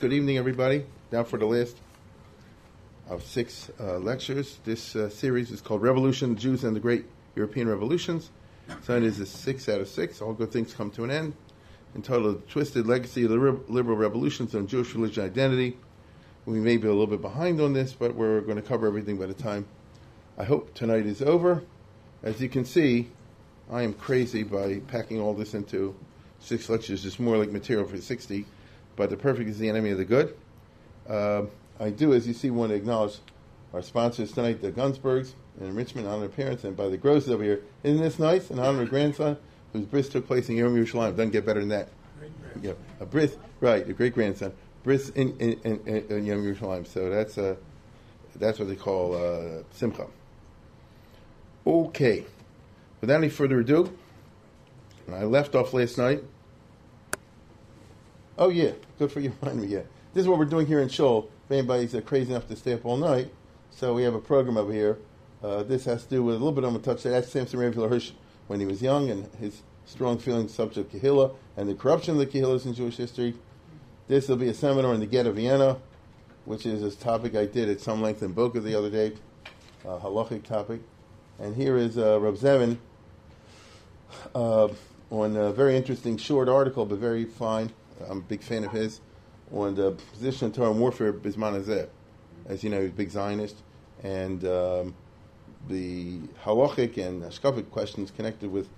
Good 0.00 0.12
evening, 0.12 0.38
everybody. 0.38 0.86
Now 1.12 1.22
for 1.22 1.38
the 1.38 1.46
last 1.46 1.76
of 3.08 3.22
six 3.22 3.70
uh, 3.78 3.98
lectures. 3.98 4.58
This 4.64 4.96
uh, 4.96 5.08
series 5.08 5.52
is 5.52 5.60
called 5.60 5.82
Revolution, 5.82 6.34
Jews 6.34 6.64
and 6.64 6.74
the 6.74 6.80
Great 6.80 7.04
European 7.36 7.68
Revolutions. 7.68 8.32
So 8.82 8.96
it 8.96 9.04
is 9.04 9.20
a 9.20 9.24
six 9.24 9.68
out 9.68 9.80
of 9.80 9.86
six. 9.86 10.20
All 10.20 10.32
good 10.32 10.50
things 10.50 10.74
come 10.74 10.90
to 10.90 11.04
an 11.04 11.12
end. 11.12 11.34
Entitled 11.94 12.48
Twisted 12.48 12.88
Legacy 12.88 13.22
of 13.22 13.30
the 13.30 13.36
Liberal 13.68 13.96
Revolutions 13.96 14.52
on 14.56 14.66
Jewish 14.66 14.92
Religion 14.96 15.24
Identity. 15.24 15.78
We 16.44 16.58
may 16.58 16.76
be 16.76 16.88
a 16.88 16.90
little 16.90 17.06
bit 17.06 17.22
behind 17.22 17.60
on 17.60 17.72
this, 17.72 17.92
but 17.92 18.16
we're 18.16 18.40
going 18.40 18.56
to 18.56 18.62
cover 18.62 18.88
everything 18.88 19.16
by 19.16 19.26
the 19.26 19.32
time 19.32 19.64
I 20.36 20.42
hope 20.42 20.74
tonight 20.74 21.06
is 21.06 21.22
over. 21.22 21.62
As 22.24 22.40
you 22.40 22.48
can 22.48 22.64
see, 22.64 23.10
I 23.70 23.82
am 23.82 23.94
crazy 23.94 24.42
by 24.42 24.80
packing 24.88 25.20
all 25.20 25.34
this 25.34 25.54
into 25.54 25.94
six 26.40 26.68
lectures. 26.68 27.06
It's 27.06 27.20
more 27.20 27.38
like 27.38 27.52
material 27.52 27.86
for 27.86 27.96
60, 27.96 28.44
but 28.96 29.10
the 29.10 29.16
perfect 29.16 29.48
is 29.48 29.58
the 29.58 29.68
enemy 29.68 29.90
of 29.90 29.98
the 29.98 30.04
good. 30.04 30.36
Uh, 31.08 31.42
I 31.78 31.90
do, 31.90 32.12
as 32.14 32.26
you 32.26 32.34
see, 32.34 32.50
want 32.50 32.70
to 32.70 32.76
acknowledge 32.76 33.18
our 33.72 33.82
sponsors 33.82 34.32
tonight, 34.32 34.62
the 34.62 34.70
Gunsbergs 34.72 35.32
in 35.60 35.74
Richmond, 35.74 36.06
on 36.06 36.20
their 36.20 36.28
parents, 36.28 36.64
and 36.64 36.76
by 36.76 36.88
the 36.88 36.96
Grosses 36.96 37.30
over 37.30 37.42
here. 37.42 37.62
Isn't 37.82 38.00
this 38.00 38.18
nice? 38.18 38.50
In 38.50 38.58
honor 38.58 38.82
of 38.82 38.90
grandson, 38.90 39.36
whose 39.72 39.84
bris 39.84 40.08
took 40.08 40.26
place 40.26 40.48
in 40.48 40.56
Yom 40.56 40.74
Yerushalayim. 40.74 41.10
Doesn't 41.10 41.30
get 41.30 41.44
better 41.44 41.60
than 41.60 41.70
that. 41.70 41.88
Yeah, 42.62 42.72
a 43.00 43.06
bris, 43.06 43.36
right? 43.60 43.86
The 43.86 43.92
great 43.92 44.14
grandson, 44.14 44.52
bris 44.84 45.10
in 45.10 45.36
in, 45.38 45.60
in, 45.64 46.06
in 46.08 46.24
Yom 46.24 46.42
Yerushalayim. 46.42 46.86
So 46.86 47.10
that's 47.10 47.36
uh, 47.36 47.56
that's 48.36 48.58
what 48.58 48.68
they 48.68 48.76
call 48.76 49.14
uh, 49.14 49.62
simcha. 49.72 50.06
Okay, 51.66 52.24
without 53.00 53.16
any 53.16 53.28
further 53.28 53.60
ado, 53.60 53.96
I 55.12 55.24
left 55.24 55.54
off 55.54 55.74
last 55.74 55.98
night. 55.98 56.22
Oh 58.36 58.48
yeah, 58.48 58.72
good 58.98 59.12
for 59.12 59.20
you, 59.20 59.32
remind 59.42 59.60
me. 59.60 59.68
Yeah, 59.68 59.82
this 60.12 60.22
is 60.22 60.28
what 60.28 60.38
we're 60.38 60.44
doing 60.44 60.66
here 60.66 60.80
in 60.80 60.88
Shul 60.88 61.30
if 61.44 61.52
anybody's 61.52 61.94
uh, 61.94 62.00
crazy 62.00 62.32
enough 62.32 62.48
to 62.48 62.56
stay 62.56 62.72
up 62.72 62.84
all 62.84 62.96
night. 62.96 63.30
So 63.70 63.94
we 63.94 64.02
have 64.02 64.14
a 64.14 64.20
program 64.20 64.56
over 64.56 64.72
here. 64.72 64.98
Uh, 65.42 65.62
this 65.62 65.84
has 65.84 66.04
to 66.04 66.10
do 66.10 66.22
with 66.22 66.36
a 66.36 66.38
little 66.38 66.52
bit. 66.52 66.62
Going 66.62 66.74
to 66.74 66.80
touch 66.80 67.02
that. 67.02 67.10
That's 67.10 67.30
Samson 67.30 67.60
Raphael 67.60 67.88
Hirsch 67.88 68.12
when 68.46 68.60
he 68.60 68.66
was 68.66 68.82
young 68.82 69.10
and 69.10 69.26
his 69.34 69.62
strong 69.84 70.18
feelings 70.18 70.52
subject 70.54 70.92
Kehillah 70.92 71.34
and 71.56 71.68
the 71.68 71.74
corruption 71.74 72.14
of 72.14 72.18
the 72.18 72.26
Kehillahs 72.26 72.66
in 72.66 72.74
Jewish 72.74 72.96
history. 72.96 73.34
This 74.08 74.28
will 74.28 74.36
be 74.36 74.48
a 74.48 74.54
seminar 74.54 74.94
in 74.94 75.00
the 75.00 75.06
Get 75.06 75.26
of 75.26 75.36
Vienna, 75.36 75.78
which 76.44 76.66
is 76.66 76.82
a 76.82 76.90
topic 76.96 77.34
I 77.34 77.46
did 77.46 77.68
at 77.68 77.80
some 77.80 78.02
length 78.02 78.22
in 78.22 78.32
Boca 78.32 78.60
the 78.60 78.74
other 78.74 78.90
day, 78.90 79.12
a 79.84 79.98
halachic 79.98 80.42
topic. 80.44 80.80
And 81.38 81.56
here 81.56 81.76
is 81.76 81.98
uh, 81.98 82.18
Zevin 82.18 82.78
uh, 84.34 84.68
on 85.10 85.36
a 85.36 85.52
very 85.52 85.76
interesting 85.76 86.16
short 86.16 86.48
article, 86.48 86.84
but 86.86 86.98
very 86.98 87.24
fine. 87.24 87.72
I'm 88.08 88.18
a 88.18 88.22
big 88.22 88.42
fan 88.42 88.64
of 88.64 88.72
his 88.72 89.00
on 89.52 89.74
the 89.74 89.92
position 90.12 90.48
of 90.48 90.54
Torah 90.54 90.70
and 90.70 90.80
warfare 90.80 91.12
Bisman. 91.12 91.88
As 92.46 92.62
you 92.64 92.70
know, 92.70 92.80
he's 92.80 92.90
a 92.90 92.92
big 92.92 93.10
Zionist, 93.10 93.56
and 94.02 94.44
um, 94.44 94.94
the 95.68 96.18
halachic 96.44 96.98
and 96.98 97.22
hashkafic 97.22 97.70
questions 97.70 98.10
connected 98.10 98.50
with 98.50 98.68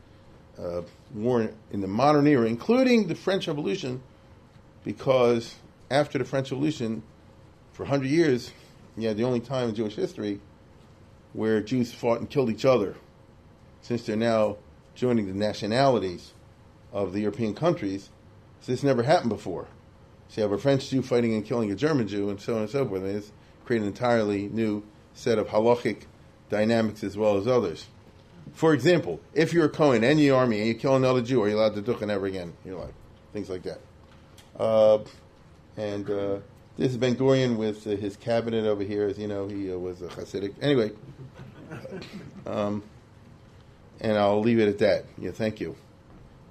uh, 0.59 0.83
war 1.15 1.51
in 1.73 1.81
the 1.81 1.87
modern 1.87 2.27
era, 2.27 2.47
including 2.47 3.09
the 3.09 3.15
French 3.15 3.49
Revolution, 3.49 4.03
because 4.85 5.55
after 5.91 6.19
the 6.19 6.25
French 6.25 6.51
Revolution, 6.51 7.03
for 7.73 7.83
100 7.83 8.09
years, 8.09 8.53
yeah, 8.97 9.13
the 9.13 9.25
only 9.25 9.41
time 9.41 9.69
in 9.69 9.75
Jewish 9.75 9.97
history 9.97 10.41
where 11.33 11.61
Jews 11.61 11.93
fought 11.93 12.21
and 12.21 12.31
killed 12.31 12.49
each 12.49 12.65
other, 12.65 12.97
since 13.83 14.07
they're 14.07 14.17
now 14.17 14.57
joining 14.95 15.27
the 15.27 15.35
nationalities 15.35 16.33
of 16.93 17.13
the 17.13 17.21
European 17.21 17.55
countries, 17.55 18.09
so 18.67 18.73
this 18.73 18.83
never 18.83 19.05
happened 19.05 19.31
before. 19.31 19.69
So 20.29 20.41
you 20.41 20.43
have 20.43 20.51
a 20.51 20.59
French 20.59 20.91
Jew 20.91 21.01
fighting 21.01 21.35
and 21.35 21.45
killing 21.45 21.71
a 21.71 21.77
German 21.77 22.09
Jew, 22.09 22.31
and 22.31 22.41
so 22.41 22.57
on 22.57 22.63
and 22.63 22.71
so 22.71 22.85
forth. 22.85 23.03
And 23.03 23.17
it's 23.17 23.31
create 23.65 23.81
an 23.81 23.87
entirely 23.87 24.49
new 24.49 24.83
set 25.15 25.39
of 25.39 25.47
halachic 25.47 26.03
dynamics 26.51 27.05
as 27.05 27.17
well 27.17 27.37
as 27.37 27.47
others. 27.47 27.87
For 28.55 28.75
example, 28.75 29.21
if 29.35 29.53
you're 29.53 29.67
a 29.67 29.69
Cohen 29.69 30.03
and 30.03 30.19
the 30.19 30.31
army 30.33 30.59
and 30.59 30.67
you 30.67 30.75
kill 30.75 30.97
another 30.97 31.23
Jew, 31.23 31.45
are 31.45 31.49
you 31.49 31.57
allowed 31.57 31.77
to 31.77 31.83
duchen 31.83 32.11
ever 32.11 32.27
again? 32.27 32.55
You're 32.65 32.79
like 32.81 32.95
things 33.33 33.49
like 33.49 33.63
that. 33.63 33.79
Uh, 34.59 34.99
and 35.77 36.11
uh, 36.11 36.39
this 36.77 36.91
is 36.91 36.97
Ben 36.97 37.15
Gurion 37.15 37.57
with 37.57 37.87
uh, 37.87 37.91
his 37.91 38.17
cabinet 38.17 38.65
over 38.67 38.83
here. 38.83 39.07
As 39.07 39.17
you 39.17 39.29
know, 39.29 39.47
he 39.47 39.73
uh, 39.73 39.79
was 39.79 40.03
a 40.03 40.09
Hasidic. 40.09 40.55
Anyway, 40.61 40.91
um, 42.47 42.83
and 44.01 44.19
I'll 44.19 44.41
leave 44.41 44.59
it 44.59 44.69
at 44.69 44.79
that. 44.79 45.05
Yeah, 45.19 45.31
thank 45.31 45.61
you. 45.61 45.77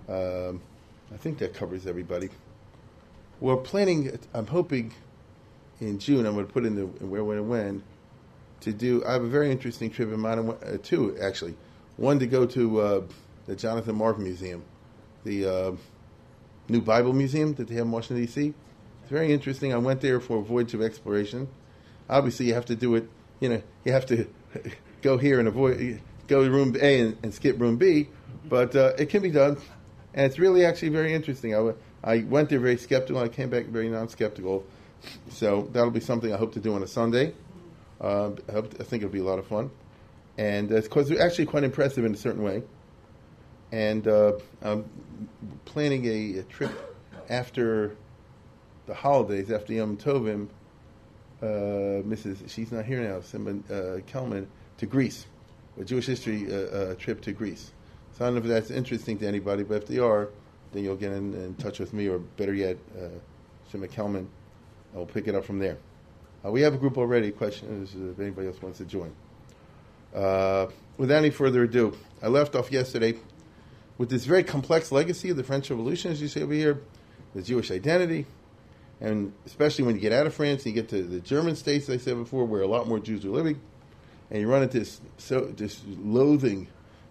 Um, 0.08 0.62
I 1.14 1.18
think 1.18 1.38
that 1.40 1.54
covers 1.54 1.88
everybody. 1.88 2.30
We're 3.40 3.58
planning. 3.58 4.18
I'm 4.34 4.48
hoping 4.48 4.94
in 5.80 6.00
June. 6.00 6.26
I'm 6.26 6.34
going 6.34 6.48
to 6.48 6.54
put 6.54 6.66
in 6.66 6.76
the 6.76 6.86
where, 7.06 7.24
when, 7.24 7.38
and 7.38 7.50
when 7.50 7.84
to 8.62 8.72
do. 8.72 9.04
I 9.06 9.14
have 9.14 9.24
a 9.24 9.28
very 9.28 9.52
interesting 9.52 9.90
trip 9.90 10.12
in 10.12 10.20
mind. 10.20 10.50
Uh, 10.50 10.78
two 10.82 11.18
actually. 11.22 11.56
One 11.98 12.20
to 12.20 12.28
go 12.28 12.46
to 12.46 12.80
uh, 12.82 13.02
the 13.46 13.56
Jonathan 13.56 13.96
Marv 13.96 14.20
Museum, 14.20 14.64
the 15.24 15.46
uh, 15.46 15.72
new 16.68 16.82
Bible 16.82 17.14
Museum 17.14 17.54
that 17.56 17.68
they 17.68 17.76
have 17.76 17.86
in 17.86 17.92
Washington 17.92 18.26
D.C. 18.26 18.54
It's 19.02 19.12
very 19.12 19.32
interesting. 19.32 19.74
I 19.74 19.78
went 19.78 20.02
there 20.02 20.20
for 20.20 20.40
a 20.40 20.42
voyage 20.42 20.74
of 20.74 20.82
exploration. 20.82 21.48
Obviously, 22.10 22.48
you 22.48 22.54
have 22.54 22.66
to 22.66 22.76
do 22.76 22.96
it. 22.96 23.08
You 23.40 23.50
know, 23.50 23.64
you 23.84 23.92
have 23.92 24.06
to 24.08 24.28
go 25.02 25.18
here 25.18 25.40
and 25.40 25.48
avoid 25.48 26.02
go 26.28 26.44
to 26.44 26.50
room 26.50 26.76
A 26.82 27.00
and, 27.02 27.18
and 27.24 27.34
skip 27.34 27.60
room 27.60 27.78
B, 27.78 28.08
but 28.50 28.76
uh, 28.76 28.94
it 28.98 29.10
can 29.10 29.22
be 29.22 29.30
done, 29.30 29.58
and 30.16 30.26
it's 30.26 30.40
really 30.40 30.66
actually 30.66 30.90
very 30.90 31.14
interesting. 31.14 31.54
I, 31.54 31.74
I 32.04 32.20
went 32.24 32.50
there 32.50 32.60
very 32.60 32.78
skeptical. 32.78 33.22
I 33.22 33.28
came 33.28 33.50
back 33.50 33.66
very 33.66 33.90
non-skeptical. 33.90 34.66
So 35.30 35.70
that'll 35.74 35.92
be 35.92 36.00
something 36.00 36.34
I 36.34 36.38
hope 36.38 36.54
to 36.54 36.60
do 36.62 36.74
on 36.74 36.82
a 36.82 36.88
Sunday. 36.88 37.34
Uh, 38.00 38.32
I, 38.48 38.52
hope, 38.54 38.74
I 38.80 38.84
think 38.84 39.04
it'll 39.04 39.12
be 39.12 39.20
a 39.20 39.26
lot 39.26 39.40
of 39.40 39.48
fun, 39.48 39.70
and 40.38 40.72
it's 40.72 40.88
because 40.88 41.08
they're 41.08 41.22
actually 41.22 41.46
quite 41.46 41.64
impressive 41.64 42.04
in 42.04 42.14
a 42.14 42.18
certain 42.18 42.44
way. 42.44 42.64
And 43.72 44.08
uh, 44.08 44.34
I'm 44.62 44.86
planning 45.66 46.06
a, 46.06 46.40
a, 46.40 46.44
trip 46.44 46.72
after 47.30 47.96
the 48.86 48.94
holidays, 48.94 49.52
after 49.52 49.74
Yom 49.74 49.98
Tovim. 49.98 50.48
Uh, 51.42 52.04
Mrs. 52.04 52.50
She's 52.50 52.72
not 52.72 52.86
here 52.86 53.02
now. 53.02 53.22
Simon 53.22 53.64
uh, 53.70 54.02
Kelman 54.08 54.48
to 54.78 54.86
Greece, 54.86 55.26
a 55.80 55.84
Jewish 55.84 56.06
history 56.06 56.48
uh, 56.54 56.96
trip 56.96 57.22
to 57.22 57.34
Greece. 57.34 57.72
So 58.18 58.24
I 58.24 58.28
don't 58.28 58.36
know 58.36 58.42
if 58.42 58.48
that's 58.48 58.72
interesting 58.72 59.18
to 59.20 59.28
anybody, 59.28 59.64
but 59.64 59.84
if 59.84 59.88
they 59.88 60.00
are, 60.00 60.30
then 60.72 60.86
you'll 60.86 60.96
get 60.96 61.12
in, 61.12 61.34
in 61.34 61.56
touch 61.56 61.80
with 61.80 61.94
me, 61.94 62.08
or 62.08 62.20
better 62.20 62.54
yet, 62.54 62.78
uh, 62.98 63.10
Shimon 63.70 63.90
Kelman. 63.90 64.30
I'll 64.96 65.06
pick 65.06 65.28
it 65.28 65.36
up 65.36 65.44
from 65.44 65.60
there. 65.60 65.78
Uh, 66.46 66.52
we 66.52 66.62
have 66.62 66.74
a 66.74 66.78
group 66.78 66.98
already. 66.98 67.32
Questions 67.32 67.94
if 67.94 68.20
anybody 68.20 68.48
else 68.48 68.62
wants 68.62 68.78
to 68.78 68.86
join. 68.86 69.14
Uh, 70.14 70.68
without 70.98 71.18
any 71.18 71.30
further 71.30 71.64
ado, 71.64 71.98
I 72.22 72.28
left 72.28 72.56
off 72.56 72.72
yesterday 72.72 73.16
with 73.98 74.10
this 74.10 74.24
very 74.24 74.44
complex 74.44 74.94
legacy 74.94 75.30
of 75.30 75.36
the 75.36 75.44
French 75.44 75.70
Revolution, 75.70 76.12
as 76.12 76.22
you 76.22 76.30
see 76.30 76.42
over 76.42 76.54
here, 76.54 76.82
the 77.34 77.42
Jewish 77.42 77.70
identity, 77.70 78.26
and 79.02 79.34
especially 79.46 79.84
when 79.84 79.96
you 79.96 80.02
get 80.02 80.14
out 80.14 80.26
of 80.26 80.34
France 80.34 80.66
and 80.66 80.74
you 80.74 80.82
get 80.82 80.90
to 80.90 81.04
the 81.04 81.20
German 81.20 81.58
states, 81.58 81.90
as 81.90 82.02
I 82.02 82.04
said 82.04 82.16
before, 82.16 82.46
where 82.46 82.62
a 82.62 82.68
lot 82.68 82.88
more 82.88 83.00
Jews 83.00 83.26
are 83.26 83.30
living, 83.30 83.60
and 84.32 84.40
you 84.40 84.48
run 84.48 84.64
into 84.64 84.80
this, 84.80 85.02
so, 85.18 85.42
this 85.42 85.82
loathing 85.86 86.68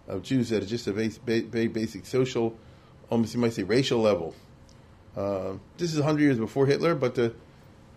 of 0.07 0.23
Jews 0.23 0.51
are 0.51 0.61
just 0.61 0.87
a 0.87 0.93
base, 0.93 1.17
very 1.17 1.67
basic 1.67 2.05
social 2.05 2.57
almost 3.09 3.33
you 3.33 3.39
might 3.39 3.53
say 3.53 3.63
racial 3.63 3.99
level. 3.99 4.35
Uh, 5.15 5.53
this 5.77 5.93
is 5.93 5.99
100 5.99 6.21
years 6.21 6.37
before 6.37 6.65
Hitler, 6.65 6.95
but 6.95 7.15
the, 7.15 7.33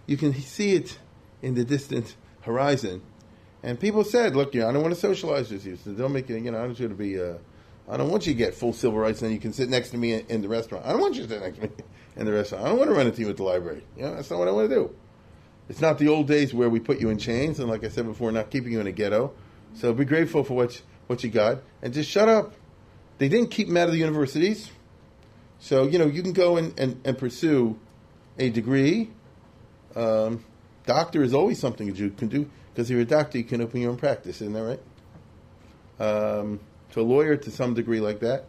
you 0.07 0.17
can 0.17 0.35
see 0.35 0.75
it 0.75 0.99
in 1.43 1.55
the 1.55 1.65
distant 1.65 2.17
horizon. 2.43 3.03
And 3.63 3.79
people 3.79 4.05
said, 4.05 4.37
look, 4.37 4.55
you 4.55 4.61
know, 4.61 4.69
I 4.69 4.73
don't 4.73 4.83
want 4.83 4.95
to 4.95 5.01
socialize 5.01 5.51
with 5.51 5.67
you, 5.67 5.77
so 5.77 5.93
don't 5.93 6.13
make 6.13 6.31
it, 6.31 6.41
you 6.43 6.51
know, 6.51 6.59
I 6.59 6.61
don't 6.61 6.69
want 6.69 6.81
you 6.81 6.89
to 6.89 6.95
be, 6.95 7.21
uh, 7.21 7.35
I 7.89 7.97
don't 7.97 8.11
want 8.11 8.27
you 8.27 8.35
to 8.35 8.39
get 8.39 8.55
full 8.55 8.73
civil 8.73 8.99
rights 8.99 9.23
and 9.23 9.33
you 9.33 9.41
can 9.41 9.53
sit 9.53 9.69
next 9.69 9.91
to 9.91 9.97
me 9.97 10.13
in, 10.13 10.27
in, 10.29 10.43
the 10.43 10.49
restaurant. 10.49 10.87
I 10.87 10.93
don't 10.93 11.01
want 11.01 11.17
you 11.17 11.23
to 11.23 11.29
sit 11.29 11.41
next 11.41 11.57
to 11.57 11.63
me 11.63 11.71
in 12.17 12.27
the 12.27 12.33
restaurant. 12.33 12.65
I 12.65 12.69
don't 12.69 12.79
want 12.79 12.91
to 12.91 12.95
run 12.95 13.07
into 13.07 13.21
you 13.23 13.31
at 13.31 13.37
the 13.37 13.43
library. 13.43 13.85
You 13.97 14.03
know, 14.03 14.15
that's 14.15 14.31
not 14.31 14.39
what 14.39 14.49
I 14.49 14.53
want 14.53 14.69
to 14.69 14.75
do. 14.75 14.95
It's 15.69 15.81
not 15.81 15.99
the 15.99 16.09
old 16.09 16.29
days 16.29 16.55
where 16.55 16.71
we 16.71 16.81
put 16.81 16.99
you 16.99 17.11
in 17.11 17.19
chains, 17.19 17.59
and 17.59 17.69
like 17.69 17.85
I 17.85 17.89
said 17.89 18.07
before, 18.07 18.33
not 18.33 18.51
keeping 18.51 18.73
you 18.73 18.81
in 18.81 18.87
a 18.87 18.93
ghetto. 18.93 19.35
So 19.75 19.93
be 19.93 20.07
grateful 20.07 20.43
for 20.43 20.55
what, 20.55 20.81
what 21.09 21.25
you 21.25 21.31
got, 21.31 21.59
and 21.83 21.93
just 21.93 22.09
shut 22.09 22.29
up. 22.29 22.55
They 23.19 23.29
didn't 23.29 23.51
keep 23.51 23.67
them 23.67 23.77
out 23.77 23.89
of 23.89 23.93
the 23.93 23.99
universities. 23.99 24.71
So, 25.59 25.89
you 25.89 25.99
know, 25.99 26.07
you 26.07 26.23
can 26.23 26.33
go 26.33 26.57
and, 26.57 26.79
and, 26.79 27.01
and 27.05 27.19
pursue 27.19 27.77
a 28.39 28.49
degree 28.51 29.11
Um, 29.97 30.45
doctor 30.87 31.23
is 31.23 31.35
always 31.35 31.59
something 31.59 31.89
a 31.89 31.93
Jew 31.93 32.11
can 32.11 32.29
do 32.29 32.49
because 32.71 32.91
if 32.91 32.95
you're 32.95 33.03
a 33.03 33.05
doctor, 33.05 33.39
you 33.39 33.45
can 33.45 33.61
open 33.61 33.81
your 33.81 33.91
own 33.91 33.97
practice. 33.97 34.41
Isn't 34.41 34.53
that 34.55 34.63
right? 34.63 34.81
Um, 35.99 36.61
to 36.93 37.01
a 37.01 37.03
lawyer, 37.03 37.37
to 37.37 37.51
some 37.51 37.75
degree, 37.75 38.01
like 38.01 38.21
that. 38.21 38.45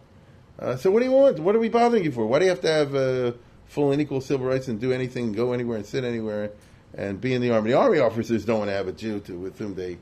Uh, 0.60 0.76
so 0.76 0.92
what 0.92 1.00
do 1.00 1.06
you 1.06 1.12
want? 1.12 1.40
What 1.40 1.56
are 1.56 1.60
we 1.60 1.70
bothering 1.70 2.04
you 2.04 2.12
for? 2.12 2.28
Why 2.28 2.40
do 2.40 2.46
you 2.46 2.52
have 2.52 2.62
to 2.62 2.72
have 2.72 2.96
uh, 2.96 3.32
full 3.66 3.92
and 3.92 4.02
equal 4.02 4.22
civil 4.22 4.46
rights 4.46 4.68
and 4.68 4.80
do 4.80 4.92
anything, 4.92 5.32
go 5.32 5.54
anywhere, 5.54 5.78
and 5.78 5.86
sit 5.86 6.04
anywhere, 6.04 6.52
and 6.94 7.20
be 7.20 7.34
in 7.34 7.42
the 7.42 7.50
army? 7.52 7.72
The 7.72 7.78
army 7.78 8.00
officers 8.00 8.46
don't 8.46 8.60
want 8.60 8.70
to 8.70 8.76
have 8.76 8.88
a 8.88 8.92
Jew 8.92 9.20
to, 9.22 9.34
with 9.34 9.58
whom 9.58 9.74
they 9.74 9.98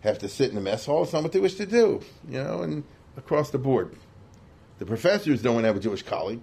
have 0.00 0.18
to 0.18 0.28
sit 0.28 0.48
in 0.48 0.54
the 0.54 0.60
mess 0.60 0.86
hall. 0.86 1.02
It's 1.02 1.12
not 1.12 1.22
what 1.22 1.32
they 1.32 1.40
wish 1.40 1.54
to 1.56 1.66
do, 1.66 2.00
you 2.28 2.42
know, 2.42 2.62
and 2.62 2.84
across 3.16 3.50
the 3.50 3.58
board. 3.58 3.96
The 4.78 4.86
professors 4.86 5.42
don't 5.42 5.54
want 5.54 5.64
to 5.64 5.68
have 5.68 5.76
a 5.76 5.80
Jewish 5.80 6.02
colleague. 6.02 6.42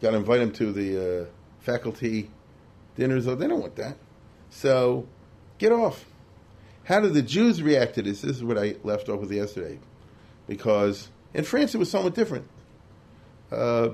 Got 0.00 0.12
to 0.12 0.16
invite 0.18 0.40
them 0.40 0.52
to 0.52 0.72
the 0.72 1.22
uh, 1.22 1.26
faculty 1.60 2.30
dinners. 2.96 3.26
Oh, 3.26 3.34
they 3.34 3.48
don't 3.48 3.60
want 3.60 3.76
that. 3.76 3.96
So 4.50 5.08
get 5.58 5.72
off. 5.72 6.04
How 6.84 7.00
did 7.00 7.14
the 7.14 7.22
Jews 7.22 7.62
react 7.62 7.94
to 7.94 8.02
this? 8.02 8.20
This 8.20 8.36
is 8.36 8.44
what 8.44 8.58
I 8.58 8.76
left 8.84 9.08
off 9.08 9.20
with 9.20 9.32
yesterday. 9.32 9.78
Because 10.46 11.08
in 11.32 11.44
France 11.44 11.74
it 11.74 11.78
was 11.78 11.90
somewhat 11.90 12.14
different. 12.14 12.48
Uh, 13.50 13.90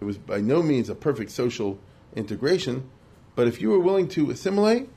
it 0.00 0.04
was 0.04 0.16
by 0.16 0.40
no 0.40 0.62
means 0.62 0.88
a 0.88 0.94
perfect 0.94 1.30
social 1.30 1.78
integration, 2.14 2.88
but 3.34 3.48
if 3.48 3.60
you 3.60 3.70
were 3.70 3.80
willing 3.80 4.08
to 4.08 4.30
assimilate, 4.30 4.88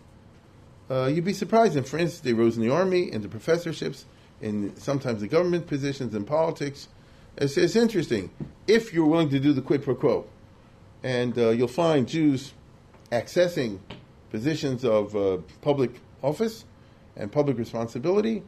uh, 0.92 1.08
you'd 1.08 1.24
be 1.24 1.34
surprised. 1.34 1.78
In 1.78 1.86
France, 1.86 2.20
they 2.20 2.34
rose 2.34 2.58
in 2.58 2.62
the 2.62 2.74
army, 2.74 3.12
into 3.12 3.30
professorships, 3.30 4.06
in 4.42 4.76
sometimes 4.76 5.22
the 5.22 5.28
government 5.28 5.66
positions, 5.66 6.14
in 6.14 6.26
politics. 6.26 6.90
It's, 7.38 7.56
it's 7.56 7.78
interesting 7.78 8.30
if 8.68 8.94
you're 8.94 9.06
willing 9.06 9.30
to 9.30 9.40
do 9.40 9.54
the 9.54 9.62
quid 9.62 9.84
pro 9.84 9.96
quo, 9.96 10.26
and 11.02 11.38
uh, 11.38 11.50
you'll 11.52 11.70
find 11.70 12.08
Jews 12.08 12.54
accessing 13.10 13.80
positions 14.32 14.84
of 14.84 15.16
uh, 15.16 15.38
public 15.62 15.92
office 16.22 16.66
and 17.16 17.32
public 17.32 17.58
responsibility 17.58 18.44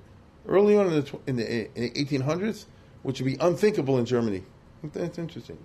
early 0.45 0.75
on 0.75 0.88
in 0.88 0.94
the, 0.94 1.19
in 1.28 1.36
the, 1.38 1.78
in 1.78 1.94
the 1.94 2.06
1800s, 2.06 2.66
which 3.04 3.22
would 3.22 3.25
be 3.25 3.38
unthinkable 3.40 3.98
in 3.98 4.06
Germany. 4.06 4.44
That's 4.84 5.18
interesting. 5.18 5.57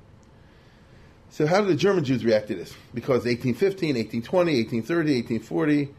So, 1.30 1.46
how 1.46 1.60
did 1.60 1.68
the 1.70 1.76
German 1.76 2.04
Jews 2.04 2.24
react 2.24 2.48
to 2.48 2.54
this? 2.54 2.72
Because 2.94 3.24
1815, 3.24 3.96
1820, 3.96 4.62
1830, 4.62 5.12
1840, 5.36 5.94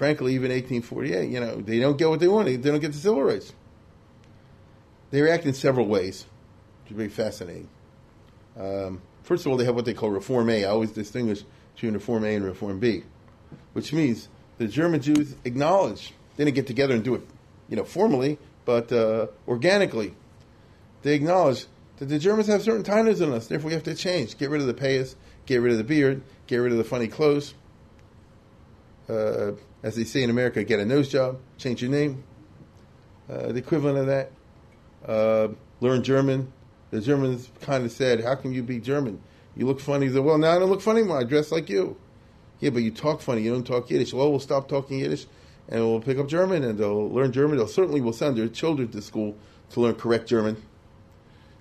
frankly, 0.00 0.32
even 0.32 0.50
1848, 0.50 1.28
you 1.28 1.40
know, 1.40 1.56
they 1.56 1.78
don't 1.78 1.98
get 1.98 2.08
what 2.08 2.20
they 2.20 2.26
want. 2.26 2.46
They 2.46 2.56
don't 2.56 2.80
get 2.80 2.92
the 2.92 2.98
civil 2.98 3.22
rights. 3.22 3.52
They 5.10 5.20
react 5.20 5.44
in 5.44 5.52
several 5.52 5.86
ways, 5.88 6.24
which 6.82 6.92
is 6.92 6.96
very 6.96 7.10
fascinating. 7.10 7.68
Um, 8.58 9.02
first 9.24 9.44
of 9.44 9.52
all, 9.52 9.58
they 9.58 9.66
have 9.66 9.74
what 9.74 9.84
they 9.84 9.92
call 9.92 10.08
Reform 10.08 10.48
A. 10.48 10.64
I 10.64 10.70
always 10.70 10.92
distinguish 10.92 11.44
between 11.74 11.92
Reform 11.92 12.24
A 12.24 12.34
and 12.34 12.46
Reform 12.46 12.78
B, 12.78 13.02
which 13.74 13.92
means 13.92 14.30
the 14.56 14.66
German 14.66 15.02
Jews 15.02 15.34
acknowledge 15.44 16.14
they 16.38 16.46
didn't 16.46 16.54
get 16.54 16.66
together 16.66 16.94
and 16.94 17.04
do 17.04 17.16
it, 17.16 17.22
you 17.68 17.76
know, 17.76 17.84
formally, 17.84 18.38
but 18.64 18.90
uh, 18.90 19.26
organically. 19.46 20.14
They 21.02 21.14
acknowledge 21.14 21.66
that 21.98 22.06
the 22.06 22.18
Germans 22.18 22.46
have 22.46 22.62
certain 22.62 22.84
titles 22.84 23.20
in 23.20 23.34
us, 23.34 23.48
therefore 23.48 23.68
we 23.68 23.74
have 23.74 23.82
to 23.82 23.94
change. 23.94 24.38
Get 24.38 24.48
rid 24.48 24.62
of 24.62 24.66
the 24.66 24.72
payas, 24.72 25.14
get 25.44 25.60
rid 25.60 25.72
of 25.72 25.78
the 25.78 25.84
beard, 25.84 26.22
get 26.46 26.56
rid 26.56 26.72
of 26.72 26.78
the 26.78 26.84
funny 26.84 27.06
clothes. 27.06 27.52
Uh, 29.10 29.52
as 29.82 29.96
they 29.96 30.04
say 30.04 30.22
in 30.22 30.30
America, 30.30 30.62
get 30.62 30.78
a 30.78 30.84
nose 30.84 31.08
job, 31.08 31.38
change 31.58 31.82
your 31.82 31.90
name. 31.90 32.22
Uh, 33.28 33.48
the 33.48 33.56
equivalent 33.56 33.98
of 33.98 34.06
that. 34.06 34.30
Uh, 35.06 35.48
learn 35.80 36.02
German. 36.02 36.52
The 36.90 37.00
Germans 37.00 37.50
kind 37.60 37.84
of 37.84 37.92
said, 37.92 38.22
How 38.22 38.34
can 38.34 38.52
you 38.52 38.62
be 38.62 38.78
German? 38.78 39.20
You 39.56 39.66
look 39.66 39.80
funny. 39.80 40.06
They 40.08 40.14
said, 40.14 40.24
Well, 40.24 40.38
now 40.38 40.52
I 40.52 40.58
don't 40.58 40.70
look 40.70 40.82
funny 40.82 41.00
anymore. 41.00 41.20
I 41.20 41.24
dress 41.24 41.50
like 41.50 41.68
you. 41.68 41.96
Yeah, 42.60 42.70
but 42.70 42.82
you 42.82 42.90
talk 42.90 43.20
funny. 43.20 43.42
You 43.42 43.52
don't 43.52 43.66
talk 43.66 43.90
Yiddish. 43.90 44.12
Well, 44.12 44.30
we'll 44.30 44.40
stop 44.40 44.68
talking 44.68 44.98
Yiddish 44.98 45.26
and 45.68 45.80
we'll 45.80 46.00
pick 46.00 46.18
up 46.18 46.28
German 46.28 46.62
and 46.64 46.78
they'll 46.78 47.08
learn 47.08 47.32
German. 47.32 47.56
They'll 47.56 47.68
certainly 47.68 48.00
will 48.00 48.12
send 48.12 48.36
their 48.36 48.48
children 48.48 48.88
to 48.88 49.00
school 49.00 49.36
to 49.70 49.80
learn 49.80 49.94
correct 49.94 50.28
German. 50.28 50.62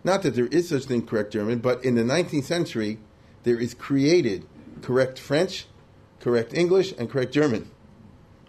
Not 0.03 0.23
that 0.23 0.35
there 0.35 0.47
is 0.47 0.69
such 0.69 0.85
thing 0.85 1.05
correct 1.05 1.31
German, 1.31 1.59
but 1.59 1.83
in 1.83 1.95
the 1.95 2.03
19th 2.03 2.43
century, 2.43 2.99
there 3.43 3.59
is 3.59 3.73
created 3.73 4.45
correct 4.81 5.19
French, 5.19 5.65
correct 6.19 6.53
English, 6.53 6.93
and 6.97 7.09
correct 7.09 7.33
German. 7.33 7.69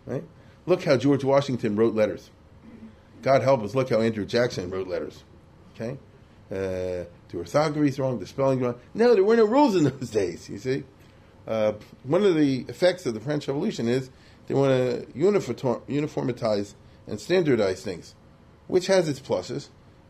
Right? 0.07 0.25
Look 0.67 0.85
how 0.85 0.97
George 0.97 1.25
Washington 1.25 1.77
wrote 1.77 1.95
letters. 1.95 2.31
God 3.23 3.43
help 3.43 3.63
us, 3.63 3.75
look 3.75 3.91
how 3.91 4.01
Andrew 4.01 4.25
Jackson 4.25 4.71
wrote 4.71 4.89
letters. 4.89 5.23
Okay? 5.75 5.99
Uh, 6.51 7.05
the 7.29 7.37
orthography 7.37 8.01
wrong, 8.01 8.19
the 8.19 8.27
spelling 8.27 8.61
wrong. 8.61 8.75
No, 8.95 9.15
there 9.15 9.25
were 9.25 9.37
no 9.37 9.45
rules 9.45 9.77
in 9.77 9.85
those 9.85 10.11
days, 10.23 10.49
you 10.49 10.59
see. 10.59 10.85
Uh, 11.47 11.73
one 12.05 12.25
of 12.25 12.35
the 12.35 12.65
effects 12.69 13.07
of 13.07 13.15
the 13.15 13.21
French 13.21 13.49
Revolution 13.49 13.89
is 13.89 14.11
they 14.47 14.55
want 14.55 14.71
to 14.71 15.07
uniformitize 15.13 16.75
and 17.07 17.21
standardize 17.21 17.83
things, 17.83 18.15
which 18.67 18.87
has 18.89 19.09
its 19.09 19.21
pluses. 19.21 19.69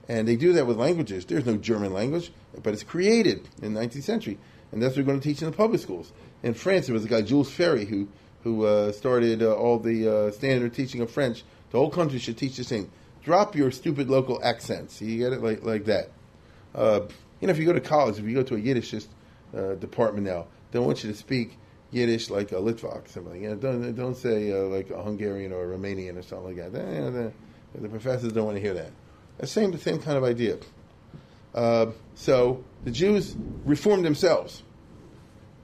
And 0.08 0.26
they 0.26 0.36
do 0.36 0.52
that 0.54 0.66
with 0.66 0.76
languages. 0.76 1.24
There's 1.24 1.46
no 1.46 1.56
German 1.56 1.92
language, 1.92 2.32
but 2.62 2.72
it's 2.72 2.82
created 2.82 3.48
in 3.62 3.74
the 3.74 3.80
19th 3.80 4.02
century. 4.02 4.38
And 4.72 4.82
that's 4.82 4.96
what 4.96 5.04
we're 5.04 5.12
going 5.12 5.20
to 5.20 5.28
teach 5.28 5.42
in 5.42 5.50
the 5.50 5.56
public 5.56 5.80
schools. 5.80 6.12
In 6.42 6.54
France, 6.54 6.86
there 6.86 6.94
was 6.94 7.04
a 7.04 7.08
guy, 7.08 7.22
Jules 7.22 7.50
Ferry, 7.50 7.84
who, 7.84 8.08
who 8.42 8.64
uh, 8.64 8.92
started 8.92 9.42
uh, 9.42 9.54
all 9.54 9.78
the 9.78 10.08
uh, 10.08 10.30
standard 10.30 10.72
teaching 10.74 11.00
of 11.00 11.10
French. 11.10 11.44
The 11.70 11.78
whole 11.78 11.90
country 11.90 12.18
should 12.18 12.38
teach 12.38 12.56
the 12.56 12.64
same. 12.64 12.90
Drop 13.22 13.54
your 13.54 13.70
stupid 13.70 14.08
local 14.08 14.40
accents. 14.42 15.00
You 15.02 15.18
get 15.18 15.32
it 15.32 15.42
like, 15.42 15.62
like 15.62 15.84
that. 15.84 16.10
Uh, 16.74 17.00
you 17.40 17.46
know, 17.46 17.50
if 17.50 17.58
you 17.58 17.66
go 17.66 17.72
to 17.72 17.80
college, 17.80 18.18
if 18.18 18.24
you 18.24 18.34
go 18.34 18.42
to 18.42 18.54
a 18.54 18.58
Yiddish 18.58 18.94
uh, 18.94 19.74
department 19.74 20.26
now, 20.26 20.46
they 20.70 20.78
want 20.78 21.04
you 21.04 21.10
to 21.10 21.16
speak 21.16 21.58
Yiddish 21.90 22.30
like 22.30 22.52
a 22.52 22.56
Litvak, 22.56 23.08
something. 23.08 23.42
You 23.42 23.50
know, 23.50 23.56
don't 23.56 23.94
don't 23.94 24.16
say 24.16 24.52
uh, 24.52 24.64
like 24.64 24.90
a 24.90 25.02
Hungarian 25.02 25.52
or 25.52 25.70
a 25.70 25.76
Romanian 25.76 26.16
or 26.16 26.22
something 26.22 26.56
like 26.56 26.72
that. 26.72 26.94
You 26.94 27.00
know, 27.00 27.10
the, 27.10 27.32
the, 27.80 27.88
professors 27.88 28.32
don't 28.32 28.44
want 28.44 28.56
to 28.56 28.60
hear 28.60 28.74
that. 28.74 28.92
The 29.38 29.46
same 29.46 29.72
the 29.72 29.78
same 29.78 29.98
kind 29.98 30.16
of 30.16 30.24
idea. 30.24 30.58
So 32.14 32.64
the 32.84 32.90
Jews 32.90 33.34
reformed 33.64 34.04
themselves, 34.04 34.62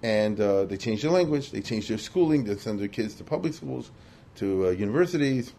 and 0.03 0.41
uh, 0.41 0.65
they 0.65 0.77
change 0.77 1.03
their 1.03 1.11
language. 1.11 1.51
They 1.51 1.61
change 1.61 1.89
their 1.89 1.99
schooling. 1.99 2.45
They 2.45 2.57
send 2.57 2.81
their 2.81 2.89
kids 2.89 3.15
to 3.17 3.25
public 3.25 3.55
schools, 3.55 3.91
to 4.37 4.69
uh, 4.69 4.71
universities. 4.71 5.53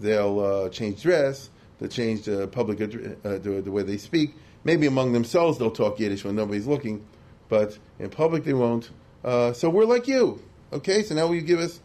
They'll 0.00 0.40
uh, 0.40 0.68
change 0.68 1.02
dress. 1.02 1.50
They'll 1.78 1.88
change 1.88 2.22
the 2.22 2.48
public 2.48 2.80
uh, 2.80 3.38
the, 3.38 3.62
the 3.64 3.70
way 3.70 3.82
they 3.82 3.98
speak. 3.98 4.34
Maybe 4.64 4.86
among 4.86 5.12
themselves 5.12 5.58
they'll 5.58 5.70
talk 5.70 5.98
Yiddish 5.98 6.24
when 6.24 6.36
nobody's 6.36 6.66
looking, 6.66 7.04
but 7.48 7.78
in 7.98 8.10
public 8.10 8.44
they 8.44 8.54
won't. 8.54 8.90
Uh, 9.24 9.52
so 9.52 9.68
we're 9.68 9.84
like 9.84 10.06
you. 10.06 10.40
Okay, 10.72 11.02
so 11.02 11.14
now 11.14 11.30
you 11.32 11.42
give 11.42 11.58
us 11.58 11.80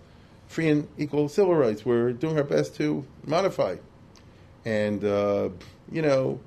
free 0.48 0.70
and 0.70 0.88
equal 0.98 1.30
civil 1.30 1.56
rights? 1.56 1.86
We're 1.86 2.14
doing 2.14 2.38
our 2.38 2.44
best 2.44 2.76
to 2.78 3.06
modify. 3.26 3.76
And, 4.66 5.04
uh, 5.04 5.50
you 5.92 6.02
know, 6.02 6.40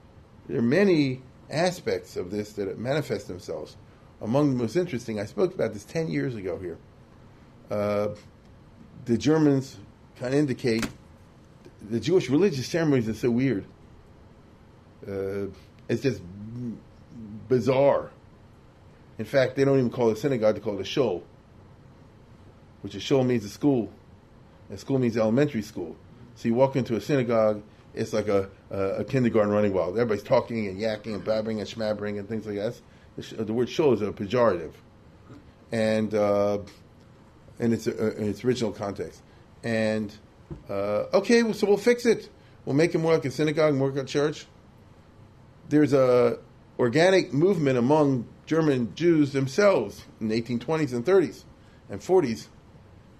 there 0.48 0.58
are 0.58 0.62
many 0.62 1.22
aspects 1.50 2.16
of 2.16 2.30
this 2.30 2.52
that 2.54 2.78
manifest 2.78 3.28
themselves. 3.28 3.76
Among 4.20 4.50
the 4.50 4.56
most 4.56 4.76
interesting, 4.76 5.18
I 5.18 5.24
spoke 5.24 5.54
about 5.54 5.72
this 5.72 5.84
10 5.84 6.08
years 6.08 6.34
ago 6.34 6.58
here. 6.58 6.78
Uh, 7.70 8.08
the 9.06 9.16
Germans 9.16 9.76
kind 10.18 10.34
of 10.34 10.40
indicate 10.40 10.86
the 11.88 12.00
Jewish 12.00 12.28
religious 12.28 12.66
ceremonies 12.66 13.08
are 13.08 13.14
so 13.14 13.30
weird. 13.30 13.64
Uh, 15.06 15.46
it's 15.88 16.02
just 16.02 16.20
bizarre. 17.48 18.10
In 19.18 19.24
fact, 19.24 19.56
they 19.56 19.64
don't 19.64 19.78
even 19.78 19.90
call 19.90 20.10
it 20.10 20.18
a 20.18 20.20
synagogue, 20.20 20.54
they 20.54 20.60
call 20.60 20.78
it 20.78 20.80
a 20.80 20.84
shul, 20.84 21.22
which 22.82 22.94
a 22.94 23.00
shul 23.00 23.24
means 23.24 23.44
a 23.44 23.48
school, 23.48 23.90
and 24.68 24.78
school 24.78 24.98
means 24.98 25.16
elementary 25.16 25.62
school. 25.62 25.96
So 26.36 26.48
you 26.48 26.54
walk 26.54 26.76
into 26.76 26.96
a 26.96 27.00
synagogue, 27.00 27.62
it's 27.94 28.12
like 28.12 28.28
a, 28.28 28.48
a, 28.70 28.78
a 28.78 29.04
kindergarten 29.04 29.52
running 29.52 29.72
wild. 29.72 29.98
Everybody's 29.98 30.22
talking 30.22 30.68
and 30.68 30.78
yakking 30.78 31.14
and 31.14 31.24
babbling 31.24 31.60
and 31.60 31.68
schmabbering 31.68 32.18
and 32.18 32.28
things 32.28 32.46
like 32.46 32.56
that. 32.56 32.80
The, 33.16 33.52
word 33.52 33.68
shul 33.68 33.92
is 33.92 34.02
a 34.02 34.12
pejorative, 34.12 34.72
and 35.72 36.14
uh, 36.14 36.58
in 37.58 37.72
its 37.72 37.86
uh, 37.86 38.14
in 38.16 38.28
its 38.28 38.44
original 38.44 38.72
context. 38.72 39.22
And 39.62 40.14
uh, 40.68 41.04
okay, 41.14 41.52
so 41.52 41.66
we'll 41.66 41.76
fix 41.76 42.06
it. 42.06 42.30
We'll 42.64 42.76
make 42.76 42.94
it 42.94 42.98
more 42.98 43.14
like 43.14 43.24
a 43.24 43.30
synagogue, 43.30 43.74
more 43.74 43.90
like 43.90 44.04
a 44.04 44.06
church. 44.06 44.46
There's 45.68 45.92
a 45.92 46.38
organic 46.78 47.32
movement 47.32 47.78
among 47.78 48.26
German 48.46 48.94
Jews 48.94 49.32
themselves 49.32 50.04
in 50.20 50.28
the 50.28 50.40
1820s 50.40 50.92
and 50.92 51.04
30s 51.04 51.44
and 51.88 52.00
40s 52.00 52.46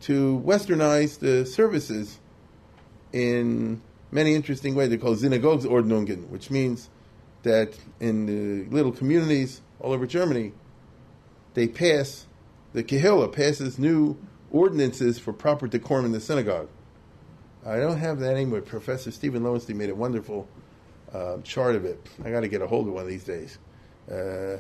to 0.03 0.43
westernize 0.45 1.19
the 1.19 1.45
services 1.45 2.19
in 3.13 3.83
many 4.11 4.35
interesting 4.35 4.75
ways. 4.75 4.89
They're 4.89 4.99
called 4.99 5.19
Synagogenordnungen, 5.19 6.29
which 6.29 6.51
means 6.51 6.89
that 7.43 7.79
in 8.01 8.27
the 8.27 8.69
little 8.75 8.93
communities 8.93 9.61
all 9.81 9.93
over 9.93 10.07
Germany, 10.07 10.53
they 11.55 11.67
pass, 11.67 12.27
the 12.73 12.85
Kehillah 12.85 13.33
passes 13.33 13.79
new 13.79 14.17
ordinances 14.51 15.19
for 15.19 15.33
proper 15.33 15.67
decorum 15.67 16.05
in 16.05 16.13
the 16.13 16.21
synagogue. 16.21 16.69
I 17.65 17.77
don't 17.77 17.99
have 17.99 18.21
that 18.21 18.35
anymore. 18.35 18.63
Professor 18.63 19.11
Steven 19.11 19.43
Lowenstein 19.43 19.77
made 19.77 19.91
a 19.91 19.95
wonderful 19.95 20.49
uh, 21.13 21.39
chart 21.43 21.77
of 21.77 21.85
it. 21.85 22.05
I 22.25 22.31
got 22.31 22.41
to 22.41 22.49
get 22.49 22.63
a 22.63 22.67
hold 22.67 22.89
of 22.89 22.95
one 22.95 23.03
of 23.03 23.09
these 23.09 23.25
days. 23.25 23.59
Uh, 24.11 24.59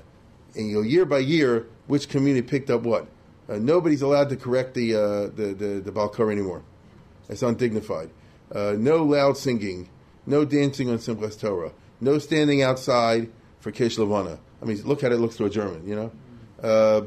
and 0.54 0.68
you 0.68 0.76
know, 0.76 0.82
year 0.82 1.04
by 1.04 1.18
year, 1.18 1.66
which 1.86 2.08
community 2.08 2.46
picked 2.46 2.70
up 2.70 2.82
what. 2.82 3.06
Uh, 3.48 3.56
nobody's 3.56 4.02
allowed 4.02 4.28
to 4.28 4.36
correct 4.36 4.74
the 4.74 4.94
uh, 4.94 5.26
the 5.34 5.54
the, 5.56 5.80
the 5.80 5.92
Balkar 5.92 6.30
anymore. 6.30 6.62
It's 7.28 7.42
undignified. 7.42 8.10
Uh, 8.52 8.74
no 8.76 9.04
loud 9.04 9.36
singing, 9.36 9.88
no 10.26 10.44
dancing 10.44 10.90
on 10.90 10.98
Simchas 10.98 11.40
Torah, 11.40 11.72
no 12.00 12.18
standing 12.18 12.62
outside 12.62 13.30
for 13.60 13.70
Kiddush 13.70 13.98
Levana. 13.98 14.38
I 14.62 14.64
mean, 14.64 14.82
look 14.82 15.02
at 15.04 15.12
it 15.12 15.18
looks 15.18 15.36
to 15.36 15.46
a 15.46 15.50
German, 15.50 15.86
you 15.88 15.96
know. 15.96 16.12
Uh, 16.62 17.06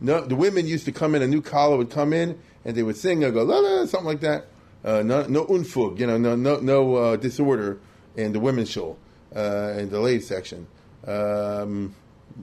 no, 0.00 0.20
the 0.22 0.36
women 0.36 0.66
used 0.66 0.84
to 0.86 0.92
come 0.92 1.14
in. 1.14 1.22
A 1.22 1.26
new 1.26 1.42
kallah 1.42 1.78
would 1.78 1.90
come 1.90 2.12
in, 2.12 2.38
and 2.64 2.76
they 2.76 2.82
would 2.82 2.96
sing 2.96 3.22
and 3.24 3.32
go 3.32 3.42
la 3.42 3.58
la 3.58 3.86
something 3.86 4.06
like 4.06 4.20
that. 4.20 4.46
Uh, 4.84 5.02
no, 5.02 5.26
no 5.26 5.46
unfug, 5.46 5.98
you 5.98 6.06
know, 6.06 6.18
no 6.18 6.36
no 6.36 6.58
no 6.60 6.94
uh, 6.96 7.16
disorder 7.16 7.78
in 8.16 8.32
the 8.32 8.40
women's 8.40 8.70
show 8.70 8.96
uh, 9.34 9.74
in 9.78 9.90
the 9.90 10.00
ladies 10.00 10.26
section. 10.26 10.66
Um, 11.06 11.94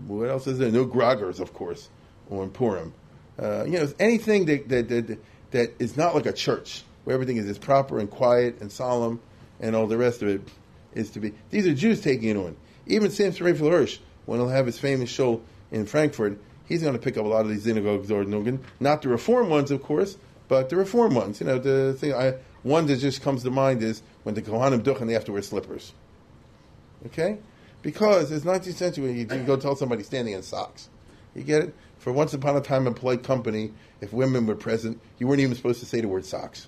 what 0.07 0.29
else 0.29 0.47
is 0.47 0.57
there? 0.57 0.71
No 0.71 0.85
groggers, 0.85 1.39
of 1.39 1.53
course, 1.53 1.89
or 2.29 2.43
in 2.43 2.49
Purim. 2.49 2.93
Uh, 3.39 3.63
you 3.65 3.73
know, 3.73 3.91
anything 3.99 4.45
that, 4.45 4.69
that 4.69 4.89
that 4.89 5.19
that 5.51 5.69
is 5.79 5.97
not 5.97 6.15
like 6.15 6.25
a 6.25 6.33
church 6.33 6.83
where 7.03 7.13
everything 7.13 7.37
is, 7.37 7.45
is 7.45 7.57
proper 7.57 7.99
and 7.99 8.09
quiet 8.09 8.61
and 8.61 8.71
solemn, 8.71 9.19
and 9.59 9.75
all 9.75 9.87
the 9.87 9.97
rest 9.97 10.21
of 10.21 10.29
it 10.29 10.41
is 10.93 11.09
to 11.11 11.19
be. 11.19 11.33
These 11.49 11.67
are 11.67 11.73
Jews 11.73 12.01
taking 12.01 12.29
it 12.29 12.37
on. 12.37 12.55
Even 12.87 13.11
Samson 13.11 13.45
Raphael 13.45 13.69
Hirsch, 13.69 13.99
when 14.25 14.39
he'll 14.39 14.49
have 14.49 14.65
his 14.65 14.79
famous 14.79 15.09
show 15.09 15.41
in 15.71 15.85
Frankfurt, 15.85 16.39
he's 16.65 16.81
going 16.81 16.93
to 16.93 16.99
pick 16.99 17.17
up 17.17 17.25
a 17.25 17.27
lot 17.27 17.41
of 17.41 17.49
these 17.49 17.65
Synagogenordnungen. 17.65 18.59
Not 18.79 19.01
the 19.01 19.09
reform 19.09 19.49
ones, 19.49 19.71
of 19.71 19.81
course, 19.81 20.17
but 20.47 20.69
the 20.69 20.75
reform 20.75 21.15
ones. 21.15 21.39
You 21.39 21.47
know, 21.47 21.59
the 21.59 21.93
thing 21.93 22.13
I, 22.13 22.35
one 22.63 22.85
that 22.87 22.97
just 22.97 23.21
comes 23.21 23.43
to 23.43 23.51
mind 23.51 23.81
is 23.83 24.01
when 24.23 24.35
the 24.35 24.41
Kohanim 24.41 24.81
duchen, 24.81 25.07
they 25.07 25.13
have 25.13 25.25
to 25.25 25.31
wear 25.31 25.41
slippers. 25.41 25.93
Okay, 27.07 27.39
because 27.81 28.31
it's 28.31 28.45
19th 28.45 28.73
century. 28.73 29.11
You, 29.13 29.25
go 29.25 29.57
tell 29.57 29.75
somebody 29.75 30.03
standing 30.03 30.35
in 30.35 30.43
socks. 30.43 30.89
You 31.33 31.43
get 31.43 31.63
it? 31.63 31.75
For 31.97 32.11
once 32.11 32.33
upon 32.33 32.55
a 32.55 32.61
time 32.61 32.87
in 32.87 32.93
polite 32.93 33.23
company, 33.23 33.73
if 34.01 34.11
women 34.11 34.45
were 34.45 34.55
present, 34.55 34.99
you 35.17 35.27
weren't 35.27 35.39
even 35.39 35.55
supposed 35.55 35.79
to 35.79 35.85
say 35.85 36.01
the 36.01 36.07
word 36.07 36.25
socks. 36.25 36.67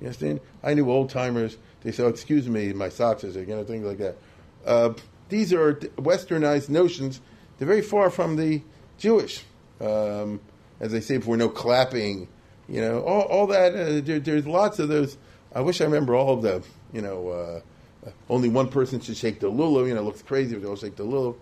You 0.00 0.06
understand? 0.06 0.40
I 0.62 0.74
knew 0.74 0.90
old 0.90 1.10
timers. 1.10 1.56
They 1.82 1.92
say, 1.92 2.04
oh, 2.04 2.08
"Excuse 2.08 2.48
me, 2.48 2.72
my 2.72 2.88
socks," 2.88 3.24
are 3.24 3.30
you 3.30 3.46
know, 3.46 3.64
things 3.64 3.84
like 3.84 3.98
that. 3.98 4.16
Uh, 4.64 4.94
these 5.28 5.52
are 5.52 5.74
westernized 5.74 6.68
notions. 6.68 7.20
They're 7.58 7.68
very 7.68 7.82
far 7.82 8.10
from 8.10 8.36
the 8.36 8.62
Jewish. 8.98 9.44
Um, 9.80 10.40
as 10.80 10.94
I 10.94 11.00
say 11.00 11.18
before, 11.18 11.36
no 11.36 11.48
clapping. 11.48 12.28
You 12.68 12.80
know, 12.80 13.00
all, 13.00 13.22
all 13.22 13.46
that. 13.48 13.74
Uh, 13.74 14.00
there, 14.00 14.20
there's 14.20 14.46
lots 14.46 14.78
of 14.78 14.88
those. 14.88 15.16
I 15.54 15.60
wish 15.60 15.80
I 15.80 15.84
remember 15.84 16.14
all 16.14 16.34
of 16.34 16.42
them. 16.42 16.62
You 16.92 17.02
know, 17.02 17.28
uh, 17.28 18.10
only 18.28 18.48
one 18.48 18.68
person 18.68 19.00
should 19.00 19.16
shake 19.16 19.40
the 19.40 19.50
lulav. 19.50 19.88
You 19.88 19.94
know, 19.94 20.02
looks 20.02 20.22
crazy 20.22 20.56
if 20.56 20.62
they 20.62 20.68
all 20.68 20.76
shake 20.76 20.96
the 20.96 21.04
lulav. 21.04 21.36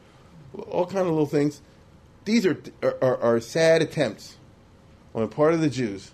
All 0.68 0.86
kind 0.86 1.00
of 1.00 1.08
little 1.08 1.26
things. 1.26 1.60
These 2.24 2.46
are, 2.46 2.60
are, 2.82 3.16
are 3.18 3.40
sad 3.40 3.82
attempts 3.82 4.36
on 5.14 5.22
the 5.22 5.28
part 5.28 5.54
of 5.54 5.60
the 5.60 5.70
Jews 5.70 6.10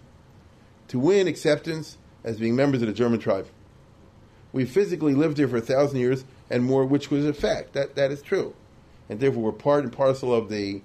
to 0.88 0.98
win 0.98 1.26
acceptance 1.26 1.96
as 2.22 2.38
being 2.38 2.54
members 2.54 2.82
of 2.82 2.88
the 2.88 2.94
German 2.94 3.18
tribe. 3.18 3.46
We 4.52 4.66
physically 4.66 5.14
lived 5.14 5.38
here 5.38 5.48
for 5.48 5.56
a 5.56 5.62
thousand 5.62 6.00
years 6.00 6.24
and 6.52 6.64
more, 6.64 6.84
which 6.84 7.10
was 7.10 7.24
a 7.26 7.32
fact. 7.32 7.72
That 7.72 7.94
that 7.96 8.12
is 8.12 8.22
true, 8.22 8.54
and 9.08 9.18
therefore 9.18 9.42
we're 9.42 9.52
part 9.52 9.84
and 9.84 9.92
parcel 9.92 10.32
of 10.34 10.48
the 10.48 10.82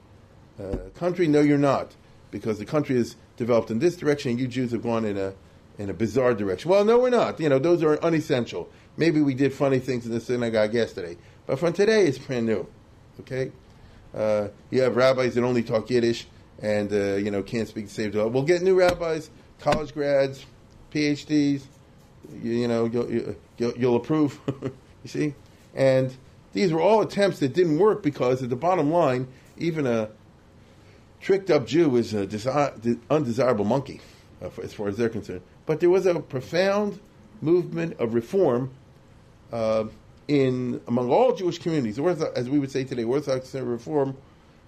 uh, 0.60 0.78
country. 0.96 1.28
No, 1.28 1.42
you're 1.42 1.58
not, 1.58 1.96
because 2.32 2.58
the 2.58 2.66
country 2.66 2.96
has 2.96 3.16
developed 3.36 3.70
in 3.70 3.80
this 3.80 3.96
direction, 3.96 4.32
and 4.32 4.40
you 4.40 4.48
Jews 4.48 4.72
have 4.72 4.82
gone 4.82 5.06
in 5.06 5.18
a 5.18 5.34
in 5.78 5.90
a 5.90 5.94
bizarre 5.94 6.34
direction. 6.34 6.72
Well, 6.72 6.86
no, 6.86 6.98
we're 6.98 7.10
not. 7.10 7.40
You 7.40 7.50
know, 7.50 7.60
those 7.60 7.84
are 7.84 8.02
unessential. 8.02 8.70
Maybe 8.96 9.22
we 9.22 9.36
did 9.36 9.54
funny 9.54 9.80
things 9.80 10.06
in 10.06 10.12
the 10.12 10.20
synagogue 10.20 10.74
yesterday, 10.74 11.18
but 11.46 11.60
from 11.60 11.74
today, 11.74 12.08
it's 12.08 12.18
brand 12.18 12.46
new. 12.46 12.66
Okay, 13.20 13.52
uh, 14.16 14.48
you 14.72 14.82
have 14.82 14.96
rabbis 14.96 15.36
that 15.36 15.44
only 15.44 15.64
talk 15.64 15.90
Yiddish 15.90 16.28
and 16.62 16.92
uh, 16.92 17.16
you 17.16 17.32
know 17.32 17.44
can't 17.44 17.68
speak 17.68 17.90
saved. 17.90 18.16
We'll 18.16 18.44
get 18.44 18.62
new 18.62 18.80
rabbis, 18.80 19.30
college 19.60 19.94
grads, 19.94 20.46
PhDs. 20.94 21.64
You, 22.42 22.52
you 22.52 22.68
know, 22.68 22.86
you'll, 22.86 23.36
you'll, 23.58 23.74
you'll 23.78 23.96
approve. 23.96 24.40
you 25.04 25.10
see, 25.10 25.34
and 25.78 26.14
these 26.54 26.74
were 26.74 26.82
all 26.82 27.02
attempts 27.02 27.40
that 27.40 27.54
didn't 27.54 27.78
work 27.78 28.02
because 28.02 28.42
at 28.42 28.50
the 28.50 28.56
bottom 28.56 28.92
line, 28.92 29.28
even 29.58 29.86
a 29.86 30.10
tricked 31.22 31.52
up 31.52 31.68
Jew 31.68 31.96
is 31.96 32.14
an 32.14 32.28
desi- 32.28 33.00
undesirable 33.10 33.64
monkey, 33.64 34.02
uh, 34.42 34.50
for, 34.50 34.64
as 34.64 34.74
far 34.74 34.88
as 34.88 34.98
they're 34.98 35.08
concerned. 35.08 35.42
But 35.68 35.80
there 35.80 35.90
was 35.90 36.08
a 36.08 36.20
profound 36.20 37.00
movement 37.42 38.00
of 38.00 38.16
reform 38.16 38.72
uh, 39.54 39.86
in 40.28 40.82
among 40.88 41.12
all 41.12 41.36
Jewish 41.36 41.60
communities, 41.60 42.00
as 42.00 42.50
we 42.50 42.60
would 42.60 42.72
say 42.72 42.84
today, 42.84 43.04
Orthodox 43.04 43.54
reform, 43.54 44.18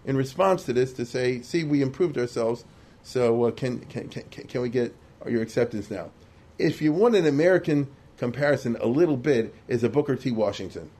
in 0.05 0.15
response 0.15 0.63
to 0.65 0.73
this, 0.73 0.93
to 0.93 1.05
say, 1.05 1.41
"See, 1.41 1.63
we 1.63 1.81
improved 1.81 2.17
ourselves, 2.17 2.65
so 3.01 3.45
uh, 3.45 3.51
can, 3.51 3.79
can, 3.81 4.09
can 4.09 4.23
can 4.29 4.61
we 4.61 4.69
get 4.69 4.95
your 5.27 5.41
acceptance 5.41 5.89
now?" 5.89 6.11
If 6.59 6.81
you 6.81 6.93
want 6.93 7.15
an 7.15 7.25
American 7.25 7.87
comparison, 8.17 8.77
a 8.79 8.87
little 8.87 9.17
bit 9.17 9.55
is 9.67 9.83
a 9.83 9.89
Booker 9.89 10.15
T. 10.15 10.31
Washington. 10.31 10.91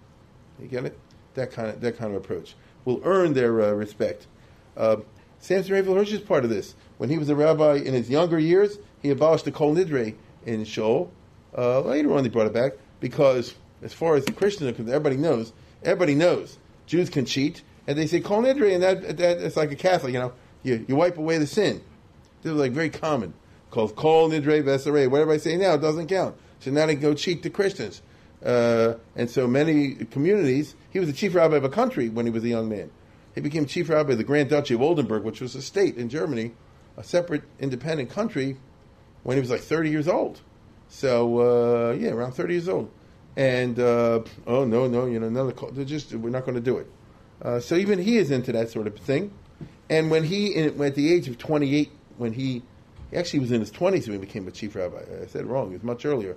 You 0.62 0.68
get 0.68 0.86
it? 0.86 0.98
That 1.36 1.52
kind 1.52 1.70
of 1.70 1.82
that 1.82 1.98
kind 1.98 2.14
of 2.14 2.24
approach 2.24 2.56
will 2.86 3.02
earn 3.04 3.34
their 3.34 3.62
uh, 3.62 3.72
respect. 3.72 4.28
Uh, 4.76 4.98
Samson 5.40 5.74
Raphael 5.74 5.96
Hirsch 5.96 6.12
is 6.12 6.20
part 6.20 6.44
of 6.44 6.50
this. 6.50 6.76
When 6.98 7.10
he 7.10 7.18
was 7.18 7.30
a 7.30 7.36
rabbi 7.36 7.76
in 7.76 7.94
his 7.94 8.10
younger 8.10 8.40
years, 8.40 8.78
he 9.02 9.10
abolished 9.10 9.46
the 9.46 9.52
Kol 9.52 9.76
Nidre 9.76 10.16
in 10.46 10.66
Shul. 10.66 11.12
Uh, 11.58 11.82
later 11.82 12.14
on, 12.14 12.24
they 12.24 12.30
brought 12.30 12.48
it 12.48 12.54
back 12.54 12.74
because, 13.00 13.56
as 13.82 13.94
far 13.94 14.16
as 14.16 14.26
the 14.26 14.34
Christians 14.34 14.70
are 14.70 14.74
concerned, 14.74 14.96
everybody 14.96 15.18
knows. 15.18 15.54
Everybody 15.84 16.16
knows 16.16 16.58
Jews 16.88 17.10
can 17.10 17.26
cheat, 17.26 17.64
and 17.88 17.98
they 17.98 18.08
say 18.08 18.20
Kol 18.20 18.42
Nidre, 18.42 18.74
and 18.74 18.84
that, 18.84 19.18
that 19.18 19.38
it's 19.40 19.56
like 19.56 19.72
a 19.72 19.76
Catholic. 19.76 20.14
You 20.14 20.20
know, 20.20 20.34
you, 20.64 20.86
you 20.88 20.96
wipe 20.96 21.18
away 21.18 21.38
the 21.38 21.48
sin. 21.48 21.82
This 22.42 22.52
is 22.52 22.60
like 22.60 22.74
very 22.74 22.90
common. 22.90 23.34
Called 23.72 23.96
Kol 23.96 24.30
Nidre 24.30 24.64
Vesare. 24.64 25.10
Whatever 25.10 25.32
I 25.32 25.38
say 25.38 25.56
now 25.56 25.78
doesn't 25.78 26.08
count. 26.08 26.36
So 26.60 26.72
now 26.72 26.86
they 26.86 26.96
go 26.96 27.14
cheat 27.14 27.44
the 27.44 27.50
Christians. 27.50 28.02
Uh, 28.44 28.94
and 29.16 29.30
so 29.30 29.48
many 29.48 29.96
communities, 29.96 30.76
he 30.92 31.00
was 31.00 31.08
the 31.08 31.14
chief 31.14 31.36
rabbi 31.36 31.58
of 31.58 31.64
a 31.64 31.70
country 31.70 32.10
when 32.10 32.26
he 32.26 32.32
was 32.32 32.44
a 32.44 32.48
young 32.48 32.70
man. 32.70 32.90
He 33.36 33.42
became 33.42 33.66
chief 33.66 33.90
rabbi 33.90 34.14
of 34.14 34.18
the 34.18 34.24
Grand 34.24 34.50
Duchy 34.50 34.74
of 34.74 34.82
Oldenburg, 34.82 35.24
which 35.24 35.42
was 35.42 35.56
a 35.56 35.62
state 35.62 35.98
in 35.98 36.10
Germany, 36.10 36.54
a 36.98 37.04
separate 37.04 37.44
independent 37.60 38.10
country, 38.10 38.58
when 39.24 39.38
he 39.38 39.42
was 39.42 39.50
like 39.50 39.62
30 39.62 39.90
years 39.90 40.08
old. 40.08 40.42
So, 40.88 41.40
uh, 41.40 41.94
yeah, 41.94 42.10
around 42.10 42.34
30 42.34 42.54
years 42.54 42.70
old. 42.70 42.90
And, 43.36 43.80
uh, 43.80 44.22
oh, 44.48 44.66
no, 44.66 44.88
no, 44.88 45.06
you 45.06 45.20
know, 45.20 45.28
another 45.28 45.52
call. 45.52 45.72
They're 45.72 45.86
just, 45.86 46.14
we're 46.14 46.30
not 46.30 46.46
going 46.46 46.56
to 46.56 46.62
do 46.62 46.78
it. 46.78 46.88
Uh, 47.42 47.60
so 47.60 47.76
even 47.76 48.00
he 48.00 48.18
is 48.18 48.32
into 48.32 48.52
that 48.54 48.70
sort 48.70 48.88
of 48.88 48.98
thing. 48.98 49.32
And 49.90 50.12
when 50.12 50.24
he, 50.24 50.56
at 50.56 50.96
the 50.96 51.14
age 51.14 51.28
of 51.28 51.38
28, 51.38 51.92
when 52.18 52.34
he, 52.34 52.64
he 53.12 53.18
actually 53.18 53.40
was 53.40 53.52
in 53.52 53.60
his 53.60 53.72
20s 53.72 54.08
when 54.08 54.14
he 54.14 54.18
became 54.18 54.48
a 54.48 54.52
chief 54.52 54.76
rabbi. 54.76 55.02
I 55.22 55.26
said 55.28 55.46
wrong. 55.46 55.70
It 55.70 55.74
was 55.74 55.84
much 55.84 56.06
earlier. 56.06 56.36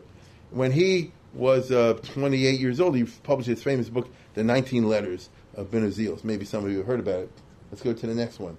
When 0.50 0.72
he 0.72 1.12
was 1.34 1.70
uh, 1.70 1.94
28 2.02 2.60
years 2.60 2.80
old, 2.80 2.96
he 2.96 3.04
published 3.04 3.48
his 3.48 3.62
famous 3.62 3.88
book, 3.88 4.08
The 4.34 4.44
19 4.44 4.88
Letters 4.88 5.30
of 5.54 5.70
Ben 5.70 5.88
Uziel. 5.88 6.22
Maybe 6.24 6.44
some 6.44 6.64
of 6.64 6.70
you 6.70 6.78
have 6.78 6.86
heard 6.86 7.00
about 7.00 7.20
it. 7.20 7.30
Let's 7.70 7.82
go 7.82 7.92
to 7.92 8.06
the 8.06 8.14
next 8.14 8.38
one. 8.38 8.56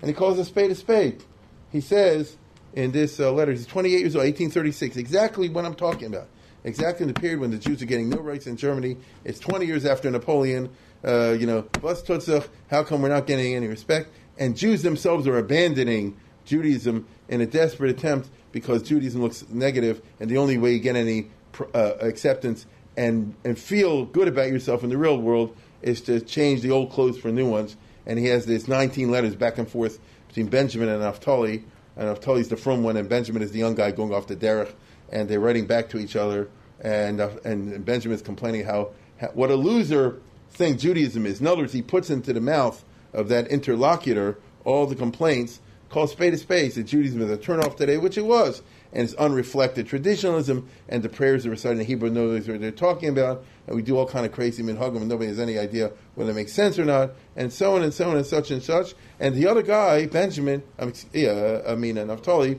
And 0.00 0.08
he 0.08 0.14
calls 0.14 0.38
a 0.38 0.44
spade 0.44 0.70
a 0.70 0.74
spade. 0.74 1.24
He 1.72 1.80
says 1.80 2.36
in 2.74 2.92
this 2.92 3.20
uh, 3.20 3.32
letter, 3.32 3.52
he's 3.52 3.66
28 3.66 3.98
years 3.98 4.14
old, 4.14 4.24
1836, 4.24 4.96
exactly 4.96 5.48
what 5.48 5.64
I'm 5.64 5.74
talking 5.74 6.06
about. 6.06 6.28
Exactly 6.62 7.04
in 7.04 7.12
the 7.12 7.18
period 7.18 7.40
when 7.40 7.50
the 7.50 7.58
Jews 7.58 7.80
are 7.80 7.86
getting 7.86 8.10
no 8.10 8.18
rights 8.18 8.46
in 8.46 8.56
Germany. 8.56 8.98
It's 9.24 9.38
20 9.38 9.64
years 9.66 9.86
after 9.86 10.10
Napoleon. 10.10 10.70
Uh, 11.02 11.30
you 11.30 11.46
know, 11.46 11.66
was 11.80 12.02
tutzach, 12.02 12.46
how 12.70 12.82
come 12.82 13.00
we're 13.00 13.08
not 13.08 13.26
getting 13.26 13.54
any 13.54 13.66
respect? 13.66 14.10
And 14.38 14.56
Jews 14.56 14.82
themselves 14.82 15.26
are 15.26 15.38
abandoning 15.38 16.18
Judaism 16.44 17.06
in 17.28 17.40
a 17.40 17.46
desperate 17.46 17.90
attempt 17.90 18.28
because 18.52 18.82
Judaism 18.82 19.22
looks 19.22 19.44
negative, 19.48 20.02
and 20.18 20.28
the 20.28 20.36
only 20.36 20.58
way 20.58 20.72
you 20.72 20.80
get 20.80 20.96
any 20.96 21.30
uh, 21.74 21.94
acceptance 22.00 22.66
and 22.96 23.34
and 23.44 23.58
feel 23.58 24.04
good 24.04 24.28
about 24.28 24.48
yourself 24.48 24.82
in 24.82 24.90
the 24.90 24.98
real 24.98 25.18
world 25.18 25.56
is 25.82 26.00
to 26.02 26.20
change 26.20 26.60
the 26.62 26.70
old 26.70 26.90
clothes 26.90 27.18
for 27.18 27.30
new 27.30 27.48
ones. 27.48 27.76
And 28.06 28.18
he 28.18 28.26
has 28.26 28.46
this 28.46 28.68
19 28.68 29.10
letters 29.10 29.34
back 29.36 29.58
and 29.58 29.68
forth 29.68 29.98
between 30.28 30.48
Benjamin 30.48 30.88
and 30.88 31.00
Naphtali. 31.00 31.64
And 31.96 32.08
Naphtali's 32.08 32.48
the 32.48 32.56
frum 32.56 32.82
one, 32.82 32.96
and 32.96 33.08
Benjamin 33.08 33.42
is 33.42 33.52
the 33.52 33.58
young 33.58 33.74
guy 33.74 33.90
going 33.90 34.12
off 34.12 34.26
the 34.26 34.36
derech. 34.36 34.72
And 35.10 35.28
they're 35.28 35.40
writing 35.40 35.66
back 35.66 35.88
to 35.90 35.98
each 35.98 36.16
other. 36.16 36.48
And 36.80 37.20
uh, 37.20 37.30
and 37.44 37.84
Benjamin's 37.84 38.22
complaining 38.22 38.64
how, 38.64 38.90
how 39.20 39.28
what 39.28 39.50
a 39.50 39.56
loser 39.56 40.20
thing 40.50 40.78
Judaism 40.78 41.26
is. 41.26 41.40
In 41.40 41.46
other 41.46 41.62
words, 41.62 41.72
he 41.72 41.82
puts 41.82 42.10
into 42.10 42.32
the 42.32 42.40
mouth 42.40 42.84
of 43.12 43.28
that 43.28 43.48
interlocutor 43.48 44.38
all 44.64 44.86
the 44.86 44.94
complaints, 44.94 45.60
calls 45.88 46.12
spade 46.12 46.34
a 46.34 46.36
spade, 46.36 46.72
that 46.72 46.84
Judaism 46.84 47.22
is 47.22 47.30
a 47.30 47.36
turnoff 47.36 47.76
today, 47.76 47.96
which 47.96 48.18
it 48.18 48.24
was 48.24 48.62
and 48.92 49.04
it's 49.04 49.14
unreflected 49.14 49.86
traditionalism, 49.86 50.68
and 50.88 51.02
the 51.02 51.08
prayers 51.08 51.46
are 51.46 51.50
recited 51.50 51.78
in 51.78 51.86
Hebrew 51.86 52.10
knows 52.10 52.48
what 52.48 52.60
they're 52.60 52.70
talking 52.70 53.08
about, 53.08 53.44
and 53.66 53.76
we 53.76 53.82
do 53.82 53.96
all 53.96 54.06
kind 54.06 54.26
of 54.26 54.32
crazy 54.32 54.62
minhagim, 54.62 54.96
and 54.96 55.08
nobody 55.08 55.28
has 55.28 55.38
any 55.38 55.58
idea 55.58 55.92
whether 56.14 56.30
it 56.30 56.34
makes 56.34 56.52
sense 56.52 56.78
or 56.78 56.84
not, 56.84 57.12
and 57.36 57.52
so 57.52 57.76
on 57.76 57.82
and 57.82 57.94
so 57.94 58.10
on 58.10 58.16
and 58.16 58.26
such 58.26 58.50
and 58.50 58.62
such. 58.62 58.94
And 59.18 59.34
the 59.34 59.46
other 59.46 59.62
guy, 59.62 60.06
Benjamin, 60.06 60.62
mean, 60.80 60.92
yeah, 61.12 61.62
I 61.66 61.74
mean, 61.74 61.98
uh, 61.98 62.04
Naphtali, 62.04 62.58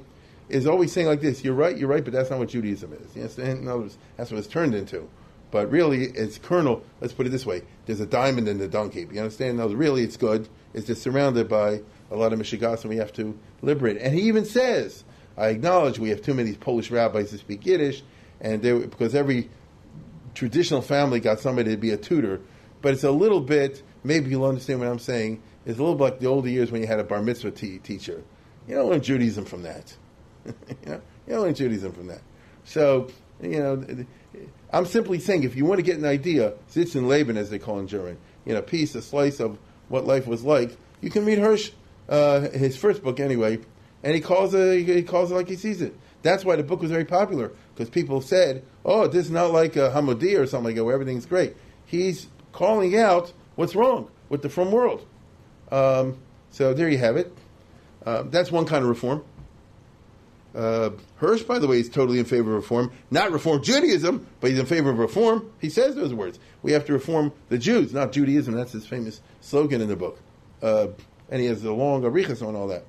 is 0.50 0.67
always 0.67 0.91
saying 0.91 1.07
like 1.07 1.21
this: 1.21 1.43
"You're 1.43 1.53
right, 1.53 1.77
you're 1.77 1.89
right, 1.89 2.03
but 2.03 2.13
that's 2.13 2.29
not 2.29 2.39
what 2.39 2.50
Judaism 2.50 2.93
is." 2.93 3.15
You 3.15 3.21
understand? 3.21 3.59
In 3.59 3.67
other 3.67 3.81
words, 3.81 3.97
that's 4.17 4.31
what 4.31 4.38
it's 4.38 4.47
turned 4.47 4.75
into. 4.75 5.09
But 5.50 5.69
really, 5.69 6.05
it's 6.05 6.38
kernel. 6.38 6.83
Let's 7.01 7.13
put 7.13 7.25
it 7.25 7.29
this 7.29 7.45
way: 7.45 7.63
there's 7.85 8.00
a 8.00 8.05
diamond 8.05 8.47
in 8.47 8.57
the 8.57 8.67
donkey. 8.67 9.07
You 9.11 9.19
understand? 9.19 9.57
No, 9.57 9.67
really, 9.67 10.03
it's 10.03 10.17
good. 10.17 10.47
It's 10.73 10.88
just 10.88 11.01
surrounded 11.01 11.50
by 11.50 11.81
a 12.11 12.15
lot 12.15 12.33
of 12.33 12.39
Mishigas 12.39 12.81
and 12.81 12.89
we 12.89 12.97
have 12.97 13.13
to 13.13 13.38
liberate. 13.61 13.97
And 13.97 14.13
he 14.13 14.23
even 14.23 14.45
says, 14.45 15.03
I 15.38 15.47
acknowledge 15.47 16.00
we 16.00 16.09
have 16.09 16.21
too 16.21 16.33
many 16.33 16.53
Polish 16.53 16.91
rabbis 16.91 17.29
to 17.31 17.38
speak 17.38 17.65
Yiddish, 17.65 18.03
and 18.39 18.61
they, 18.61 18.73
because 18.73 19.15
every 19.15 19.50
traditional 20.33 20.81
family 20.81 21.19
got 21.19 21.39
somebody 21.39 21.71
to 21.71 21.77
be 21.77 21.91
a 21.91 21.97
tutor, 21.97 22.41
but 22.81 22.93
it's 22.93 23.03
a 23.03 23.11
little 23.11 23.41
bit, 23.41 23.83
maybe 24.03 24.29
you'll 24.29 24.45
understand 24.45 24.79
what 24.79 24.89
I'm 24.89 25.00
saying, 25.00 25.41
it's 25.65 25.77
a 25.77 25.81
little 25.81 25.95
bit 25.95 26.03
like 26.03 26.19
the 26.19 26.27
older 26.27 26.50
years 26.50 26.71
when 26.71 26.81
you 26.81 26.88
had 26.88 27.00
a 27.00 27.03
bar 27.03 27.21
mitzvah 27.21 27.51
t- 27.51 27.79
teacher. 27.79 28.23
You 28.67 28.75
don't 28.75 28.89
learn 28.89 29.01
Judaism 29.01 29.45
from 29.45 29.63
that. 29.63 29.95
you, 30.45 30.53
know, 30.85 31.01
you 31.27 31.33
don't 31.33 31.41
learn 31.41 31.53
Judaism 31.53 31.91
from 31.91 32.07
that. 32.07 32.21
So, 32.63 33.09
you 33.41 33.59
know, 33.59 34.05
I'm 34.71 34.85
simply 34.85 35.19
saying 35.19 35.43
if 35.43 35.55
you 35.55 35.65
want 35.65 35.79
to 35.79 35.83
get 35.83 35.97
an 35.97 36.05
idea, 36.05 36.53
Sitz 36.67 36.95
im 36.95 37.07
Leben, 37.07 37.38
as 37.38 37.50
they 37.50 37.59
call 37.59 37.79
in 37.79 37.88
German, 37.88 38.17
you 38.45 38.53
know, 38.53 38.59
a 38.59 38.63
piece, 38.63 38.95
a 38.95 39.01
slice 39.01 39.39
of 39.39 39.59
what 39.89 40.05
life 40.05 40.27
was 40.27 40.43
like, 40.43 40.75
you 41.01 41.09
can 41.09 41.25
read 41.25 41.38
Hirsch, 41.38 41.71
uh, 42.09 42.41
his 42.41 42.77
first 42.77 43.03
book 43.03 43.19
anyway, 43.19 43.59
and 44.03 44.15
he 44.15 44.22
calls 44.22 44.53
it 44.53 44.86
he 44.86 45.03
calls 45.03 45.31
it 45.31 45.36
like 45.36 45.48
he 45.48 45.55
sees 45.55 45.81
it. 45.81 45.96
That's 46.22 46.46
why 46.46 46.55
the 46.55 46.63
book 46.63 46.81
was 46.81 46.91
very 46.91 47.05
popular 47.05 47.51
because 47.74 47.89
people 47.89 48.22
said, 48.22 48.63
"Oh, 48.86 49.08
this 49.08 49.25
is 49.25 49.31
not 49.31 49.51
like 49.51 49.75
a 49.75 49.89
Hamodia 49.89 50.39
or 50.39 50.46
something 50.46 50.65
like 50.65 50.75
that 50.75 50.84
where 50.84 50.93
everything's 50.93 51.25
great." 51.25 51.55
He's 51.86 52.27
calling 52.51 52.98
out 52.98 53.34
what's 53.55 53.75
wrong 53.75 54.10
with 54.29 54.41
the 54.41 54.50
frum 54.50 54.72
world. 54.72 55.05
Um, 55.72 56.17
so 56.51 56.74
there 56.74 56.89
you 56.89 56.98
have 56.98 57.17
it. 57.17 57.36
Uh, 58.05 58.24
that's 58.24 58.51
one 58.51 58.65
kind 58.65 58.84
of 58.84 58.89
reform. 58.89 59.24
Uh, 60.53 60.91
Hirsch, 61.15 61.43
by 61.43 61.60
the 61.60 61.67
way, 61.67 61.79
is 61.79 61.89
totally 61.89 62.20
in 62.20 62.25
favor 62.25 62.51
of 62.51 62.63
reform. 62.63 62.91
Not 63.10 63.31
reform 63.31 63.63
Judaism, 63.63 64.27
but 64.41 64.50
he's 64.50 64.60
in 64.60 64.65
favor 64.65 64.89
of 64.89 65.00
reform. 65.00 65.50
He 65.60 65.70
says 65.70 65.96
those 65.96 66.13
words. 66.13 66.39
We 66.62 66.74
have 66.74 66.86
to 66.86 66.93
reform 66.93 67.31
the 67.50 67.58
Jews, 67.58 67.93
not 67.93 68.12
Judaism. 68.12 68.53
That's 68.53 68.74
his 68.74 68.86
famous 68.86 69.22
slogan 69.39 69.81
in 69.81 69.88
the 69.88 69.96
book. 69.96 70.20
Uh, 70.62 70.88
and 71.29 71.41
he 71.41 71.48
has 71.48 71.63
a 71.63 71.72
long 71.72 72.01
arichas 72.01 72.46
on 72.46 72.55
all 72.55 72.67
that. 72.67 72.84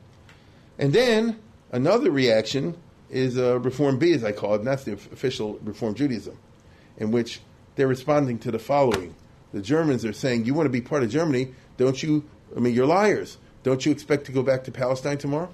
And 0.79 0.93
then 0.93 1.39
another 1.71 2.11
reaction 2.11 2.77
is 3.11 3.39
uh, 3.39 3.59
Reform 3.61 3.99
B, 3.99 4.13
as 4.13 4.25
I 4.25 4.33
call 4.33 4.55
it, 4.55 4.59
and 4.59 4.67
that's 4.67 4.85
the 4.85 4.93
official 4.93 5.59
Reform 5.63 5.95
Judaism, 5.95 6.37
in 6.97 7.11
which 7.11 7.41
they're 7.77 7.89
responding 7.89 8.39
to 8.41 8.51
the 8.51 8.59
following. 8.59 9.15
The 9.53 9.61
Germans 9.61 10.05
are 10.05 10.13
saying, 10.13 10.47
You 10.47 10.55
want 10.55 10.67
to 10.67 10.71
be 10.71 10.81
part 10.81 11.03
of 11.03 11.11
Germany, 11.11 11.55
don't 11.77 12.03
you? 12.03 12.25
I 12.57 12.61
mean, 12.61 12.75
you're 12.75 12.87
liars. 12.87 13.39
Don't 13.63 13.85
you 13.85 13.93
expect 13.93 14.25
to 14.27 14.33
go 14.33 14.43
back 14.43 14.65
to 14.65 14.73
Palestine 14.73 15.19
tomorrow? 15.19 15.51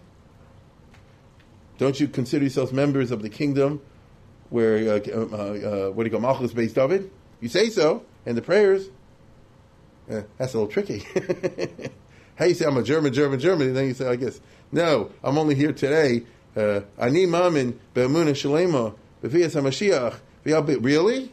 Don't 1.79 2.01
you 2.01 2.09
consider 2.09 2.45
yourselves 2.45 2.73
members 2.73 3.11
of 3.11 3.23
the 3.23 3.29
kingdom 3.29 3.81
where, 4.51 4.95
uh, 4.95 5.01
uh, 5.09 5.17
uh, 5.17 5.91
what 5.91 6.05
do 6.05 6.05
you 6.05 6.11
call 6.11 6.21
Malchus 6.21 6.53
based 6.53 6.75
David? 6.75 7.11
You 7.41 7.49
say 7.49 7.71
so, 7.71 8.05
and 8.25 8.37
the 8.37 8.43
prayers. 8.43 8.89
Uh, 10.11 10.23
that's 10.39 10.55
a 10.55 10.59
little 10.59 10.69
tricky. 10.73 11.07
How 12.38 12.45
you 12.45 12.54
say 12.54 12.66
I'm 12.66 12.76
a 12.76 12.85
German, 12.85 13.12
German, 13.12 13.40
German? 13.40 13.66
And 13.68 13.76
then 13.76 13.87
you 13.87 13.95
say, 13.95 14.07
I 14.07 14.14
guess, 14.14 14.40
no, 14.71 15.11
I'm 15.25 15.37
only 15.38 15.57
here 15.57 15.73
today. 15.73 16.23
Uh, 16.57 16.83
Ani 16.97 17.26
mamin 17.26 17.78
be'emuna 17.95 18.30
shalema 18.30 18.95
b'viyas 19.23 19.61
HaMashiach. 19.61 20.80
Really? 20.80 21.33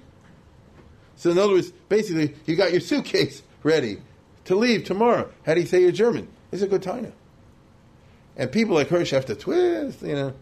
So 1.15 1.29
in 1.29 1.38
other 1.38 1.53
words, 1.53 1.71
basically, 1.89 2.33
you 2.47 2.55
got 2.55 2.71
your 2.71 2.81
suitcase 2.81 3.43
ready 3.62 4.01
to 4.45 4.55
leave 4.55 4.83
tomorrow. 4.83 5.29
How 5.45 5.53
do 5.53 5.62
you 5.62 5.67
say 5.67 5.81
you're 5.81 5.91
German? 5.91 6.27
It's 6.51 6.63
a 6.63 6.67
good 6.67 6.81
time. 6.81 7.13
And 8.35 8.51
people 8.51 8.74
like 8.74 8.89
Hirsch 8.89 9.12
have 9.12 9.25
to 9.27 9.35
twist, 9.35 10.01
you 10.01 10.15
know. 10.15 10.33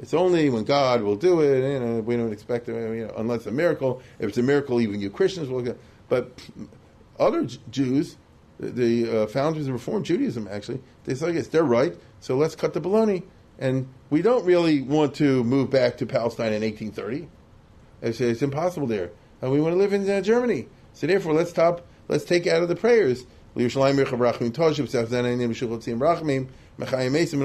It's 0.00 0.14
only 0.14 0.50
when 0.50 0.64
God 0.64 1.02
will 1.02 1.16
do 1.16 1.40
it, 1.40 1.72
you 1.72 1.80
know, 1.80 2.00
we 2.00 2.16
don't 2.16 2.32
expect 2.32 2.68
it, 2.68 2.74
you 2.74 3.06
know, 3.06 3.14
unless 3.16 3.46
a 3.46 3.52
miracle. 3.52 4.02
If 4.18 4.30
it's 4.30 4.38
a 4.38 4.42
miracle, 4.42 4.80
even 4.80 5.00
you 5.00 5.10
Christians 5.10 5.48
will 5.48 5.62
get. 5.62 5.78
But 6.08 6.40
other 7.18 7.46
Jews, 7.70 8.16
the 8.62 9.22
uh, 9.22 9.26
founders 9.26 9.66
of 9.66 9.72
Reform 9.72 10.04
Judaism, 10.04 10.48
actually, 10.50 10.80
they 11.04 11.14
say, 11.14 11.32
yes, 11.32 11.48
they're 11.48 11.64
right, 11.64 11.94
so 12.20 12.36
let's 12.36 12.54
cut 12.54 12.74
the 12.74 12.80
baloney. 12.80 13.24
And 13.58 13.88
we 14.10 14.22
don't 14.22 14.44
really 14.44 14.82
want 14.82 15.14
to 15.16 15.44
move 15.44 15.70
back 15.70 15.98
to 15.98 16.06
Palestine 16.06 16.52
in 16.52 16.62
1830. 16.62 17.28
They 18.00 18.12
say 18.12 18.30
it's 18.30 18.42
impossible 18.42 18.86
there. 18.86 19.10
And 19.40 19.50
we 19.52 19.60
want 19.60 19.74
to 19.74 19.78
live 19.78 19.92
in 19.92 20.08
uh, 20.08 20.20
Germany. 20.20 20.68
So 20.94 21.06
therefore, 21.06 21.34
let's 21.34 21.50
stop, 21.50 21.86
let's 22.08 22.24
take 22.24 22.46
out 22.46 22.62
of 22.62 22.68
the 22.68 22.76
prayers 22.76 23.26
and 23.54 23.70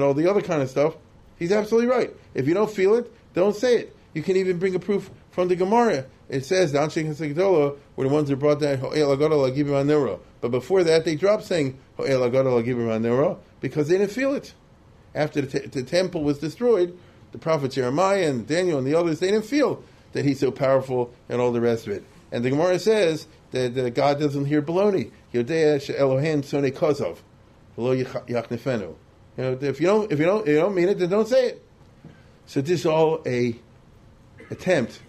all 0.02 0.14
the 0.14 0.30
other 0.30 0.40
kind 0.40 0.62
of 0.62 0.70
stuff. 0.70 0.96
He's 1.38 1.52
absolutely 1.52 1.90
right. 1.90 2.14
If 2.34 2.48
you 2.48 2.54
don't 2.54 2.70
feel 2.70 2.94
it, 2.94 3.12
don't 3.34 3.54
say 3.54 3.76
it. 3.76 3.96
You 4.14 4.22
can 4.22 4.36
even 4.36 4.58
bring 4.58 4.74
a 4.74 4.78
proof 4.78 5.10
from 5.30 5.48
the 5.48 5.56
Gemara. 5.56 6.06
It 6.28 6.44
says, 6.44 6.72
were 7.98 8.04
the 8.04 8.14
ones 8.14 8.28
that 8.28 8.36
brought 8.36 8.60
that 8.60 8.78
But 10.40 10.50
before 10.52 10.84
that, 10.84 11.04
they 11.04 11.16
dropped 11.16 11.42
saying 11.42 11.76
because 11.96 13.88
they 13.88 13.98
didn't 13.98 14.12
feel 14.12 14.34
it. 14.34 14.54
After 15.16 15.40
the, 15.40 15.60
t- 15.60 15.66
the 15.66 15.82
temple 15.82 16.22
was 16.22 16.38
destroyed, 16.38 16.96
the 17.32 17.38
prophets 17.38 17.74
Jeremiah 17.74 18.28
and 18.28 18.46
Daniel 18.46 18.78
and 18.78 18.86
the 18.86 18.94
others, 18.94 19.18
they 19.18 19.32
didn't 19.32 19.46
feel 19.46 19.82
that 20.12 20.24
he's 20.24 20.38
so 20.38 20.52
powerful 20.52 21.12
and 21.28 21.40
all 21.40 21.50
the 21.50 21.60
rest 21.60 21.88
of 21.88 21.92
it. 21.94 22.04
And 22.30 22.44
the 22.44 22.50
Gemara 22.50 22.78
says 22.78 23.26
that 23.50 23.76
uh, 23.76 23.88
God 23.90 24.20
doesn't 24.20 24.44
hear 24.44 24.62
baloney. 24.62 25.10
Kozov. 26.70 27.18
You 27.76 29.44
know, 29.44 29.58
if 29.60 29.80
you 29.80 29.88
don't, 29.88 30.12
if 30.12 30.20
you 30.20 30.24
don't, 30.24 30.46
you 30.46 30.54
don't 30.54 30.76
mean 30.76 30.88
it, 30.88 31.00
then 31.00 31.10
don't 31.10 31.26
say 31.26 31.48
it. 31.48 31.64
So 32.46 32.60
this 32.60 32.78
is 32.78 32.86
all 32.86 33.22
a 33.26 33.56
attempt, 34.50 35.00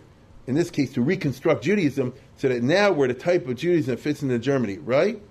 in 0.48 0.56
this 0.56 0.72
case, 0.72 0.94
to 0.94 1.04
reconstruct 1.04 1.64
Judaism 1.64 2.16
so 2.40 2.48
that 2.48 2.64
now 2.64 2.90
we're 2.90 3.10
the 3.10 3.14
type 3.14 3.50
of 3.50 3.58
Judaism 3.58 3.94
that 3.94 4.00
fits 4.00 4.24
into 4.24 4.40
Germany, 4.40 4.78
right? 4.78 5.22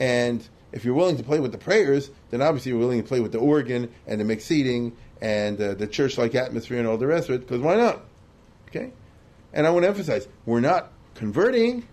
And 0.00 0.46
if 0.72 0.82
you're 0.82 0.94
willing 0.94 1.18
to 1.18 1.22
play 1.22 1.40
with 1.40 1.52
the 1.52 1.58
prayers, 1.58 2.10
then 2.30 2.40
obviously 2.40 2.70
you're 2.70 2.80
willing 2.80 3.02
to 3.02 3.06
play 3.06 3.20
with 3.20 3.32
the 3.32 3.38
organ 3.38 3.90
and 4.06 4.18
the 4.18 4.24
mixed 4.24 4.46
seating 4.46 4.96
and 5.20 5.60
uh, 5.60 5.74
the 5.74 5.86
church-like 5.86 6.34
atmosphere 6.34 6.78
and 6.78 6.88
all 6.88 6.96
the 6.96 7.06
rest 7.06 7.28
of 7.28 7.34
it. 7.34 7.40
Because 7.40 7.60
why 7.60 7.76
not? 7.76 8.00
Okay. 8.68 8.92
And 9.52 9.66
I 9.66 9.70
want 9.70 9.82
to 9.82 9.88
emphasize, 9.88 10.26
we're 10.46 10.60
not 10.60 10.90
converting. 11.14 11.86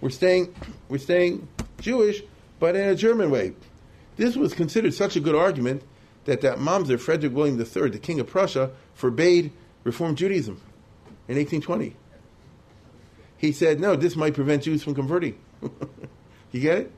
We're 0.00 0.10
staying, 0.10 0.54
we're 0.88 0.98
staying 0.98 1.48
Jewish, 1.80 2.22
but 2.60 2.76
in 2.76 2.88
a 2.88 2.94
German 2.94 3.32
way. 3.32 3.54
This 4.16 4.36
was 4.36 4.54
considered 4.54 4.94
such 4.94 5.16
a 5.16 5.20
good 5.20 5.34
argument 5.34 5.82
that 6.24 6.40
that 6.42 6.58
Mamzer, 6.58 7.00
Frederick 7.00 7.34
William 7.34 7.58
III, 7.58 7.90
the 7.90 7.98
King 7.98 8.20
of 8.20 8.28
Prussia, 8.28 8.70
forbade 8.94 9.50
Reform 9.82 10.14
Judaism 10.14 10.60
in 11.26 11.36
1820. 11.36 11.96
He 13.40 13.52
said, 13.52 13.80
no, 13.80 13.96
this 13.96 14.16
might 14.16 14.34
prevent 14.34 14.64
Jews 14.64 14.82
frum 14.82 14.94
converting. 14.94 15.38
you 16.52 16.60
get 16.60 16.76
it? 16.76 16.92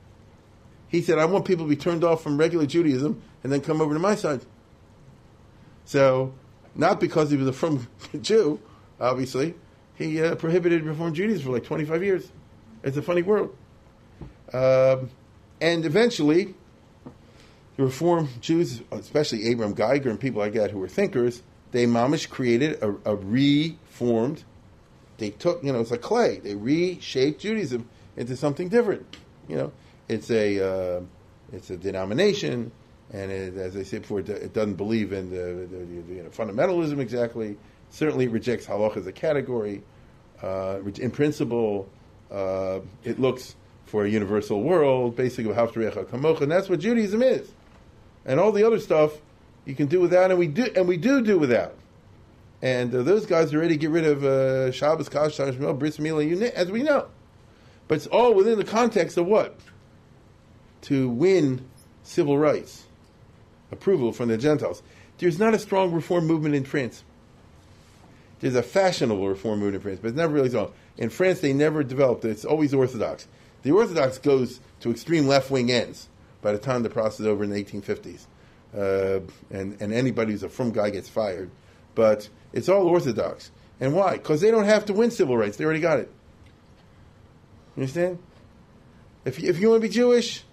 He 0.89 1.01
said, 1.01 1.21
I 1.21 1.25
want 1.25 1.45
people 1.45 1.67
to 1.67 1.69
be 1.69 1.77
turned 1.77 2.03
off 2.03 2.21
from 2.21 2.37
regular 2.37 2.67
Judaism 2.67 3.23
and 3.45 3.53
then 3.53 3.61
come 3.61 3.81
over 3.81 3.95
to 3.95 4.01
my 4.01 4.17
side. 4.17 4.41
So, 5.85 6.35
not 6.75 6.99
because 6.99 7.31
he 7.31 7.37
was 7.37 7.47
a 7.47 7.53
from 7.53 7.87
Jew, 8.21 8.59
obviously, 9.01 9.55
he 9.95 10.21
uh, 10.21 10.35
prohibited 10.35 10.83
Reform 10.83 11.15
Judaism 11.15 11.45
for 11.45 11.53
like 11.53 11.63
25 11.63 12.03
years. 12.03 12.33
It's 12.83 12.97
a 12.97 13.03
funny 13.03 13.23
world. 13.23 13.57
Um, 14.53 15.11
and 15.61 15.85
eventually, 15.85 16.57
the 17.77 17.85
Reform 17.85 18.29
Jews, 18.41 18.83
especially 18.91 19.47
Abraham 19.47 19.75
Geiger 19.75 20.11
and 20.11 20.19
people 20.19 20.41
like 20.41 20.55
that 20.55 20.73
who 20.73 20.81
were 20.81 20.89
thinkers, 20.89 21.45
they 21.71 21.87
mamish 21.87 22.29
created 22.29 22.83
a, 22.83 22.97
a 23.05 23.15
reformed. 23.15 24.43
They 25.18 25.31
took, 25.31 25.62
you 25.62 25.72
know, 25.72 25.81
it's 25.81 25.90
like 25.90 26.03
clay. 26.03 26.38
They 26.38 26.55
reshaped 26.55 27.40
Judaism 27.40 27.88
into 28.16 28.37
something 28.37 28.68
different. 28.68 29.16
You 29.48 29.57
know, 29.57 29.72
it's 30.09 30.31
a 30.31 30.61
uh, 30.61 31.01
it's 31.53 31.70
a 31.70 31.77
denomination, 31.77 32.72
and 33.12 33.31
it, 33.31 33.57
as 33.57 33.77
I 33.77 33.83
said 33.83 34.03
before, 34.03 34.20
it, 34.20 34.53
doesn't 34.53 34.75
believe 34.75 35.12
in 35.12 35.31
the, 35.31 35.66
the, 35.66 35.85
the 35.85 36.14
you 36.14 36.22
know, 36.22 36.31
fundamentalism 36.31 36.98
exactly. 36.98 37.57
Certainly 37.90 38.29
rejects 38.29 38.66
halach 38.66 38.96
as 38.96 39.07
a 39.07 39.12
category. 39.12 39.83
Uh, 40.42 40.81
in 40.98 41.11
principle, 41.11 41.88
uh, 42.31 42.81
it 43.05 43.20
looks 43.20 43.55
for 43.85 44.05
a 44.05 44.09
universal 44.09 44.62
world, 44.62 45.14
basically 45.14 45.53
and 45.53 46.51
that's 46.51 46.68
what 46.68 46.81
Judaism 46.81 47.22
is. 47.22 47.53
And 48.25 48.40
all 48.40 48.51
the 48.51 48.64
other 48.64 48.79
stuff 48.79 49.12
you 49.66 49.75
can 49.75 49.87
do 49.87 50.01
without, 50.01 50.31
and 50.31 50.38
we 50.38 50.46
do, 50.46 50.68
and 50.75 50.88
we 50.88 50.96
do 50.96 51.22
do 51.22 51.38
without. 51.38 51.75
And 52.62 52.94
uh, 52.94 53.03
those 53.03 53.27
guys 53.27 53.53
are 53.53 53.59
ready 53.59 53.75
to 53.75 53.79
get 53.79 53.90
rid 53.90 54.05
of 54.05 54.25
uh, 54.25 54.70
Shabbos, 54.70 55.09
Kash, 55.09 55.37
Bris 55.37 55.98
Milah, 55.98 56.51
as 56.53 56.70
we 56.70 56.85
know. 56.85 57.09
But 57.88 57.96
it's 57.96 58.07
all 58.07 58.33
within 58.35 58.57
the 58.57 58.64
context 58.64 59.16
of 59.18 59.27
what? 59.27 59.59
To 60.83 61.09
win 61.09 61.68
civil 62.05 62.38
rights, 62.38 62.85
approval 63.70 64.12
frum 64.12 64.29
the 64.29 64.38
Gentiles. 64.38 64.83
There's 65.18 65.38
not 65.38 65.55
a 65.55 65.59
strong 65.59 65.92
reform 65.92 66.27
movement 66.27 66.55
in 66.55 66.64
France. 66.64 67.05
There's 68.40 68.57
a 68.57 68.62
fashionable 68.62 69.29
reform 69.29 69.61
movement 69.61 69.77
in 69.77 69.81
France, 69.83 69.98
but 70.01 70.09
it's 70.09 70.16
never 70.16 70.33
really 70.33 70.48
strong. 70.48 70.72
In 70.98 71.11
France, 71.11 71.40
they 71.40 71.53
never 71.53 71.83
developed 71.83 72.25
it. 72.25 72.31
It's 72.31 72.44
always 72.44 72.75
Orthodox. 72.75 73.29
The 73.62 73.72
Orthodox 73.72 74.18
goes 74.18 74.61
to 74.81 74.90
extreme 74.90 75.27
left 75.27 75.51
wing 75.51 75.70
ends 75.70 76.09
by 76.42 76.53
the 76.53 76.59
time 76.59 76.83
the 76.83 76.90
process 76.90 77.20
is 77.20 77.27
over 77.27 77.44
in 77.44 77.51
the 77.51 77.64
1850s. 77.64 78.27
Uh, 78.77 79.20
and, 79.51 79.81
and 79.81 79.92
anybody 79.92 80.33
who's 80.33 80.42
a 80.42 80.48
from 80.48 80.72
guy 80.72 80.90
gets 80.90 81.09
fired. 81.09 81.51
But 81.95 82.29
it's 82.53 82.69
all 82.69 82.87
Orthodox. 82.87 83.51
And 83.81 83.95
why? 83.95 84.13
Because 84.13 84.41
they 84.41 84.51
don't 84.51 84.65
have 84.65 84.87
to 84.87 84.93
win 84.93 85.11
civil 85.11 85.37
rights. 85.37 85.57
They 85.57 85.65
already 85.65 85.81
got 85.81 85.99
it. 85.99 86.11
You 87.77 87.83
understand? 87.83 88.19
If 89.25 89.41
you, 89.41 89.49
if 89.49 89.59
you 89.59 89.71
want 89.71 89.83
to 89.83 89.89
be 89.89 89.93
Jewish, 89.93 90.45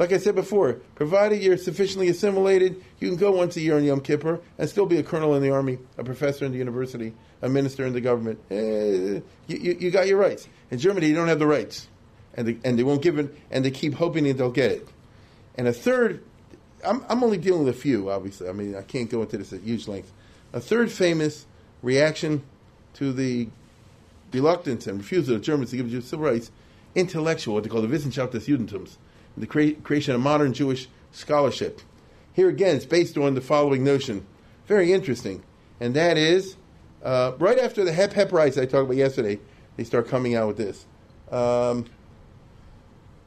Like 0.00 0.12
I 0.12 0.16
said 0.16 0.34
before, 0.34 0.80
provided 0.94 1.42
you're 1.42 1.58
sufficiently 1.58 2.08
assimilated, 2.08 2.82
you 3.00 3.08
can 3.08 3.18
go 3.18 3.32
once 3.32 3.56
a 3.56 3.60
year 3.60 3.76
on 3.76 3.84
Yom 3.84 4.00
Kippur 4.00 4.40
and 4.56 4.66
still 4.66 4.86
be 4.86 4.96
a 4.96 5.02
colonel 5.02 5.34
in 5.34 5.42
the 5.42 5.50
army, 5.50 5.78
a 5.98 6.04
professor 6.04 6.46
in 6.46 6.52
the 6.52 6.58
university, 6.58 7.12
a 7.42 7.50
minister 7.50 7.84
in 7.84 7.92
the 7.92 8.00
government. 8.00 8.38
Eh, 8.50 8.54
you, 8.54 9.22
you, 9.46 9.76
you, 9.78 9.90
got 9.90 10.06
your 10.06 10.16
rights. 10.16 10.48
In 10.70 10.78
Germany, 10.78 11.06
you 11.06 11.14
don't 11.14 11.28
have 11.28 11.38
the 11.38 11.46
rights, 11.46 11.86
and 12.32 12.48
they, 12.48 12.58
and 12.64 12.78
they 12.78 12.82
won't 12.82 13.02
give 13.02 13.18
it, 13.18 13.36
and 13.50 13.62
they 13.62 13.70
keep 13.70 13.92
hoping 13.92 14.24
that 14.24 14.38
they'll 14.38 14.50
get 14.50 14.70
it. 14.70 14.88
And 15.56 15.68
a 15.68 15.72
third, 15.74 16.24
I'm, 16.82 17.04
I'm 17.10 17.22
only 17.22 17.36
dealing 17.36 17.64
with 17.66 17.76
a 17.76 17.78
few, 17.78 18.10
obviously. 18.10 18.48
I 18.48 18.52
mean, 18.52 18.74
I 18.76 18.82
can't 18.82 19.10
go 19.10 19.20
into 19.20 19.36
this 19.36 19.52
at 19.52 19.60
huge 19.60 19.86
length. 19.86 20.10
A 20.52 20.60
third 20.60 20.90
famous 20.90 21.46
reaction 21.82 22.42
to 22.94 23.12
the 23.12 23.48
reluctance 24.32 24.86
and 24.86 24.98
refusal 24.98 25.36
of 25.36 25.42
Germans 25.42 25.70
to 25.70 25.76
give 25.76 25.90
Jews 25.90 26.06
civil 26.06 26.26
rights, 26.26 26.50
intellectual, 26.94 27.54
what 27.54 27.62
they 27.62 27.68
call 27.68 27.82
the 27.82 27.88
Wissenschaft 27.88 28.32
des 28.32 28.40
Judentums, 28.40 28.96
the 29.36 29.46
cre- 29.46 29.80
creation 29.82 30.14
of 30.14 30.20
modern 30.20 30.52
Jewish 30.52 30.88
scholarship. 31.12 31.80
Here 32.32 32.48
again, 32.48 32.76
it's 32.76 32.86
based 32.86 33.16
on 33.16 33.34
the 33.34 33.40
following 33.40 33.84
notion, 33.84 34.26
very 34.66 34.92
interesting, 34.92 35.42
and 35.80 35.94
that 35.94 36.16
is 36.16 36.56
uh, 37.02 37.32
right 37.38 37.58
after 37.58 37.84
the 37.84 37.92
Hep 37.92 38.12
Hep 38.12 38.32
rights 38.32 38.58
I 38.58 38.66
talked 38.66 38.84
about 38.84 38.96
yesterday, 38.96 39.38
they 39.76 39.84
start 39.84 40.08
coming 40.08 40.34
out 40.34 40.48
with 40.48 40.56
this. 40.56 40.86
Um, 41.30 41.86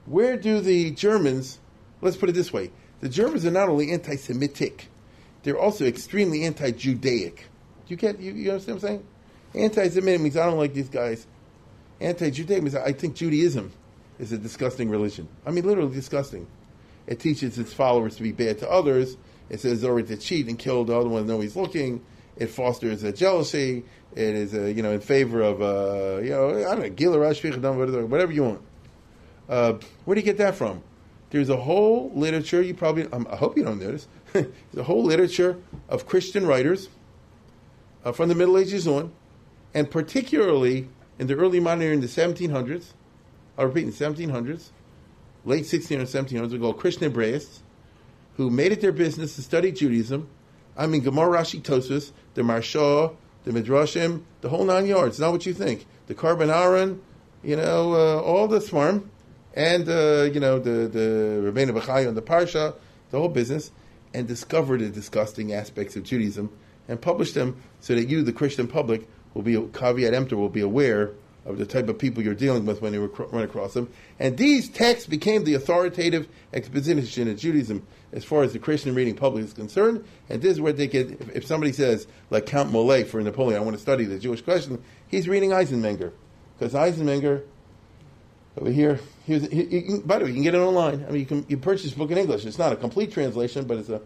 where 0.05 0.37
do 0.37 0.59
the 0.59 0.91
Germans, 0.91 1.59
let's 2.01 2.17
put 2.17 2.29
it 2.29 2.33
this 2.33 2.51
way, 2.51 2.71
the 2.99 3.09
Germans 3.09 3.45
are 3.45 3.51
not 3.51 3.69
only 3.69 3.91
anti 3.91 4.15
Semitic, 4.15 4.89
they're 5.43 5.59
also 5.59 5.85
extremely 5.85 6.43
anti 6.43 6.71
Judaic. 6.71 7.45
You 7.87 7.97
get, 7.97 8.19
you, 8.19 8.31
you 8.33 8.51
understand 8.51 8.81
what 8.81 8.89
I'm 8.89 8.97
saying? 9.53 9.65
Anti 9.65 9.89
Semitic 9.89 10.21
means 10.21 10.37
I 10.37 10.45
don't 10.45 10.57
like 10.57 10.73
these 10.73 10.89
guys. 10.89 11.27
Anti 11.99 12.31
Judaic 12.31 12.63
means 12.63 12.75
I 12.75 12.93
think 12.93 13.15
Judaism 13.15 13.71
is 14.19 14.31
a 14.31 14.37
disgusting 14.37 14.89
religion. 14.89 15.27
I 15.45 15.51
mean, 15.51 15.65
literally 15.65 15.93
disgusting. 15.93 16.47
It 17.07 17.19
teaches 17.19 17.59
its 17.59 17.73
followers 17.73 18.15
to 18.15 18.23
be 18.23 18.31
bad 18.31 18.59
to 18.59 18.69
others. 18.69 19.17
It 19.49 19.59
says 19.59 19.83
already 19.83 20.07
to 20.07 20.17
cheat 20.17 20.47
and 20.47 20.57
kill 20.57 20.85
the 20.85 20.97
other 20.97 21.09
one, 21.09 21.27
know 21.27 21.41
he's 21.41 21.55
looking. 21.55 22.03
It 22.37 22.47
fosters 22.47 23.03
a 23.03 23.11
jealousy. 23.11 23.83
It 24.15 24.35
is, 24.35 24.53
a, 24.53 24.71
you 24.71 24.81
know, 24.81 24.91
in 24.91 25.01
favor 25.01 25.41
of, 25.41 25.61
uh, 25.61 26.21
you 26.21 26.29
know, 26.29 26.49
I 26.67 26.75
don't 26.75 27.61
know, 27.61 28.05
whatever 28.05 28.31
you 28.31 28.43
want. 28.43 28.61
Uh, 29.49 29.73
where 30.05 30.15
do 30.15 30.21
you 30.21 30.25
get 30.25 30.37
that 30.37 30.55
from? 30.55 30.81
There's 31.31 31.49
a 31.49 31.57
whole 31.57 32.11
literature. 32.13 32.61
You 32.61 32.73
probably, 32.73 33.07
um, 33.11 33.27
I 33.29 33.35
hope 33.35 33.57
you 33.57 33.63
don't 33.63 33.79
notice. 33.79 34.07
A 34.77 34.83
whole 34.83 35.03
literature 35.03 35.57
of 35.89 36.05
Christian 36.07 36.45
writers 36.47 36.89
uh, 38.03 38.11
from 38.11 38.29
the 38.29 38.35
Middle 38.35 38.57
Ages 38.57 38.87
on, 38.87 39.11
and 39.73 39.89
particularly 39.89 40.89
in 41.19 41.27
the 41.27 41.35
early 41.35 41.59
modern 41.59 41.83
era 41.83 41.93
in 41.93 42.01
the 42.01 42.07
1700s. 42.07 42.93
I'll 43.57 43.67
repeat, 43.67 43.83
in 43.83 43.91
the 43.91 44.27
1700s, 44.27 44.69
late 45.45 45.65
1600s, 45.65 46.01
1700s, 46.01 46.51
we 46.51 46.59
call 46.59 46.73
Christian 46.73 47.11
Hebraists, 47.11 47.61
who 48.37 48.49
made 48.49 48.71
it 48.71 48.81
their 48.81 48.91
business 48.91 49.35
to 49.35 49.41
study 49.41 49.71
Judaism. 49.71 50.27
I 50.75 50.87
mean, 50.87 51.01
Gemara, 51.01 51.39
Rashi, 51.39 51.61
Tosfos, 51.61 52.11
the 52.33 52.41
Maharsha, 52.41 53.15
the 53.43 53.51
Midrashim, 53.51 54.23
the 54.41 54.49
whole 54.49 54.65
nine 54.65 54.87
yards. 54.87 55.19
Not 55.19 55.31
what 55.31 55.45
you 55.45 55.53
think. 55.53 55.85
The 56.07 56.15
Korban 56.15 56.51
Aharon, 56.51 56.99
you 57.43 57.55
know, 57.55 57.93
uh, 57.93 58.21
all 58.21 58.47
the 58.47 58.59
swarm, 58.59 59.11
and 59.53 59.87
uh, 59.87 60.29
you 60.33 60.39
know 60.39 60.57
the 60.59 60.87
the 60.87 61.51
Rebbeinu 61.51 61.79
Bechaya 61.79 62.07
and 62.07 62.17
the 62.17 62.21
Parsha, 62.21 62.73
the 63.11 63.19
whole 63.19 63.29
business, 63.29 63.71
and 64.13 64.27
discover 64.27 64.77
the 64.77 64.89
disgusting 64.89 65.53
aspects 65.53 65.95
of 65.95 66.03
Judaism 66.03 66.51
and 66.87 67.01
publish 67.01 67.33
them 67.33 67.61
so 67.79 67.95
that 67.95 68.09
you, 68.09 68.23
the 68.23 68.33
Christian 68.33 68.67
public, 68.67 69.07
will 69.33 69.41
be 69.41 69.59
caveat 69.73 70.13
emptor, 70.13 70.37
will 70.37 70.49
be 70.49 70.61
aware 70.61 71.11
of 71.45 71.57
the 71.57 71.65
type 71.65 71.89
of 71.89 71.97
people 71.97 72.23
you're 72.23 72.33
dealing 72.33 72.65
with 72.65 72.81
when 72.81 72.93
you 72.93 73.05
run 73.05 73.43
across 73.43 73.73
them. 73.73 73.89
And 74.19 74.37
these 74.37 74.69
texts 74.69 75.07
became 75.07 75.43
the 75.43 75.55
authoritative 75.55 76.27
exposition 76.53 77.27
of 77.27 77.37
Judaism 77.37 77.85
as 78.13 78.23
far 78.23 78.43
as 78.43 78.53
the 78.53 78.59
Christian 78.59 78.95
reading 78.95 79.15
public 79.15 79.43
is 79.43 79.53
concerned. 79.53 80.05
And 80.29 80.41
this 80.41 80.53
is 80.53 80.61
where 80.61 80.71
they 80.71 80.87
get, 80.87 81.11
if, 81.11 81.35
if 81.35 81.45
somebody 81.45 81.73
says, 81.73 82.07
like 82.29 82.45
Count 82.45 82.71
Molé 82.71 83.05
for 83.05 83.21
Napoleon, 83.21 83.61
I 83.61 83.65
want 83.65 83.75
to 83.75 83.81
study 83.81 84.05
the 84.05 84.19
Jewish 84.19 84.41
question, 84.41 84.81
he's 85.07 85.27
reading 85.27 85.49
Eisenmenger. 85.49 86.13
Because 86.57 86.73
Eisenmenger, 86.73 87.43
over 88.57 88.69
here, 88.69 88.99
here's, 89.25 89.47
he, 89.49 89.65
he, 89.65 89.99
by 90.05 90.19
the 90.19 90.25
way, 90.25 90.29
you 90.29 90.35
can 90.35 90.43
get 90.43 90.55
it 90.55 90.59
online. 90.59 91.05
I 91.07 91.11
mean, 91.11 91.19
you 91.21 91.25
can 91.25 91.45
you 91.47 91.57
purchase 91.57 91.91
book 91.91 92.11
in 92.11 92.17
English. 92.17 92.45
It's 92.45 92.59
not 92.59 92.71
a 92.71 92.75
complete 92.75 93.11
translation, 93.11 93.65
but 93.65 93.77
it's 93.77 93.89
a, 93.89 94.01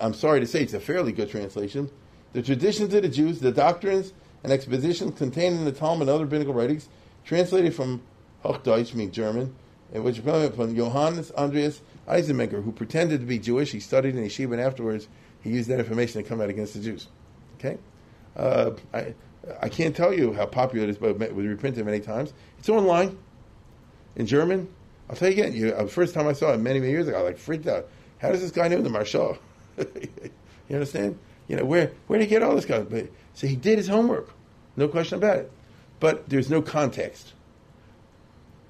I'm 0.00 0.14
sorry 0.14 0.40
to 0.40 0.46
say, 0.46 0.62
it's 0.62 0.74
a 0.74 0.80
fairly 0.80 1.12
good 1.12 1.30
translation. 1.30 1.90
The 2.32 2.42
traditions 2.42 2.94
of 2.94 3.02
the 3.02 3.08
Jews, 3.08 3.40
the 3.40 3.50
doctrines, 3.50 4.12
and 4.44 4.52
expositions 4.52 5.18
contained 5.18 5.58
in 5.58 5.64
the 5.64 5.72
Talmud 5.72 6.02
and 6.02 6.10
other 6.10 6.26
biblical 6.26 6.54
writings, 6.54 6.88
translated 7.24 7.74
from 7.74 8.02
Hochdeutsch, 8.44 8.94
meaning 8.94 9.12
German, 9.12 9.54
and 9.92 10.04
which 10.04 10.20
from 10.20 10.76
Johannes 10.76 11.32
Andreas 11.32 11.82
Eisenmenger, 12.06 12.62
who 12.62 12.72
pretended 12.72 13.20
to 13.20 13.26
be 13.26 13.38
Jewish. 13.38 13.72
He 13.72 13.80
studied 13.80 14.14
in 14.16 14.24
yeshiva, 14.24 14.52
and 14.52 14.60
afterwards 14.60 15.08
he 15.42 15.50
used 15.50 15.68
that 15.68 15.80
information 15.80 16.22
to 16.22 16.28
come 16.28 16.40
out 16.40 16.48
against 16.48 16.74
the 16.74 16.80
Jews. 16.80 17.08
Okay, 17.58 17.78
uh, 18.36 18.70
I 18.94 19.14
I 19.60 19.68
can't 19.68 19.96
tell 19.96 20.12
you 20.12 20.32
how 20.32 20.46
popular 20.46 20.84
it 20.84 20.90
is, 20.90 20.98
but 20.98 21.20
it 21.20 21.34
was 21.34 21.46
reprinted 21.46 21.84
many 21.84 22.00
times. 22.00 22.32
It's 22.58 22.68
online 22.68 23.18
in 24.16 24.26
German. 24.26 24.68
I'll 25.08 25.16
tell 25.16 25.28
you 25.28 25.34
again. 25.34 25.54
You, 25.54 25.72
uh, 25.72 25.84
the 25.84 25.88
first 25.88 26.14
time 26.14 26.26
I 26.26 26.32
saw 26.32 26.52
it 26.52 26.58
many 26.58 26.80
many 26.80 26.92
years 26.92 27.08
ago, 27.08 27.18
I 27.18 27.22
like 27.22 27.38
freaked 27.38 27.66
out. 27.66 27.88
How 28.18 28.30
does 28.30 28.40
this 28.40 28.50
guy 28.50 28.68
know 28.68 28.80
the 28.80 28.90
Maharsha? 28.90 29.38
you 29.78 30.76
understand? 30.76 31.18
You 31.48 31.56
know 31.56 31.64
where 31.64 31.92
where 32.06 32.18
did 32.18 32.26
he 32.26 32.30
get 32.30 32.42
all 32.42 32.54
this 32.54 32.64
guy? 32.64 32.80
But 32.80 33.08
so 33.34 33.46
he 33.46 33.56
did 33.56 33.78
his 33.78 33.88
homework, 33.88 34.30
no 34.76 34.88
question 34.88 35.18
about 35.18 35.38
it. 35.38 35.52
But 35.98 36.28
there's 36.28 36.48
no 36.48 36.62
context, 36.62 37.32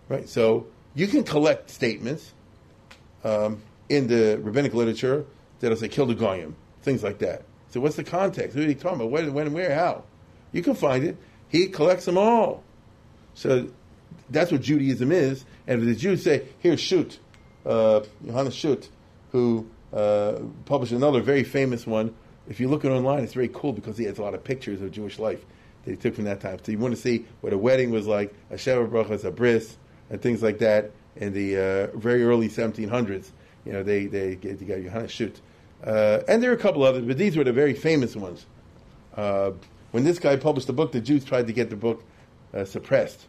right? 0.09 0.29
So 0.29 0.67
you 0.95 1.07
can 1.07 1.25
collect 1.25 1.71
statements 1.71 2.33
um, 3.23 3.63
in 3.89 4.07
the 4.07 4.39
rabbinic 4.43 4.75
literature 4.75 5.27
that'll 5.61 5.77
say 5.77 5.89
"kill 5.89 6.07
the 6.07 6.15
goyim," 6.15 6.57
things 6.83 7.03
like 7.03 7.19
that. 7.19 7.45
So 7.71 7.81
what's 7.81 7.97
the 7.97 8.05
context? 8.05 8.57
Who 8.57 8.63
are 8.63 8.67
you 8.67 8.75
talking 8.75 8.97
about? 8.97 9.11
When, 9.11 9.33
when, 9.33 9.53
where, 9.53 9.75
how? 9.75 10.05
You 10.53 10.63
can 10.63 10.75
find 10.75 11.05
it. 11.05 11.17
He 11.49 11.69
collects 11.69 12.05
them 12.05 12.19
all. 12.19 12.65
So 13.35 13.69
that's 14.31 14.53
what 14.53 14.63
Judaism 14.63 15.13
is. 15.13 15.45
And 15.67 15.81
if 15.81 15.87
the 15.87 15.95
Jews 15.95 16.23
say, 16.23 16.47
"Here, 16.61 16.77
shoot," 16.77 17.19
uh, 17.67 18.01
Johannes 18.25 18.55
Schudt, 18.55 18.89
who 19.33 19.69
uh, 19.93 20.41
published 20.65 20.93
another 20.93 21.21
very 21.21 21.45
famous 21.45 21.87
one 21.87 22.15
if 22.51 22.59
you 22.59 22.69
look 22.69 22.85
it 22.85 22.91
online, 22.91 23.23
it's 23.23 23.33
very 23.33 23.49
cool 23.49 23.73
because 23.73 23.97
he 23.97 24.05
has 24.05 24.19
a 24.19 24.23
lot 24.23 24.35
of 24.35 24.43
pictures 24.43 24.83
of 24.83 24.91
Jewish 24.91 25.19
life 25.21 25.43
that 25.85 25.93
he 25.93 25.97
took 25.97 26.17
from 26.17 26.25
that 26.25 26.41
time. 26.41 26.59
So 26.63 26.73
you 26.73 26.79
want 26.79 26.95
to 26.95 27.01
see 27.01 27.25
what 27.41 27.53
a 27.53 27.59
wedding 27.59 27.91
was 27.91 28.09
like, 28.09 28.35
a 28.51 28.55
Sheva 28.55 28.91
Brachas, 28.91 29.25
a 29.25 29.31
bris, 29.31 29.77
and 30.11 30.21
things 30.21 30.43
like 30.43 30.59
that 30.59 30.91
in 31.17 31.33
the 31.33 31.57
uh, 31.57 31.97
very 31.97 32.25
early 32.25 32.49
1700s. 32.49 33.31
You 33.65 33.73
know, 33.73 33.83
they 33.85 34.07
they, 34.07 34.35
they 34.35 34.65
got 34.65 34.83
Johannes 34.83 35.13
Schudt. 35.13 35.37
Uh, 35.85 36.23
and 36.27 36.43
there 36.43 36.51
are 36.51 36.55
a 36.55 36.59
couple 36.59 36.83
others, 36.83 37.05
but 37.05 37.17
these 37.17 37.37
were 37.37 37.45
the 37.45 37.53
very 37.53 37.73
famous 37.73 38.17
ones. 38.17 38.45
Uh, 39.17 39.53
when 39.93 40.05
this 40.05 40.19
guy 40.19 40.37
published 40.37 40.67
the 40.67 40.73
book, 40.73 40.93
the 40.93 41.01
Jews 41.01 41.25
tried 41.25 41.47
to 41.47 41.53
get 41.53 41.71
the 41.71 41.77
book 41.77 42.03
uh, 42.53 42.65
suppressed, 42.65 43.27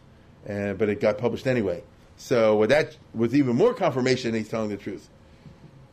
uh, 0.48 0.74
but 0.74 0.88
it 0.88 1.00
got 1.00 1.18
published 1.18 1.46
anyway. 1.46 1.82
So 2.16 2.66
that 2.66 2.96
was 3.14 3.34
even 3.34 3.56
more 3.56 3.74
confirmation 3.74 4.34
he's 4.34 4.48
telling 4.48 4.70
the 4.70 4.76
truth. 4.76 5.08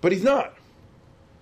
But 0.02 0.12
he's 0.12 0.24
not. 0.24 0.54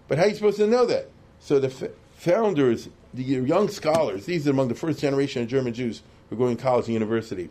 But 0.07 0.17
how 0.17 0.25
are 0.25 0.27
you 0.29 0.35
supposed 0.35 0.57
to 0.57 0.67
know 0.67 0.85
that? 0.85 1.09
So 1.39 1.59
the 1.59 1.67
f- 1.67 1.91
founders, 2.15 2.89
the 3.13 3.23
young 3.23 3.69
scholars, 3.69 4.25
these 4.25 4.47
are 4.47 4.51
among 4.51 4.69
the 4.69 4.75
first 4.75 4.99
generation 4.99 5.41
of 5.41 5.47
German 5.49 5.73
Jews 5.73 6.01
who 6.29 6.35
are 6.35 6.39
going 6.39 6.57
to 6.57 6.63
college 6.63 6.85
and 6.85 6.93
university. 6.93 7.49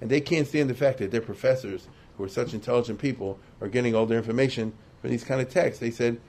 And 0.00 0.10
they 0.10 0.20
can't 0.20 0.46
stand 0.46 0.70
the 0.70 0.74
fact 0.74 0.98
that 0.98 1.10
their 1.10 1.20
professors, 1.20 1.88
who 2.16 2.24
are 2.24 2.28
such 2.28 2.54
intelligent 2.54 2.98
people, 2.98 3.38
are 3.60 3.68
getting 3.68 3.94
all 3.94 4.06
their 4.06 4.18
information 4.18 4.72
from 5.00 5.10
these 5.10 5.24
kind 5.24 5.40
of 5.40 5.50
texts. 5.50 5.80
They 5.80 5.90
said, 5.90 6.20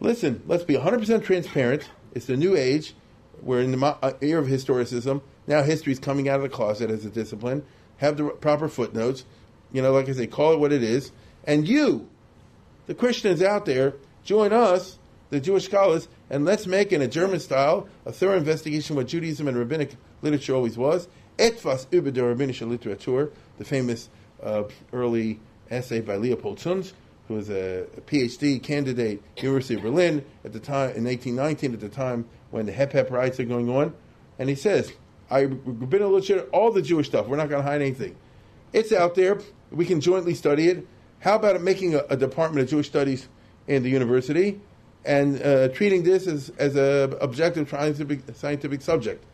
listen, 0.00 0.42
let's 0.46 0.64
be 0.64 0.74
100% 0.74 1.24
transparent. 1.24 1.88
It's 2.14 2.26
the 2.26 2.36
new 2.36 2.56
age. 2.56 2.94
We're 3.42 3.60
in 3.60 3.78
the 3.78 3.86
uh, 3.86 4.12
era 4.20 4.40
of 4.40 4.48
historicism. 4.48 5.22
Now 5.46 5.62
history 5.62 5.92
is 5.92 5.98
coming 5.98 6.28
out 6.28 6.36
of 6.36 6.42
the 6.42 6.48
closet 6.48 6.90
as 6.90 7.04
a 7.04 7.10
discipline. 7.10 7.64
Have 7.98 8.16
the 8.16 8.24
proper 8.24 8.68
footnotes. 8.68 9.24
You 9.72 9.82
know, 9.82 9.92
like 9.92 10.08
I 10.08 10.12
say, 10.12 10.26
call 10.26 10.52
it 10.52 10.58
what 10.58 10.72
it 10.72 10.82
is. 10.82 11.12
And 11.44 11.66
you, 11.66 12.08
the 12.86 12.94
Christians 12.94 13.42
out 13.42 13.66
there, 13.66 13.94
join 14.24 14.52
us 14.52 14.98
the 15.30 15.40
Jewish 15.40 15.64
scholars, 15.64 16.06
and 16.30 16.44
let's 16.44 16.66
make 16.66 16.92
in 16.92 17.02
a 17.02 17.08
German 17.08 17.40
style 17.40 17.88
a 18.06 18.12
thorough 18.12 18.36
investigation 18.36 18.94
what 18.94 19.08
Judaism 19.08 19.48
and 19.48 19.56
rabbinic 19.56 19.96
literature 20.22 20.54
always 20.54 20.78
was. 20.78 21.08
Etwas 21.38 21.86
über 21.90 22.12
die 22.12 22.20
rabbinische 22.20 22.66
Literatur, 22.68 23.32
the 23.58 23.64
famous 23.64 24.08
uh, 24.42 24.62
early 24.92 25.40
essay 25.70 26.00
by 26.00 26.16
Leopold 26.16 26.58
Zunz, 26.58 26.92
who 27.26 27.34
was 27.34 27.50
a, 27.50 27.84
a 27.96 28.00
PhD 28.02 28.62
candidate, 28.62 29.22
University 29.38 29.74
of 29.74 29.82
Berlin 29.82 30.24
at 30.44 30.52
the 30.52 30.60
time 30.60 30.90
in 30.90 31.04
1819, 31.04 31.74
at 31.74 31.80
the 31.80 31.88
time 31.88 32.26
when 32.52 32.66
the 32.66 32.72
Hep 32.72 32.92
Hep 32.92 33.10
riots 33.10 33.40
are 33.40 33.44
going 33.44 33.68
on, 33.68 33.92
and 34.38 34.48
he 34.48 34.54
says, 34.54 34.92
"I 35.30 35.40
rabbinic 35.40 36.08
literature, 36.08 36.46
all 36.52 36.70
the 36.72 36.82
Jewish 36.82 37.08
stuff. 37.08 37.26
We're 37.26 37.36
not 37.36 37.48
going 37.48 37.62
to 37.62 37.68
hide 37.68 37.80
anything. 37.80 38.16
It's 38.72 38.92
out 38.92 39.14
there. 39.14 39.38
We 39.70 39.86
can 39.86 40.00
jointly 40.00 40.34
study 40.34 40.68
it. 40.68 40.86
How 41.20 41.36
about 41.36 41.60
making 41.60 41.94
a, 41.94 42.04
a 42.10 42.16
department 42.16 42.64
of 42.64 42.70
Jewish 42.70 42.86
studies 42.86 43.28
in 43.66 43.82
the 43.82 43.90
university?" 43.90 44.60
and 45.04 45.42
uh, 45.42 45.68
treating 45.68 46.02
this 46.02 46.26
as, 46.26 46.50
as 46.58 46.76
a 46.76 47.16
objective 47.20 47.68
scientific, 47.68 48.20
scientific 48.34 48.82
subject. 48.82 49.24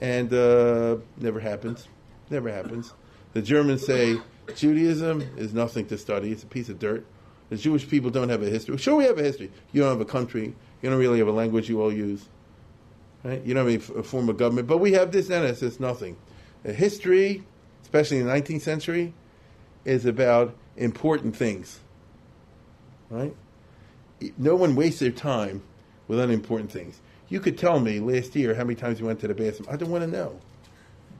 And 0.00 0.32
uh, 0.32 0.96
never 1.16 1.40
happens. 1.40 1.88
Never 2.30 2.50
happens. 2.50 2.92
The 3.32 3.42
Germans 3.42 3.86
say 3.86 4.18
Judaism 4.54 5.22
is 5.36 5.54
nothing 5.54 5.86
to 5.86 5.98
study. 5.98 6.32
It's 6.32 6.42
a 6.42 6.46
piece 6.46 6.68
of 6.68 6.78
dirt. 6.78 7.06
The 7.50 7.56
Jewish 7.56 7.88
people 7.88 8.10
don't 8.10 8.28
have 8.28 8.42
a 8.42 8.50
history. 8.50 8.76
Sure, 8.76 8.96
we 8.96 9.04
have 9.04 9.18
a 9.18 9.22
history. 9.22 9.50
You 9.72 9.82
don't 9.82 9.90
have 9.90 10.00
a 10.00 10.10
country. 10.10 10.54
You 10.82 10.90
don't 10.90 10.98
really 10.98 11.18
have 11.18 11.28
a 11.28 11.32
language 11.32 11.68
you 11.68 11.80
all 11.80 11.92
use. 11.92 12.28
Right? 13.24 13.42
You 13.42 13.54
don't 13.54 13.68
have 13.68 13.90
a 13.90 14.02
form 14.02 14.28
of 14.28 14.36
government. 14.36 14.68
But 14.68 14.78
we 14.78 14.92
have 14.92 15.10
this 15.10 15.30
and 15.30 15.44
it's 15.44 15.80
nothing. 15.80 16.16
History, 16.62 17.42
especially 17.82 18.18
in 18.18 18.26
the 18.26 18.32
19th 18.32 18.60
century, 18.60 19.14
is 19.84 20.04
about 20.04 20.54
important 20.76 21.34
things. 21.34 21.80
Right? 23.08 23.34
No 24.38 24.54
one 24.54 24.76
wastes 24.76 25.00
their 25.00 25.10
time 25.10 25.62
with 26.06 26.20
unimportant 26.20 26.70
things. 26.70 27.00
You 27.28 27.40
could 27.40 27.56
tell 27.56 27.80
me 27.80 27.98
last 28.00 28.36
year 28.36 28.54
how 28.54 28.64
many 28.64 28.74
times 28.74 29.00
you 29.00 29.06
went 29.06 29.20
to 29.20 29.28
the 29.28 29.34
bathroom. 29.34 29.68
I 29.70 29.76
don't 29.76 29.90
want 29.90 30.04
to 30.04 30.10
know. 30.10 30.38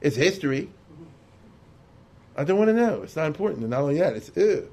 It's 0.01 0.15
history. 0.15 0.69
I 2.37 2.43
don't 2.43 2.57
want 2.57 2.69
to 2.69 2.73
know. 2.73 3.01
It's 3.01 3.15
not 3.15 3.27
important. 3.27 3.61
And 3.61 3.71
not 3.71 3.81
only 3.81 3.97
that, 3.97 4.15
it's 4.15 4.31
ew. 4.35 4.69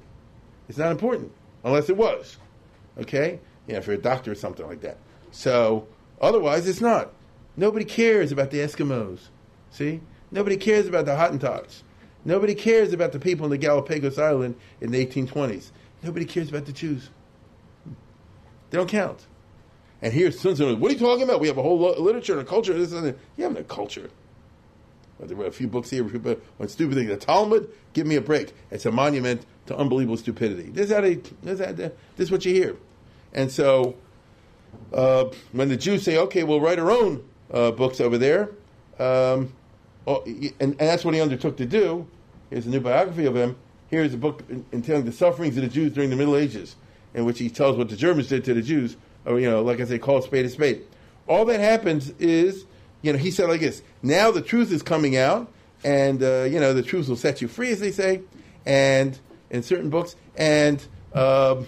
It's 0.68 0.78
not 0.78 0.90
important 0.90 1.32
unless 1.64 1.88
it 1.88 1.96
was. 1.96 2.36
Okay? 2.98 3.40
You 3.66 3.74
know, 3.74 3.80
for 3.80 3.92
a 3.92 3.98
doctor 3.98 4.32
or 4.32 4.34
something 4.34 4.66
like 4.66 4.82
that. 4.82 4.98
So, 5.30 5.86
otherwise, 6.20 6.68
it's 6.68 6.80
not. 6.80 7.12
Nobody 7.56 7.84
cares 7.84 8.32
about 8.32 8.50
the 8.50 8.58
Eskimos. 8.58 9.28
See? 9.70 10.00
Nobody 10.30 10.56
cares 10.56 10.86
about 10.86 11.04
the 11.04 11.12
Hottentots. 11.12 11.82
Nobody 12.24 12.54
cares 12.54 12.92
about 12.92 13.12
the 13.12 13.18
people 13.18 13.44
in 13.44 13.50
the 13.50 13.58
Galapagos 13.58 14.18
Island 14.18 14.56
in 14.80 14.92
the 14.92 15.04
1820s. 15.04 15.70
Nobody 16.02 16.24
cares 16.24 16.48
about 16.48 16.66
the 16.66 16.72
Jews. 16.72 17.10
They 18.70 18.78
don't 18.78 18.88
count. 18.88 19.26
And 20.00 20.12
here's 20.12 20.42
Zunz 20.42 20.78
What 20.78 20.90
are 20.90 20.94
you 20.94 21.00
talking 21.00 21.24
about? 21.24 21.40
We 21.40 21.48
have 21.48 21.58
a 21.58 21.62
whole 21.62 21.78
literature 21.78 22.32
and 22.32 22.42
a 22.42 22.44
culture. 22.44 22.74
This 22.74 22.92
and. 22.92 23.16
You 23.36 23.44
have 23.44 23.52
no 23.52 23.62
culture. 23.64 24.10
There 25.20 25.36
were 25.36 25.46
a 25.46 25.52
few 25.52 25.68
books 25.68 25.90
here 25.90 26.02
where 26.02 26.36
on 26.58 26.68
stupid 26.68 26.96
things. 26.96 27.08
The 27.08 27.16
Talmud, 27.16 27.70
give 27.92 28.08
me 28.08 28.16
a 28.16 28.20
break. 28.20 28.52
It's 28.72 28.86
a 28.86 28.90
monument 28.90 29.46
to 29.66 29.76
unbelievable 29.76 30.16
stupidity. 30.16 30.70
This 30.70 30.90
is, 30.90 30.96
they, 30.96 31.14
this, 31.42 31.60
is, 31.60 31.76
they, 31.76 31.92
this 32.16 32.26
is 32.26 32.32
what 32.32 32.44
you 32.44 32.52
hear. 32.52 32.76
And 33.32 33.48
so, 33.48 33.94
uh, 34.92 35.26
when 35.52 35.68
the 35.68 35.76
Jews 35.76 36.02
say, 36.02 36.18
okay, 36.18 36.42
we'll 36.42 36.60
write 36.60 36.80
our 36.80 36.90
own 36.90 37.22
books 37.52 38.00
over 38.00 38.18
there, 38.18 38.50
um, 38.98 39.52
oh, 40.06 40.22
and, 40.24 40.54
and, 40.60 40.78
that's 40.78 41.04
what 41.04 41.14
he 41.14 41.20
undertook 41.20 41.56
to 41.58 41.66
do. 41.66 42.06
Here's 42.50 42.66
a 42.66 42.70
new 42.70 42.80
biography 42.80 43.26
of 43.26 43.36
him. 43.36 43.56
Here's 43.88 44.14
a 44.14 44.16
book 44.16 44.42
entailing 44.72 45.04
the 45.04 45.12
sufferings 45.12 45.56
of 45.56 45.62
the 45.62 45.68
Jews 45.68 45.92
during 45.92 46.10
the 46.10 46.16
Middle 46.16 46.36
Ages, 46.36 46.76
in 47.14 47.24
which 47.24 47.38
he 47.38 47.50
tells 47.50 47.76
what 47.76 47.88
the 47.88 47.96
Germans 47.96 48.28
did 48.28 48.44
to 48.44 48.54
the 48.54 48.62
Jews, 48.62 48.96
or, 49.24 49.38
you 49.38 49.50
know, 49.50 49.62
like 49.62 49.80
I 49.80 49.84
say, 49.84 49.98
call 49.98 50.18
a 50.18 50.22
spade 50.22 50.46
a 50.46 50.48
spade. 50.48 50.82
All 51.28 51.44
that 51.44 51.60
happens 51.60 52.10
is, 52.18 52.64
you 53.02 53.12
know, 53.12 53.18
he 53.18 53.30
said 53.30 53.48
like 53.48 53.60
this, 53.60 53.82
now 54.02 54.30
the 54.30 54.42
truth 54.42 54.72
is 54.72 54.82
coming 54.82 55.16
out, 55.16 55.52
and, 55.84 56.22
uh, 56.22 56.44
you 56.44 56.58
know, 56.58 56.72
the 56.72 56.82
truth 56.82 57.08
will 57.08 57.16
set 57.16 57.42
you 57.42 57.48
free, 57.48 57.70
as 57.70 57.80
they 57.80 57.92
say, 57.92 58.22
and 58.64 59.18
in 59.50 59.62
certain 59.62 59.90
books, 59.90 60.16
and 60.36 60.84
um, 61.14 61.66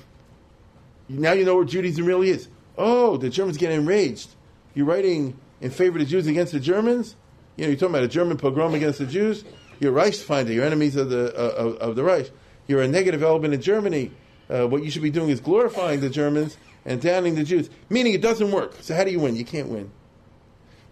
now 1.09 1.33
you 1.33 1.45
know 1.45 1.57
where 1.57 1.65
Judaism 1.65 2.07
really 2.07 2.31
is. 2.31 2.49
Oh, 2.77 3.17
the 3.17 3.29
Germans 3.29 3.59
get 3.59 3.71
enraged. 3.71 4.31
You're 4.75 4.87
writing 4.87 5.37
in 5.65 5.71
favor 5.71 5.97
of 5.97 6.05
the 6.05 6.11
Jews 6.11 6.27
against 6.27 6.53
the 6.53 6.61
Germans? 6.61 7.17
You 7.57 7.65
know, 7.65 7.69
you're 7.71 7.79
talking 7.79 7.95
about 7.95 8.05
a 8.05 8.09
German 8.09 8.37
pogrom 8.37 8.75
against 8.75 8.99
the 8.99 9.07
Jews? 9.07 9.45
You're 9.81 9.95
Reichsfeinde, 9.95 10.53
you're 10.53 10.65
enemies 10.65 10.95
of 10.95 11.09
the, 11.09 11.35
uh, 11.35 11.55
of, 11.57 11.77
of, 11.77 11.97
the 11.97 12.05
Reich. 12.05 12.31
You're 12.67 12.83
a 12.83 12.89
negative 12.89 13.23
element 13.23 13.55
in 13.55 13.63
Germany. 13.63 14.11
Uh, 14.51 14.69
what 14.69 14.85
you 14.85 14.91
should 14.91 15.03
be 15.03 15.11
doing 15.11 15.31
is 15.31 15.41
glorifying 15.41 16.01
the 16.01 16.11
Germans 16.11 16.59
and 16.85 17.01
downing 17.01 17.35
the 17.35 17.45
Jews. 17.45 17.71
Meaning 17.89 18.13
it 18.13 18.21
doesn't 18.21 18.51
work. 18.51 18.75
So 18.83 18.95
how 18.95 19.05
do 19.05 19.11
you 19.11 19.21
win? 19.21 19.37
You 19.37 19.45
can't 19.47 19.69
win. 19.69 19.91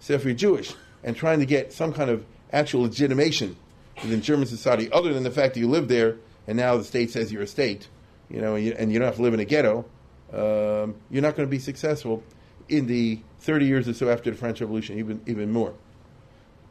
So 0.01 0.15
if 0.15 0.25
you're 0.25 0.33
Jewish 0.33 0.75
and 1.05 1.15
trying 1.15 1.41
to 1.41 1.47
get 1.47 1.75
some 1.75 1.93
kind 1.93 2.09
of 2.09 2.25
actual 2.51 2.83
legitimation 2.83 3.57
within 4.03 4.23
German 4.23 4.47
society, 4.47 4.91
other 4.91 5.13
than 5.13 5.23
the 5.23 5.31
fact 5.31 5.53
that 5.53 5.61
you 5.61 5.69
live 5.69 5.89
there 5.89 6.17
and 6.47 6.57
now 6.57 6.79
the 6.79 6.85
state 6.85 7.11
says 7.11 7.31
you're 7.31 7.43
a 7.43 7.47
state, 7.47 7.89
you 8.31 8.41
know, 8.41 8.55
and 8.55 8.65
you, 8.65 8.75
and 8.79 8.91
you 8.91 8.99
don't 8.99 9.07
have 9.07 9.17
to 9.17 9.23
live 9.23 9.35
in 9.35 9.41
a 9.41 9.45
ghetto, 9.45 9.85
um, 10.33 10.95
you're 11.11 11.21
not 11.21 11.37
going 11.37 11.47
to 11.47 11.51
be 11.51 11.59
successful 11.59 12.23
in 12.71 12.87
the 12.87 13.21
30 13.43 13.67
years 13.67 13.89
or 13.89 13.95
so 13.95 14.09
after 14.09 14.31
the 14.31 14.37
French 14.37 14.61
Revolution, 14.61 14.99
even 14.99 15.21
even 15.27 15.51
more. 15.51 15.75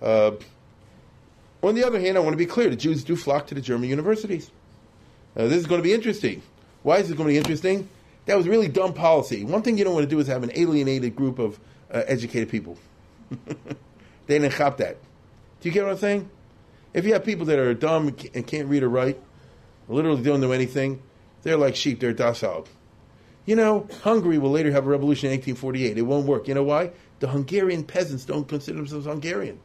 Uh, 0.01 0.31
on 1.61 1.75
the 1.75 1.83
other 1.83 1.99
hand, 1.99 2.17
I 2.17 2.21
want 2.21 2.33
to 2.33 2.37
be 2.37 2.45
clear: 2.45 2.69
the 2.69 2.75
Jews 2.75 3.03
do 3.03 3.15
flock 3.15 3.47
to 3.47 3.55
the 3.55 3.61
German 3.61 3.89
universities. 3.89 4.49
Uh, 5.35 5.43
this 5.43 5.57
is 5.59 5.67
going 5.67 5.79
to 5.79 5.83
be 5.83 5.93
interesting. 5.93 6.41
Why 6.83 6.97
is 6.97 7.07
this 7.07 7.17
going 7.17 7.27
to 7.27 7.33
be 7.33 7.37
interesting? 7.37 7.89
That 8.25 8.37
was 8.37 8.47
really 8.47 8.67
dumb 8.67 8.93
policy. 8.93 9.43
One 9.43 9.61
thing 9.61 9.77
you 9.77 9.83
don't 9.83 9.93
want 9.93 10.03
to 10.03 10.09
do 10.09 10.19
is 10.19 10.27
have 10.27 10.43
an 10.43 10.51
alienated 10.55 11.15
group 11.15 11.39
of 11.39 11.59
uh, 11.91 12.03
educated 12.07 12.49
people. 12.49 12.77
they 14.27 14.39
didn't 14.39 14.51
cop 14.53 14.77
that. 14.77 14.97
Do 15.61 15.69
you 15.69 15.73
get 15.73 15.83
what 15.83 15.91
I'm 15.91 15.97
saying? 15.97 16.29
If 16.93 17.05
you 17.05 17.13
have 17.13 17.23
people 17.23 17.45
that 17.45 17.59
are 17.59 17.73
dumb 17.73 18.15
and 18.33 18.45
can't 18.45 18.67
read 18.67 18.83
or 18.83 18.89
write, 18.89 19.19
literally 19.87 20.21
don't 20.23 20.41
know 20.41 20.51
anything, 20.51 21.01
they're 21.43 21.57
like 21.57 21.75
sheep. 21.75 21.99
They're 21.99 22.13
docile. 22.13 22.67
You 23.45 23.55
know, 23.55 23.87
Hungary 24.03 24.37
will 24.37 24.51
later 24.51 24.71
have 24.71 24.85
a 24.85 24.89
revolution 24.89 25.27
in 25.27 25.33
1848. 25.33 25.97
It 25.97 26.01
won't 26.03 26.27
work. 26.27 26.47
You 26.47 26.53
know 26.53 26.63
why? 26.63 26.91
The 27.19 27.27
Hungarian 27.27 27.83
peasants 27.83 28.25
don't 28.25 28.47
consider 28.47 28.77
themselves 28.77 29.05
Hungarian. 29.05 29.59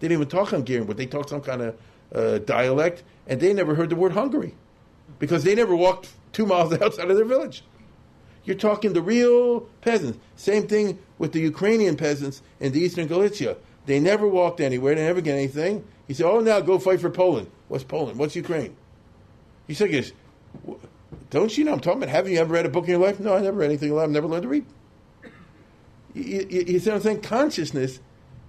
They 0.00 0.08
didn't 0.08 0.22
even 0.22 0.28
talk 0.28 0.48
Hungarian, 0.48 0.86
but 0.86 0.96
they 0.96 1.06
talk 1.06 1.28
some 1.28 1.40
kind 1.40 1.62
of 1.62 1.78
uh, 2.14 2.38
dialect, 2.38 3.02
and 3.26 3.40
they 3.40 3.52
never 3.52 3.74
heard 3.74 3.90
the 3.90 3.96
word 3.96 4.12
Hungary 4.12 4.54
because 5.18 5.44
they 5.44 5.54
never 5.54 5.76
walked 5.76 6.10
two 6.32 6.46
miles 6.46 6.72
outside 6.80 7.10
of 7.10 7.16
their 7.16 7.24
village. 7.24 7.64
You're 8.44 8.56
talking 8.56 8.94
the 8.94 9.02
real 9.02 9.60
peasants. 9.82 10.18
Same 10.36 10.66
thing 10.66 10.98
with 11.18 11.32
the 11.32 11.40
Ukrainian 11.40 11.96
peasants 11.96 12.40
in 12.60 12.72
the 12.72 12.80
eastern 12.80 13.06
Galicia. 13.06 13.56
They 13.84 14.00
never 14.00 14.26
walked 14.26 14.60
anywhere. 14.60 14.94
They 14.94 15.04
never 15.04 15.20
get 15.20 15.34
anything. 15.34 15.84
You 16.06 16.14
say, 16.14 16.24
"Oh, 16.24 16.40
now 16.40 16.60
go 16.60 16.78
fight 16.78 17.00
for 17.00 17.10
Poland." 17.10 17.50
What's 17.68 17.84
Poland? 17.84 18.18
What's 18.18 18.34
Ukraine? 18.34 18.74
You 19.66 19.74
say, 19.74 20.12
don't 21.30 21.56
you 21.56 21.64
know 21.64 21.72
I'm 21.72 21.80
talking 21.80 22.02
about? 22.02 22.10
Haven't 22.10 22.32
you 22.32 22.38
ever 22.38 22.52
read 22.52 22.66
a 22.66 22.68
book 22.68 22.84
in 22.84 22.90
your 22.90 23.00
life? 23.00 23.20
No, 23.20 23.34
I 23.34 23.40
never 23.40 23.58
read 23.58 23.66
anything. 23.66 23.98
I've 23.98 24.10
never 24.10 24.26
learned 24.26 24.42
to 24.42 24.48
read. 24.48 24.66
You, 26.14 26.46
you, 26.50 26.64
you, 26.66 26.78
see 26.78 26.90
what 26.90 26.96
I'm 26.96 27.02
saying? 27.02 27.20
Consciousness 27.22 28.00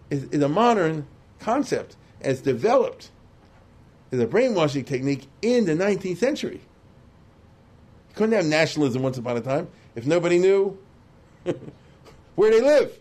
is, 0.09 0.23
is 0.25 0.41
a 0.41 0.49
modern 0.49 1.07
concept. 1.39 1.95
It's 2.21 2.41
developed 2.41 3.11
as 4.11 4.19
a 4.19 4.27
brainwashing 4.27 4.85
technique 4.85 5.27
in 5.41 5.65
the 5.65 5.73
19th 5.73 6.17
century. 6.17 6.61
You 8.09 8.15
couldn't 8.15 8.35
have 8.35 8.45
nationalism 8.45 9.03
once 9.03 9.17
upon 9.17 9.37
a 9.37 9.41
time 9.41 9.67
if 9.95 10.05
nobody 10.05 10.39
knew 10.39 10.77
where 12.35 12.51
they 12.51 12.61
live. 12.61 12.97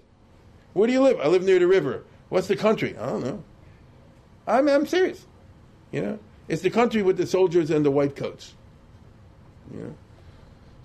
Where 0.75 0.87
do 0.87 0.93
you 0.93 1.03
live? 1.03 1.19
I 1.21 1.29
live 1.29 1.43
near 1.43 1.59
the 1.59 1.67
river. 1.67 2.05
What's 2.29 2.47
the 2.47 2.57
country? 2.57 2.97
I 2.97 3.07
don't 3.07 3.25
know. 3.25 3.43
I'm, 4.47 4.69
I'm 4.69 4.87
serious. 4.87 5.27
You 5.93 6.03
know, 6.03 6.19
it's 6.47 6.63
the 6.63 6.71
country 6.71 7.03
with 7.03 7.17
the 7.17 7.27
soldiers 7.27 7.71
and 7.71 7.85
the 7.85 7.91
white 7.91 8.15
coats. 8.17 8.55
You 9.73 9.81
know, 9.81 9.95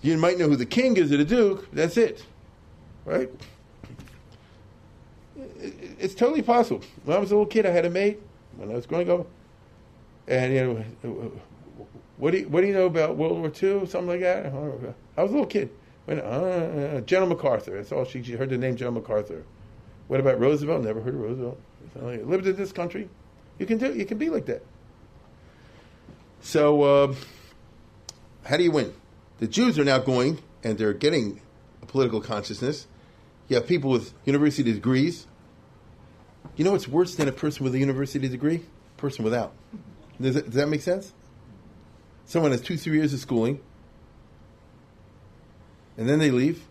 you 0.02 0.17
might 0.17 0.38
know 0.38 0.50
who 0.50 0.56
the 0.56 0.65
king 0.65 0.98
is 0.98 1.12
or 1.12 1.17
the 1.17 1.26
duke. 1.26 1.69
That's 1.72 1.98
it, 1.98 2.24
right? 3.06 3.30
It's 6.00 6.13
totally 6.13 6.41
possible. 6.41 6.84
When 7.06 7.15
I 7.15 7.19
was 7.19 7.32
a 7.32 7.36
little 7.36 7.48
kid, 7.48 7.65
I 7.65 7.69
had 7.69 7.86
a 7.86 7.89
mate 7.89 8.19
when 8.58 8.69
I 8.69 8.74
was 8.74 8.86
growing 8.86 9.10
up, 9.10 9.28
and 10.28 10.54
you 10.54 10.86
know, 11.04 11.32
what 12.17 12.32
do 12.32 12.39
you, 12.39 12.50
what 12.50 12.62
do 12.62 12.67
you 12.67 12.74
know 12.74 12.86
about 12.86 13.15
World 13.15 13.39
War 13.39 13.48
II? 13.48 13.88
Something 13.88 14.08
like 14.08 14.19
that. 14.22 14.48
I 14.48 15.22
was 15.24 15.32
a 15.32 15.34
little 15.34 15.46
kid. 15.46 15.69
When, 16.06 16.19
uh, 16.19 17.00
General 17.02 17.30
MacArthur. 17.30 17.78
That's 17.78 17.93
all 17.93 18.04
she, 18.04 18.22
she 18.22 18.34
heard 18.34 18.50
the 18.50 18.58
name 18.58 18.76
General 18.76 18.96
MacArthur. 18.96 19.43
What 20.10 20.19
about 20.19 20.38
Roosevelt? 20.38 20.84
Never 20.84 21.02
heard 21.02 21.13
of 21.13 21.22
Roosevelt. 21.22 21.60
Lived 21.96 22.46
in 22.46 22.58
this 22.58 22.74
country. 22.74 23.08
You 23.58 23.65
can 23.65 23.78
do. 23.78 23.93
You 23.93 24.06
can 24.06 24.17
be 24.17 24.30
like 24.30 24.46
that. 24.48 24.63
So. 26.41 26.82
Uh, 26.82 27.15
how 28.45 28.58
do 28.58 28.63
you 28.63 28.71
win? 28.71 28.93
The 29.39 29.47
Jews 29.47 29.79
are 29.79 29.84
now 29.84 29.99
going 29.99 30.39
and 30.63 30.77
they're 30.77 30.93
getting 30.93 31.41
a 31.82 31.86
political 31.86 32.21
consciousness. 32.21 32.88
You 33.47 33.56
have 33.58 33.67
people 33.67 33.89
with 33.89 34.13
university 34.25 34.71
degrees. 34.71 35.27
You 36.56 36.65
know 36.65 36.71
what's 36.71 36.88
worse 36.88 37.15
than 37.15 37.27
a 37.27 37.32
person 37.32 37.63
with 37.63 37.75
a 37.75 37.79
university 37.79 38.27
degree? 38.27 38.63
A 38.97 39.01
person 39.01 39.23
without. 39.23 39.53
Does, 40.21 40.36
it, 40.36 40.45
does 40.45 40.56
that 40.56 40.67
make 40.67 40.82
sense? 40.82 41.13
Someone 42.25 42.51
has 42.51 42.62
two, 42.62 42.77
three 42.77 42.97
years 42.97 43.13
of 43.13 43.19
schooling, 43.19 43.60
and 45.97 46.08
then 46.08 46.19
they 46.19 46.32
leave. 46.32 46.65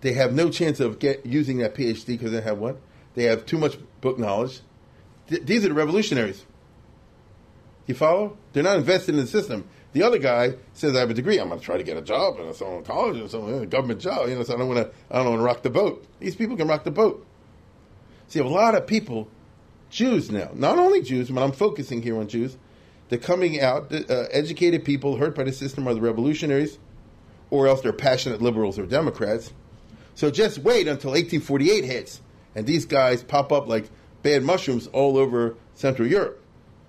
They 0.00 0.14
have 0.14 0.32
no 0.32 0.48
chance 0.48 0.80
of 0.80 0.98
get, 0.98 1.26
using 1.26 1.58
that 1.58 1.74
PhD 1.74 2.06
because 2.06 2.32
they 2.32 2.40
have 2.40 2.58
what? 2.58 2.78
They 3.14 3.24
have 3.24 3.44
too 3.44 3.58
much 3.58 3.76
book 4.00 4.18
knowledge. 4.18 4.60
Th- 5.28 5.42
these 5.42 5.64
are 5.64 5.68
the 5.68 5.74
revolutionaries. 5.74 6.46
You 7.86 7.94
follow? 7.94 8.38
They're 8.52 8.62
not 8.62 8.78
invested 8.78 9.14
in 9.14 9.20
the 9.20 9.26
system. 9.26 9.68
The 9.92 10.02
other 10.02 10.18
guy 10.18 10.54
says, 10.72 10.94
"I 10.94 11.00
have 11.00 11.10
a 11.10 11.14
degree. 11.14 11.38
I'm 11.38 11.48
going 11.48 11.58
to 11.58 11.64
try 11.64 11.76
to 11.76 11.82
get 11.82 11.96
a 11.96 12.02
job 12.02 12.38
in 12.38 12.54
some 12.54 12.84
college 12.84 13.20
or 13.20 13.28
some 13.28 13.62
a 13.62 13.66
government 13.66 14.00
job. 14.00 14.28
You 14.28 14.36
know, 14.36 14.42
so 14.44 14.54
I 14.54 14.58
don't 14.58 14.68
want 14.68 14.86
to. 14.86 14.92
I 15.10 15.16
don't 15.18 15.30
want 15.30 15.40
to 15.40 15.44
rock 15.44 15.62
the 15.62 15.70
boat. 15.70 16.04
These 16.20 16.36
people 16.36 16.56
can 16.56 16.68
rock 16.68 16.84
the 16.84 16.90
boat. 16.90 17.26
See, 18.28 18.38
a 18.38 18.46
lot 18.46 18.76
of 18.76 18.86
people, 18.86 19.28
Jews 19.90 20.30
now, 20.30 20.50
not 20.54 20.78
only 20.78 21.02
Jews, 21.02 21.30
but 21.30 21.42
I'm 21.42 21.50
focusing 21.50 22.02
here 22.02 22.16
on 22.16 22.28
Jews. 22.28 22.56
They're 23.08 23.18
coming 23.18 23.60
out, 23.60 23.92
uh, 23.92 24.26
educated 24.30 24.84
people 24.84 25.16
hurt 25.16 25.34
by 25.34 25.42
the 25.42 25.52
system 25.52 25.88
are 25.88 25.94
the 25.94 26.00
revolutionaries, 26.00 26.78
or 27.50 27.66
else 27.66 27.80
they're 27.80 27.92
passionate 27.92 28.40
liberals 28.40 28.78
or 28.78 28.86
Democrats. 28.86 29.52
So 30.14 30.30
just 30.30 30.58
wait 30.58 30.86
until 30.86 31.10
1848 31.10 31.84
hits, 31.84 32.20
and 32.54 32.66
these 32.66 32.84
guys 32.84 33.24
pop 33.24 33.50
up 33.50 33.66
like 33.66 33.90
bad 34.22 34.44
mushrooms 34.44 34.86
all 34.86 35.18
over 35.18 35.56
Central 35.74 36.06
Europe. 36.06 36.40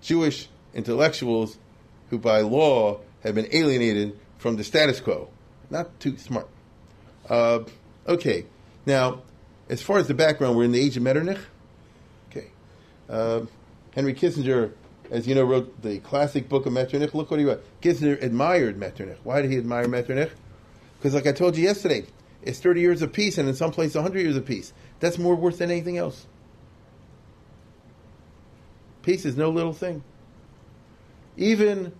Jewish 0.02 0.48
intellectuals 0.76 1.58
who 2.12 2.20
by 2.20 2.42
law 2.42 3.00
have 3.24 3.34
been 3.34 3.48
alienated 3.52 4.20
from 4.38 4.58
the 4.58 4.64
status 4.64 5.00
quo. 5.00 5.30
Not 5.72 6.00
too 6.00 6.18
smart. 6.18 6.48
Uh, 7.28 7.60
okay, 8.08 8.46
now, 8.86 9.22
as 9.70 9.82
far 9.82 9.98
as 9.98 10.08
the 10.08 10.14
background, 10.14 10.58
we're 10.58 10.66
in 10.66 10.74
the 10.74 10.80
age 10.80 10.98
of 10.98 11.04
Metternich. 11.04 11.40
Okay. 12.30 12.48
Uh, 13.10 13.42
Henry 13.96 14.14
Kissinger, 14.14 14.74
as 15.10 15.28
you 15.28 15.34
know, 15.34 15.44
wrote 15.44 15.82
the 15.82 16.00
classic 16.00 16.50
book 16.50 16.66
of 16.66 16.74
Metternich. 16.74 17.14
Look 17.14 17.32
what 17.32 17.40
he 17.40 17.46
wrote. 17.46 17.64
Kissinger 17.82 18.22
admired 18.22 18.78
Metternich. 18.78 19.18
Why 19.24 19.42
did 19.42 19.50
he 19.50 19.58
admire 19.58 19.88
Metternich? 19.88 20.32
Because, 20.98 21.14
like 21.16 21.28
I 21.28 21.32
told 21.32 21.56
you 21.56 21.64
yesterday, 21.64 22.06
it's 22.42 22.60
30 22.60 22.82
years 22.82 23.02
of 23.02 23.14
peace, 23.14 23.38
and 23.38 23.48
in 23.48 23.56
some 23.56 23.72
places, 23.72 23.96
100 23.96 24.20
years 24.20 24.36
of 24.36 24.46
peace. 24.46 24.74
That's 25.00 25.18
more 25.18 25.36
worth 25.36 25.60
than 25.60 25.72
anything 25.72 25.98
else. 25.98 26.28
Peace 29.02 29.26
is 29.26 29.38
no 29.38 29.50
little 29.50 29.74
thing. 29.74 30.04
Even 31.38 31.94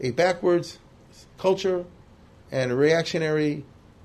a 0.00 0.10
backwards 0.10 0.78
culture 1.38 1.84
and 2.50 2.72
a 2.72 2.74
reactionary 2.74 3.64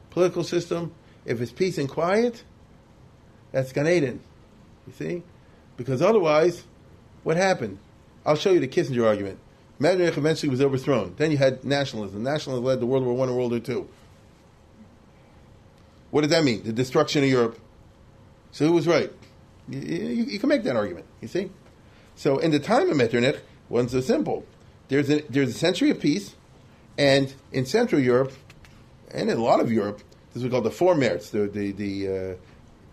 political 0.09 0.43
system, 0.43 0.93
if 1.25 1.41
it's 1.41 1.51
peace 1.51 1.77
and 1.77 1.89
quiet, 1.89 2.43
that's 3.51 3.71
Gan 3.71 3.87
Eden. 3.87 4.19
You 4.87 4.93
see? 4.93 5.23
Because 5.77 6.01
otherwise, 6.01 6.63
what 7.23 7.37
happened? 7.37 7.79
I'll 8.25 8.35
show 8.35 8.51
you 8.51 8.59
the 8.59 8.67
Kissinger 8.67 9.05
argument. 9.05 9.39
Metternich 9.77 10.17
eventually 10.17 10.49
was 10.49 10.61
overthrown. 10.61 11.15
Then 11.17 11.31
you 11.31 11.37
had 11.37 11.63
nationalism. 11.63 12.23
Nationalism 12.23 12.63
led 12.63 12.79
to 12.79 12.85
World 12.85 13.03
War 13.03 13.13
One 13.13 13.29
and 13.29 13.37
World 13.37 13.51
War 13.51 13.59
Two. 13.59 13.89
What 16.11 16.21
does 16.21 16.31
that 16.31 16.43
mean? 16.43 16.63
The 16.63 16.71
destruction 16.71 17.23
of 17.23 17.29
Europe. 17.29 17.59
So 18.51 18.67
who 18.67 18.73
was 18.73 18.87
right? 18.87 19.11
You, 19.67 19.79
you, 19.79 20.23
you 20.23 20.39
can 20.39 20.47
make 20.47 20.63
that 20.63 20.77
argument. 20.77 21.05
You 21.21 21.27
see. 21.27 21.51
So 22.15 22.37
in 22.37 22.51
the 22.51 22.59
time 22.59 22.89
of 22.89 22.95
Metternich, 22.95 23.39
wasn't 23.67 23.91
so 23.91 24.01
simple. 24.01 24.45
There's 24.87 25.09
a, 25.09 25.21
there's 25.29 25.49
a 25.49 25.53
century 25.53 25.89
of 25.89 25.99
peace, 25.99 26.35
and 26.97 27.33
in 27.51 27.65
Central 27.65 28.01
Europe, 28.01 28.33
and 29.11 29.29
in 29.29 29.37
a 29.37 29.43
lot 29.43 29.59
of 29.59 29.71
Europe, 29.71 30.01
this 30.33 30.43
is 30.43 30.49
called 30.49 30.65
the 30.65 30.69
Vormärz, 30.69 31.31
the 31.31 31.47
the, 31.47 31.71
the 31.71 32.07
uh, 32.07 32.35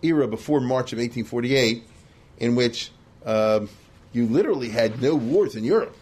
era 0.01 0.27
before 0.27 0.59
March 0.59 0.93
of 0.93 0.99
1848, 0.99 1.83
in 2.39 2.55
which 2.55 2.91
um, 3.25 3.69
you 4.11 4.25
literally 4.25 4.69
had 4.69 5.01
no 5.01 5.15
wars 5.15 5.55
in 5.55 5.63
Europe 5.63 5.95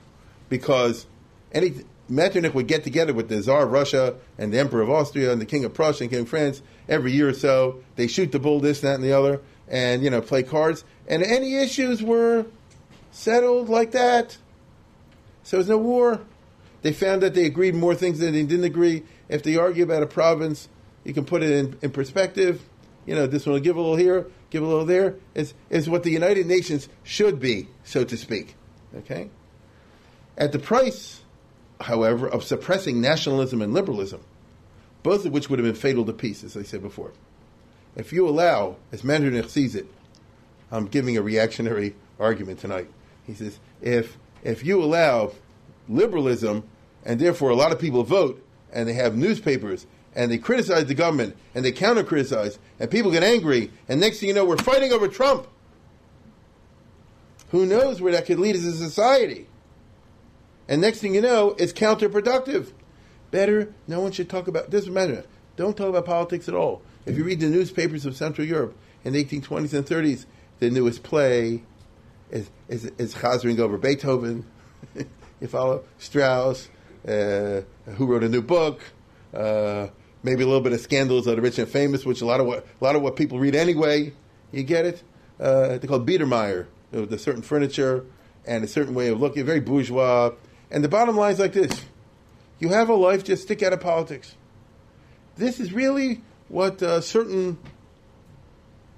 because 0.50 1.06
any 1.52 1.74
Metternich 2.10 2.54
would 2.54 2.68
get 2.68 2.84
together 2.84 3.14
with 3.14 3.30
the 3.30 3.42
Tsar 3.42 3.64
of 3.64 3.72
Russia 3.72 4.16
and 4.38 4.54
the 4.54 4.60
Emperor 4.60 4.82
of 4.82 4.90
Austria 4.90 5.32
and 5.32 5.40
the 5.40 5.46
King 5.46 5.64
of 5.64 5.74
Prussia 5.74 6.04
and 6.04 6.12
King 6.12 6.22
of 6.22 6.30
France 6.30 6.62
every 6.90 7.14
year 7.14 7.30
or 7.30 7.34
so. 7.34 7.82
They 7.96 8.08
shoot 8.08 8.32
the 8.32 8.40
bull, 8.40 8.60
this, 8.60 8.82
that, 8.82 8.96
and 8.96 9.04
the 9.04 9.14
other, 9.14 9.40
and 9.68 10.04
you 10.04 10.10
know 10.10 10.22
play 10.22 10.44
cards. 10.44 10.84
And 11.08 11.24
any 11.24 11.56
issues 11.56 12.04
were 12.04 12.46
settled 13.12 13.70
like 13.70 13.92
that. 13.92 14.38
So 15.44 15.58
there's 15.58 15.70
no 15.70 15.78
war. 15.78 16.22
They 16.82 16.94
found 16.94 17.22
that 17.22 17.34
they 17.34 17.46
agreed 17.46 17.76
more 17.76 17.96
things 17.96 18.20
than 18.20 18.34
they 18.34 18.44
didn't 18.44 18.66
agree. 18.66 19.04
If 19.30 19.44
they 19.44 19.56
argue 19.56 19.84
about 19.84 20.04
a 20.04 20.08
province, 20.08 20.68
you 21.04 21.14
can 21.14 21.26
put 21.26 21.44
it 21.44 21.52
in, 21.52 21.78
in 21.82 21.92
perspective. 21.92 22.62
You 23.06 23.16
know, 23.16 23.28
this 23.28 23.46
one 23.46 23.54
will 23.54 23.62
give 23.62 23.76
a 23.76 23.82
little 23.82 23.96
here, 23.96 24.28
give 24.50 24.64
a 24.64 24.68
little 24.68 24.86
there. 24.86 25.16
Is 25.34 25.54
is 25.70 25.90
what 25.90 26.04
the 26.04 26.12
United 26.12 26.46
Nations 26.46 26.88
should 27.04 27.40
be, 27.40 27.68
so 27.84 28.04
to 28.04 28.18
speak. 28.18 28.56
Okay. 28.96 29.30
At 30.38 30.52
the 30.52 30.60
price, 30.60 31.22
however, 31.80 32.28
of 32.28 32.44
suppressing 32.44 33.02
nationalism 33.02 33.62
and 33.62 33.74
liberalism, 33.74 34.22
both 35.04 35.26
of 35.26 35.32
which 35.32 35.50
would 35.50 35.60
have 35.60 35.66
been 35.66 35.76
fatal 35.76 36.06
to 36.06 36.14
peace, 36.14 36.44
as 36.44 36.56
I 36.56 36.64
said 36.64 36.82
before. 36.82 37.12
If 37.96 38.14
you 38.14 38.28
allow, 38.28 38.78
as 38.92 39.04
Metternich 39.04 39.50
sees 39.50 39.76
it, 39.76 39.88
I'm 40.72 40.88
giving 40.88 41.18
a 41.18 41.22
reactionary 41.22 41.96
argument 42.20 42.60
tonight. 42.60 42.90
He 43.26 43.34
says, 43.34 43.60
if 43.82 44.18
if 44.44 44.66
you 44.66 44.84
allow 44.84 45.32
liberalism, 45.88 46.64
and 47.04 47.20
therefore 47.20 47.50
a 47.50 47.56
lot 47.56 47.72
of 47.72 47.80
people 47.80 48.04
vote, 48.04 48.44
and 48.72 48.88
they 48.88 48.94
have 48.94 49.16
newspapers, 49.16 49.86
and 50.16 50.32
they 50.32 50.38
criticize 50.38 50.86
the 50.86 50.94
government, 50.94 51.36
and 51.56 51.64
they 51.64 51.72
counter 51.72 52.04
criticize, 52.04 52.60
and 52.80 52.90
people 52.90 53.12
get 53.12 53.24
angry, 53.24 53.72
and 53.88 54.00
next 54.00 54.20
thing 54.20 54.30
you 54.30 54.36
know, 54.36 54.46
we're 54.46 54.58
fighting 54.58 54.92
over 54.92 55.08
Trump. 55.08 55.48
Who 57.50 57.66
knows 57.66 58.02
where 58.02 58.14
that 58.14 58.26
could 58.26 58.40
lead 58.40 58.56
as 58.56 58.66
a 58.66 58.74
society? 58.74 59.48
And 60.68 60.82
next 60.82 61.00
thing 61.00 61.16
you 61.16 61.22
know, 61.22 61.56
it's 61.60 61.74
counterproductive. 61.74 62.72
Better, 63.30 63.74
no 63.88 64.00
one 64.00 64.12
should 64.12 64.30
talk 64.30 64.48
about 64.48 64.72
this 64.72 64.88
matter. 64.88 65.26
Don't 65.58 65.76
talk 65.76 65.90
about 65.90 66.06
politics 66.06 66.48
at 66.48 66.56
all. 66.56 66.82
If 67.06 67.18
you 67.18 67.24
read 67.24 67.40
the 67.40 67.50
newspapers 67.50 68.06
of 68.06 68.16
Central 68.16 68.48
Europe 68.48 68.76
in 69.04 69.14
the 69.14 69.24
1820s 69.24 69.74
and 69.74 69.86
30s, 69.86 70.26
the 70.60 70.70
newest 70.70 71.04
play 71.04 71.64
is 72.32 72.50
is, 72.68 72.86
is 72.98 73.14
Chazering 73.14 73.60
over 73.60 73.78
Beethoven. 73.78 74.46
you 74.96 75.48
follow 75.48 75.84
Strauss, 76.00 76.70
uh, 77.08 77.62
who 77.96 78.06
wrote 78.06 78.24
a 78.24 78.30
new 78.30 78.42
book. 78.42 78.82
Uh, 79.34 79.88
maybe 80.24 80.44
a 80.44 80.46
little 80.46 80.62
bit 80.62 80.74
of 80.74 80.80
scandals 80.80 81.28
of 81.28 81.36
the 81.36 81.42
rich 81.42 81.60
and 81.60 81.68
famous, 81.68 82.06
which 82.06 82.22
a 82.22 82.26
lot 82.26 82.40
of 82.40 82.46
what 82.46 82.60
a 82.60 82.84
lot 82.84 82.96
of 82.96 83.02
what 83.02 83.16
people 83.16 83.40
read 83.40 83.56
anyway. 83.56 84.14
You 84.52 84.64
get 84.64 84.86
it? 84.86 85.04
Uh, 85.40 85.78
they 85.78 85.88
call 85.88 86.02
it 86.02 86.06
Biedermeier 86.06 86.68
with 86.92 87.12
a 87.14 87.20
certain 87.20 87.42
furniture 87.42 88.06
and 88.46 88.64
a 88.64 88.68
certain 88.68 88.94
way 88.94 89.10
of 89.10 89.20
looking, 89.20 89.46
very 89.46 89.60
bourgeois. 89.60 90.32
And 90.70 90.84
the 90.84 90.90
bottom 90.90 91.16
line 91.16 91.34
is 91.34 91.40
like 91.40 91.54
this: 91.54 91.84
you 92.60 92.70
have 92.70 92.90
a 92.90 92.94
life, 92.94 93.24
just 93.24 93.44
stick 93.44 93.64
out 93.64 93.74
of 93.74 93.82
politics. 93.82 94.36
This 95.36 95.60
is 95.60 95.74
really 95.74 96.22
what 96.50 96.84
uh, 96.84 97.02
certain 97.02 97.58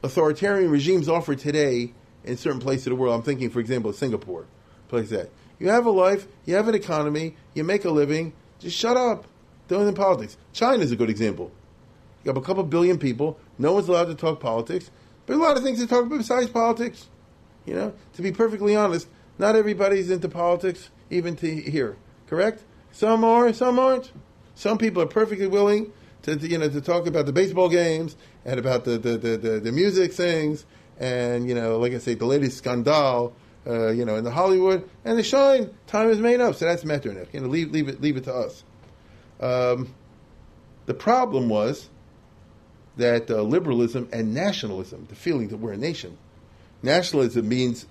authoritarian 0.01 0.69
regimes 0.69 1.07
offer 1.07 1.35
today 1.35 1.93
in 2.23 2.37
certain 2.37 2.59
places 2.59 2.87
of 2.87 2.91
the 2.91 2.95
world. 2.95 3.15
I'm 3.15 3.23
thinking, 3.23 3.49
for 3.49 3.59
example, 3.59 3.93
Singapore, 3.93 4.45
place 4.87 5.09
that 5.09 5.29
you 5.59 5.69
have 5.69 5.85
a 5.85 5.91
life, 5.91 6.27
you 6.45 6.55
have 6.55 6.67
an 6.67 6.75
economy, 6.75 7.35
you 7.53 7.63
make 7.63 7.85
a 7.85 7.89
living. 7.89 8.33
Just 8.59 8.77
shut 8.77 8.97
up. 8.97 9.25
Don't 9.67 9.87
in 9.87 9.93
politics. 9.93 10.37
China 10.51 10.83
is 10.83 10.91
a 10.91 10.95
good 10.95 11.09
example. 11.09 11.51
You 12.23 12.29
have 12.29 12.37
a 12.37 12.41
couple 12.41 12.63
billion 12.63 12.97
people. 12.97 13.39
No 13.57 13.73
one's 13.73 13.87
allowed 13.87 14.05
to 14.05 14.15
talk 14.15 14.39
politics. 14.39 14.91
But 15.25 15.35
a 15.35 15.37
lot 15.37 15.57
of 15.57 15.63
things 15.63 15.79
to 15.79 15.87
talk 15.87 16.05
about 16.05 16.17
besides 16.17 16.49
politics. 16.49 17.07
You 17.65 17.75
know, 17.75 17.93
to 18.13 18.21
be 18.21 18.31
perfectly 18.31 18.75
honest, 18.75 19.07
not 19.37 19.55
everybody's 19.55 20.09
into 20.11 20.27
politics, 20.27 20.89
even 21.09 21.35
to 21.37 21.55
here. 21.55 21.95
Correct? 22.27 22.63
Some 22.91 23.23
are, 23.23 23.53
some 23.53 23.79
aren't. 23.79 24.11
Some 24.55 24.77
people 24.77 25.01
are 25.01 25.07
perfectly 25.07 25.47
willing 25.47 25.93
to, 26.23 26.35
to 26.35 26.47
you 26.47 26.57
know 26.57 26.69
to 26.69 26.81
talk 26.81 27.07
about 27.07 27.25
the 27.25 27.33
baseball 27.33 27.69
games 27.69 28.15
and 28.45 28.59
about 28.59 28.85
the 28.85 28.97
the, 28.97 29.17
the, 29.17 29.37
the, 29.37 29.59
the 29.59 29.71
music 29.71 30.13
things 30.13 30.65
and 30.99 31.47
you 31.47 31.55
know, 31.55 31.77
like 31.79 31.93
I 31.93 31.97
say, 31.97 32.13
the 32.13 32.25
latest 32.25 32.57
scandal, 32.57 33.35
uh, 33.65 33.89
you 33.89 34.05
know, 34.05 34.15
in 34.15 34.23
the 34.23 34.31
Hollywood 34.31 34.89
and 35.05 35.17
the 35.17 35.23
shine. 35.23 35.73
Time 35.87 36.09
is 36.09 36.19
made 36.19 36.41
up, 36.41 36.55
so 36.55 36.65
that's 36.65 36.83
Metternich. 36.83 37.29
You 37.33 37.41
know, 37.41 37.47
leave 37.47 37.71
leave 37.71 37.89
it 37.89 38.01
leave 38.01 38.17
it 38.17 38.25
to 38.25 38.33
us. 38.33 38.63
Um, 39.39 39.93
the 40.85 40.93
problem 40.93 41.49
was 41.49 41.89
that 42.97 43.29
uh, 43.29 43.41
liberalism 43.41 44.09
and 44.11 44.33
nationalism, 44.33 45.05
the 45.09 45.15
feeling 45.15 45.47
that 45.49 45.57
we're 45.57 45.73
a 45.73 45.77
nation, 45.77 46.17
nationalism 46.81 47.47
means 47.47 47.87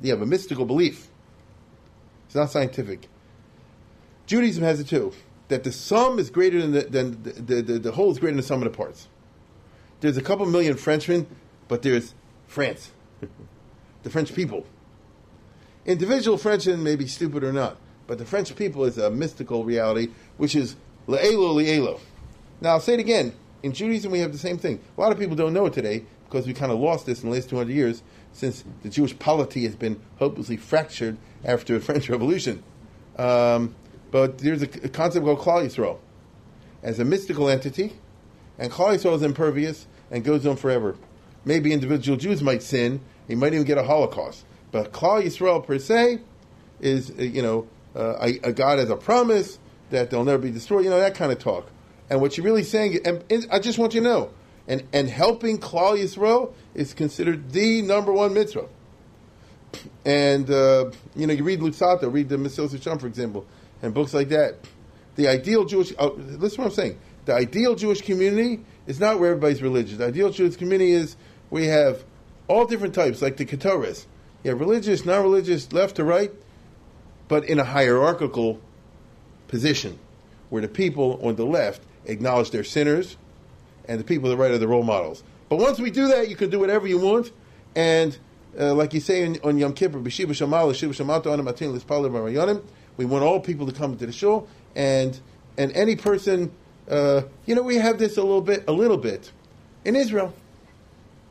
you 0.00 0.10
have 0.10 0.22
a 0.22 0.26
mystical 0.26 0.64
belief. 0.64 1.08
It's 2.26 2.34
not 2.34 2.50
scientific. 2.50 3.08
Judaism 4.26 4.64
has 4.64 4.80
it 4.80 4.88
too. 4.88 5.12
That 5.48 5.62
the 5.62 5.70
sum 5.70 6.18
is 6.18 6.30
greater 6.30 6.60
than 6.60 6.72
the, 6.72 6.82
than 6.82 7.22
the, 7.22 7.32
the, 7.32 7.62
the, 7.62 7.78
the 7.78 7.92
whole 7.92 8.10
is 8.10 8.18
greater 8.18 8.32
than 8.32 8.38
the 8.38 8.46
sum 8.46 8.62
of 8.62 8.72
the 8.72 8.76
parts. 8.76 9.08
There's 10.00 10.16
a 10.16 10.22
couple 10.22 10.46
million 10.46 10.76
Frenchmen, 10.76 11.26
but 11.68 11.82
there's 11.82 12.14
France, 12.46 12.90
the 14.02 14.10
French 14.10 14.34
people. 14.34 14.66
Individual 15.84 16.36
Frenchmen 16.36 16.82
may 16.82 16.96
be 16.96 17.06
stupid 17.06 17.44
or 17.44 17.52
not, 17.52 17.76
but 18.06 18.18
the 18.18 18.24
French 18.24 18.54
people 18.56 18.84
is 18.84 18.98
a 18.98 19.10
mystical 19.10 19.64
reality, 19.64 20.08
which 20.36 20.56
is 20.56 20.76
le'elo 21.06 21.54
le'elo. 21.54 22.00
Now, 22.60 22.70
I'll 22.70 22.80
say 22.80 22.94
it 22.94 23.00
again. 23.00 23.32
In 23.62 23.72
Judaism, 23.72 24.12
we 24.12 24.20
have 24.20 24.32
the 24.32 24.38
same 24.38 24.58
thing. 24.58 24.80
A 24.96 25.00
lot 25.00 25.12
of 25.12 25.18
people 25.18 25.36
don't 25.36 25.52
know 25.52 25.66
it 25.66 25.72
today 25.72 26.04
because 26.24 26.46
we 26.46 26.54
kind 26.54 26.72
of 26.72 26.78
lost 26.78 27.06
this 27.06 27.22
in 27.22 27.30
the 27.30 27.34
last 27.34 27.48
200 27.48 27.72
years 27.72 28.02
since 28.32 28.64
the 28.82 28.88
Jewish 28.88 29.18
polity 29.18 29.64
has 29.64 29.76
been 29.76 30.00
hopelessly 30.18 30.56
fractured 30.56 31.16
after 31.44 31.74
the 31.74 31.80
French 31.84 32.08
Revolution. 32.08 32.62
Um, 33.16 33.74
but 34.10 34.38
there's 34.38 34.62
a, 34.62 34.68
a, 34.84 34.88
concept 34.88 35.24
called 35.24 35.38
Klal 35.38 35.64
Yisrael 35.64 35.98
as 36.82 36.98
a 36.98 37.04
mystical 37.04 37.48
entity, 37.48 37.94
and 38.58 38.70
Klal 38.70 38.94
Yisrael 38.94 39.16
is 39.16 39.22
impervious 39.22 39.86
and 40.10 40.22
goes 40.22 40.46
on 40.46 40.56
forever. 40.56 40.96
Maybe 41.46 41.72
individual 41.72 42.18
Jews 42.18 42.42
might 42.42 42.62
sin. 42.62 43.00
He 43.28 43.36
might 43.36 43.54
even 43.54 43.64
get 43.64 43.78
a 43.78 43.84
Holocaust. 43.84 44.44
But 44.72 44.92
Klal 44.92 45.22
Yisrael 45.22 45.64
per 45.64 45.78
se 45.78 46.18
is, 46.80 47.10
uh, 47.10 47.22
you 47.22 47.40
know, 47.40 47.68
uh, 47.94 48.16
a, 48.20 48.48
a, 48.48 48.52
God 48.52 48.80
as 48.80 48.90
a 48.90 48.96
promise 48.96 49.58
that 49.90 50.10
they'll 50.10 50.24
never 50.24 50.42
be 50.42 50.50
destroyed. 50.50 50.84
You 50.84 50.90
know 50.90 50.98
that 50.98 51.14
kind 51.14 51.30
of 51.32 51.38
talk. 51.38 51.70
And 52.10 52.20
what 52.20 52.36
you're 52.36 52.44
really 52.44 52.64
saying, 52.64 52.98
and, 53.06 53.24
and 53.30 53.46
I 53.50 53.60
just 53.60 53.78
want 53.78 53.94
you 53.94 54.00
to 54.00 54.06
know, 54.06 54.30
and 54.68 54.82
and 54.92 55.08
helping 55.08 55.58
Klal 55.58 55.96
Yisrael 55.96 56.52
is 56.74 56.92
considered 56.92 57.52
the 57.52 57.80
number 57.80 58.12
one 58.12 58.34
mitzvah. 58.34 58.66
And 60.04 60.50
uh, 60.50 60.90
you 61.14 61.26
know, 61.26 61.32
you 61.32 61.44
read 61.44 61.60
Luzzatto, 61.60 62.12
read 62.12 62.28
the 62.28 62.36
Mesilas 62.36 62.70
Yesharim, 62.70 63.00
for 63.00 63.06
example, 63.06 63.46
and 63.82 63.94
books 63.94 64.12
like 64.12 64.28
that. 64.30 64.56
The 65.14 65.28
ideal 65.28 65.64
Jewish, 65.64 65.92
oh, 65.98 66.08
listen 66.16 66.58
what 66.58 66.70
I'm 66.70 66.74
saying. 66.74 66.98
The 67.24 67.34
ideal 67.34 67.74
Jewish 67.74 68.02
community 68.02 68.64
is 68.86 69.00
not 69.00 69.18
where 69.18 69.30
everybody's 69.30 69.62
religious. 69.62 69.98
The 69.98 70.06
ideal 70.06 70.30
Jewish 70.30 70.56
community 70.56 70.92
is 70.92 71.16
we 71.50 71.66
have 71.66 72.04
all 72.48 72.66
different 72.66 72.94
types, 72.94 73.22
like 73.22 73.36
the 73.36 73.44
Ketores. 73.44 74.06
You 74.42 74.50
have 74.50 74.60
religious, 74.60 75.04
non 75.04 75.22
religious, 75.22 75.72
left 75.72 75.96
to 75.96 76.04
right, 76.04 76.32
but 77.28 77.44
in 77.44 77.58
a 77.58 77.64
hierarchical 77.64 78.60
position. 79.48 79.98
where 80.48 80.62
the 80.62 80.68
people 80.68 81.18
on 81.22 81.34
the 81.34 81.44
left 81.44 81.82
acknowledge 82.04 82.50
their 82.50 82.64
sinners, 82.64 83.16
and 83.88 83.98
the 83.98 84.04
people 84.04 84.30
on 84.30 84.36
the 84.36 84.42
right 84.42 84.52
are 84.52 84.58
the 84.58 84.68
role 84.68 84.84
models. 84.84 85.24
But 85.48 85.58
once 85.58 85.78
we 85.78 85.90
do 85.90 86.08
that, 86.08 86.28
you 86.28 86.36
can 86.36 86.50
do 86.50 86.60
whatever 86.60 86.86
you 86.86 86.98
want, 86.98 87.32
and 87.74 88.16
uh, 88.58 88.74
like 88.74 88.94
you 88.94 89.00
say 89.00 89.22
in, 89.22 89.38
on 89.42 89.58
Yom 89.58 89.72
Kippur, 89.72 89.98
we 89.98 90.10
want 93.04 93.24
all 93.24 93.40
people 93.40 93.66
to 93.66 93.72
come 93.72 93.96
to 93.96 94.06
the 94.06 94.12
shul, 94.12 94.48
and 94.74 95.20
and 95.58 95.72
any 95.72 95.96
person, 95.96 96.52
uh, 96.88 97.22
you 97.46 97.54
know, 97.54 97.62
we 97.62 97.76
have 97.76 97.98
this 97.98 98.16
a 98.16 98.22
little 98.22 98.40
bit, 98.40 98.64
a 98.68 98.72
little 98.72 98.96
bit, 98.96 99.32
in 99.84 99.96
Israel. 99.96 100.32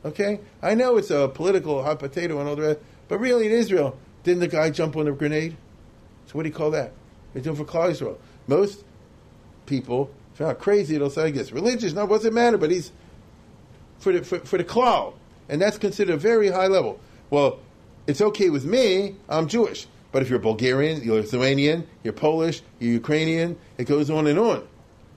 Okay, 0.06 0.38
I 0.62 0.76
know 0.76 0.98
it's 0.98 1.10
a 1.10 1.26
political 1.26 1.82
hot 1.82 1.98
potato 1.98 2.38
and 2.38 2.48
all 2.48 2.54
the 2.54 2.62
rest, 2.62 2.78
but 3.08 3.18
really 3.18 3.46
in 3.46 3.52
Israel, 3.52 3.98
didn't 4.22 4.38
the 4.38 4.46
guy 4.46 4.70
jump 4.70 4.94
on 4.96 5.08
a 5.08 5.12
grenade? 5.12 5.56
So 6.26 6.34
what 6.34 6.44
do 6.44 6.48
you 6.48 6.54
call 6.54 6.70
that? 6.70 6.92
They're 7.32 7.42
doing 7.42 7.56
for 7.56 7.64
Klal. 7.64 8.16
Most 8.46 8.84
people, 9.66 10.08
if 10.32 10.38
not 10.40 10.60
crazy, 10.60 10.96
they'll 10.96 11.10
say, 11.10 11.24
I 11.24 11.30
guess 11.30 11.50
religious, 11.50 11.92
no, 11.92 12.12
it 12.14 12.32
matter? 12.32 12.56
But 12.56 12.70
he's 12.70 12.92
for 13.98 14.12
the 14.12 14.22
for, 14.22 14.38
for 14.38 14.58
the 14.58 14.64
klal, 14.64 15.14
and 15.48 15.60
that's 15.60 15.76
considered 15.76 16.14
a 16.14 16.18
very 16.18 16.50
high 16.50 16.68
level. 16.68 17.00
Well, 17.30 17.58
it's 18.06 18.20
okay 18.20 18.48
with 18.48 18.64
me. 18.64 19.16
I'm 19.28 19.48
Jewish, 19.48 19.88
but 20.12 20.22
if 20.22 20.30
you're 20.30 20.38
Bulgarian, 20.38 21.02
you're 21.02 21.16
Lithuanian, 21.16 21.84
you're 22.04 22.12
Polish, 22.12 22.62
you're 22.78 22.92
Ukrainian, 22.92 23.58
it 23.76 23.84
goes 23.84 24.08
on 24.08 24.28
and 24.28 24.38
on. 24.38 24.68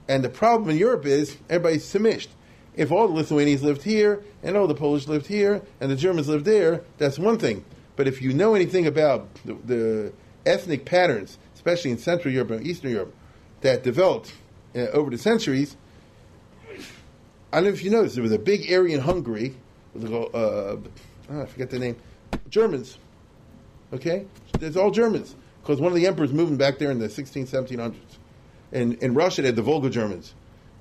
And 0.08 0.24
the 0.24 0.30
problem 0.30 0.72
in 0.72 0.78
Europe 0.78 1.06
is 1.06 1.38
everybody's 1.48 1.86
samished. 1.86 2.32
If 2.80 2.94
all 2.94 3.10
the 3.10 3.14
Lithuanians 3.14 3.62
lived 3.62 3.84
here, 3.84 4.24
and 4.42 4.56
all 4.56 4.66
the 4.66 4.74
Polish 4.74 5.06
lived 5.06 5.28
here, 5.28 5.62
and 5.82 5.92
the 5.92 5.98
Germans 5.98 6.30
lived 6.30 6.46
there, 6.46 6.82
that's 6.98 7.20
one 7.20 7.38
thing. 7.38 7.66
But 7.98 8.08
if 8.08 8.22
you 8.22 8.32
know 8.32 8.56
anything 8.56 8.88
about 8.88 9.28
the, 9.44 9.56
the 9.66 10.14
ethnic 10.46 10.86
patterns, 10.86 11.38
especially 11.56 11.92
in 11.92 11.98
Central 11.98 12.34
Europe 12.34 12.52
and 12.52 12.66
Eastern 12.66 12.92
Europe, 12.92 13.14
that 13.60 13.84
developed 13.84 14.32
uh, 14.74 14.80
over 14.94 15.12
the 15.12 15.18
centuries, 15.18 15.76
I 17.52 17.58
don't 17.58 17.66
know 17.66 17.70
if 17.72 17.84
you 17.84 17.92
noticed, 17.92 18.16
there 18.16 18.24
was 18.24 18.32
a 18.32 18.40
big 18.40 18.72
area 18.72 18.96
in 18.96 19.02
Hungary, 19.02 19.58
uh, 20.02 20.78
I 21.30 21.46
forget 21.48 21.72
the 21.72 21.80
name, 21.80 21.98
Germans. 22.50 22.98
Okay? 23.92 24.26
It's 24.62 24.78
all 24.78 24.92
Germans. 24.92 25.36
Because 25.62 25.82
one 25.82 25.92
of 25.92 25.98
the 25.98 26.08
emperors 26.08 26.32
moving 26.32 26.56
back 26.56 26.80
there 26.80 26.92
in 26.92 27.00
the 27.00 27.10
16, 27.10 27.46
1700s. 27.46 27.96
In, 28.72 28.94
in 29.00 29.16
Russia, 29.16 29.42
they 29.42 29.50
had 29.50 29.58
the 29.58 29.64
Volga 29.64 29.90
Germans. 29.90 30.34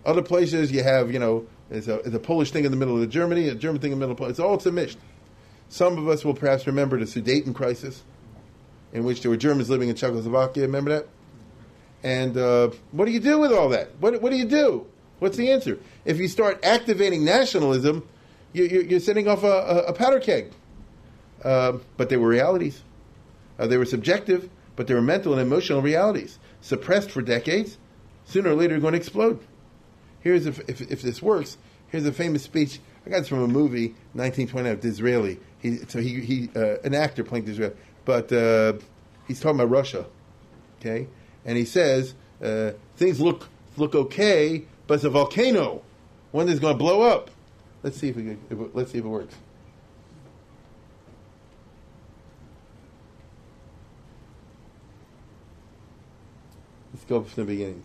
Other 0.06 0.22
places, 0.22 0.70
you 0.70 0.84
have, 0.84 1.12
you 1.12 1.18
know, 1.18 1.44
there's 1.70 1.88
a, 1.88 2.00
there's 2.02 2.14
a 2.14 2.18
Polish 2.20 2.50
thing 2.50 2.64
in 2.64 2.70
the 2.70 2.76
middle 2.76 3.00
of 3.00 3.08
Germany, 3.10 3.48
a 3.48 3.54
German 3.54 3.80
thing 3.80 3.92
in 3.92 3.98
the 3.98 4.06
middle 4.06 4.12
of 4.12 4.18
Poland. 4.18 4.32
It's 4.32 4.66
all 4.66 4.72
mixed. 4.72 4.98
Some 5.68 5.98
of 5.98 6.08
us 6.08 6.24
will 6.24 6.34
perhaps 6.34 6.66
remember 6.66 6.98
the 6.98 7.04
Sudeten 7.04 7.54
crisis, 7.54 8.02
in 8.92 9.04
which 9.04 9.20
there 9.20 9.30
were 9.30 9.36
Germans 9.36 9.68
living 9.68 9.88
in 9.88 9.96
Czechoslovakia. 9.96 10.62
Remember 10.62 10.90
that? 10.90 11.08
And 12.02 12.36
uh, 12.36 12.70
what 12.92 13.04
do 13.04 13.10
you 13.10 13.20
do 13.20 13.38
with 13.38 13.52
all 13.52 13.68
that? 13.70 13.90
What, 14.00 14.22
what 14.22 14.30
do 14.30 14.36
you 14.36 14.46
do? 14.46 14.86
What's 15.18 15.36
the 15.36 15.50
answer? 15.50 15.78
If 16.04 16.18
you 16.18 16.28
start 16.28 16.64
activating 16.64 17.24
nationalism, 17.24 18.08
you, 18.52 18.96
are 18.96 19.00
setting 19.00 19.28
off 19.28 19.42
a, 19.42 19.46
a, 19.46 19.78
a 19.88 19.92
powder 19.92 20.20
keg. 20.20 20.52
Uh, 21.44 21.78
but 21.96 22.08
they 22.08 22.16
were 22.16 22.28
realities. 22.28 22.82
Uh, 23.58 23.66
they 23.66 23.76
were 23.76 23.84
subjective, 23.84 24.48
but 24.76 24.86
they 24.86 24.94
were 24.94 25.02
mental 25.02 25.32
and 25.32 25.42
emotional 25.42 25.82
realities. 25.82 26.38
Suppressed 26.60 27.10
for 27.10 27.20
decades, 27.20 27.78
sooner 28.24 28.50
or 28.50 28.54
later 28.54 28.78
going 28.78 28.92
to 28.92 28.98
explode. 28.98 29.38
Here's 30.20 30.46
if, 30.46 30.60
if, 30.68 30.80
if 30.80 31.02
this 31.02 31.22
works. 31.22 31.56
Here's 31.88 32.04
a 32.06 32.12
famous 32.12 32.42
speech. 32.42 32.80
I 33.06 33.10
got 33.10 33.20
this 33.20 33.28
from 33.28 33.42
a 33.42 33.48
movie, 33.48 33.88
1929, 34.12 34.80
Disraeli. 34.80 35.40
He, 35.60 35.78
so 35.88 36.00
he, 36.00 36.20
he 36.20 36.50
uh, 36.54 36.76
an 36.84 36.94
actor 36.94 37.24
playing 37.24 37.46
Disraeli, 37.46 37.74
but 38.04 38.32
uh, 38.32 38.74
he's 39.26 39.40
talking 39.40 39.58
about 39.58 39.70
Russia, 39.70 40.06
okay? 40.80 41.08
And 41.44 41.56
he 41.56 41.64
says 41.64 42.14
uh, 42.42 42.72
things 42.96 43.20
look 43.20 43.48
look 43.76 43.94
okay, 43.94 44.64
but 44.86 44.94
it's 44.94 45.04
a 45.04 45.10
volcano. 45.10 45.82
One 46.32 46.48
is 46.48 46.60
going 46.60 46.74
to 46.74 46.78
blow 46.78 47.02
up. 47.02 47.30
Let's 47.82 47.96
see 47.96 48.08
if 48.08 48.16
we 48.16 48.36
if, 48.50 48.58
let's 48.74 48.92
see 48.92 48.98
if 48.98 49.04
it 49.04 49.08
works. 49.08 49.34
Let's 56.92 57.04
go 57.04 57.22
from 57.22 57.46
the 57.46 57.52
beginning. 57.52 57.84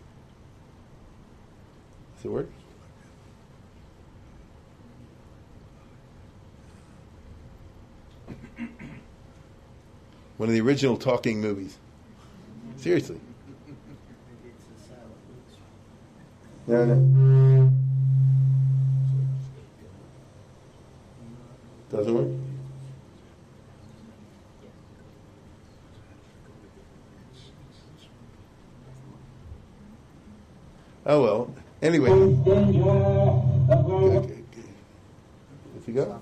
Does 2.23 2.31
it 2.31 2.35
work? 2.35 2.49
One 10.37 10.47
of 10.47 10.53
the 10.53 10.61
original 10.61 10.95
talking 10.95 11.41
movies. 11.41 11.77
Seriously. 12.77 13.19
No, 16.65 16.85
no. 16.85 17.73
Doesn't 21.91 22.15
work? 22.15 22.27
Oh 31.05 31.21
well. 31.21 31.62
Anyway. 31.83 32.09
Okay, 32.09 32.47
okay. 34.17 34.39
If 35.77 35.85
you 35.85 35.93
go. 35.93 36.21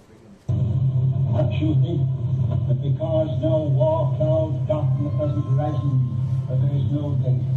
But 2.68 2.82
because 2.82 3.30
no 3.42 3.70
war 3.70 4.16
cloud 4.18 4.68
darken 4.68 5.04
the 5.04 5.10
present 5.12 5.46
horizon, 5.46 6.18
but 6.50 6.58
there 6.62 6.76
is 6.76 6.90
no 6.90 7.14
danger. 7.22 7.56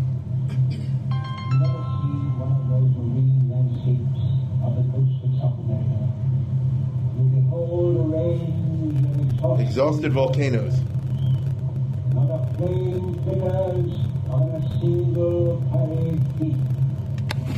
Never 1.56 1.82
see 1.96 2.20
one 2.36 2.52
of 2.52 2.68
those 2.68 2.92
marine 2.92 3.48
landscapes 3.48 4.22
of 4.60 4.76
the 4.76 4.84
coast 4.92 5.16
of 5.24 5.30
South 5.40 5.58
America. 5.64 6.04
You 7.16 7.24
behold 7.40 7.94
a 7.96 8.06
range 8.12 9.32
of 9.42 9.60
exhausted 9.60 10.12
volcanoes. 10.12 10.76
Not 12.12 12.28
a 12.28 12.38
flame 12.58 13.16
flickers 13.24 13.96
on 14.28 14.44
a 14.52 14.62
single 14.78 15.64
parade 15.72 16.20
peak. 16.38 16.83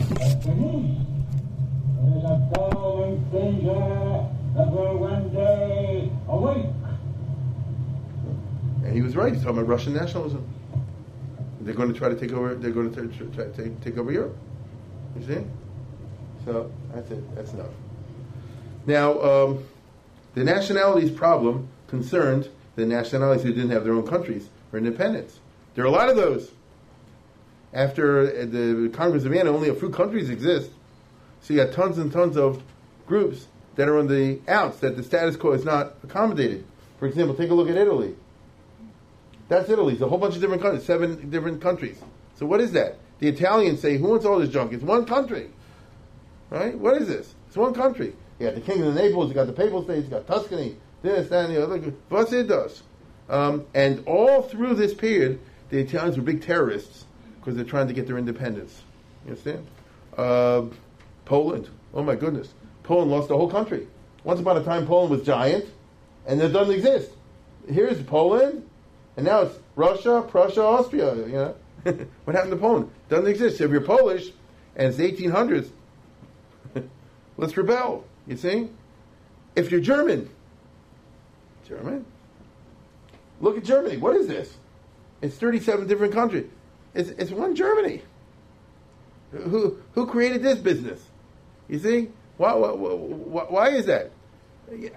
There 0.09 0.54
is 2.16 2.24
a 2.24 2.50
dull 2.54 3.16
danger 3.32 4.28
that 4.54 4.70
will 4.70 4.98
one 4.98 5.34
day 5.34 6.12
awake. 6.28 6.66
And 8.84 8.94
he 8.94 9.02
was 9.02 9.16
right. 9.16 9.32
He's 9.32 9.42
talking 9.42 9.59
about 9.59 9.68
Russian 9.68 9.94
nationalism. 9.94 10.46
They're 11.61 11.74
going 11.74 11.92
to 11.92 11.98
try 11.98 12.09
to 12.09 12.14
take 12.14 12.30
over. 12.32 12.54
They're 12.54 12.70
going 12.70 12.94
to 12.94 13.09
try, 13.09 13.26
try 13.34 13.50
take, 13.50 13.80
take 13.80 13.98
over 13.98 14.12
Europe. 14.12 14.36
You 15.18 15.26
see? 15.26 15.44
So 16.44 16.70
that's 16.94 17.11
it. 17.11 17.34
That's 17.34 17.52
enough. 17.52 17.72
Now, 18.86 19.20
um, 19.20 19.64
the 20.34 20.44
nationalities 20.44 21.11
problem 21.11 21.68
concerned 21.88 22.48
the 22.76 22.86
nationalities 22.86 23.42
who 23.42 23.52
didn't 23.52 23.70
have 23.70 23.82
their 23.82 23.94
own 23.94 24.07
countries 24.07 24.50
or 24.72 24.78
independence. 24.78 25.40
There 25.74 25.84
are 25.84 25.88
a 25.88 25.90
lot 25.90 26.09
of 26.09 26.16
those. 26.16 26.52
After 27.76 28.22
uh, 28.22 28.46
the 28.46 28.90
Congress 28.94 29.26
of 29.26 29.32
Vienna, 29.32 29.50
only 29.50 29.68
a 29.68 29.74
few 29.74 29.90
countries 29.90 30.30
exist. 30.30 30.70
So 31.42 31.52
you 31.52 31.62
got 31.62 31.74
tons 31.74 31.98
and 31.98 32.10
tons 32.10 32.38
of 32.38 32.62
groups 33.06 33.48
that 33.74 33.86
are 33.86 33.98
on 33.98 34.06
the 34.06 34.40
outs 34.48 34.78
that 34.78 34.96
the 34.96 35.02
status 35.02 35.36
quo 35.36 35.52
is 35.52 35.62
not 35.62 35.92
accommodated. 36.02 36.64
For 36.98 37.06
example, 37.06 37.34
take 37.34 37.50
a 37.50 37.54
look 37.54 37.68
at 37.68 37.76
Italy. 37.76 38.14
That's 39.48 39.68
Italy. 39.68 39.92
It's 39.92 40.02
a 40.02 40.08
whole 40.08 40.16
bunch 40.16 40.36
of 40.36 40.40
different 40.40 40.62
countries, 40.62 40.86
seven 40.86 41.28
different 41.28 41.60
countries. 41.60 42.00
So 42.36 42.46
what 42.46 42.62
is 42.62 42.72
that? 42.72 42.96
The 43.18 43.28
Italians 43.28 43.80
say, 43.80 43.98
"Who 43.98 44.08
wants 44.08 44.24
all 44.24 44.38
this 44.38 44.48
junk?" 44.48 44.72
It's 44.72 44.82
one 44.82 45.04
country, 45.04 45.50
right? 46.48 46.76
What 46.78 46.96
is 46.96 47.08
this? 47.08 47.34
It's 47.46 47.58
one 47.58 47.74
country. 47.74 48.14
You 48.38 48.46
got 48.46 48.54
the 48.54 48.62
Kingdom 48.62 48.88
of 48.88 48.94
Naples, 48.94 49.28
you 49.28 49.34
got 49.34 49.48
the 49.48 49.52
Papal 49.52 49.84
States, 49.84 50.04
you 50.04 50.10
got 50.10 50.26
Tuscany, 50.26 50.76
this, 51.02 51.28
that, 51.28 51.44
and 51.44 51.54
the 51.54 51.62
other. 51.62 51.92
What's 52.08 52.32
it 52.32 52.48
does? 52.48 52.82
Um, 53.28 53.66
and 53.74 54.02
all 54.06 54.40
through 54.40 54.76
this 54.76 54.94
period, 54.94 55.40
the 55.68 55.80
Italians 55.80 56.16
were 56.16 56.22
big 56.22 56.42
terrorists 56.42 57.05
because 57.47 57.55
they're 57.55 57.64
trying 57.64 57.86
to 57.86 57.94
get 57.94 58.09
their 58.09 58.18
independence. 58.18 58.82
You 59.24 59.30
understand? 59.30 59.68
Uh, 60.18 60.62
Poland. 61.26 61.68
Oh 61.94 62.03
my 62.03 62.16
goodness. 62.16 62.53
Poland 62.82 63.09
lost 63.09 63.28
the 63.28 63.36
whole 63.36 63.49
country. 63.49 63.86
Once 64.24 64.40
upon 64.40 64.57
a 64.57 64.64
time, 64.64 64.84
Poland 64.84 65.12
was 65.12 65.22
giant, 65.22 65.64
and 66.26 66.42
it 66.42 66.49
doesn't 66.49 66.74
exist. 66.74 67.12
Here's 67.68 68.03
Poland, 68.03 68.68
and 69.16 69.24
now 69.24 69.42
it's 69.42 69.57
Russia, 69.76 70.24
Prussia, 70.26 70.61
Austria. 70.64 71.14
You 71.14 71.26
know, 71.26 71.55
what 72.24 72.34
happened 72.34 72.51
to 72.51 72.57
Poland? 72.57 72.90
Doesn't 73.09 73.28
exist. 73.28 73.61
If 73.61 73.70
you're 73.70 73.80
Polish 73.80 74.32
and 74.74 74.88
it's 74.88 74.99
1800s, 74.99 75.70
let's 77.36 77.57
rebel. 77.57 78.05
You 78.26 78.36
see? 78.36 78.70
If 79.55 79.70
you're 79.70 79.80
German, 79.80 80.28
German, 81.68 82.05
look 83.40 83.57
at 83.57 83.62
Germany. 83.62 83.99
What 83.99 84.16
is 84.16 84.26
this? 84.26 84.53
It's 85.22 85.36
37 85.36 85.86
different 85.86 86.12
countries. 86.12 86.47
It's, 86.97 87.11
it's 87.11 87.30
one 87.30 87.55
Germany. 87.55 88.03
Who 89.32 89.78
who 89.92 90.07
created 90.07 90.42
this 90.42 90.59
business? 90.59 91.01
You 91.68 91.78
see? 91.78 92.09
Why, 92.38 92.55
why, 92.55 93.42
why 93.44 93.68
is 93.70 93.86
that? 93.86 94.11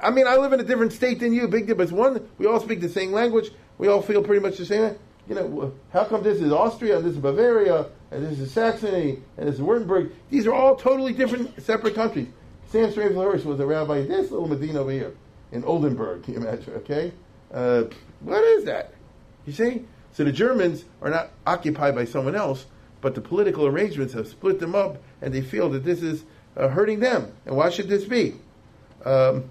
I 0.02 0.10
mean, 0.12 0.28
I 0.28 0.36
live 0.38 0.52
in 0.54 0.60
a 0.60 0.64
different 0.64 0.94
state 0.94 1.20
than 1.20 1.34
you, 1.34 1.48
big 1.48 1.68
difference. 1.68 1.92
One, 1.92 2.28
we 2.38 2.48
all 2.48 2.60
speak 2.60 2.82
the 2.82 2.90
same 2.90 3.12
language. 3.12 3.52
We 3.78 3.88
all 3.88 4.02
feel 4.02 4.24
pretty 4.24 4.42
much 4.42 4.58
the 4.58 4.66
same. 4.66 4.96
you 5.28 5.36
know, 5.36 5.74
how 5.94 6.06
come 6.06 6.24
this 6.24 6.42
is 6.42 6.52
Austria 6.52 6.98
and 6.98 7.06
this 7.06 7.14
is 7.14 7.20
Bavaria 7.20 7.86
and 8.12 8.26
this 8.26 8.40
is 8.40 8.52
Saxony 8.52 9.20
and 9.38 9.48
this 9.48 9.56
is 9.56 9.62
Württemberg? 9.62 10.12
These 10.30 10.48
are 10.48 10.54
all 10.54 10.76
totally 10.76 11.14
different, 11.14 11.62
separate 11.62 11.96
countries. 11.96 12.28
Samson 12.68 13.04
Raphael 13.04 13.22
Hirsch 13.32 13.44
was 13.46 13.60
a 13.60 13.66
rabbi 13.66 14.02
this 14.02 14.32
little 14.32 14.48
Medina 14.48 14.82
over 14.82 14.92
here 14.92 15.16
in 15.52 15.64
Oldenburg. 15.64 16.24
Can 16.24 16.34
you 16.34 16.40
imagine? 16.42 16.74
Okay, 16.76 17.12
uh, 17.54 17.84
what 18.22 18.44
is 18.44 18.66
that? 18.66 18.94
You 19.46 19.54
see, 19.54 19.86
so 20.20 20.26
the 20.26 20.34
Germans 20.34 20.84
are 21.02 21.10
not 21.10 21.30
occupied 21.48 21.96
by 21.96 22.04
someone 22.04 22.36
else, 22.36 22.66
but 23.00 23.16
the 23.16 23.22
political 23.22 23.66
arrangements 23.66 24.14
have 24.16 24.28
split 24.28 24.60
them 24.60 24.76
up, 24.76 24.98
and 25.22 25.34
they 25.34 25.40
feel 25.40 25.70
that 25.70 25.86
this 25.86 26.02
is 26.02 26.26
uh, 26.58 26.68
hurting 26.68 27.00
them. 27.00 27.32
And 27.46 27.56
why 27.56 27.70
should 27.70 27.88
this 27.88 28.04
be? 28.04 28.36
Um, 29.06 29.50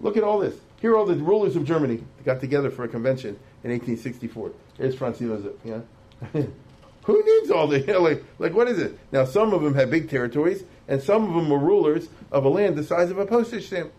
look 0.00 0.16
at 0.16 0.24
all 0.24 0.40
this. 0.40 0.56
Here 0.80 0.90
are 0.90 0.96
all 0.96 1.06
the 1.06 1.14
rulers 1.14 1.54
of 1.54 1.64
Germany 1.64 2.02
that 2.16 2.24
got 2.24 2.40
together 2.40 2.72
for 2.72 2.82
a 2.82 2.88
convention 2.88 3.38
in 3.62 3.70
1864. 3.70 4.50
Here's 4.78 4.96
Franz 4.96 5.20
Josef. 5.20 5.52
Yeah. 5.64 5.82
Who 7.04 7.24
needs 7.24 7.52
all 7.52 7.68
the 7.68 7.78
you 7.86 7.86
know, 7.86 8.02
like 8.02 8.24
like 8.40 8.52
what 8.52 8.66
is 8.66 8.80
it? 8.80 8.98
Now 9.12 9.24
some 9.24 9.54
of 9.54 9.62
them 9.62 9.74
had 9.74 9.92
big 9.92 10.10
territories, 10.10 10.64
and 10.88 11.00
some 11.00 11.28
of 11.28 11.34
them 11.36 11.48
were 11.48 11.60
rulers 11.60 12.08
of 12.32 12.44
a 12.44 12.48
land 12.48 12.74
the 12.74 12.82
size 12.82 13.12
of 13.12 13.18
a 13.18 13.26
postage 13.26 13.68
stamp. 13.68 13.92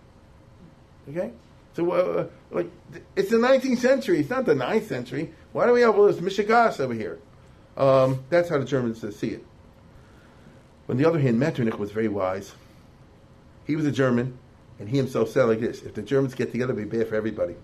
Okay, 1.07 1.32
so 1.74 1.91
uh, 1.91 2.28
like 2.49 2.69
it's 3.15 3.30
the 3.30 3.38
19th 3.38 3.78
century. 3.78 4.19
It's 4.19 4.30
not 4.30 4.45
the 4.45 4.53
9th 4.53 4.88
century. 4.88 5.34
Why 5.53 5.65
do 5.65 5.74
we 5.74 5.82
have 5.82 5.97
all 5.97 6.07
this 6.07 6.17
mishigas 6.17 6.80
over 6.80 6.93
here? 6.93 7.19
Um, 7.78 8.24
that's 8.30 8.49
how 8.49 8.57
the 8.57 8.65
Germans 8.65 9.03
uh, 9.03 9.11
see 9.11 9.30
it. 9.30 9.45
On 10.89 10.97
the 10.97 11.05
other 11.05 11.19
hand, 11.19 11.39
Metternich 11.39 11.80
was 11.80 11.91
very 11.91 12.09
wise. 12.09 12.53
He 13.65 13.76
was 13.76 13.86
a 13.86 13.91
German, 13.91 14.38
and 14.80 14.89
he 14.89 14.97
himself 14.97 15.30
said 15.30 15.43
like 15.43 15.59
this: 15.59 15.82
"If 15.82 15.93
the 15.93 16.01
Germans 16.01 16.36
get 16.36 16.51
together, 16.51 16.74
it'll 16.74 16.84
be 16.89 16.97
bad 16.97 17.07
for 17.07 17.15
everybody." 17.15 17.55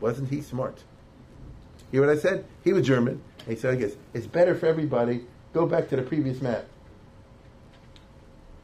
Wasn't 0.00 0.28
he 0.28 0.42
smart? 0.42 0.82
Hear 1.90 2.00
what 2.00 2.10
I 2.10 2.16
said? 2.16 2.44
He 2.64 2.72
was 2.72 2.86
German. 2.86 3.22
And 3.46 3.54
he 3.54 3.56
said, 3.56 3.74
I 3.74 3.76
guess, 3.76 3.92
it's 4.12 4.26
better 4.26 4.54
for 4.54 4.66
everybody. 4.66 5.26
Go 5.52 5.66
back 5.66 5.88
to 5.90 5.96
the 5.96 6.02
previous 6.02 6.42
map. 6.42 6.64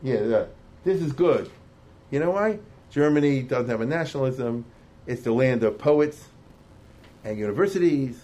Yeah, 0.02 0.46
this 0.84 1.00
is 1.00 1.12
good. 1.12 1.50
You 2.10 2.18
know 2.18 2.32
why? 2.32 2.58
Germany 2.90 3.42
doesn't 3.42 3.70
have 3.70 3.80
a 3.80 3.86
nationalism. 3.86 4.64
It's 5.06 5.22
the 5.22 5.32
land 5.32 5.62
of 5.62 5.78
poets 5.78 6.28
and 7.24 7.38
universities 7.38 8.20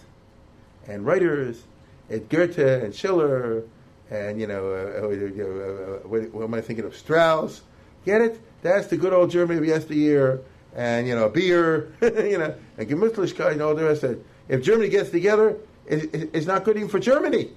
and 0.87 1.05
writers 1.05 1.63
and 2.09 2.27
Goethe 2.29 2.59
and 2.59 2.93
Schiller 2.93 3.63
and, 4.09 4.39
you 4.39 4.47
know, 4.47 4.71
uh, 4.71 5.01
uh, 5.01 5.07
uh, 5.07 6.07
what, 6.07 6.33
what 6.33 6.43
am 6.43 6.53
I 6.53 6.61
thinking 6.61 6.85
of? 6.85 6.95
Strauss. 6.95 7.61
Get 8.05 8.21
it? 8.21 8.39
That's 8.61 8.87
the 8.87 8.97
good 8.97 9.13
old 9.13 9.31
Germany 9.31 9.59
of 9.59 9.65
yesteryear. 9.65 10.41
And, 10.75 11.07
you 11.07 11.15
know, 11.15 11.27
beer, 11.29 11.91
you 12.01 12.37
know, 12.37 12.55
and 12.77 12.89
Gemütlichkeit 12.89 13.53
and 13.53 13.61
all 13.61 13.75
the 13.75 13.83
rest 13.83 14.03
of 14.03 14.11
it. 14.11 14.25
If 14.47 14.63
Germany 14.63 14.89
gets 14.89 15.09
together, 15.09 15.57
it, 15.85 16.29
it's 16.33 16.45
not 16.45 16.63
good 16.63 16.77
even 16.77 16.89
for 16.89 16.99
Germany. 16.99 17.49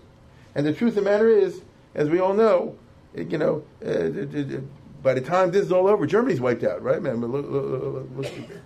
And 0.55 0.67
the 0.67 0.73
truth 0.73 0.97
of 0.97 1.05
the 1.05 1.11
matter 1.11 1.29
is, 1.29 1.61
as 1.95 2.09
we 2.09 2.19
all 2.19 2.35
know, 2.35 2.77
you 3.15 3.39
know, 3.39 3.63
uh, 3.85 4.61
by 5.03 5.15
the 5.15 5.21
time 5.21 5.51
this 5.51 5.65
is 5.65 5.73
all 5.73 5.89
over, 5.89 6.07
Germany's 6.07 6.41
wiped 6.41 6.65
out, 6.65 6.83
right, 6.83 7.01
man? 7.01 7.23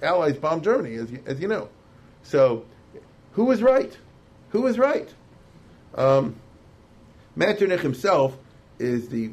Allies 0.03 0.37
bombed 0.37 0.65
Germany, 0.65 0.97
as 0.97 1.11
you, 1.11 1.23
as 1.27 1.41
you 1.41 1.49
know. 1.49 1.69
So, 2.23 2.65
who 3.33 3.45
was 3.45 3.63
right? 3.63 3.97
Who 4.51 4.63
was 4.63 4.79
right? 4.79 5.09
Um, 5.95 6.37
Metternich 7.37 7.81
himself 7.81 8.37
is 8.79 9.09
the 9.09 9.31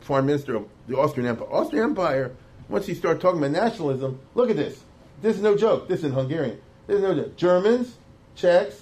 foreign 0.00 0.26
minister 0.26 0.56
of 0.56 0.68
the 0.88 0.98
Austrian 0.98 1.28
Empire. 1.28 1.48
Austrian 1.50 1.84
Empire, 1.84 2.32
once 2.68 2.88
you 2.88 2.94
start 2.94 3.20
talking 3.20 3.38
about 3.38 3.52
nationalism, 3.52 4.20
look 4.34 4.50
at 4.50 4.56
this. 4.56 4.82
This 5.22 5.36
is 5.36 5.42
no 5.42 5.56
joke. 5.56 5.88
This 5.88 6.02
is 6.02 6.12
Hungarian. 6.12 6.60
This 6.86 6.96
is 6.96 7.02
no 7.02 7.14
joke. 7.14 7.36
Germans, 7.36 7.96
Czechs, 8.34 8.80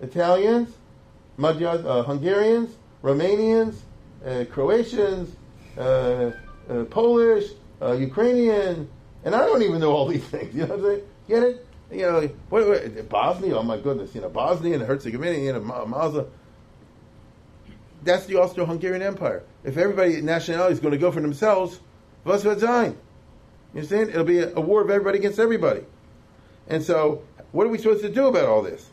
Italians, 0.00 0.74
Magyars, 1.36 1.84
uh, 1.84 2.02
Hungarians, 2.02 2.74
Romanians, 3.02 3.76
uh, 4.26 4.44
Croatians, 4.50 5.34
uh, 5.78 6.32
uh 6.68 6.84
Polish, 6.84 7.50
uh, 7.80 7.92
Ukrainian, 7.92 8.88
and 9.24 9.34
I 9.34 9.46
don't 9.46 9.62
even 9.62 9.80
know 9.80 9.92
all 9.92 10.06
these 10.06 10.24
things. 10.34 10.54
You 10.54 10.62
know 10.62 10.76
what 10.76 10.78
I'm 10.78 10.84
saying? 10.84 11.02
Get 11.28 11.42
it? 11.42 11.66
You 11.90 12.02
know, 12.02 12.28
what, 12.50 12.68
what, 12.68 13.08
Bosnia. 13.08 13.56
Oh 13.56 13.62
my 13.62 13.78
goodness! 13.78 14.14
You 14.14 14.20
know, 14.20 14.28
Bosnia 14.28 14.74
and 14.74 14.82
Herzegovina. 14.82 15.38
You 15.38 15.52
know, 15.54 15.86
Mazda. 15.86 16.26
That's 18.04 18.26
the 18.26 18.36
Austro-Hungarian 18.36 19.02
Empire. 19.02 19.42
If 19.64 19.76
everybody 19.76 20.20
nationality 20.20 20.72
is 20.72 20.80
going 20.80 20.92
to 20.92 20.98
go 20.98 21.10
for 21.10 21.20
themselves, 21.20 21.80
was 22.24 22.44
wird 22.44 22.60
sein? 22.60 22.96
You 23.74 23.80
understand? 23.80 24.10
It'll 24.10 24.24
be 24.24 24.38
a, 24.38 24.54
a 24.54 24.60
war 24.60 24.82
of 24.82 24.90
everybody 24.90 25.18
against 25.18 25.38
everybody. 25.38 25.82
And 26.68 26.82
so, 26.82 27.22
what 27.52 27.66
are 27.66 27.70
we 27.70 27.78
supposed 27.78 28.02
to 28.02 28.08
do 28.08 28.26
about 28.26 28.46
all 28.46 28.62
this? 28.62 28.90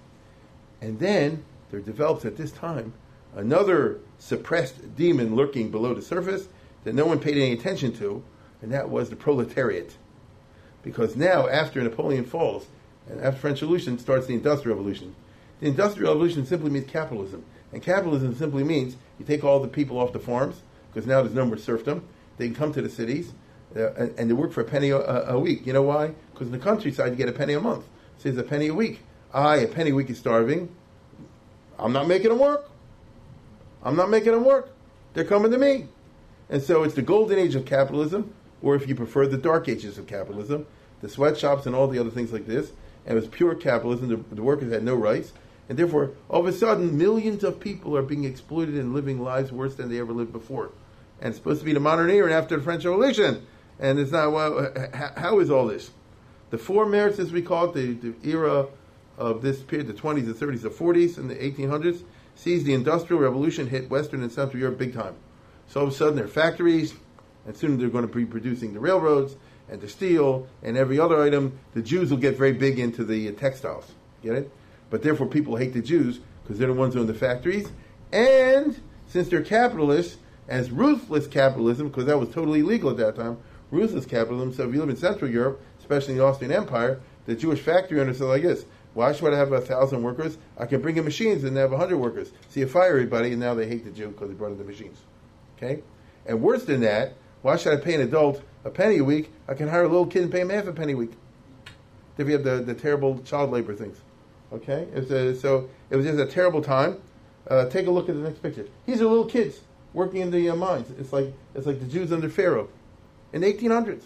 And 0.81 0.99
then 0.99 1.43
there 1.71 1.79
develops 1.79 2.25
at 2.25 2.37
this 2.37 2.51
time 2.51 2.93
another 3.35 3.99
suppressed 4.17 4.95
demon 4.95 5.35
lurking 5.35 5.69
below 5.69 5.93
the 5.93 6.01
surface 6.01 6.47
that 6.85 6.95
no 6.95 7.05
one 7.05 7.19
paid 7.19 7.37
any 7.37 7.51
attention 7.51 7.91
to, 7.97 8.23
and 8.61 8.71
that 8.71 8.89
was 8.89 9.09
the 9.09 9.15
proletariat. 9.15 9.97
Because 10.83 11.15
now, 11.15 11.49
after 11.49 11.81
Napoleon 11.81 12.23
falls, 12.23 12.67
and 13.09 13.19
after 13.19 13.39
French 13.41 13.61
Revolution, 13.61 13.99
starts 13.99 14.27
the 14.27 14.33
Industrial 14.33 14.77
Revolution. 14.77 15.13
The 15.59 15.67
Industrial 15.67 16.13
Revolution 16.13 16.45
simply 16.45 16.69
means 16.69 16.89
capitalism. 16.89 17.43
And 17.73 17.81
capitalism 17.81 18.35
simply 18.35 18.63
means 18.63 18.95
you 19.19 19.25
take 19.25 19.43
all 19.43 19.59
the 19.59 19.67
people 19.67 19.99
off 19.99 20.13
the 20.13 20.19
farms, 20.19 20.61
because 20.93 21.07
now 21.07 21.21
there's 21.21 21.35
no 21.35 21.45
more 21.45 21.57
serfdom. 21.57 22.03
They 22.37 22.47
can 22.47 22.55
come 22.55 22.71
to 22.73 22.81
the 22.81 22.89
cities, 22.89 23.33
uh, 23.75 23.93
and, 23.93 24.19
and, 24.19 24.29
they 24.29 24.33
work 24.33 24.53
for 24.53 24.61
a 24.61 24.65
penny 24.65 24.91
a, 24.91 24.99
a 24.99 25.39
week. 25.39 25.65
You 25.65 25.73
know 25.73 25.81
why? 25.81 26.13
Because 26.31 26.47
in 26.47 26.53
the 26.53 26.59
countryside, 26.59 27.11
you 27.11 27.17
get 27.17 27.29
a 27.29 27.33
penny 27.33 27.53
a 27.53 27.59
month. 27.59 27.85
So 28.17 28.29
it's 28.29 28.37
a 28.37 28.43
penny 28.43 28.67
a 28.67 28.73
week. 28.73 29.01
I, 29.33 29.57
a 29.57 29.67
penny 29.67 29.89
a 29.89 29.95
week, 29.95 30.09
is 30.09 30.17
starving. 30.17 30.69
I'm 31.77 31.91
not 31.91 32.07
making 32.07 32.29
them 32.29 32.39
work. 32.39 32.69
I'm 33.83 33.95
not 33.95 34.09
making 34.09 34.31
them 34.31 34.45
work. 34.45 34.69
They're 35.13 35.25
coming 35.25 35.51
to 35.51 35.57
me. 35.57 35.87
And 36.49 36.61
so 36.61 36.83
it's 36.83 36.95
the 36.95 37.01
golden 37.01 37.39
age 37.39 37.55
of 37.55 37.65
capitalism, 37.65 38.33
or 38.61 38.75
if 38.75 38.87
you 38.87 38.95
prefer, 38.95 39.27
the 39.27 39.37
dark 39.37 39.67
ages 39.67 39.97
of 39.97 40.07
capitalism, 40.07 40.65
the 41.01 41.09
sweatshops 41.09 41.65
and 41.65 41.75
all 41.75 41.87
the 41.87 41.99
other 41.99 42.09
things 42.09 42.31
like 42.31 42.45
this. 42.45 42.71
And 43.05 43.17
it 43.17 43.21
was 43.21 43.29
pure 43.29 43.55
capitalism. 43.55 44.09
The, 44.09 44.35
the 44.35 44.41
workers 44.41 44.71
had 44.71 44.83
no 44.83 44.95
rights. 44.95 45.33
And 45.67 45.77
therefore, 45.77 46.11
all 46.29 46.41
of 46.41 46.47
a 46.47 46.53
sudden, 46.53 46.97
millions 46.97 47.43
of 47.43 47.59
people 47.59 47.97
are 47.97 48.03
being 48.03 48.23
exploited 48.23 48.75
and 48.75 48.93
living 48.93 49.21
lives 49.21 49.51
worse 49.51 49.75
than 49.75 49.89
they 49.89 49.99
ever 49.99 50.13
lived 50.13 50.31
before. 50.31 50.71
And 51.19 51.29
it's 51.29 51.37
supposed 51.37 51.59
to 51.59 51.65
be 51.65 51.73
the 51.73 51.79
modern 51.79 52.09
era 52.09 52.33
after 52.33 52.57
the 52.57 52.63
French 52.63 52.85
Revolution. 52.85 53.45
And 53.79 53.99
it's 53.99 54.11
not, 54.11 54.31
well, 54.31 54.71
how 55.17 55.39
is 55.39 55.49
all 55.49 55.67
this? 55.67 55.91
The 56.51 56.57
Vormärz, 56.57 57.19
as 57.19 57.31
we 57.31 57.41
call 57.41 57.69
it, 57.69 58.01
the, 58.01 58.11
the 58.11 58.29
era 58.29 58.67
of 59.17 59.41
this 59.41 59.61
period, 59.61 59.87
the 59.87 59.93
20s, 59.93 60.25
the 60.25 60.45
30s, 60.45 60.61
the 60.61 60.69
40s, 60.69 61.17
and 61.17 61.29
the 61.29 61.35
1800s, 61.35 62.03
sees 62.35 62.63
the 62.63 62.73
Industrial 62.73 63.21
Revolution 63.21 63.67
hit 63.67 63.89
Western 63.89 64.21
and 64.21 64.31
Central 64.31 64.59
Europe 64.59 64.77
big 64.77 64.93
time. 64.93 65.15
So 65.67 65.81
all 65.81 65.87
of 65.87 65.93
a 65.93 65.95
sudden, 65.95 66.15
there 66.15 66.25
are 66.25 66.29
factories, 66.29 66.93
and 67.45 67.55
soon 67.55 67.77
they're 67.77 67.89
going 67.89 68.07
to 68.07 68.13
be 68.13 68.25
producing 68.25 68.73
the 68.73 68.79
railroads 68.79 69.35
and 69.69 69.81
the 69.81 69.89
steel 69.89 70.47
and 70.63 70.77
every 70.77 70.99
other 70.99 71.21
item. 71.21 71.57
The 71.73 71.81
Jews 71.81 72.11
will 72.11 72.17
get 72.17 72.37
very 72.37 72.53
big 72.53 72.79
into 72.79 73.03
the 73.03 73.29
uh, 73.29 73.31
textiles. 73.33 73.91
Get 74.23 74.35
it? 74.35 74.51
But 74.89 75.01
therefore, 75.01 75.27
people 75.27 75.55
hate 75.55 75.73
the 75.73 75.81
Jews 75.81 76.19
because 76.43 76.59
they're 76.59 76.67
the 76.67 76.73
ones 76.73 76.93
who 76.93 77.01
own 77.01 77.07
the 77.07 77.13
factories. 77.13 77.67
And 78.11 78.79
since 79.07 79.29
they're 79.29 79.41
capitalists, 79.41 80.17
as 80.47 80.71
ruthless 80.71 81.27
capitalism, 81.27 81.87
because 81.87 82.05
that 82.05 82.19
was 82.19 82.29
totally 82.29 82.59
illegal 82.59 82.91
at 82.91 82.97
that 82.97 83.15
time, 83.15 83.37
ruthless 83.71 84.05
capitalism. 84.05 84.53
So 84.53 84.67
if 84.67 84.73
you 84.73 84.79
live 84.79 84.89
in 84.89 84.95
Central 84.95 85.29
Europe, 85.29 85.61
especially 85.79 86.13
in 86.13 86.19
the 86.19 86.25
Austrian 86.25 86.51
Empire, 86.53 87.01
the 87.25 87.35
Jewish 87.35 87.59
factory 87.59 87.99
owners 87.99 88.19
said 88.19 88.25
like 88.25 88.43
this: 88.43 88.65
Why 88.93 89.11
should 89.11 89.33
I 89.33 89.37
have 89.37 89.51
a 89.51 89.61
thousand 89.61 90.03
workers? 90.03 90.37
I 90.57 90.65
can 90.67 90.81
bring 90.81 90.97
in 90.97 91.03
machines 91.03 91.43
and 91.43 91.57
have 91.57 91.73
a 91.73 91.77
hundred 91.77 91.97
workers. 91.97 92.31
See, 92.49 92.59
you 92.59 92.67
fire 92.67 92.91
everybody, 92.91 93.31
and 93.31 93.39
now 93.39 93.55
they 93.55 93.67
hate 93.67 93.83
the 93.83 93.91
Jew 93.91 94.09
because 94.09 94.29
they 94.29 94.35
brought 94.35 94.51
in 94.51 94.57
the 94.57 94.63
machines. 94.63 94.99
Okay, 95.57 95.81
and 96.25 96.41
worse 96.41 96.65
than 96.65 96.81
that, 96.81 97.13
why 97.41 97.55
should 97.55 97.73
I 97.73 97.81
pay 97.81 97.95
an 97.95 98.01
adult 98.01 98.41
a 98.63 98.69
penny 98.69 98.97
a 98.97 99.03
week? 99.03 99.31
I 99.47 99.53
can 99.53 99.69
hire 99.69 99.83
a 99.83 99.87
little 99.87 100.05
kid 100.05 100.23
and 100.23 100.31
pay 100.31 100.41
him 100.41 100.49
half 100.49 100.67
a 100.67 100.73
penny 100.73 100.93
a 100.93 100.97
week. 100.97 101.11
If 102.17 102.27
you 102.27 102.33
have 102.33 102.43
the, 102.43 102.57
the 102.57 102.73
terrible 102.73 103.19
child 103.19 103.51
labor 103.51 103.75
things. 103.75 103.97
Okay, 104.53 104.87
it 104.93 105.09
a, 105.11 105.35
so 105.35 105.69
it 105.89 105.95
was 105.95 106.05
just 106.05 106.19
a 106.19 106.25
terrible 106.25 106.61
time. 106.61 106.97
Uh, 107.47 107.65
take 107.65 107.87
a 107.87 107.91
look 107.91 108.09
at 108.09 108.15
the 108.15 108.21
next 108.21 108.41
picture. 108.41 108.67
These 108.85 109.01
are 109.01 109.05
little 109.05 109.25
kids 109.25 109.59
working 109.93 110.21
in 110.21 110.31
the 110.31 110.49
uh, 110.49 110.55
mines. 110.55 110.89
It's 110.99 111.13
like 111.13 111.33
it's 111.53 111.65
like 111.65 111.79
the 111.79 111.85
Jews 111.85 112.11
under 112.11 112.29
Pharaoh 112.29 112.69
in 113.33 113.41
the 113.41 113.53
1800s. 113.53 114.03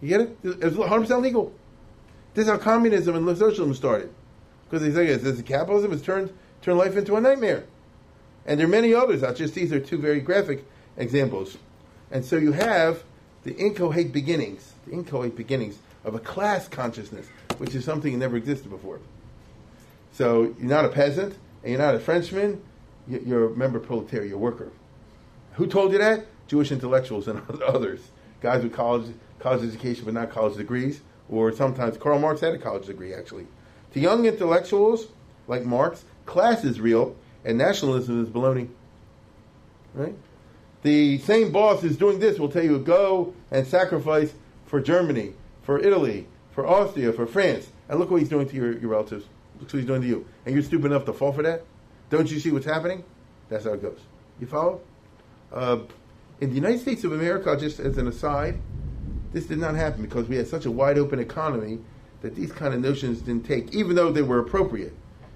You 0.00 0.08
get 0.08 0.20
it? 0.20 0.38
It 0.42 0.62
was 0.62 0.74
100% 0.74 1.22
legal. 1.22 1.52
This 2.34 2.44
is 2.46 2.50
how 2.50 2.58
communism 2.58 3.16
and 3.16 3.26
socialism 3.38 3.74
started. 3.74 4.10
Because 4.68 4.82
they 4.82 4.92
say 4.92 5.14
this 5.16 5.40
capitalism 5.42 5.90
has 5.92 6.02
turned, 6.02 6.32
turned 6.60 6.78
life 6.78 6.96
into 6.96 7.16
a 7.16 7.20
nightmare. 7.20 7.64
And 8.46 8.58
there 8.58 8.66
are 8.66 8.70
many 8.70 8.94
others. 8.94 9.22
I'll 9.22 9.34
just, 9.34 9.54
these 9.54 9.72
are 9.72 9.80
two 9.80 9.98
very 9.98 10.20
graphic 10.20 10.64
examples. 10.96 11.58
And 12.10 12.24
so 12.24 12.36
you 12.36 12.52
have 12.52 13.02
the 13.42 13.54
inchoate 13.56 14.12
beginnings, 14.12 14.72
the 14.86 14.92
inchoate 14.92 15.36
beginnings 15.36 15.78
of 16.04 16.14
a 16.14 16.20
class 16.20 16.68
consciousness, 16.68 17.26
which 17.58 17.74
is 17.74 17.84
something 17.84 18.12
that 18.12 18.18
never 18.18 18.36
existed 18.36 18.70
before. 18.70 19.00
So 20.12 20.54
you're 20.58 20.68
not 20.68 20.84
a 20.84 20.88
peasant, 20.88 21.36
and 21.62 21.72
you're 21.72 21.80
not 21.80 21.94
a 21.94 21.98
Frenchman, 21.98 22.62
you're 23.08 23.52
a 23.52 23.56
member 23.56 23.80
proletariat, 23.80 24.28
you're 24.28 24.38
a 24.38 24.40
worker. 24.40 24.70
Who 25.54 25.66
told 25.66 25.92
you 25.92 25.98
that? 25.98 26.26
Jewish 26.46 26.70
intellectuals 26.70 27.28
and 27.28 27.42
others. 27.66 28.00
Guys 28.40 28.62
with 28.62 28.72
college 28.72 29.12
college 29.38 29.62
education 29.62 30.04
but 30.04 30.14
not 30.14 30.30
college 30.30 30.56
degrees, 30.56 31.00
or 31.28 31.52
sometimes 31.52 31.96
Karl 31.98 32.18
Marx 32.18 32.40
had 32.40 32.54
a 32.54 32.58
college 32.58 32.86
degree 32.86 33.12
actually. 33.12 33.46
To 33.92 34.00
young 34.00 34.26
intellectuals 34.26 35.08
like 35.48 35.64
Marx, 35.64 36.04
class 36.24 36.64
is 36.64 36.80
real 36.80 37.16
and 37.46 37.56
nationalism 37.56 38.22
is 38.22 38.28
baloney. 38.28 38.68
Right? 39.94 40.14
The 40.82 41.18
same 41.18 41.52
boss 41.52 41.80
who's 41.80 41.96
doing 41.96 42.18
this 42.18 42.38
will 42.38 42.50
tell 42.50 42.64
you 42.64 42.78
go 42.78 43.32
and 43.50 43.66
sacrifice 43.66 44.34
for 44.66 44.80
Germany, 44.80 45.32
for 45.62 45.78
Italy, 45.78 46.26
for 46.50 46.66
Austria, 46.66 47.12
for 47.12 47.26
France. 47.26 47.68
And 47.88 47.98
look 47.98 48.10
what 48.10 48.20
he's 48.20 48.28
doing 48.28 48.48
to 48.48 48.54
your, 48.54 48.78
your 48.78 48.90
relatives. 48.90 49.24
Look 49.58 49.72
what 49.72 49.78
he's 49.78 49.86
doing 49.86 50.02
to 50.02 50.08
you. 50.08 50.26
And 50.44 50.54
you're 50.54 50.64
stupid 50.64 50.86
enough 50.86 51.06
to 51.06 51.12
fall 51.12 51.32
for 51.32 51.42
that? 51.44 51.64
Don't 52.10 52.30
you 52.30 52.40
see 52.40 52.50
what's 52.50 52.66
happening? 52.66 53.04
That's 53.48 53.64
how 53.64 53.72
it 53.72 53.82
goes. 53.82 54.00
You 54.40 54.46
follow? 54.46 54.80
Uh, 55.52 55.78
in 56.40 56.50
the 56.50 56.56
United 56.56 56.80
States 56.80 57.04
of 57.04 57.12
America, 57.12 57.56
just 57.56 57.80
as 57.80 57.96
an 57.96 58.08
aside, 58.08 58.60
this 59.32 59.46
did 59.46 59.58
not 59.58 59.74
happen 59.76 60.02
because 60.02 60.28
we 60.28 60.36
had 60.36 60.48
such 60.48 60.66
a 60.66 60.70
wide 60.70 60.98
open 60.98 61.20
economy 61.20 61.78
that 62.22 62.34
these 62.34 62.52
kind 62.52 62.74
of 62.74 62.80
notions 62.80 63.20
didn't 63.20 63.46
take, 63.46 63.72
even 63.74 63.94
though 63.94 64.10
they 64.10 64.22
were 64.22 64.40
appropriate, 64.40 64.94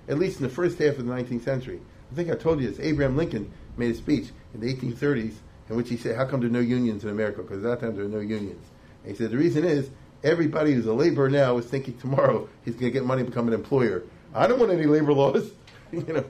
at 0.09 0.19
least 0.19 0.39
in 0.39 0.43
the 0.43 0.53
first 0.53 0.79
half 0.79 0.99
of 0.99 1.07
the 1.07 1.13
19th 1.13 1.45
century. 1.45 1.81
I 2.11 2.15
think 2.15 2.31
I 2.31 2.35
told 2.35 2.61
you 2.61 2.71
this. 2.71 2.81
Abraham 2.81 3.17
Lincoln 3.17 3.53
made 3.77 3.93
a 3.93 3.95
speech 3.95 4.29
in 4.55 4.61
the 4.61 4.75
1830s 4.75 5.35
in 5.69 5.77
which 5.77 5.89
he 5.89 5.97
said, 5.97 6.17
How 6.17 6.25
come 6.25 6.41
there 6.41 6.49
are 6.49 6.53
no 6.53 6.61
unions 6.61 7.05
in 7.05 7.11
America? 7.11 7.43
Because 7.43 7.65
at 7.65 7.81
that 7.81 7.87
time 7.87 7.97
there 7.97 8.05
were 8.05 8.11
no 8.11 8.21
unions. 8.21 8.67
And 9.05 9.13
he 9.13 9.17
said, 9.17 9.31
The 9.31 9.39
reason 9.39 9.65
is 9.65 9.91
everybody 10.23 10.73
who's 10.73 10.87
a 10.87 10.93
laborer 10.93 11.31
now 11.31 11.57
is 11.59 11.67
thinking 11.67 11.97
tomorrow 11.99 12.49
he's 12.65 12.75
going 12.75 12.87
to 12.87 12.91
get 12.91 13.05
money 13.05 13.23
to 13.23 13.29
become 13.29 13.49
an 13.49 13.55
employer. 13.55 14.03
I 14.35 14.47
don't 14.47 14.59
want 14.59 14.73
any 14.73 14.87
labor 14.87 15.13
laws, 15.13 15.51
you 15.93 16.03
know, 16.03 16.25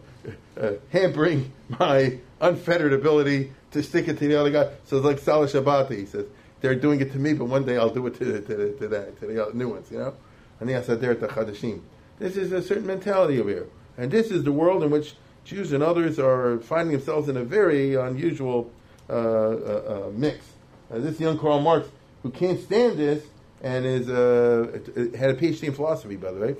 uh, 0.60 0.72
hampering 0.90 1.52
my 1.68 2.18
unfettered 2.40 2.92
ability 2.92 3.52
to 3.72 3.82
stick 3.82 4.08
it 4.08 4.18
to 4.18 4.28
the 4.28 4.38
other 4.38 4.50
guy. 4.50 4.70
So 4.84 4.96
it's 4.96 5.06
like 5.06 5.18
Salah 5.18 5.46
Shabbat. 5.46 5.90
He 5.90 6.06
says, 6.06 6.26
they're 6.60 6.74
doing 6.74 7.00
it 7.00 7.12
to 7.12 7.18
me, 7.18 7.32
but 7.32 7.46
one 7.46 7.64
day 7.64 7.78
I'll 7.78 7.92
do 7.92 8.06
it 8.06 8.14
to, 8.16 8.40
to, 8.40 8.76
to, 8.78 8.88
that, 8.88 9.18
to 9.20 9.26
the 9.26 9.50
new 9.54 9.70
ones, 9.70 9.90
you 9.90 9.98
know? 9.98 10.14
And 10.60 10.68
the 10.68 10.74
Asadir 10.74 11.18
to 11.20 11.26
Chadashim. 11.26 11.80
This 12.18 12.36
is 12.36 12.52
a 12.52 12.62
certain 12.62 12.86
mentality 12.86 13.40
over 13.40 13.48
here. 13.48 13.66
And 13.96 14.10
this 14.10 14.30
is 14.30 14.44
the 14.44 14.52
world 14.52 14.82
in 14.82 14.90
which 14.90 15.14
Jews 15.44 15.72
and 15.72 15.82
others 15.82 16.18
are 16.18 16.58
finding 16.60 16.96
themselves 16.96 17.28
in 17.28 17.36
a 17.36 17.44
very 17.44 17.94
unusual 17.94 18.70
uh, 19.08 19.12
uh, 19.12 19.16
uh, 19.16 20.10
mix. 20.14 20.44
this 20.90 21.18
young 21.18 21.38
Karl 21.38 21.60
Marx, 21.60 21.88
who 22.22 22.30
can't 22.30 22.60
stand 22.60 22.98
this, 22.98 23.24
and 23.62 23.84
is 23.84 24.08
uh, 24.08 24.78
had 25.16 25.30
a 25.30 25.34
PhD 25.34 25.64
in 25.64 25.74
philosophy, 25.74 26.16
by 26.16 26.30
the 26.30 26.40
way, 26.40 26.56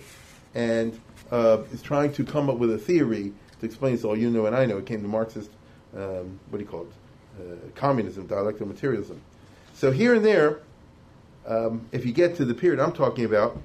and 0.54 0.98
uh, 1.30 1.58
is 1.72 1.82
trying 1.82 2.12
to 2.12 2.24
come 2.24 2.50
up 2.50 2.56
with 2.56 2.72
a 2.72 2.78
theory 2.78 3.32
to 3.60 3.66
explain 3.66 3.94
this. 3.94 4.04
All 4.04 4.16
you 4.16 4.30
know 4.30 4.46
and 4.46 4.56
I 4.56 4.66
know, 4.66 4.78
it 4.78 4.86
came 4.86 5.02
to 5.02 5.08
Marxist, 5.08 5.50
um, 5.96 6.38
what 6.50 6.58
do 6.58 6.64
you 6.64 6.70
call 6.70 6.82
it, 6.82 6.92
uh, 7.40 7.54
communism, 7.74 8.26
dialectical 8.26 8.66
materialism. 8.66 9.20
So 9.74 9.90
here 9.90 10.14
and 10.14 10.24
there, 10.24 10.60
um, 11.46 11.86
if 11.92 12.04
you 12.04 12.12
get 12.12 12.36
to 12.36 12.44
the 12.44 12.54
period 12.54 12.80
I'm 12.80 12.92
talking 12.92 13.24
about, 13.24 13.56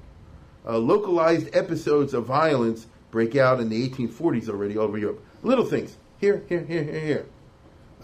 uh, 0.66 0.78
localized 0.78 1.54
episodes 1.54 2.14
of 2.14 2.24
violence 2.24 2.86
break 3.16 3.34
out 3.34 3.60
in 3.60 3.70
the 3.70 3.88
1840s 3.88 4.50
already 4.50 4.76
all 4.76 4.84
over 4.84 4.98
Europe. 4.98 5.24
Little 5.42 5.64
things 5.64 5.96
here, 6.20 6.42
here, 6.50 6.62
here, 6.66 6.82
here, 6.82 7.00
here, 7.00 7.26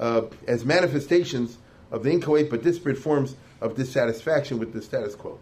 uh, 0.00 0.22
as 0.48 0.64
manifestations 0.64 1.58
of 1.90 2.02
the 2.02 2.10
inchoate 2.10 2.48
but 2.48 2.62
disparate 2.62 2.96
forms 2.96 3.36
of 3.60 3.76
dissatisfaction 3.76 4.58
with 4.58 4.72
the 4.72 4.80
status 4.80 5.14
quo. 5.14 5.38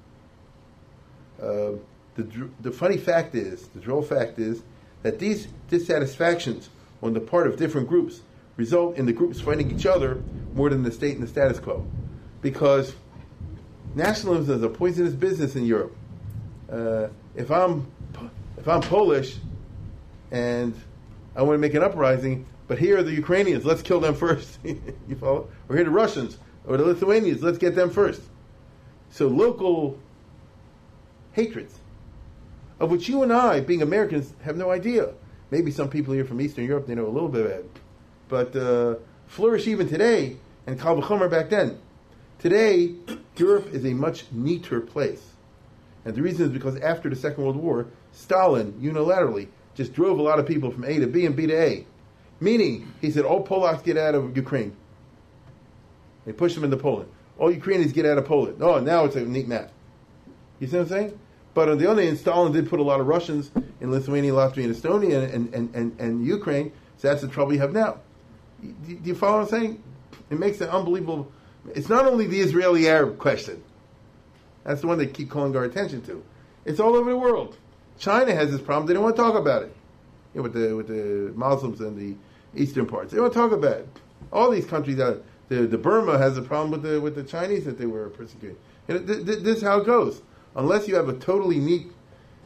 Uh, 1.40 1.78
the, 2.16 2.50
the 2.60 2.72
funny 2.72 2.96
fact 2.96 3.36
is, 3.36 3.68
the 3.68 3.78
droll 3.78 4.02
fact 4.02 4.40
is, 4.40 4.60
that 5.04 5.20
these 5.20 5.46
dissatisfactions 5.68 6.68
on 7.00 7.12
the 7.12 7.20
part 7.20 7.46
of 7.46 7.56
different 7.56 7.88
groups 7.88 8.22
result 8.56 8.96
in 8.96 9.06
the 9.06 9.12
groups 9.12 9.40
fighting 9.40 9.70
each 9.70 9.86
other 9.86 10.20
more 10.52 10.68
than 10.68 10.82
the 10.82 10.90
state 10.90 11.14
and 11.14 11.22
the 11.22 11.28
status 11.28 11.60
quo. 11.60 11.86
Because 12.42 12.92
nationalism 13.94 14.56
is 14.56 14.64
a 14.64 14.68
poisonous 14.68 15.14
business 15.14 15.54
in 15.54 15.64
Europe. 15.64 15.96
Uh, 16.68 17.06
if 17.36 17.52
I'm 17.52 17.86
if 18.58 18.66
I'm 18.68 18.80
Polish 18.82 19.36
and 20.30 20.74
I 21.34 21.42
want 21.42 21.54
to 21.54 21.58
make 21.58 21.74
an 21.74 21.82
uprising, 21.82 22.46
but 22.68 22.78
here 22.78 22.98
are 22.98 23.02
the 23.02 23.12
Ukrainians, 23.12 23.64
let's 23.64 23.82
kill 23.82 24.00
them 24.00 24.14
first. 24.14 24.58
you 24.64 25.16
follow? 25.18 25.48
Or 25.68 25.76
here 25.76 25.84
the 25.84 25.90
Russians 25.90 26.38
or 26.66 26.76
the 26.76 26.84
Lithuanians, 26.84 27.42
let's 27.42 27.58
get 27.58 27.74
them 27.74 27.90
first. 27.90 28.22
So 29.10 29.28
local 29.28 29.98
hatreds 31.32 31.80
of 32.80 32.90
which 32.90 33.08
you 33.08 33.22
and 33.22 33.32
I, 33.32 33.60
being 33.60 33.82
Americans, 33.82 34.32
have 34.42 34.56
no 34.56 34.70
idea. 34.70 35.12
Maybe 35.50 35.70
some 35.70 35.90
people 35.90 36.14
here 36.14 36.24
from 36.24 36.40
Eastern 36.40 36.64
Europe, 36.64 36.86
they 36.86 36.94
know 36.94 37.06
a 37.06 37.10
little 37.10 37.28
bit 37.28 37.44
of 37.44 37.52
it. 37.52 37.70
But 38.28 38.56
uh, 38.56 38.94
flourish 39.26 39.66
even 39.66 39.88
today, 39.88 40.38
and 40.66 40.80
Kal 40.80 41.00
back 41.28 41.50
then. 41.50 41.78
Today, 42.38 42.94
Europe 43.36 43.68
is 43.72 43.84
a 43.84 43.92
much 43.92 44.24
neater 44.32 44.80
place. 44.80 45.22
And 46.04 46.14
the 46.14 46.22
reason 46.22 46.46
is 46.46 46.52
because 46.52 46.76
after 46.76 47.10
the 47.10 47.16
Second 47.16 47.44
World 47.44 47.56
War, 47.56 47.86
Stalin 48.12 48.72
unilaterally 48.80 49.48
just 49.74 49.92
drove 49.92 50.18
a 50.18 50.22
lot 50.22 50.38
of 50.38 50.46
people 50.46 50.70
from 50.70 50.84
A 50.84 50.98
to 50.98 51.06
B 51.06 51.26
and 51.26 51.36
B 51.36 51.46
to 51.46 51.54
A. 51.54 51.86
Meaning, 52.40 52.92
he 53.00 53.10
said, 53.10 53.24
all 53.24 53.44
Polacks 53.44 53.84
get 53.84 53.96
out 53.96 54.14
of 54.14 54.36
Ukraine. 54.36 54.74
They 56.24 56.32
pushed 56.32 56.54
them 56.54 56.64
into 56.64 56.76
Poland. 56.76 57.10
All 57.38 57.50
Ukrainians 57.50 57.92
get 57.92 58.06
out 58.06 58.18
of 58.18 58.24
Poland. 58.24 58.62
Oh, 58.62 58.80
now 58.80 59.04
it's 59.04 59.16
a 59.16 59.20
neat 59.20 59.48
map. 59.48 59.70
You 60.58 60.66
see 60.66 60.76
what 60.76 60.82
I'm 60.82 60.88
saying? 60.88 61.18
But 61.54 61.68
on 61.68 61.78
the 61.78 61.90
other 61.90 62.02
hand, 62.02 62.18
Stalin 62.18 62.52
did 62.52 62.68
put 62.68 62.80
a 62.80 62.82
lot 62.82 63.00
of 63.00 63.06
Russians 63.06 63.50
in 63.80 63.90
Lithuania, 63.90 64.32
Latvia, 64.32 64.64
and 64.64 64.74
Estonia, 64.74 65.34
and, 65.34 65.52
and, 65.54 65.74
and, 65.74 66.00
and 66.00 66.24
Ukraine. 66.24 66.72
So 66.98 67.08
that's 67.08 67.22
the 67.22 67.28
trouble 67.28 67.52
you 67.52 67.60
have 67.60 67.72
now. 67.72 67.98
Do, 68.62 68.98
you 69.02 69.14
follow 69.14 69.38
what 69.40 69.52
I'm 69.52 69.60
saying? 69.60 69.82
It 70.30 70.38
makes 70.38 70.60
an 70.60 70.68
unbelievable. 70.68 71.32
It's 71.74 71.88
not 71.88 72.06
only 72.06 72.26
the 72.26 72.40
Israeli 72.40 72.88
Arab 72.88 73.18
question. 73.18 73.62
That's 74.64 74.82
the 74.82 74.86
one 74.86 74.98
they 74.98 75.06
keep 75.06 75.30
calling 75.30 75.56
our 75.56 75.64
attention 75.64 76.02
to. 76.02 76.22
It's 76.64 76.78
all 76.78 76.94
over 76.94 77.10
the 77.10 77.16
world. 77.16 77.56
China 78.00 78.34
has 78.34 78.50
this 78.50 78.60
problem. 78.60 78.86
They 78.86 78.94
don't 78.94 79.04
want 79.04 79.14
to 79.14 79.22
talk 79.22 79.36
about 79.36 79.62
it. 79.62 79.72
You 80.34 80.38
know, 80.38 80.42
with 80.42 80.54
the 80.54 80.74
with 80.74 80.88
the 80.88 81.32
Muslims 81.36 81.80
and 81.80 81.96
the 81.96 82.16
eastern 82.60 82.86
parts. 82.86 83.12
They 83.12 83.18
don't 83.18 83.24
want 83.24 83.34
to 83.34 83.38
talk 83.38 83.52
about 83.52 83.76
it. 83.76 83.88
All 84.32 84.50
these 84.50 84.66
countries, 84.66 84.96
the, 84.96 85.22
the 85.48 85.78
Burma 85.78 86.18
has 86.18 86.36
a 86.36 86.42
problem 86.42 86.72
with 86.72 86.82
the 86.82 87.00
with 87.00 87.14
the 87.14 87.22
Chinese 87.22 87.64
that 87.66 87.78
they 87.78 87.86
were 87.86 88.08
persecuting. 88.08 88.56
And 88.88 89.06
th- 89.06 89.24
th- 89.24 89.38
this 89.40 89.58
is 89.58 89.62
how 89.62 89.80
it 89.80 89.86
goes 89.86 90.22
unless 90.56 90.88
you 90.88 90.96
have 90.96 91.08
a 91.08 91.14
totally 91.14 91.58
neat 91.58 91.86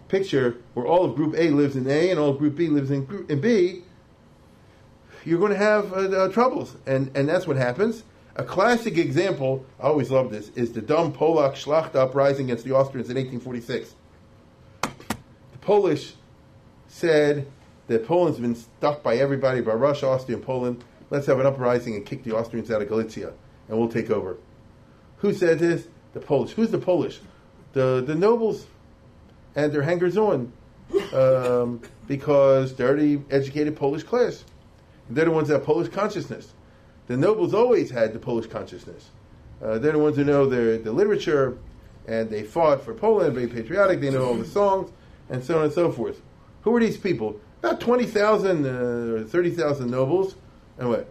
picture 0.09 0.59
where 0.75 0.87
all 0.87 1.05
of 1.05 1.17
Group 1.17 1.35
A 1.37 1.51
lives 1.51 1.77
in 1.77 1.89
A 1.89 2.11
and 2.11 2.19
all 2.19 2.31
of 2.31 2.39
Group 2.39 2.57
B 2.57 2.69
lives 2.69 2.91
in, 2.91 3.05
group, 3.05 3.31
in 3.31 3.41
B, 3.41 3.83
you're 5.25 5.39
going 5.39 5.53
to 5.53 5.59
have 5.59 5.93
uh, 5.93 5.97
uh, 5.97 6.29
troubles. 6.29 6.77
And, 6.87 7.11
and 7.17 7.29
that's 7.29 7.47
what 7.47 7.57
happens. 7.57 8.05
A 8.37 8.45
classic 8.45 8.99
example, 8.99 9.65
I 9.81 9.85
always 9.85 10.11
love 10.11 10.31
this, 10.31 10.51
is 10.51 10.73
the 10.73 10.83
Dom 10.83 11.13
Polak 11.13 11.53
Schlacht 11.53 11.95
uprising 11.95 12.47
against 12.47 12.65
the 12.65 12.73
Austrians 12.73 13.09
in 13.09 13.17
1846. 13.17 13.95
The 15.65 15.67
Polish 15.67 16.13
said 16.89 17.47
that 17.89 18.07
Poland's 18.07 18.39
been 18.39 18.55
stuck 18.55 19.03
by 19.03 19.17
everybody, 19.17 19.63
by 19.63 19.73
Russia, 19.73 20.09
Austria, 20.09 20.37
and 20.37 20.45
Poland. 20.45 20.85
Let's 21.09 21.25
have 21.25 21.41
an 21.41 21.47
uprising 21.47 21.95
and 21.95 22.05
kick 22.05 22.23
the 22.23 22.37
Austrians 22.37 22.71
out 22.71 22.83
of 22.83 22.89
Galicia, 22.89 23.33
and 23.71 23.79
we'll 23.79 23.89
take 23.89 24.11
over. 24.11 24.37
Who 25.19 25.33
said 25.33 25.59
this? 25.59 25.87
The 26.13 26.21
Polish. 26.21 26.53
Who's 26.53 26.71
the 26.71 26.77
Polish? 26.77 27.21
the 27.73 28.05
the 28.07 28.15
nobles 28.15 28.67
and 29.55 29.73
their 29.73 29.81
hangers 29.81 30.19
on 30.19 30.53
um, 31.15 31.81
because 32.07 32.75
they're 32.75 32.95
the 32.95 33.21
educated 33.31 33.75
Polish 33.75 34.03
class. 34.03 34.45
They're 35.09 35.25
the 35.27 35.31
ones 35.31 35.49
that 35.49 35.55
have 35.55 35.65
Polish 35.65 35.89
consciousness. 35.89 36.53
The 37.07 37.17
nobles 37.17 37.55
always 37.55 37.91
had 37.91 38.13
the 38.13 38.19
Polish 38.19 38.47
consciousness. 38.47 39.11
Uh, 39.63 39.79
they're 39.79 39.93
the 39.93 39.99
ones 39.99 40.17
who 40.17 40.25
know 40.25 40.47
their 40.47 40.79
the 40.79 40.93
literature, 40.93 41.59
and 42.07 42.31
they 42.31 42.43
fought 42.43 42.83
for 42.83 42.95
Poland, 42.95 43.35
very 43.35 43.47
patriotic. 43.47 44.01
They 44.01 44.11
know 44.11 44.25
all 44.25 44.35
the 44.35 44.45
songs, 44.45 44.91
and 45.29 45.43
so 45.43 45.59
on 45.59 45.65
and 45.65 45.73
so 45.73 45.91
forth. 45.91 46.21
Who 46.63 46.75
are 46.75 46.81
these 46.81 46.97
people? 46.97 47.41
About 47.61 47.81
twenty 47.81 48.07
thousand 48.07 48.67
uh, 48.67 49.15
or 49.15 49.25
thirty 49.25 49.51
thousand 49.51 49.91
nobles, 49.91 50.37
and 50.79 50.89
what? 50.89 51.09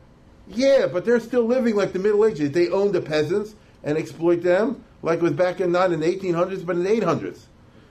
Yeah, 0.48 0.88
but 0.88 1.06
they're 1.06 1.20
still 1.20 1.46
living 1.46 1.76
like 1.76 1.94
the 1.94 2.00
Middle 2.00 2.26
Ages. 2.26 2.52
They 2.52 2.70
own 2.70 2.92
the 2.92 3.02
peasants 3.02 3.56
and 3.84 3.98
exploit 3.98 4.44
them 4.44 4.84
like 5.02 5.20
it 5.20 5.24
was 5.24 5.34
back 5.34 5.62
in 5.62 5.72
not 5.72 5.92
in 5.92 6.00
the 6.00 6.06
1800s, 6.06 6.66
but 6.66 6.76
in 6.76 6.84
the 6.84 6.90
800s. 6.90 7.46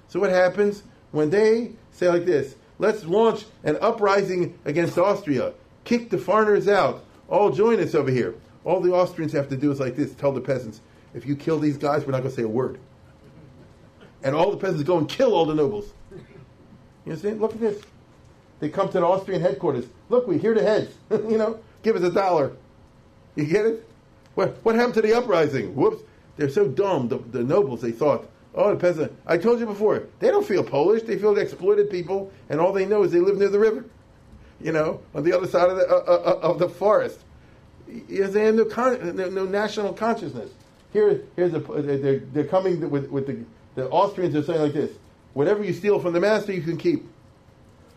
So 0.09 0.21
what 0.21 0.31
happens 0.31 0.83
when 1.13 1.31
they 1.31 1.73
say 1.93 2.09
like 2.09 2.25
this? 2.25 2.57
Let's 2.79 3.05
launch 3.05 3.45
an 3.65 3.79
uprising 3.81 4.59
against 4.65 4.99
Austria. 4.99 5.53
Kick 5.85 6.11
the 6.11 6.19
foreigners 6.19 6.69
out. 6.69 7.05
All 7.29 7.51
join 7.51 7.81
us 7.81 7.95
over 7.95 8.11
here. 8.11 8.35
All 8.65 8.81
the 8.81 8.93
Austrians 8.93 9.33
have 9.33 9.49
to 9.51 9.57
do 9.57 9.71
is 9.71 9.81
like 9.81 9.97
this: 9.97 10.15
tell 10.15 10.33
the 10.33 10.41
peasants, 10.41 10.81
if 11.15 11.27
you 11.27 11.37
kill 11.37 11.59
these 11.59 11.77
guys, 11.77 12.05
we're 12.05 12.13
not 12.13 12.19
going 12.19 12.31
to 12.31 12.37
say 12.37 12.43
a 12.43 12.49
word. 12.49 12.79
And 14.23 14.35
all 14.35 14.51
the 14.51 14.57
peasants 14.57 14.85
go 14.85 14.99
and 14.99 15.09
kill 15.09 15.35
all 15.35 15.45
the 15.45 15.55
nobles. 15.55 15.93
You 17.05 17.17
see? 17.17 17.33
Look 17.33 17.55
at 17.55 17.61
this. 17.61 17.83
They 18.61 18.69
come 18.69 18.89
to 18.91 19.01
the 19.01 19.07
Austrian 19.07 19.41
headquarters. 19.41 19.87
Look, 20.09 20.29
we 20.29 20.39
hear 20.39 20.55
the 20.55 20.63
heads. 20.63 20.95
you 21.11 21.37
know, 21.37 21.59
give 21.83 21.97
us 21.97 22.03
a 22.03 22.13
dollar. 22.13 22.53
You 23.35 23.47
get 23.47 23.67
it? 23.67 23.89
What, 24.35 24.57
what 24.63 24.77
happened 24.77 24.95
to 24.95 25.03
the 25.03 25.15
uprising? 25.15 25.75
Whoops. 25.75 26.03
They're 26.37 26.49
so 26.49 26.69
dumb, 26.69 27.09
the, 27.09 27.19
the 27.19 27.43
nobles, 27.43 27.83
they 27.83 27.93
thought, 27.93 28.29
oh, 28.55 28.71
the 28.71 28.77
peasant. 28.77 29.13
I 29.27 29.37
told 29.37 29.61
you 29.61 29.67
before, 29.67 30.05
they 30.19 30.29
don't 30.29 30.47
feel 30.47 30.65
Polish. 30.65 31.03
They 31.03 31.19
feel 31.19 31.37
exploited 31.37 31.91
people, 31.91 32.33
and 32.49 32.61
all 32.61 32.73
they 32.73 32.87
know 32.87 33.03
is 33.03 33.13
they 33.13 33.21
live 33.21 33.37
near 33.37 33.49
the 33.49 33.59
river, 33.59 33.85
you 34.61 34.73
know, 34.73 35.01
on 35.15 35.25
the 35.25 35.37
other 35.37 35.47
side 35.47 35.69
of 35.69 35.77
the, 35.77 35.87
uh, 35.87 35.95
uh, 35.95 36.41
uh 36.43 36.49
of 36.49 36.59
the 36.59 36.69
forest. 36.69 37.19
They 37.87 38.45
have 38.45 38.55
no, 38.55 38.65
con- 38.65 39.17
no, 39.17 39.29
no, 39.29 39.45
national 39.45 39.93
consciousness. 39.93 40.51
Here, 40.93 41.23
here's 41.37 41.53
a, 41.53 41.59
they're, 41.59 42.21
they're 42.21 42.45
coming 42.45 42.89
with, 42.89 43.11
with 43.11 43.27
the, 43.27 43.45
the 43.75 43.89
Austrians 43.89 44.35
are 44.35 44.43
saying 44.43 44.61
like 44.61 44.73
this, 44.73 44.91
whatever 45.35 45.65
you 45.65 45.73
steal 45.73 45.99
from 45.99 46.13
the 46.13 46.21
master, 46.21 46.53
you 46.53 46.63
can 46.63 46.77
keep. 46.77 47.09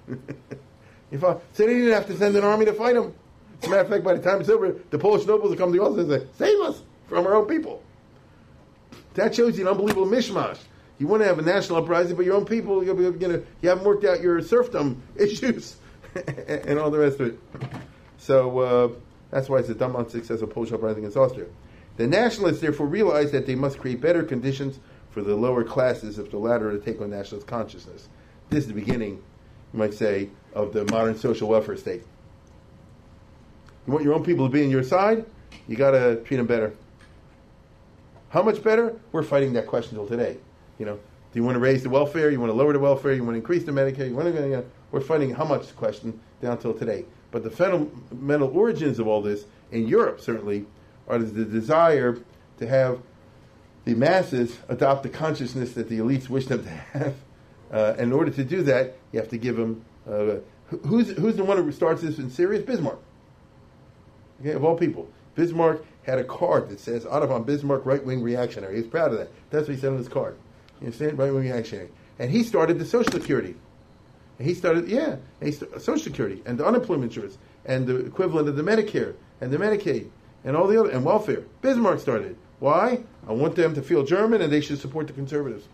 if 1.11 1.23
I, 1.23 1.33
so 1.53 1.65
they 1.65 1.67
didn't 1.67 1.91
have 1.91 2.07
to 2.07 2.17
send 2.17 2.35
an 2.35 2.43
army 2.43 2.65
to 2.65 2.73
fight 2.73 2.95
him. 2.95 3.13
As 3.61 3.67
a 3.67 3.69
matter 3.69 3.81
of 3.81 3.89
fact, 3.89 4.03
by 4.03 4.13
the 4.13 4.21
time 4.21 4.41
it's 4.41 4.49
over, 4.49 4.75
the 4.89 4.99
Polish 4.99 5.25
nobles 5.25 5.49
will 5.49 5.57
come 5.57 5.71
to 5.71 5.77
the 5.77 5.83
office 5.83 6.09
and 6.09 6.09
say, 6.09 6.27
"Save 6.37 6.59
us 6.61 6.81
from 7.07 7.25
our 7.25 7.35
own 7.35 7.47
people." 7.47 7.81
That 9.15 9.33
shows 9.33 9.57
you 9.57 9.65
an 9.65 9.71
unbelievable 9.71 10.07
mishmash. 10.07 10.57
You 10.97 11.07
want 11.07 11.23
to 11.23 11.27
have 11.27 11.39
a 11.39 11.41
national 11.41 11.79
uprising, 11.79 12.15
but 12.15 12.25
your 12.25 12.35
own 12.35 12.45
people, 12.45 12.83
you're, 12.83 12.99
you're 13.01 13.11
gonna, 13.11 13.41
you 13.61 13.69
haven't 13.69 13.85
worked 13.85 14.05
out 14.05 14.21
your 14.21 14.41
serfdom 14.41 15.01
issues 15.15 15.77
and 16.47 16.79
all 16.79 16.91
the 16.91 16.99
rest 16.99 17.19
of 17.19 17.27
it. 17.27 17.39
So 18.17 18.59
uh, 18.59 18.89
that's 19.31 19.49
why 19.49 19.59
it's 19.59 19.69
a 19.69 19.75
dumb, 19.75 19.95
unsuccessful 19.95 20.47
Polish 20.47 20.71
uprising 20.71 20.99
against 20.99 21.17
Austria. 21.17 21.47
The 21.97 22.07
nationalists 22.07 22.59
therefore 22.59 22.87
realized 22.87 23.31
that 23.31 23.45
they 23.45 23.55
must 23.55 23.79
create 23.79 24.01
better 24.01 24.23
conditions 24.23 24.79
for 25.15 25.21
the 25.21 25.33
lower 25.33 25.63
classes 25.63 26.19
if 26.19 26.29
the 26.29 26.37
latter 26.37 26.77
to 26.77 26.77
take 26.77 26.99
on 26.99 27.09
nationalist 27.09 27.47
consciousness. 27.47 28.09
This 28.49 28.63
is 28.63 28.67
the 28.67 28.73
beginning, 28.73 29.23
you 29.71 29.79
might 29.79 29.93
say, 29.93 30.27
of 30.53 30.73
the 30.73 30.83
modern 30.91 31.17
social 31.17 31.47
welfare 31.47 31.77
state. 31.77 32.03
You 33.87 33.93
want 33.93 34.03
your 34.03 34.13
own 34.13 34.25
people 34.25 34.45
to 34.45 34.51
be 34.51 34.61
on 34.61 34.69
your 34.69 34.83
side, 34.83 35.25
you 35.69 35.77
got 35.77 35.91
to 35.91 36.17
treat 36.25 36.35
them 36.35 36.47
better. 36.47 36.73
How 38.27 38.43
much 38.43 38.61
better? 38.61 38.99
We're 39.13 39.23
fighting 39.23 39.53
that 39.53 39.67
question 39.67 39.95
till 39.95 40.05
today. 40.05 40.35
You 40.79 40.85
know, 40.85 40.95
do 40.95 41.39
you 41.39 41.43
want 41.45 41.55
to 41.55 41.61
raise 41.61 41.81
the 41.81 41.89
welfare? 41.89 42.29
You 42.29 42.41
want 42.41 42.51
to 42.51 42.57
lower 42.57 42.73
the 42.73 42.79
welfare? 42.79 43.13
You 43.13 43.23
want 43.23 43.35
to 43.35 43.39
increase 43.39 43.63
the 43.63 43.71
Medicare? 43.71 44.09
You 44.09 44.15
want 44.15 44.35
to? 44.35 44.41
You 44.41 44.49
know, 44.49 44.65
we're 44.91 44.99
fighting 44.99 45.33
how 45.33 45.45
much 45.45 45.67
the 45.67 45.73
question 45.75 46.19
down 46.41 46.57
till 46.57 46.73
today. 46.73 47.05
But 47.31 47.43
the 47.43 47.49
fundamental 47.49 48.49
origins 48.49 48.99
of 48.99 49.07
all 49.07 49.21
this 49.21 49.45
in 49.71 49.87
Europe 49.87 50.19
certainly 50.19 50.65
are 51.07 51.19
the 51.19 51.45
desire 51.45 52.17
to 52.57 52.67
have 52.67 52.99
the 53.85 53.95
masses 53.95 54.57
adopt 54.67 55.03
the 55.03 55.09
consciousness 55.09 55.73
that 55.73 55.89
the 55.89 55.99
elites 55.99 56.27
wish 56.29 56.47
them 56.47 56.63
to 56.63 56.69
have. 56.69 57.15
Uh, 57.71 57.95
in 57.97 58.13
order 58.13 58.29
to 58.29 58.43
do 58.43 58.61
that, 58.61 58.95
you 59.11 59.19
have 59.19 59.27
to 59.27 59.39
give 59.39 59.57
them. 59.57 59.83
Uh, 60.07 60.35
who's 60.85 61.09
who's 61.17 61.35
the 61.35 61.43
one 61.43 61.57
who 61.57 61.71
starts 61.71 62.03
this 62.03 62.19
in 62.19 62.29
Syria? 62.29 62.61
Bismarck. 62.61 62.99
Okay, 64.39 64.51
of 64.51 64.63
all 64.63 64.77
people, 64.77 65.09
Bismarck 65.33 65.83
had 66.03 66.19
a 66.19 66.23
card 66.23 66.69
that 66.69 66.79
says 66.79 67.03
von 67.03 67.43
Bismarck, 67.43 67.85
right 67.85 68.05
wing 68.05 68.21
reactionary. 68.21 68.75
He's 68.77 68.87
proud 68.87 69.11
of 69.11 69.17
that. 69.17 69.29
That's 69.49 69.67
what 69.67 69.75
he 69.75 69.81
said 69.81 69.91
on 69.91 69.97
his 69.97 70.07
card. 70.07 70.37
You 70.79 70.87
understand? 70.87 71.17
Right 71.17 71.33
wing 71.33 71.43
reactionary. 71.43 71.89
And 72.19 72.29
he 72.29 72.43
started 72.43 72.79
the 72.79 72.85
Social 72.85 73.11
Security. 73.11 73.55
And 74.37 74.47
he 74.47 74.53
started, 74.53 74.87
yeah, 74.87 75.17
he 75.41 75.51
started 75.51 75.81
Social 75.81 76.03
Security 76.03 76.41
and 76.45 76.57
the 76.57 76.65
unemployment 76.65 77.11
insurance 77.11 77.37
and 77.65 77.87
the 77.87 78.05
equivalent 78.05 78.47
of 78.47 78.55
the 78.55 78.63
Medicare 78.63 79.15
and 79.41 79.51
the 79.51 79.57
Medicaid 79.57 80.09
and 80.43 80.55
all 80.55 80.67
the 80.67 80.79
other, 80.79 80.91
and 80.91 81.03
welfare. 81.03 81.43
Bismarck 81.61 81.99
started. 81.99 82.37
Why? 82.59 83.03
I 83.27 83.33
want 83.33 83.55
them 83.55 83.73
to 83.75 83.81
feel 83.81 84.03
German 84.03 84.41
and 84.41 84.51
they 84.51 84.61
should 84.61 84.79
support 84.79 85.07
the 85.07 85.13
conservatives. 85.13 85.65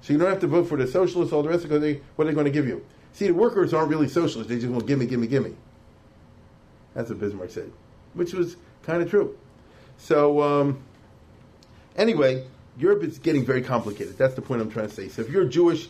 So 0.00 0.12
you 0.12 0.18
don't 0.18 0.28
have 0.28 0.40
to 0.40 0.46
vote 0.46 0.68
for 0.68 0.76
the 0.76 0.86
socialists, 0.86 1.32
all 1.32 1.42
the 1.42 1.48
rest 1.48 1.64
of 1.64 1.72
it, 1.72 2.02
what 2.16 2.24
are 2.24 2.28
they 2.28 2.34
going 2.34 2.46
to 2.46 2.52
give 2.52 2.66
you? 2.66 2.84
See, 3.12 3.28
the 3.28 3.34
workers 3.34 3.72
aren't 3.72 3.88
really 3.88 4.08
socialists. 4.08 4.50
They 4.50 4.58
just 4.58 4.68
want 4.68 4.86
gimme, 4.86 5.06
gimme, 5.06 5.26
gimme. 5.26 5.54
That's 6.94 7.08
what 7.08 7.20
Bismarck 7.20 7.50
said, 7.50 7.70
which 8.14 8.32
was 8.32 8.56
kind 8.82 9.02
of 9.02 9.08
true. 9.08 9.38
So, 9.98 10.42
um, 10.42 10.82
anyway, 11.96 12.44
Europe 12.78 13.04
is 13.04 13.18
getting 13.18 13.44
very 13.44 13.62
complicated. 13.62 14.18
That's 14.18 14.34
the 14.34 14.42
point 14.42 14.60
I'm 14.60 14.70
trying 14.70 14.88
to 14.88 14.94
say. 14.94 15.08
So, 15.08 15.22
if 15.22 15.30
you're 15.30 15.44
Jewish 15.44 15.88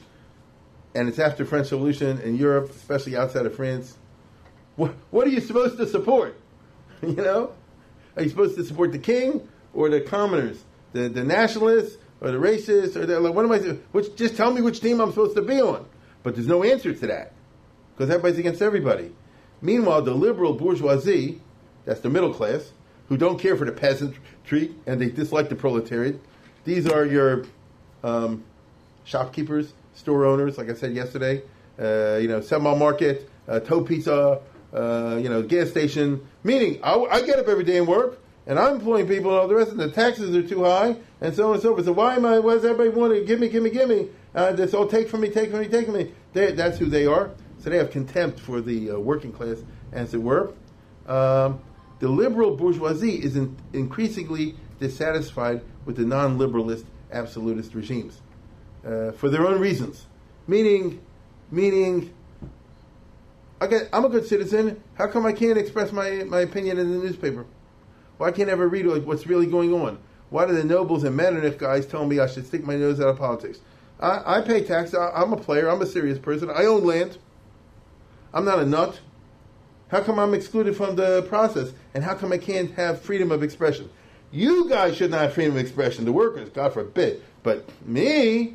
and 0.95 1.09
it's 1.09 1.19
after 1.19 1.45
French 1.45 1.73
Revolution 1.73 2.21
in 2.21 2.37
Europe, 2.37 2.71
especially 2.71 3.17
outside 3.17 3.47
of 3.47 3.55
France, 3.55 3.97
what, 4.77 4.95
what 5.11 5.27
are 5.27 5.31
you 5.31 5.41
supposed 5.41 5.79
to 5.79 5.87
support? 5.87 6.39
you 7.03 7.15
know? 7.15 7.53
Are 8.17 8.23
you 8.23 8.29
supposed 8.29 8.57
to 8.57 8.65
support 8.65 8.93
the 8.93 8.99
king 8.99 9.49
or 9.75 9.89
the 9.89 10.01
commoners, 10.01 10.63
the, 10.93 11.09
the 11.09 11.25
nationalists 11.25 11.99
or 12.21 12.31
the 12.31 12.39
racists 12.39 12.97
or 12.97 13.07
the, 13.07 13.19
like, 13.21 13.35
what 13.35 13.45
am 13.45 13.53
I? 13.53 13.59
Which 13.93 14.15
just 14.17 14.37
tell 14.37 14.53
me 14.53 14.61
which 14.61 14.81
team 14.81 15.01
I'm 15.01 15.11
supposed 15.11 15.37
to 15.37 15.43
be 15.43 15.61
on. 15.61 15.87
But 16.23 16.35
there's 16.35 16.47
no 16.47 16.63
answer 16.63 16.93
to 16.93 17.07
that 17.09 17.33
because 17.95 18.11
everybody's 18.11 18.39
against 18.39 18.63
everybody. 18.63 19.13
Meanwhile, 19.61 20.03
the 20.03 20.15
liberal 20.15 20.55
bourgeoisie, 20.55 21.41
that's 21.85 22.01
the 22.01 22.11
middle 22.11 22.33
class, 22.33 22.73
who 23.09 23.17
don't 23.17 23.39
care 23.39 23.57
for 23.57 23.65
the 23.65 23.73
peasantry 23.73 24.75
and 24.87 25.01
they 25.01 25.11
dislike 25.11 25.49
the 25.49 25.55
proletariat. 25.55 26.21
These 26.65 26.89
are 26.89 27.05
your 27.05 27.45
um, 28.05 28.45
shopkeepers, 29.05 29.73
store 29.95 30.25
owners, 30.25 30.59
like 30.59 30.71
I 30.71 30.75
said 30.75 30.95
yesterday. 30.95 31.43
Uh, 31.79 32.19
you 32.21 32.29
know, 32.29 32.41
semi 32.41 32.75
market, 32.75 33.29
uh, 33.49 33.61
tow 33.61 33.83
pizza, 33.83 34.41
uh, 34.73 35.19
you 35.21 35.29
know, 35.29 35.43
gas 35.43 35.71
station. 35.71 36.27
Meaning, 36.45 36.81
I, 36.83 36.95
I, 36.95 37.23
get 37.23 37.39
up 37.39 37.49
every 37.49 37.65
day 37.65 37.79
and 37.79 37.89
work, 37.89 38.22
and 38.47 38.59
I'm 38.59 38.77
employing 38.77 39.07
people, 39.07 39.31
and 39.31 39.41
all 39.41 39.49
the 39.49 39.55
rest 39.55 39.71
of 39.71 39.77
the 39.77 39.91
taxes 39.91 40.35
are 40.35 40.47
too 40.47 40.65
high, 40.65 40.97
and 41.21 41.35
so 41.35 41.49
on 41.49 41.55
and 41.55 41.63
so 41.63 41.75
forth. 41.75 41.85
So 41.85 41.93
why 41.93 42.17
am 42.17 42.27
I? 42.27 42.39
Why 42.39 42.55
does 42.55 42.65
everybody 42.65 42.91
want 42.91 43.15
to 43.15 43.25
give 43.25 43.41
me, 43.41 43.49
give 43.49 43.63
me, 43.63 43.71
give 43.71 43.89
me? 43.89 44.09
Uh, 44.35 44.53
this 44.53 44.75
all 44.75 44.87
take 44.87 45.09
from 45.09 45.21
me, 45.21 45.29
take 45.29 45.51
from 45.51 45.61
me, 45.61 45.69
take 45.69 45.87
from 45.87 45.97
me. 45.97 46.13
They, 46.33 46.53
that's 46.53 46.79
who 46.79 46.87
they 46.87 47.07
are. 47.07 47.31
So 47.59 47.71
they 47.71 47.77
have 47.77 47.91
contempt 47.91 48.41
for 48.41 48.61
the 48.61 48.93
uh, 48.93 48.99
working 48.99 49.33
class, 49.33 49.63
as 49.93 50.15
it 50.15 50.23
were. 50.23 50.53
Um, 51.07 51.61
the 52.01 52.09
liberal 52.09 52.57
bourgeoisie 52.57 53.23
is 53.23 53.37
in, 53.37 53.57
increasingly 53.73 54.57
dissatisfied 54.81 55.63
with 55.85 55.97
the 55.97 56.05
non-liberalist 56.05 56.85
absolutist 57.13 57.75
regimes 57.75 58.21
uh, 58.85 59.13
for 59.13 59.29
their 59.29 59.47
own 59.47 59.61
reasons. 59.61 60.07
Meaning, 60.49 61.01
meaning, 61.53 62.13
I 63.61 63.69
I'm 63.93 64.05
a 64.05 64.09
good 64.09 64.27
citizen. 64.27 64.83
How 64.95 65.07
come 65.07 65.25
I 65.25 65.33
can't 65.33 65.57
express 65.57 65.93
my, 65.93 66.25
my 66.25 66.41
opinion 66.41 66.79
in 66.79 66.91
the 66.91 66.99
newspaper? 66.99 67.47
Why 68.23 68.31
can't 68.31 68.49
I 68.49 68.53
ever 68.53 68.69
read 68.69 68.87
like, 68.87 69.05
what's 69.05 69.27
really 69.27 69.49
going 69.49 69.75
on? 69.75 69.99
Why 70.31 70.47
do 70.47 70.55
the 70.55 70.63
nobles 70.63 71.03
and 71.03 71.17
Metternich 71.17 71.59
guys 71.59 71.87
tell 71.87 72.07
me 72.07 72.21
I 72.21 72.29
should 72.29 72.47
stick 72.47 72.63
my 72.63 72.77
nose 72.77 73.01
out 73.01 73.09
of 73.09 73.19
politics? 73.19 73.59
I, 73.99 74.39
I 74.39 74.41
pay 74.43 74.63
tax. 74.63 74.95
I, 74.95 75.11
I'm 75.11 75.33
a 75.33 75.37
player. 75.37 75.69
I'm 75.69 75.83
a 75.83 75.87
serious 75.87 76.21
person. 76.21 76.49
I 76.49 76.67
own 76.67 76.85
land. 76.85 77.19
I'm 78.33 78.45
not 78.45 78.61
a 78.61 78.65
nut. 78.65 79.01
How 79.89 80.03
come 80.03 80.21
I'm 80.21 80.35
excluded 80.35 80.77
from 80.77 80.95
the 80.95 81.23
process? 81.23 81.73
And 81.95 82.05
how 82.05 82.15
come 82.15 82.33
I 82.33 82.39
can't 82.39 82.71
have 82.75 83.01
freedom 83.01 83.33
of 83.33 83.43
expression? 83.43 83.91
You 84.31 84.69
guys 84.69 84.97
should 84.97 85.11
not 85.11 85.23
have 85.23 85.33
freedom 85.33 85.57
of 85.57 85.61
expression. 85.61 86.05
The 86.05 86.13
workers, 86.13 86.49
God 86.49 86.75
forbid. 86.75 87.25
But 87.43 87.69
me, 87.85 88.55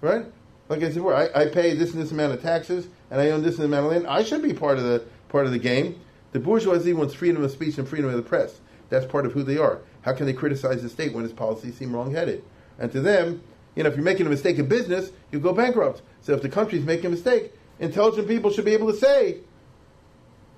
right? 0.00 0.26
Like 0.68 0.84
I 0.84 0.92
said 0.92 1.02
I, 1.02 1.28
I 1.34 1.46
pay 1.46 1.74
this 1.74 1.92
and 1.92 2.00
this 2.00 2.12
amount 2.12 2.34
of 2.34 2.40
taxes, 2.40 2.86
and 3.10 3.20
I 3.20 3.30
own 3.30 3.42
this 3.42 3.56
and 3.56 3.64
this 3.64 3.66
amount 3.66 3.86
of 3.86 3.90
land. 3.90 4.06
I 4.06 4.22
should 4.22 4.42
be 4.42 4.54
part 4.54 4.78
of 4.78 4.84
the 4.84 5.04
part 5.28 5.46
of 5.46 5.50
the 5.50 5.58
game. 5.58 6.00
The 6.30 6.38
bourgeoisie 6.38 6.92
wants 6.92 7.14
freedom 7.14 7.42
of 7.42 7.50
speech 7.50 7.78
and 7.78 7.88
freedom 7.88 8.08
of 8.08 8.14
the 8.14 8.22
press. 8.22 8.60
That's 8.92 9.06
part 9.06 9.24
of 9.24 9.32
who 9.32 9.42
they 9.42 9.56
are. 9.56 9.78
How 10.02 10.12
can 10.12 10.26
they 10.26 10.34
criticize 10.34 10.82
the 10.82 10.90
state 10.90 11.14
when 11.14 11.24
its 11.24 11.32
policies 11.32 11.78
seem 11.78 11.94
wrong-headed? 11.94 12.44
And 12.78 12.92
to 12.92 13.00
them, 13.00 13.42
you 13.74 13.82
know, 13.82 13.88
if 13.88 13.96
you're 13.96 14.04
making 14.04 14.26
a 14.26 14.28
mistake 14.28 14.58
in 14.58 14.68
business, 14.68 15.10
you 15.30 15.40
go 15.40 15.54
bankrupt. 15.54 16.02
So 16.20 16.34
if 16.34 16.42
the 16.42 16.50
country's 16.50 16.84
making 16.84 17.06
a 17.06 17.10
mistake, 17.10 17.54
intelligent 17.80 18.28
people 18.28 18.50
should 18.50 18.66
be 18.66 18.74
able 18.74 18.92
to 18.92 18.98
say, 18.98 19.38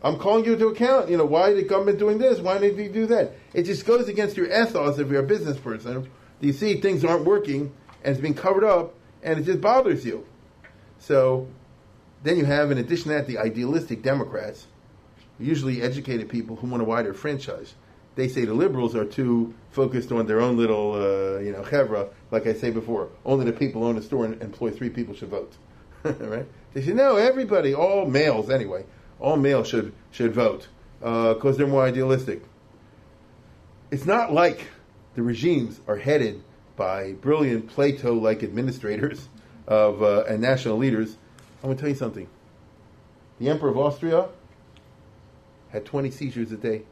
I'm 0.02 0.18
calling 0.18 0.44
you 0.44 0.56
to 0.56 0.66
account. 0.66 1.10
You 1.10 1.16
know, 1.16 1.24
why 1.24 1.50
is 1.50 1.62
the 1.62 1.68
government 1.68 2.00
doing 2.00 2.18
this? 2.18 2.40
Why 2.40 2.58
did 2.58 2.76
you 2.76 2.88
do 2.88 3.06
that? 3.06 3.34
It 3.52 3.62
just 3.62 3.86
goes 3.86 4.08
against 4.08 4.36
your 4.36 4.46
ethos 4.46 4.98
if 4.98 5.08
you're 5.08 5.22
a 5.22 5.26
business 5.26 5.56
person. 5.56 6.10
You 6.40 6.52
see 6.52 6.80
things 6.80 7.04
aren't 7.04 7.24
working 7.24 7.72
and 8.02 8.12
it's 8.12 8.20
being 8.20 8.34
covered 8.34 8.64
up 8.64 8.94
and 9.22 9.38
it 9.38 9.44
just 9.44 9.60
bothers 9.60 10.04
you. 10.04 10.26
So 10.98 11.46
then 12.24 12.36
you 12.36 12.46
have, 12.46 12.72
in 12.72 12.78
addition 12.78 13.04
to 13.04 13.10
that, 13.10 13.28
the 13.28 13.38
idealistic 13.38 14.02
Democrats, 14.02 14.66
usually 15.38 15.82
educated 15.82 16.28
people 16.28 16.56
who 16.56 16.66
want 16.66 16.82
a 16.82 16.84
wider 16.84 17.14
franchise. 17.14 17.74
They 18.16 18.28
say 18.28 18.44
the 18.44 18.54
liberals 18.54 18.94
are 18.94 19.04
too 19.04 19.54
focused 19.70 20.12
on 20.12 20.26
their 20.26 20.40
own 20.40 20.56
little, 20.56 20.92
uh, 20.92 21.40
you 21.40 21.52
know, 21.52 21.62
chevra. 21.62 22.10
Like 22.30 22.46
I 22.46 22.52
say 22.52 22.70
before, 22.70 23.08
only 23.24 23.44
the 23.44 23.52
people 23.52 23.84
own 23.84 23.96
a 23.96 24.02
store 24.02 24.24
and 24.24 24.40
employ 24.40 24.70
three 24.70 24.90
people 24.90 25.14
should 25.14 25.30
vote. 25.30 25.52
right? 26.04 26.46
They 26.72 26.82
say 26.82 26.92
no, 26.92 27.16
everybody, 27.16 27.74
all 27.74 28.06
males 28.06 28.50
anyway, 28.50 28.84
all 29.18 29.36
males 29.36 29.68
should 29.68 29.92
should 30.10 30.32
vote 30.32 30.68
because 31.00 31.54
uh, 31.54 31.58
they're 31.58 31.66
more 31.66 31.84
idealistic. 31.84 32.42
It's 33.90 34.06
not 34.06 34.32
like 34.32 34.66
the 35.14 35.22
regimes 35.22 35.80
are 35.86 35.96
headed 35.96 36.42
by 36.76 37.12
brilliant 37.12 37.68
Plato-like 37.68 38.42
administrators 38.42 39.28
of 39.66 40.02
uh, 40.02 40.24
and 40.28 40.40
national 40.40 40.76
leaders. 40.76 41.16
I'm 41.62 41.68
going 41.68 41.76
to 41.76 41.80
tell 41.80 41.90
you 41.90 41.96
something. 41.96 42.28
The 43.38 43.48
Emperor 43.48 43.70
of 43.70 43.78
Austria 43.78 44.28
had 45.70 45.84
20 45.84 46.10
seizures 46.10 46.52
a 46.52 46.56
day. 46.56 46.82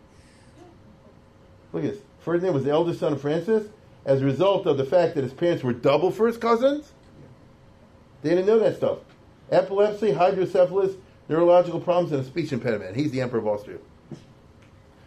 Look 1.72 1.84
at 1.84 1.92
this. 1.92 2.02
Ferdinand 2.20 2.54
was 2.54 2.64
the 2.64 2.70
eldest 2.70 3.00
son 3.00 3.12
of 3.12 3.20
Francis. 3.20 3.68
As 4.04 4.20
a 4.20 4.24
result 4.24 4.66
of 4.66 4.76
the 4.76 4.84
fact 4.84 5.14
that 5.14 5.24
his 5.24 5.32
parents 5.32 5.62
were 5.62 5.72
double 5.72 6.10
first 6.10 6.40
cousins, 6.40 6.92
they 8.22 8.30
didn't 8.30 8.46
know 8.46 8.58
that 8.58 8.76
stuff. 8.76 8.98
Epilepsy, 9.50 10.12
hydrocephalus, 10.12 10.94
neurological 11.28 11.80
problems, 11.80 12.12
and 12.12 12.22
a 12.22 12.24
speech 12.24 12.52
impediment. 12.52 12.96
He's 12.96 13.10
the 13.10 13.20
Emperor 13.20 13.38
of 13.38 13.46
Austria. 13.46 13.78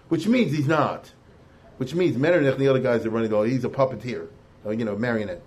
Which 0.10 0.28
means 0.28 0.56
he's 0.56 0.68
not. 0.68 1.12
Which 1.78 1.94
means 1.94 2.18
Metternich 2.18 2.54
and 2.54 2.62
the 2.62 2.68
other 2.68 2.80
guys 2.80 3.06
are 3.06 3.10
running 3.10 3.34
all, 3.34 3.44
he's 3.44 3.66
a 3.66 3.70
puppeteer, 3.70 4.28
or, 4.64 4.74
you 4.74 4.86
know, 4.86 4.96
marionette. 4.96 5.42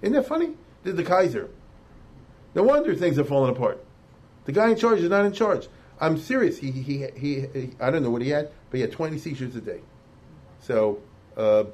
Isn't 0.00 0.14
that 0.14 0.26
funny? 0.26 0.54
Did 0.84 0.96
the 0.96 1.04
Kaiser. 1.04 1.50
No 2.54 2.62
wonder 2.62 2.94
things 2.94 3.18
are 3.18 3.24
falling 3.24 3.54
apart. 3.54 3.84
The 4.44 4.52
guy 4.52 4.70
in 4.70 4.76
charge 4.76 5.00
is 5.00 5.10
not 5.10 5.26
in 5.26 5.32
charge. 5.32 5.68
I'm 6.00 6.16
serious. 6.16 6.58
He, 6.58 6.70
he, 6.70 7.06
he, 7.16 7.40
he 7.52 7.70
I 7.80 7.90
don't 7.90 8.02
know 8.02 8.10
what 8.10 8.22
he 8.22 8.30
had, 8.30 8.50
but 8.70 8.76
he 8.76 8.80
had 8.80 8.92
20 8.92 9.18
seizures 9.18 9.54
a 9.56 9.60
day. 9.60 9.80
So 10.60 11.00
uh, 11.36 11.64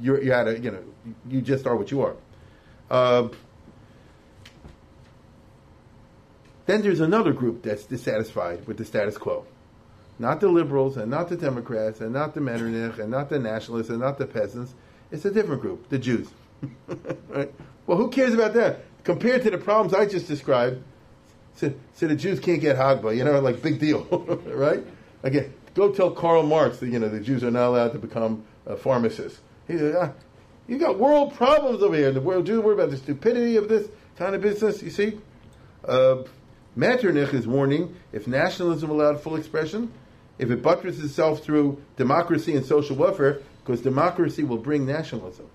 you 0.00 0.20
you 0.20 0.32
had 0.32 0.48
a 0.48 0.58
you 0.58 0.70
know 0.70 0.82
you 1.28 1.40
just 1.40 1.66
are 1.66 1.76
what 1.76 1.90
you 1.90 2.02
are. 2.02 2.16
Uh, 2.90 3.28
then 6.66 6.82
there's 6.82 7.00
another 7.00 7.32
group 7.32 7.62
that's 7.62 7.84
dissatisfied 7.84 8.66
with 8.66 8.76
the 8.76 8.84
status 8.84 9.18
quo. 9.18 9.44
Not 10.18 10.40
the 10.40 10.48
liberals 10.48 10.96
and 10.96 11.10
not 11.10 11.28
the 11.28 11.36
Democrats 11.36 12.00
and 12.00 12.12
not 12.12 12.34
the 12.34 12.40
Metternich 12.40 12.98
and 12.98 13.10
not 13.10 13.30
the 13.30 13.38
nationalists 13.38 13.88
and 13.88 14.00
not 14.00 14.18
the 14.18 14.26
peasants. 14.26 14.74
It's 15.10 15.24
a 15.24 15.30
different 15.30 15.62
group, 15.62 15.88
the 15.88 15.98
Jews. 15.98 16.28
right? 17.28 17.52
Well, 17.86 17.96
who 17.96 18.10
cares 18.10 18.34
about 18.34 18.54
that? 18.54 18.84
Compared 19.02 19.42
to 19.42 19.50
the 19.50 19.58
problems 19.58 19.94
I 19.94 20.06
just 20.06 20.28
described, 20.28 20.82
so, 21.56 21.72
so 21.94 22.06
the 22.06 22.14
Jews 22.14 22.38
can't 22.38 22.60
get 22.60 22.76
Hagbah, 22.76 23.16
you 23.16 23.24
know, 23.24 23.40
like 23.40 23.62
big 23.62 23.80
deal, 23.80 24.04
right? 24.46 24.84
Again, 25.22 25.52
go 25.74 25.90
tell 25.90 26.10
Karl 26.10 26.42
Marx 26.42 26.78
that, 26.78 26.88
you 26.88 26.98
know, 26.98 27.08
the 27.08 27.20
Jews 27.20 27.44
are 27.44 27.50
not 27.50 27.68
allowed 27.68 27.92
to 27.92 27.98
become 27.98 28.44
uh, 28.66 28.76
pharmacists. 28.76 29.40
He 29.66 29.76
ah, 29.92 30.12
you 30.68 30.78
got 30.78 30.98
world 30.98 31.34
problems 31.34 31.82
over 31.82 31.96
here. 31.96 32.12
The 32.12 32.20
world 32.20 32.46
Jews 32.46 32.60
worry 32.60 32.74
about 32.74 32.90
the 32.90 32.96
stupidity 32.96 33.56
of 33.56 33.68
this 33.68 33.88
kind 34.16 34.34
of 34.34 34.40
business, 34.40 34.82
you 34.82 34.90
see? 34.90 35.18
Uh, 35.84 36.22
Metternich 36.76 37.34
is 37.34 37.46
warning 37.46 37.96
if 38.12 38.26
nationalism 38.26 38.90
allowed 38.90 39.20
full 39.20 39.36
expression, 39.36 39.92
if 40.38 40.50
it 40.50 40.62
buttresses 40.62 41.04
itself 41.04 41.42
through 41.42 41.82
democracy 41.96 42.54
and 42.54 42.64
social 42.64 42.96
welfare, 42.96 43.40
because 43.64 43.80
democracy 43.80 44.44
will 44.44 44.58
bring 44.58 44.86
nationalism. 44.86 45.48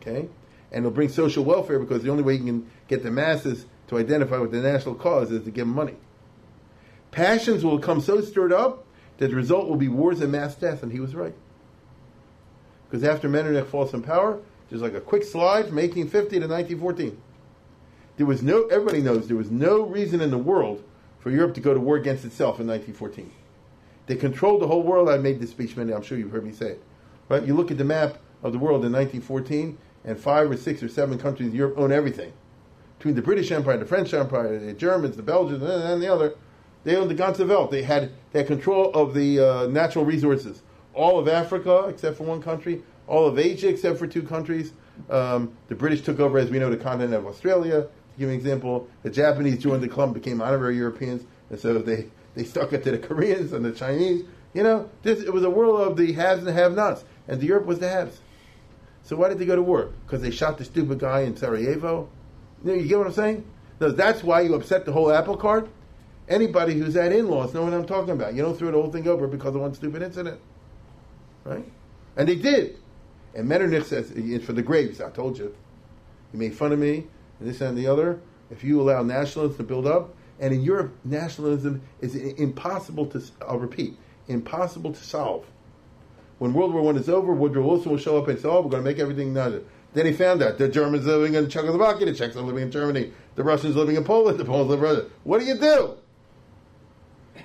Okay? 0.00 0.28
And 0.70 0.84
it'll 0.84 0.90
bring 0.90 1.08
social 1.08 1.44
welfare 1.44 1.78
because 1.78 2.02
the 2.02 2.10
only 2.10 2.22
way 2.22 2.34
you 2.34 2.44
can 2.44 2.70
get 2.88 3.02
the 3.02 3.10
masses 3.10 3.66
to 3.88 3.98
identify 3.98 4.38
with 4.38 4.52
the 4.52 4.60
national 4.60 4.94
cause 4.94 5.30
is 5.30 5.44
to 5.44 5.50
give 5.50 5.66
them 5.66 5.74
money. 5.74 5.94
Passions 7.18 7.64
will 7.64 7.78
become 7.78 8.00
so 8.00 8.20
stirred 8.20 8.52
up 8.52 8.84
that 9.16 9.30
the 9.30 9.34
result 9.34 9.66
will 9.66 9.74
be 9.74 9.88
wars 9.88 10.20
and 10.20 10.30
mass 10.30 10.54
death, 10.54 10.84
and 10.84 10.92
he 10.92 11.00
was 11.00 11.16
right. 11.16 11.34
Because 12.84 13.02
after 13.02 13.28
Metternich 13.28 13.66
falls 13.66 13.90
from 13.90 14.04
power, 14.04 14.38
there's 14.70 14.82
like 14.82 14.94
a 14.94 15.00
quick 15.00 15.24
slide 15.24 15.66
from 15.66 15.78
1850 15.78 16.38
to 16.38 16.46
1914. 16.46 17.20
There 18.18 18.26
was 18.26 18.40
no, 18.40 18.66
everybody 18.66 19.00
knows, 19.00 19.26
there 19.26 19.36
was 19.36 19.50
no 19.50 19.82
reason 19.82 20.20
in 20.20 20.30
the 20.30 20.38
world 20.38 20.84
for 21.18 21.32
Europe 21.32 21.54
to 21.54 21.60
go 21.60 21.74
to 21.74 21.80
war 21.80 21.96
against 21.96 22.24
itself 22.24 22.60
in 22.60 22.68
1914. 22.68 23.32
They 24.06 24.14
controlled 24.14 24.62
the 24.62 24.68
whole 24.68 24.84
world. 24.84 25.08
I 25.08 25.18
made 25.18 25.40
this 25.40 25.50
speech 25.50 25.76
many, 25.76 25.92
I'm 25.92 26.02
sure 26.02 26.18
you've 26.18 26.30
heard 26.30 26.46
me 26.46 26.52
say 26.52 26.68
it. 26.68 26.82
Right? 27.28 27.42
You 27.42 27.56
look 27.56 27.72
at 27.72 27.78
the 27.78 27.84
map 27.84 28.18
of 28.44 28.52
the 28.52 28.60
world 28.60 28.84
in 28.84 28.92
1914, 28.92 29.76
and 30.04 30.20
five 30.20 30.48
or 30.48 30.56
six 30.56 30.84
or 30.84 30.88
seven 30.88 31.18
countries 31.18 31.48
in 31.48 31.54
Europe 31.56 31.78
own 31.78 31.90
everything. 31.90 32.32
Between 32.98 33.16
the 33.16 33.22
British 33.22 33.50
Empire, 33.50 33.76
the 33.76 33.86
French 33.86 34.14
Empire, 34.14 34.56
the 34.56 34.72
Germans, 34.72 35.16
the 35.16 35.22
Belgians, 35.24 35.64
and 35.64 36.00
the 36.00 36.06
other, 36.06 36.34
they 36.88 36.96
owned 36.96 37.10
the 37.10 37.14
ganze 37.14 37.46
Welt. 37.46 37.70
They 37.70 37.82
had, 37.82 38.10
they 38.32 38.40
had 38.40 38.46
control 38.46 38.90
of 38.92 39.14
the 39.14 39.40
uh, 39.40 39.66
natural 39.66 40.04
resources. 40.04 40.62
All 40.94 41.18
of 41.18 41.28
Africa, 41.28 41.86
except 41.88 42.16
for 42.16 42.24
one 42.24 42.42
country, 42.42 42.82
all 43.06 43.26
of 43.26 43.38
Asia, 43.38 43.68
except 43.68 43.98
for 43.98 44.06
two 44.06 44.22
countries. 44.22 44.72
Um, 45.10 45.52
the 45.68 45.74
British 45.74 46.02
took 46.02 46.18
over, 46.18 46.38
as 46.38 46.50
we 46.50 46.58
know, 46.58 46.70
the 46.70 46.76
continent 46.76 47.14
of 47.14 47.26
Australia. 47.26 47.82
To 47.82 48.18
give 48.18 48.28
an 48.28 48.34
example, 48.34 48.88
the 49.02 49.10
Japanese 49.10 49.58
joined 49.58 49.82
the 49.82 49.88
club, 49.88 50.14
became 50.14 50.40
honorary 50.40 50.76
Europeans, 50.76 51.24
and 51.50 51.60
so 51.60 51.78
they, 51.78 52.06
they 52.34 52.44
stuck 52.44 52.72
it 52.72 52.82
to 52.84 52.90
the 52.90 52.98
Koreans 53.06 53.52
and 53.52 53.64
the 53.64 53.72
Chinese. 53.72 54.24
You 54.54 54.62
know, 54.62 54.90
this, 55.02 55.20
it 55.20 55.32
was 55.32 55.44
a 55.44 55.50
world 55.50 55.80
of 55.80 55.96
the 55.96 56.12
haves 56.12 56.38
and 56.38 56.48
the 56.48 56.52
have-nots, 56.52 57.04
and 57.28 57.40
the 57.40 57.46
Europe 57.46 57.66
was 57.66 57.78
the 57.78 57.88
haves. 57.88 58.20
So 59.02 59.16
why 59.16 59.28
did 59.28 59.38
they 59.38 59.46
go 59.46 59.56
to 59.56 59.62
war? 59.62 59.90
Because 60.06 60.20
they 60.20 60.30
shot 60.30 60.58
the 60.58 60.64
stupid 60.64 60.98
guy 60.98 61.20
in 61.20 61.36
Sarajevo? 61.36 62.08
You, 62.64 62.70
know, 62.70 62.76
you 62.76 62.88
get 62.88 62.98
what 62.98 63.06
I'm 63.06 63.12
saying? 63.12 63.44
No, 63.80 63.90
that's 63.90 64.24
why 64.24 64.40
you 64.40 64.54
upset 64.54 64.84
the 64.84 64.92
whole 64.92 65.12
apple 65.12 65.36
cart. 65.36 65.68
Anybody 66.28 66.74
who's 66.74 66.94
at 66.96 67.12
in-laws 67.12 67.54
know 67.54 67.64
what 67.64 67.72
I'm 67.72 67.86
talking 67.86 68.10
about. 68.10 68.34
You 68.34 68.42
don't 68.42 68.56
throw 68.56 68.70
the 68.70 68.80
whole 68.80 68.92
thing 68.92 69.08
over 69.08 69.26
because 69.26 69.54
of 69.54 69.62
one 69.62 69.74
stupid 69.74 70.02
incident. 70.02 70.40
Right? 71.44 71.64
And 72.16 72.28
they 72.28 72.34
did. 72.34 72.76
And 73.34 73.48
Metternich 73.48 73.84
says, 73.84 74.10
for 74.44 74.52
the 74.52 74.62
graves, 74.62 75.00
I 75.00 75.10
told 75.10 75.38
you. 75.38 75.54
He 76.32 76.38
made 76.38 76.54
fun 76.54 76.72
of 76.72 76.78
me, 76.78 77.06
and 77.40 77.48
this 77.48 77.60
and 77.60 77.78
the 77.78 77.86
other. 77.86 78.20
If 78.50 78.62
you 78.62 78.80
allow 78.80 79.02
nationalism 79.02 79.56
to 79.56 79.62
build 79.62 79.86
up, 79.86 80.14
and 80.40 80.52
in 80.52 80.62
Europe, 80.62 80.94
nationalism 81.04 81.82
is 82.00 82.14
impossible 82.14 83.06
to, 83.06 83.22
I'll 83.46 83.58
repeat, 83.58 83.96
impossible 84.28 84.92
to 84.92 85.02
solve. 85.02 85.46
When 86.38 86.52
World 86.52 86.74
War 86.74 86.92
I 86.92 86.96
is 86.96 87.08
over, 87.08 87.32
Woodrow 87.32 87.66
Wilson 87.66 87.90
will 87.92 87.98
show 87.98 88.18
up 88.18 88.28
and 88.28 88.38
say, 88.38 88.48
oh, 88.48 88.60
we're 88.60 88.70
going 88.70 88.84
to 88.84 88.88
make 88.88 88.98
everything 88.98 89.32
nice. 89.32 89.60
Then 89.94 90.06
he 90.06 90.12
found 90.12 90.42
out 90.42 90.58
the 90.58 90.68
Germans 90.68 91.06
living 91.06 91.34
in 91.34 91.48
Czechoslovakia, 91.48 92.06
the 92.06 92.14
Czechs 92.14 92.36
are 92.36 92.42
living 92.42 92.62
in 92.62 92.70
Germany, 92.70 93.12
the 93.34 93.42
Russians 93.42 93.74
living 93.74 93.96
in 93.96 94.04
Poland, 94.04 94.38
the 94.38 94.44
Poles 94.44 94.68
living 94.68 94.84
in 94.84 94.96
Russia. 94.96 95.10
What 95.24 95.40
do 95.40 95.46
you 95.46 95.56
do? 95.56 95.96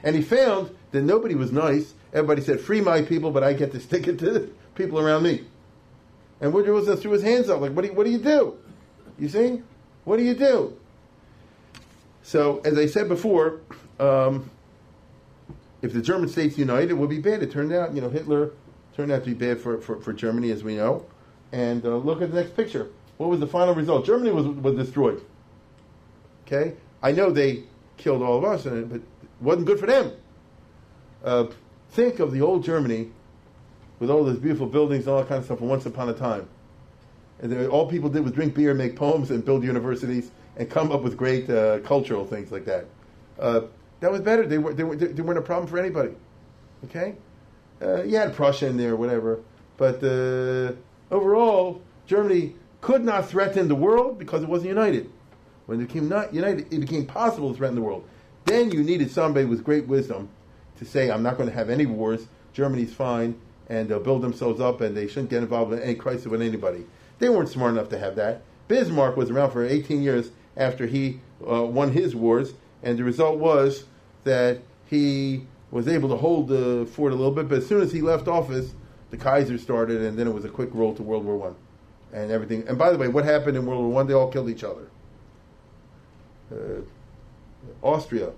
And 0.01 0.15
he 0.15 0.21
found 0.21 0.75
that 0.91 1.01
nobody 1.01 1.35
was 1.35 1.51
nice. 1.51 1.93
Everybody 2.13 2.41
said, 2.41 2.59
free 2.59 2.81
my 2.81 3.01
people, 3.01 3.31
but 3.31 3.43
I 3.43 3.53
get 3.53 3.71
to 3.73 3.79
stick 3.79 4.07
it 4.07 4.19
to 4.19 4.31
the 4.31 4.49
people 4.75 4.99
around 4.99 5.23
me. 5.23 5.43
And 6.41 6.53
Woodrow 6.53 6.73
Wilson 6.73 6.97
threw 6.97 7.11
his 7.11 7.23
hands 7.23 7.49
up, 7.49 7.61
like, 7.61 7.71
what 7.71 7.83
do 7.83 7.87
you, 7.89 7.93
what 7.93 8.05
do, 8.05 8.11
you 8.11 8.17
do? 8.17 8.57
You 9.17 9.29
see? 9.29 9.61
What 10.03 10.17
do 10.17 10.23
you 10.23 10.33
do? 10.33 10.77
So, 12.21 12.59
as 12.65 12.77
I 12.77 12.85
said 12.85 13.07
before, 13.07 13.61
um, 13.99 14.49
if 15.81 15.93
the 15.93 16.01
German 16.01 16.29
states 16.29 16.57
united, 16.57 16.91
it 16.91 16.93
would 16.95 17.09
be 17.09 17.19
bad. 17.19 17.43
It 17.43 17.51
turned 17.51 17.73
out, 17.73 17.93
you 17.93 18.01
know, 18.01 18.09
Hitler 18.09 18.51
turned 18.95 19.11
out 19.11 19.23
to 19.23 19.29
be 19.29 19.33
bad 19.33 19.59
for, 19.59 19.79
for, 19.79 19.99
for 19.99 20.13
Germany, 20.13 20.51
as 20.51 20.63
we 20.63 20.75
know. 20.75 21.05
And 21.51 21.85
uh, 21.85 21.97
look 21.97 22.21
at 22.21 22.31
the 22.31 22.41
next 22.41 22.55
picture. 22.55 22.89
What 23.17 23.29
was 23.29 23.39
the 23.39 23.47
final 23.47 23.75
result? 23.75 24.05
Germany 24.05 24.31
was, 24.31 24.45
was 24.45 24.75
destroyed. 24.75 25.23
Okay? 26.45 26.75
I 27.01 27.11
know 27.11 27.31
they 27.31 27.63
killed 27.97 28.21
all 28.21 28.37
of 28.37 28.43
us, 28.43 28.63
but 28.63 29.01
wasn't 29.43 29.65
good 29.65 29.79
for 29.79 29.85
them. 29.85 30.11
Uh, 31.23 31.47
think 31.91 32.19
of 32.19 32.31
the 32.31 32.41
old 32.41 32.63
Germany 32.63 33.11
with 33.99 34.09
all 34.09 34.23
those 34.23 34.37
beautiful 34.37 34.67
buildings 34.67 35.05
and 35.05 35.13
all 35.13 35.21
that 35.21 35.29
kind 35.29 35.39
of 35.39 35.45
stuff 35.45 35.59
from 35.59 35.69
once 35.69 35.85
upon 35.85 36.09
a 36.09 36.13
time. 36.13 36.47
And 37.39 37.67
all 37.67 37.87
people 37.89 38.09
did 38.09 38.23
was 38.23 38.33
drink 38.33 38.55
beer, 38.55 38.73
make 38.73 38.95
poems, 38.95 39.31
and 39.31 39.43
build 39.43 39.63
universities, 39.63 40.31
and 40.57 40.69
come 40.69 40.91
up 40.91 41.01
with 41.01 41.17
great 41.17 41.49
uh, 41.49 41.79
cultural 41.79 42.25
things 42.25 42.51
like 42.51 42.65
that. 42.65 42.85
Uh, 43.39 43.61
that 43.99 44.11
was 44.11 44.21
better. 44.21 44.45
They, 44.45 44.57
were, 44.57 44.73
they, 44.73 44.83
were, 44.83 44.95
they 44.95 45.21
weren't 45.21 45.39
a 45.39 45.41
problem 45.41 45.67
for 45.67 45.77
anybody. 45.77 46.13
Okay? 46.85 47.15
Uh, 47.81 48.03
you 48.03 48.17
had 48.17 48.33
Prussia 48.33 48.67
in 48.67 48.77
there, 48.77 48.95
whatever. 48.95 49.39
But 49.77 50.03
uh, 50.03 50.73
overall, 51.11 51.81
Germany 52.05 52.55
could 52.81 53.03
not 53.03 53.29
threaten 53.29 53.67
the 53.67 53.75
world 53.75 54.19
because 54.19 54.43
it 54.43 54.49
wasn't 54.49 54.69
united. 54.69 55.09
When 55.65 55.79
it 55.79 55.87
became 55.87 56.09
not 56.09 56.33
united, 56.33 56.71
it 56.73 56.79
became 56.79 57.05
possible 57.05 57.51
to 57.51 57.57
threaten 57.57 57.75
the 57.75 57.81
world. 57.81 58.07
Then 58.45 58.71
you 58.71 58.83
needed 58.83 59.11
somebody 59.11 59.45
with 59.45 59.63
great 59.63 59.87
wisdom 59.87 60.29
to 60.77 60.85
say, 60.85 61.09
I'm 61.09 61.23
not 61.23 61.37
going 61.37 61.49
to 61.49 61.55
have 61.55 61.69
any 61.69 61.85
wars. 61.85 62.27
Germany's 62.53 62.93
fine 62.93 63.39
and 63.67 63.89
they'll 63.89 63.99
build 63.99 64.21
themselves 64.21 64.59
up 64.59 64.81
and 64.81 64.95
they 64.95 65.07
shouldn't 65.07 65.29
get 65.29 65.41
involved 65.41 65.73
in 65.73 65.81
any 65.81 65.95
crisis 65.95 66.27
with 66.27 66.41
anybody. 66.41 66.85
They 67.19 67.29
weren't 67.29 67.49
smart 67.49 67.71
enough 67.71 67.89
to 67.89 67.99
have 67.99 68.15
that. 68.15 68.41
Bismarck 68.67 69.17
was 69.17 69.29
around 69.29 69.51
for 69.51 69.65
18 69.65 70.01
years 70.01 70.31
after 70.57 70.85
he 70.85 71.19
uh, 71.47 71.63
won 71.63 71.91
his 71.91 72.15
wars, 72.15 72.53
and 72.81 72.97
the 72.97 73.03
result 73.03 73.39
was 73.39 73.85
that 74.23 74.61
he 74.85 75.45
was 75.71 75.87
able 75.87 76.09
to 76.09 76.15
hold 76.15 76.47
the 76.47 76.87
fort 76.91 77.11
a 77.11 77.15
little 77.15 77.31
bit. 77.31 77.49
But 77.49 77.59
as 77.59 77.67
soon 77.67 77.81
as 77.81 77.91
he 77.91 78.01
left 78.01 78.27
office, 78.27 78.73
the 79.09 79.17
Kaiser 79.17 79.57
started, 79.57 80.01
and 80.01 80.17
then 80.17 80.27
it 80.27 80.33
was 80.33 80.45
a 80.45 80.49
quick 80.49 80.69
roll 80.73 80.93
to 80.95 81.03
World 81.03 81.25
War 81.25 81.37
One, 81.37 81.55
and 82.11 82.31
everything. 82.31 82.67
And 82.67 82.77
by 82.77 82.91
the 82.91 82.97
way, 82.97 83.07
what 83.07 83.25
happened 83.25 83.57
in 83.57 83.65
World 83.65 83.81
War 83.81 83.91
One? 83.91 84.07
They 84.07 84.13
all 84.13 84.31
killed 84.31 84.49
each 84.49 84.63
other. 84.63 84.87
Uh, 86.51 86.81
Austria, 87.81 88.31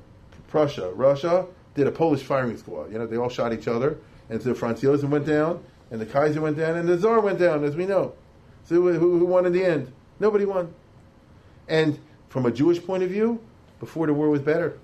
Prussia, 0.48 0.92
Russia 0.92 1.46
did 1.74 1.88
a 1.88 1.92
Polish 1.92 2.24
firing 2.24 2.58
squad. 2.58 2.92
You 2.92 3.00
know, 3.00 3.08
they 3.08 3.18
all 3.18 3.30
shot 3.30 3.54
each 3.54 3.68
other 3.68 3.98
and 4.30 4.42
so 4.42 4.54
Franz 4.54 4.82
Josef 4.82 5.10
went 5.10 5.26
down, 5.26 5.64
and 5.92 6.02
the 6.02 6.06
Kaiser 6.06 6.42
went 6.42 6.58
down, 6.58 6.76
and 6.78 6.88
the 6.88 6.98
Tsar 6.98 7.20
went 7.20 7.40
down, 7.40 7.64
as 7.64 7.76
we 7.76 7.86
know. 7.86 8.14
So 8.64 8.76
who, 8.76 9.18
who 9.20 9.26
won 9.26 9.46
in 9.46 9.54
the 9.54 9.64
end? 9.64 9.92
Nobody 10.20 10.46
won. 10.46 10.74
And 11.68 12.00
from 12.30 12.46
a 12.46 12.52
Jewish 12.52 12.84
point 12.84 13.04
of 13.04 13.10
view, 13.10 13.40
before 13.80 14.08
the 14.08 14.14
war 14.14 14.30
was 14.30 14.42
better. 14.42 14.80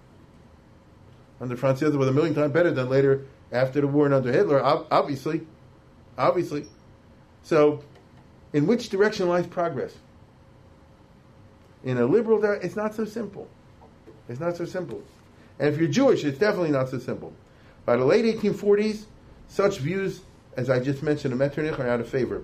Under 1.40 1.58
Franz 1.58 1.80
Josef 1.80 1.96
was 1.96 2.08
a 2.08 2.12
million 2.12 2.36
times 2.36 2.54
better 2.54 2.72
than 2.72 2.90
later 2.90 3.26
after 3.52 3.82
the 3.82 3.88
war 3.88 4.06
and 4.06 4.14
under 4.14 4.32
Hitler, 4.32 4.62
obviously. 4.64 5.42
Obviously. 6.18 6.68
So, 7.42 7.84
in 8.54 8.68
which 8.68 8.90
direction 8.90 9.28
lies 9.28 9.48
progress? 9.48 9.96
In 11.84 11.98
a 11.98 12.06
liberal 12.06 12.40
direction, 12.40 12.68
it's 12.68 12.76
not 12.76 12.94
so 12.94 13.06
simple. 13.06 13.48
It's 14.32 14.40
not 14.40 14.56
so 14.56 14.66
simple. 14.66 15.04
And 15.60 15.74
if 15.74 15.80
you're 15.80 15.90
Jewish, 15.90 16.24
it's 16.24 16.40
definitely 16.40 16.72
not 16.72 16.90
so 16.90 16.98
simple. 17.00 17.34
By 17.86 17.98
the 17.98 18.06
late 18.06 18.24
1840s, 18.24 19.06
such 19.48 19.80
views, 19.80 20.22
as 20.56 20.70
I 20.70 20.80
just 20.80 21.04
mentioned, 21.04 21.34
of 21.34 21.40
Metternich 21.40 21.78
are 21.78 21.88
out 21.88 22.00
of 22.00 22.08
favor. 22.08 22.44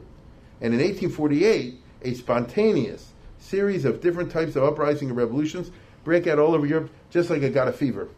And 0.60 0.74
in 0.74 0.80
1848, 0.80 1.80
a 2.04 2.14
spontaneous 2.14 3.14
series 3.40 3.86
of 3.86 4.02
different 4.02 4.32
types 4.32 4.56
of 4.56 4.64
uprising 4.64 5.08
and 5.08 5.18
revolutions 5.18 5.72
break 6.04 6.28
out 6.28 6.40
all 6.40 6.54
over 6.54 6.66
Europe, 6.66 6.92
just 7.10 7.30
like 7.30 7.42
it 7.42 7.54
got 7.54 7.68
a 7.68 7.72
fever. 7.72 8.10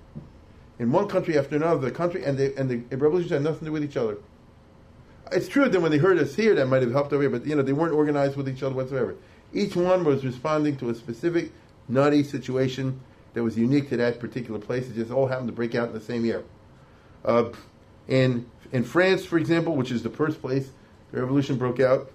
In 0.79 0.91
one 0.91 1.07
country 1.07 1.37
after 1.37 1.55
another, 1.55 1.81
the 1.81 1.91
country 1.91 2.23
and 2.23 2.37
the, 2.37 2.57
and 2.57 2.69
the 2.69 2.97
revolutions 2.97 3.31
had 3.31 3.43
nothing 3.43 3.59
to 3.59 3.65
do 3.65 3.71
with 3.71 3.83
each 3.83 3.97
other. 3.97 4.17
It's 5.31 5.47
true 5.47 5.69
that 5.69 5.79
when 5.79 5.91
they 5.91 5.97
heard 5.97 6.17
us 6.17 6.35
here, 6.35 6.55
that 6.55 6.67
might 6.67 6.81
have 6.81 6.91
helped 6.91 7.13
over 7.13 7.21
here, 7.21 7.29
but 7.29 7.45
you 7.45 7.55
know 7.55 7.61
they 7.61 7.73
weren't 7.73 7.93
organized 7.93 8.35
with 8.35 8.49
each 8.49 8.63
other 8.63 8.73
whatsoever. 8.73 9.15
Each 9.53 9.75
one 9.75 10.03
was 10.03 10.25
responding 10.25 10.77
to 10.77 10.89
a 10.89 10.95
specific 10.95 11.51
nutty 11.87 12.23
situation 12.23 12.99
that 13.33 13.43
was 13.43 13.57
unique 13.57 13.89
to 13.89 13.97
that 13.97 14.19
particular 14.19 14.59
place. 14.59 14.89
It 14.89 14.95
just 14.95 15.11
all 15.11 15.27
happened 15.27 15.47
to 15.47 15.53
break 15.53 15.75
out 15.75 15.89
in 15.89 15.93
the 15.93 16.01
same 16.01 16.25
year. 16.25 16.43
Uh, 17.23 17.49
in 18.07 18.49
in 18.71 18.83
France, 18.83 19.25
for 19.25 19.37
example, 19.37 19.75
which 19.75 19.91
is 19.91 20.03
the 20.03 20.09
first 20.09 20.41
place 20.41 20.69
the 21.11 21.19
revolution 21.19 21.57
broke 21.57 21.79
out, 21.79 22.11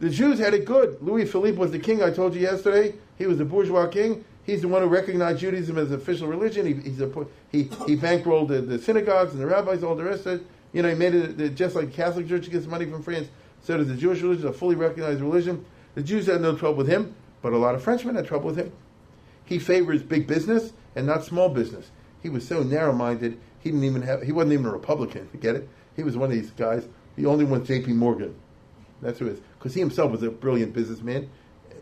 the 0.00 0.10
Jews 0.10 0.38
had 0.38 0.54
it 0.54 0.64
good. 0.64 0.98
Louis 1.02 1.24
Philippe 1.24 1.56
was 1.56 1.70
the 1.72 1.78
king. 1.78 2.02
I 2.02 2.10
told 2.10 2.34
you 2.34 2.40
yesterday. 2.40 2.94
He 3.16 3.26
was 3.26 3.38
the 3.38 3.44
bourgeois 3.44 3.88
king. 3.88 4.24
He's 4.44 4.62
the 4.62 4.68
one 4.68 4.80
who 4.80 4.88
recognized 4.88 5.40
Judaism 5.40 5.76
as 5.76 5.90
official 5.90 6.28
religion. 6.28 6.64
He, 6.64 6.74
he's 6.74 7.00
a, 7.00 7.26
he, 7.50 7.64
he 7.86 7.96
bankrolled 7.96 8.48
the, 8.48 8.60
the 8.60 8.78
synagogues 8.78 9.32
and 9.32 9.42
the 9.42 9.46
rabbis, 9.46 9.82
all 9.82 9.94
the 9.94 10.04
rest 10.04 10.26
of 10.26 10.40
it. 10.40 10.46
You 10.72 10.82
know, 10.82 10.88
he 10.88 10.94
made 10.94 11.14
it 11.14 11.54
just 11.54 11.74
like 11.74 11.86
the 11.86 11.92
Catholic 11.92 12.28
Church 12.28 12.50
gets 12.50 12.66
money 12.66 12.86
from 12.86 13.02
France. 13.02 13.28
So 13.62 13.76
does 13.76 13.88
the 13.88 13.96
Jewish 13.96 14.22
religion, 14.22 14.46
a 14.46 14.52
fully 14.52 14.76
recognized 14.76 15.20
religion. 15.20 15.64
The 15.94 16.02
Jews 16.02 16.26
had 16.26 16.40
no 16.40 16.56
trouble 16.56 16.76
with 16.76 16.88
him, 16.88 17.14
but 17.42 17.52
a 17.52 17.58
lot 17.58 17.74
of 17.74 17.82
Frenchmen 17.82 18.14
had 18.14 18.26
trouble 18.26 18.46
with 18.46 18.56
him. 18.56 18.72
He 19.48 19.58
favors 19.58 20.02
big 20.02 20.26
business 20.26 20.74
and 20.94 21.06
not 21.06 21.24
small 21.24 21.48
business. 21.48 21.90
He 22.22 22.28
was 22.28 22.46
so 22.46 22.62
narrow-minded. 22.62 23.38
He 23.60 23.70
didn't 23.70 23.84
even 23.84 24.02
have. 24.02 24.22
He 24.22 24.30
wasn't 24.30 24.52
even 24.52 24.66
a 24.66 24.72
Republican. 24.72 25.28
You 25.32 25.40
get 25.40 25.56
it? 25.56 25.68
He 25.96 26.02
was 26.02 26.18
one 26.18 26.30
of 26.30 26.36
these 26.36 26.50
guys. 26.50 26.86
The 27.16 27.24
only 27.24 27.46
one, 27.46 27.64
J.P. 27.64 27.94
Morgan. 27.94 28.34
That's 29.00 29.18
who 29.18 29.26
it 29.26 29.32
is. 29.34 29.40
Because 29.58 29.72
he 29.72 29.80
himself 29.80 30.10
was 30.10 30.22
a 30.22 30.30
brilliant 30.30 30.74
businessman, 30.74 31.30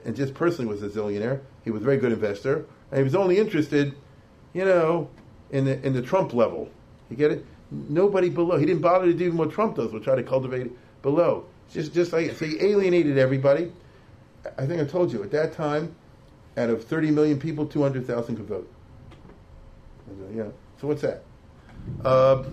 and 0.04 0.14
just 0.14 0.32
personally 0.32 0.70
was 0.70 0.82
a 0.82 0.88
zillionaire. 0.88 1.40
He 1.64 1.70
was 1.70 1.82
a 1.82 1.84
very 1.84 1.96
good 1.96 2.12
investor, 2.12 2.66
and 2.90 2.98
he 2.98 3.02
was 3.02 3.16
only 3.16 3.38
interested, 3.38 3.96
you 4.52 4.64
know, 4.64 5.10
in 5.50 5.64
the 5.64 5.84
in 5.84 5.92
the 5.92 6.02
Trump 6.02 6.34
level. 6.34 6.68
You 7.10 7.16
get 7.16 7.32
it? 7.32 7.44
Nobody 7.70 8.28
below. 8.28 8.58
He 8.58 8.66
didn't 8.66 8.82
bother 8.82 9.06
to 9.06 9.14
do 9.14 9.32
what 9.32 9.50
Trump 9.50 9.74
does, 9.74 9.92
which 9.92 10.04
try 10.04 10.14
to 10.14 10.22
cultivate 10.22 10.70
below. 11.02 11.46
Just 11.72 11.92
just 11.92 12.12
like 12.12 12.30
so, 12.36 12.44
he 12.44 12.62
alienated 12.64 13.18
everybody. 13.18 13.72
I 14.56 14.66
think 14.66 14.80
I 14.80 14.84
told 14.84 15.12
you 15.12 15.24
at 15.24 15.32
that 15.32 15.52
time, 15.52 15.96
out 16.56 16.70
of 16.70 16.84
30 16.84 17.10
million 17.10 17.38
people, 17.38 17.66
200,000 17.66 18.36
could 18.36 18.46
vote. 18.46 18.72
Yeah. 20.34 20.44
So 20.80 20.88
what's 20.88 21.02
that? 21.02 21.22
Uh, 22.04 22.44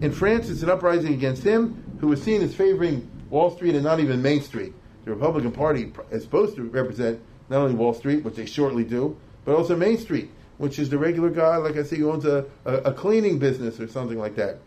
in 0.00 0.12
France, 0.12 0.48
it's 0.48 0.62
an 0.62 0.70
uprising 0.70 1.12
against 1.12 1.42
him, 1.42 1.98
who 2.00 2.08
was 2.08 2.22
seen 2.22 2.42
as 2.42 2.54
favoring 2.54 3.08
Wall 3.28 3.50
Street 3.50 3.74
and 3.74 3.84
not 3.84 4.00
even 4.00 4.22
Main 4.22 4.42
Street. 4.42 4.72
The 5.04 5.12
Republican 5.12 5.52
Party 5.52 5.92
is 6.10 6.22
supposed 6.22 6.56
to 6.56 6.62
represent 6.64 7.20
not 7.48 7.62
only 7.62 7.74
Wall 7.74 7.94
Street, 7.94 8.24
which 8.24 8.34
they 8.34 8.46
shortly 8.46 8.84
do, 8.84 9.16
but 9.44 9.54
also 9.54 9.76
Main 9.76 9.98
Street, 9.98 10.30
which 10.58 10.78
is 10.78 10.88
the 10.88 10.98
regular 10.98 11.30
guy, 11.30 11.56
like 11.56 11.76
I 11.76 11.82
say, 11.82 11.96
who 11.96 12.10
owns 12.10 12.24
a, 12.24 12.46
a, 12.64 12.74
a 12.76 12.92
cleaning 12.92 13.38
business 13.38 13.80
or 13.80 13.88
something 13.88 14.18
like 14.18 14.36
that. 14.36 14.58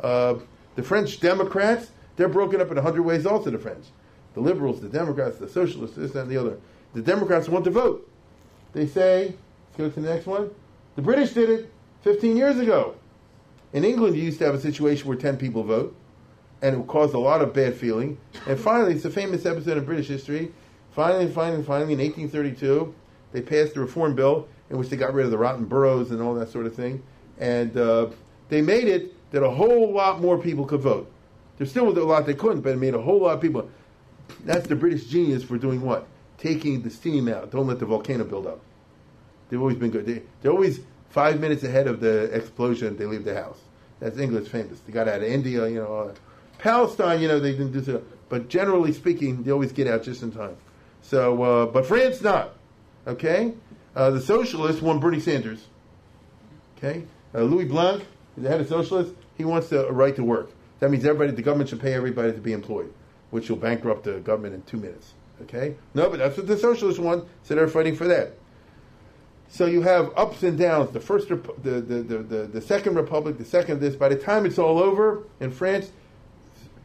Uh, 0.00 0.36
the 0.74 0.82
French 0.82 1.20
Democrats, 1.20 1.90
they're 2.16 2.28
broken 2.28 2.60
up 2.60 2.70
in 2.70 2.78
a 2.78 2.82
hundred 2.82 3.02
ways 3.02 3.26
also, 3.26 3.50
the 3.50 3.58
French. 3.58 3.86
The 4.34 4.40
liberals, 4.40 4.80
the 4.80 4.88
Democrats, 4.88 5.38
the 5.38 5.48
socialists, 5.48 5.96
this 5.96 6.14
and 6.14 6.30
the 6.30 6.36
other. 6.36 6.58
The 6.96 7.02
Democrats 7.02 7.46
want 7.46 7.66
to 7.66 7.70
vote. 7.70 8.08
They 8.72 8.86
say, 8.86 9.26
let's 9.26 9.76
go 9.76 9.90
to 9.90 10.00
the 10.00 10.14
next 10.14 10.24
one. 10.24 10.48
The 10.94 11.02
British 11.02 11.32
did 11.32 11.50
it 11.50 11.70
15 12.00 12.38
years 12.38 12.58
ago. 12.58 12.94
In 13.74 13.84
England, 13.84 14.16
you 14.16 14.22
used 14.22 14.38
to 14.38 14.46
have 14.46 14.54
a 14.54 14.60
situation 14.60 15.06
where 15.06 15.18
10 15.18 15.36
people 15.36 15.62
vote, 15.62 15.94
and 16.62 16.74
it 16.74 16.86
caused 16.86 17.12
a 17.12 17.18
lot 17.18 17.42
of 17.42 17.52
bad 17.52 17.74
feeling. 17.74 18.16
And 18.46 18.58
finally, 18.58 18.94
it's 18.94 19.04
a 19.04 19.10
famous 19.10 19.44
episode 19.44 19.76
in 19.76 19.84
British 19.84 20.08
history. 20.08 20.52
Finally, 20.90 21.30
finally, 21.30 21.62
finally, 21.62 21.92
in 21.92 21.98
1832, 21.98 22.94
they 23.32 23.42
passed 23.42 23.74
the 23.74 23.80
reform 23.80 24.14
bill 24.14 24.48
in 24.70 24.78
which 24.78 24.88
they 24.88 24.96
got 24.96 25.12
rid 25.12 25.26
of 25.26 25.30
the 25.30 25.36
rotten 25.36 25.66
boroughs 25.66 26.12
and 26.12 26.22
all 26.22 26.32
that 26.32 26.48
sort 26.48 26.64
of 26.64 26.74
thing. 26.74 27.02
And 27.38 27.76
uh, 27.76 28.06
they 28.48 28.62
made 28.62 28.88
it 28.88 29.12
that 29.32 29.42
a 29.42 29.50
whole 29.50 29.92
lot 29.92 30.22
more 30.22 30.38
people 30.38 30.64
could 30.64 30.80
vote. 30.80 31.12
There 31.58 31.66
still 31.66 31.84
was 31.84 31.98
a 31.98 32.04
lot 32.04 32.24
they 32.24 32.32
couldn't, 32.32 32.62
but 32.62 32.72
it 32.72 32.78
made 32.78 32.94
a 32.94 33.02
whole 33.02 33.20
lot 33.20 33.34
of 33.34 33.42
people. 33.42 33.68
That's 34.46 34.66
the 34.66 34.76
British 34.76 35.04
genius 35.04 35.44
for 35.44 35.58
doing 35.58 35.82
what? 35.82 36.08
Taking 36.38 36.82
the 36.82 36.90
steam 36.90 37.28
out. 37.28 37.50
Don't 37.50 37.66
let 37.66 37.78
the 37.78 37.86
volcano 37.86 38.24
build 38.24 38.46
up. 38.46 38.60
They've 39.48 39.60
always 39.60 39.76
been 39.76 39.90
good. 39.90 40.06
They, 40.06 40.22
they're 40.42 40.52
always 40.52 40.80
five 41.10 41.40
minutes 41.40 41.62
ahead 41.62 41.86
of 41.86 42.00
the 42.00 42.24
explosion. 42.24 42.96
They 42.96 43.06
leave 43.06 43.24
the 43.24 43.34
house. 43.34 43.58
That's 44.00 44.18
English 44.18 44.48
famous. 44.48 44.80
They 44.80 44.92
got 44.92 45.08
out 45.08 45.22
of 45.22 45.24
India, 45.24 45.66
you 45.68 45.76
know. 45.76 45.94
Uh, 45.94 46.14
Palestine, 46.58 47.20
you 47.20 47.28
know, 47.28 47.40
they 47.40 47.52
didn't 47.52 47.72
do 47.72 47.82
so. 47.82 48.02
But 48.28 48.48
generally 48.48 48.92
speaking, 48.92 49.42
they 49.42 49.50
always 49.50 49.72
get 49.72 49.86
out 49.86 50.02
just 50.02 50.22
in 50.22 50.32
time. 50.32 50.56
So, 51.02 51.42
uh, 51.42 51.66
but 51.66 51.86
France 51.86 52.20
not. 52.20 52.54
Okay? 53.06 53.54
Uh, 53.94 54.10
the 54.10 54.20
socialists 54.20 54.82
won 54.82 54.98
Bernie 54.98 55.20
Sanders. 55.20 55.64
Okay? 56.76 57.04
Uh, 57.34 57.42
Louis 57.42 57.64
Blanc, 57.64 58.04
the 58.36 58.48
head 58.48 58.60
of 58.60 58.68
socialists, 58.68 59.14
he 59.36 59.44
wants 59.44 59.68
the 59.68 59.90
right 59.92 60.16
to 60.16 60.24
work. 60.24 60.50
That 60.80 60.90
means 60.90 61.04
everybody, 61.04 61.34
the 61.34 61.42
government 61.42 61.70
should 61.70 61.80
pay 61.80 61.94
everybody 61.94 62.32
to 62.32 62.38
be 62.38 62.52
employed, 62.52 62.92
which 63.30 63.48
will 63.48 63.56
bankrupt 63.56 64.04
the 64.04 64.18
government 64.20 64.54
in 64.54 64.62
two 64.62 64.76
minutes. 64.76 65.14
Okay? 65.42 65.76
No, 65.94 66.08
but 66.08 66.18
that's 66.18 66.36
what 66.36 66.46
the 66.46 66.56
socialists 66.56 67.00
want, 67.00 67.28
so 67.42 67.54
they're 67.54 67.68
fighting 67.68 67.94
for 67.94 68.06
that. 68.08 68.32
So 69.48 69.66
you 69.66 69.82
have 69.82 70.12
ups 70.16 70.42
and 70.42 70.58
downs. 70.58 70.90
The 70.90 71.00
first, 71.00 71.28
the, 71.28 71.36
the, 71.62 71.80
the, 71.80 72.18
the, 72.18 72.46
the 72.46 72.60
second 72.60 72.94
republic, 72.94 73.38
the 73.38 73.44
second 73.44 73.80
this. 73.80 73.94
By 73.94 74.08
the 74.08 74.16
time 74.16 74.44
it's 74.44 74.58
all 74.58 74.78
over 74.78 75.24
in 75.40 75.50
France, 75.50 75.92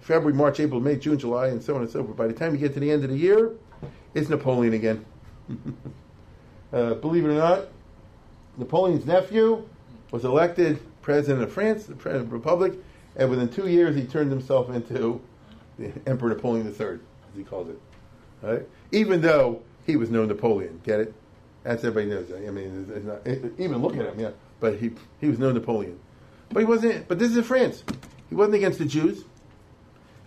February, 0.01 0.33
March, 0.33 0.59
April, 0.59 0.79
May, 0.79 0.95
June, 0.95 1.17
July, 1.17 1.47
and 1.47 1.61
so 1.61 1.75
on 1.75 1.81
and 1.81 1.89
so 1.89 2.03
forth. 2.03 2.17
By 2.17 2.27
the 2.27 2.33
time 2.33 2.53
you 2.53 2.59
get 2.59 2.73
to 2.73 2.79
the 2.79 2.91
end 2.91 3.03
of 3.03 3.09
the 3.09 3.17
year, 3.17 3.51
it's 4.13 4.29
Napoleon 4.29 4.73
again. 4.73 5.05
uh, 6.73 6.95
believe 6.95 7.25
it 7.25 7.29
or 7.29 7.33
not, 7.33 7.67
Napoleon's 8.57 9.05
nephew 9.05 9.67
was 10.11 10.25
elected 10.25 10.79
president 11.01 11.43
of 11.43 11.51
France, 11.51 11.85
the 11.85 11.95
president 11.95 12.25
of 12.25 12.29
the 12.29 12.35
republic, 12.35 12.73
and 13.15 13.29
within 13.29 13.49
two 13.49 13.67
years 13.67 13.95
he 13.95 14.03
turned 14.03 14.31
himself 14.31 14.69
into 14.69 15.21
the 15.77 15.91
Emperor 16.05 16.29
Napoleon 16.29 16.67
III, 16.67 16.87
as 16.87 16.99
he 17.35 17.43
calls 17.43 17.69
it. 17.69 17.79
Right? 18.41 18.67
Even 18.91 19.21
though 19.21 19.61
he 19.85 19.95
was 19.95 20.09
no 20.09 20.25
Napoleon, 20.25 20.81
get 20.83 20.99
it? 20.99 21.13
As 21.63 21.85
everybody 21.85 22.07
knows. 22.07 22.31
I 22.31 22.49
mean, 22.49 22.91
it's, 22.93 23.05
not, 23.05 23.27
it, 23.27 23.53
even 23.59 23.81
look 23.81 23.95
at 23.95 24.05
him, 24.05 24.19
yeah. 24.19 24.31
But 24.59 24.77
he 24.77 24.91
he 25.19 25.27
was 25.27 25.37
no 25.37 25.51
Napoleon. 25.51 25.99
But 26.49 26.59
he 26.59 26.65
wasn't. 26.65 27.07
But 27.07 27.19
this 27.19 27.35
is 27.35 27.45
France. 27.45 27.83
He 28.29 28.35
wasn't 28.35 28.55
against 28.55 28.79
the 28.79 28.85
Jews. 28.85 29.23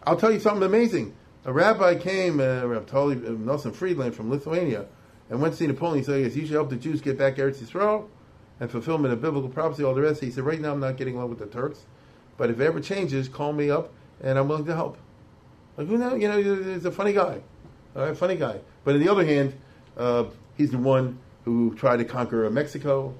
I'll 0.06 0.16
tell 0.16 0.30
you 0.30 0.38
something 0.38 0.62
amazing. 0.62 1.14
A 1.44 1.52
rabbi 1.52 1.96
came, 1.96 2.40
uh, 2.40 2.64
Rabbi 2.64 2.84
Tali, 2.86 3.16
uh, 3.16 3.30
Nelson 3.32 3.72
Friedland 3.72 4.14
from 4.14 4.30
Lithuania, 4.30 4.86
and 5.28 5.40
went 5.40 5.54
to 5.54 5.58
see 5.58 5.66
Napoleon. 5.66 5.98
He 5.98 6.04
said, 6.04 6.20
"Yes, 6.20 6.36
you 6.36 6.42
should 6.46 6.54
help 6.54 6.70
the 6.70 6.76
Jews 6.76 7.00
get 7.00 7.18
back 7.18 7.36
Eretz 7.36 7.62
Yisrael 7.62 8.06
and 8.60 8.70
fulfillment 8.70 9.12
of 9.12 9.20
biblical 9.20 9.50
prophecy, 9.50 9.82
all 9.84 9.94
the 9.94 10.02
rest." 10.02 10.20
He 10.20 10.30
said, 10.30 10.44
"Right 10.44 10.60
now, 10.60 10.72
I'm 10.72 10.80
not 10.80 10.96
getting 10.96 11.16
along 11.16 11.30
with 11.30 11.38
the 11.38 11.46
Turks, 11.46 11.84
but 12.36 12.50
if 12.50 12.60
it 12.60 12.64
ever 12.64 12.80
changes, 12.80 13.28
call 13.28 13.52
me 13.52 13.70
up, 13.70 13.92
and 14.22 14.38
I'm 14.38 14.48
willing 14.48 14.66
to 14.66 14.74
help." 14.74 14.98
Like 15.76 15.90
you 15.90 15.98
know, 15.98 16.14
you 16.14 16.28
know, 16.28 16.40
he's 16.40 16.84
a 16.84 16.92
funny 16.92 17.12
guy, 17.12 17.40
all 17.96 18.02
right, 18.02 18.16
funny 18.16 18.36
guy. 18.36 18.58
But 18.84 18.94
on 18.94 19.00
the 19.00 19.08
other 19.08 19.24
hand, 19.24 19.54
uh, 19.96 20.24
he's 20.56 20.70
the 20.70 20.78
one 20.78 21.18
who 21.44 21.74
tried 21.74 21.98
to 21.98 22.04
conquer 22.04 22.48
Mexico, 22.50 23.14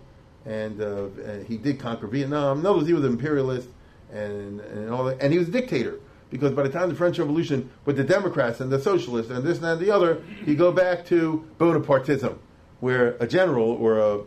and, 0.45 0.81
uh, 0.81 1.07
and 1.25 1.47
he 1.47 1.57
did 1.57 1.79
conquer 1.79 2.07
Vietnam. 2.07 2.61
In 2.61 2.67
other 2.67 2.79
words, 2.79 2.89
he 2.89 2.95
was 2.95 3.05
an 3.05 3.13
imperialist 3.13 3.69
and, 4.13 4.61
and 4.61 4.91
all 4.91 5.05
that, 5.05 5.21
and 5.21 5.33
he 5.33 5.39
was 5.39 5.49
a 5.49 5.53
dictator. 5.53 6.01
Because 6.31 6.53
by 6.53 6.65
the 6.65 6.69
time 6.69 6.89
the 6.89 6.97
French 6.97 7.19
Revolution, 7.19 7.71
with 7.85 7.97
the 7.97 8.03
Democrats 8.03 8.61
and 8.61 8.73
the 8.73 8.81
socialists 8.81 9.31
and 9.31 9.45
this 9.45 9.59
and 9.59 9.67
that 9.67 9.73
and 9.75 9.81
the 9.81 9.91
other, 9.91 10.23
you 10.45 10.57
go 10.57 10.73
back 10.73 11.07
to 11.07 11.47
Bonapartism, 11.61 12.39
where 12.81 13.17
a 13.21 13.27
general 13.27 13.71
or 13.71 13.99
a 13.99 14.21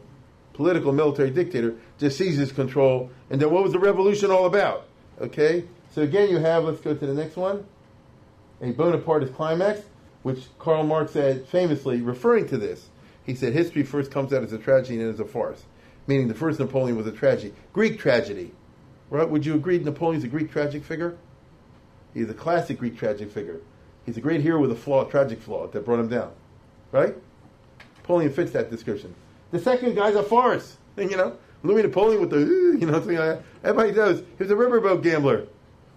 political 0.53 0.93
military 0.93 1.31
dictator 1.31 1.75
just 1.97 2.17
seizes 2.17 2.51
control. 2.53 3.11
And 3.29 3.41
then 3.41 3.51
what 3.51 3.63
was 3.63 3.73
the 3.73 3.79
revolution 3.79 4.31
all 4.31 4.45
about? 4.45 4.87
Okay? 5.19 5.65
So 5.93 6.03
again, 6.03 6.29
you 6.29 6.37
have, 6.37 6.63
let's 6.63 6.79
go 6.79 6.93
to 6.93 7.05
the 7.05 7.13
next 7.13 7.35
one, 7.35 7.65
a 8.61 8.71
Bonapartist 8.71 9.35
climax, 9.35 9.81
which 10.27 10.43
Karl 10.59 10.83
Marx 10.83 11.13
said 11.13 11.47
famously, 11.47 12.01
referring 12.01 12.49
to 12.49 12.57
this. 12.57 12.89
He 13.23 13.33
said 13.33 13.53
history 13.53 13.83
first 13.83 14.11
comes 14.11 14.33
out 14.33 14.43
as 14.43 14.51
a 14.51 14.57
tragedy 14.57 14.99
and 14.99 15.09
as 15.09 15.21
a 15.21 15.25
farce, 15.25 15.63
meaning 16.05 16.27
the 16.27 16.33
first 16.33 16.59
Napoleon 16.59 16.97
was 16.97 17.07
a 17.07 17.13
tragedy. 17.13 17.53
Greek 17.71 17.97
tragedy. 17.97 18.51
Right? 19.09 19.29
Would 19.29 19.45
you 19.45 19.55
agree 19.55 19.79
Napoleon's 19.79 20.25
a 20.25 20.27
Greek 20.27 20.51
tragic 20.51 20.83
figure? 20.83 21.15
He's 22.13 22.29
a 22.29 22.33
classic 22.33 22.77
Greek 22.77 22.97
tragic 22.97 23.31
figure. 23.31 23.61
He's 24.05 24.17
a 24.17 24.21
great 24.21 24.41
hero 24.41 24.59
with 24.59 24.69
a 24.69 24.75
flaw, 24.75 25.07
a 25.07 25.09
tragic 25.09 25.41
flaw 25.41 25.67
that 25.67 25.85
brought 25.85 26.01
him 26.01 26.09
down. 26.09 26.33
Right? 26.91 27.15
Napoleon 27.99 28.33
fits 28.33 28.51
that 28.51 28.69
description. 28.69 29.15
The 29.51 29.59
second 29.59 29.95
guy's 29.95 30.15
a 30.15 30.23
farce. 30.23 30.77
You 30.97 31.15
know, 31.15 31.37
Louis 31.63 31.83
Napoleon 31.83 32.19
with 32.19 32.31
the, 32.31 32.39
you 32.81 32.85
know. 32.85 33.41
Everybody 33.63 33.91
knows. 33.91 34.19
He 34.19 34.43
was 34.43 34.51
a 34.51 34.55
riverboat 34.55 35.03
gambler. 35.03 35.47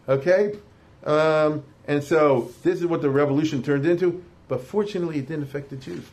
Okay? 0.08 0.52
Um, 1.04 1.64
and 1.90 2.04
so 2.04 2.52
this 2.62 2.78
is 2.78 2.86
what 2.86 3.02
the 3.02 3.10
revolution 3.10 3.64
turned 3.64 3.84
into. 3.84 4.22
But 4.46 4.62
fortunately, 4.62 5.18
it 5.18 5.26
didn't 5.26 5.42
affect 5.42 5.70
the 5.70 5.76
Jews. 5.76 6.04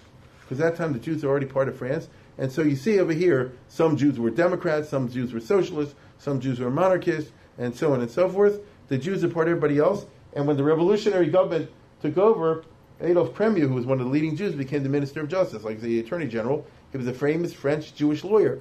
Because 0.41 0.57
that 0.57 0.75
time 0.75 0.91
the 0.91 0.97
Jews 0.97 1.23
are 1.23 1.29
already 1.29 1.45
part 1.45 1.67
of 1.67 1.77
France. 1.77 2.07
And 2.39 2.51
so 2.51 2.63
you 2.63 2.75
see 2.75 2.99
over 2.99 3.13
here, 3.13 3.51
some 3.67 3.95
Jews 3.95 4.17
were 4.17 4.31
Democrats, 4.31 4.89
some 4.89 5.07
Jews 5.07 5.33
were 5.33 5.39
socialists, 5.39 5.93
some 6.17 6.39
Jews 6.39 6.59
were 6.59 6.71
monarchists, 6.71 7.31
and 7.59 7.75
so 7.75 7.93
on 7.93 8.01
and 8.01 8.09
so 8.09 8.27
forth. 8.27 8.59
The 8.87 8.97
Jews 8.97 9.23
are 9.23 9.27
part 9.27 9.49
of 9.49 9.51
everybody 9.51 9.77
else. 9.77 10.07
And 10.33 10.47
when 10.47 10.57
the 10.57 10.63
revolutionary 10.63 11.27
government 11.27 11.69
took 12.01 12.17
over, 12.17 12.63
Adolf 12.99 13.35
Crémieux, 13.35 13.67
who 13.67 13.75
was 13.75 13.85
one 13.85 13.99
of 13.99 14.07
the 14.07 14.11
leading 14.11 14.35
Jews, 14.35 14.55
became 14.55 14.81
the 14.81 14.89
Minister 14.89 15.21
of 15.21 15.29
Justice, 15.29 15.63
like 15.63 15.79
the 15.79 15.99
Attorney 15.99 16.25
General. 16.25 16.65
He 16.91 16.97
was 16.97 17.05
a 17.05 17.13
famous 17.13 17.53
French 17.53 17.93
Jewish 17.93 18.23
lawyer. 18.23 18.57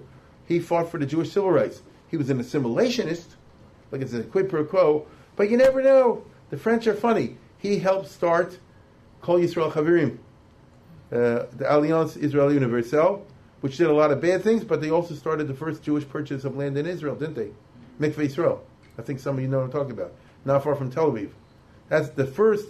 He 0.46 0.60
fought 0.60 0.90
for 0.90 0.98
the 0.98 1.06
Jewish 1.06 1.32
civil 1.32 1.50
rights. 1.50 1.80
He 2.08 2.18
was 2.18 2.28
an 2.28 2.40
assimilationist, 2.40 3.36
like 3.90 4.02
it's 4.02 4.12
a 4.12 4.22
quid 4.22 4.50
pro 4.50 4.66
quo. 4.66 5.06
But 5.34 5.48
you 5.48 5.56
never 5.56 5.82
know. 5.82 6.26
The 6.50 6.56
French 6.56 6.86
are 6.86 6.94
funny. 6.94 7.36
He 7.58 7.78
helped 7.78 8.08
start 8.08 8.58
Kol 9.20 9.38
Yisrael 9.38 9.72
Chaverim, 9.72 10.18
uh, 11.10 11.46
the 11.56 11.66
Alliance 11.68 12.16
Israel 12.16 12.52
Universelle, 12.52 13.24
which 13.60 13.76
did 13.76 13.88
a 13.88 13.92
lot 13.92 14.12
of 14.12 14.20
bad 14.20 14.42
things, 14.42 14.62
but 14.62 14.80
they 14.80 14.90
also 14.90 15.14
started 15.14 15.48
the 15.48 15.54
first 15.54 15.82
Jewish 15.82 16.08
purchase 16.08 16.44
of 16.44 16.56
land 16.56 16.76
in 16.78 16.86
Israel, 16.86 17.16
didn't 17.16 17.34
they? 17.34 17.50
Mikveh 18.00 18.26
Israel. 18.26 18.64
I 18.98 19.02
think 19.02 19.18
some 19.18 19.36
of 19.36 19.42
you 19.42 19.48
know 19.48 19.58
what 19.58 19.64
I'm 19.64 19.72
talking 19.72 19.92
about. 19.92 20.12
Not 20.44 20.62
far 20.62 20.74
from 20.74 20.90
Tel 20.90 21.10
Aviv. 21.10 21.30
That's 21.88 22.10
the 22.10 22.26
first, 22.26 22.68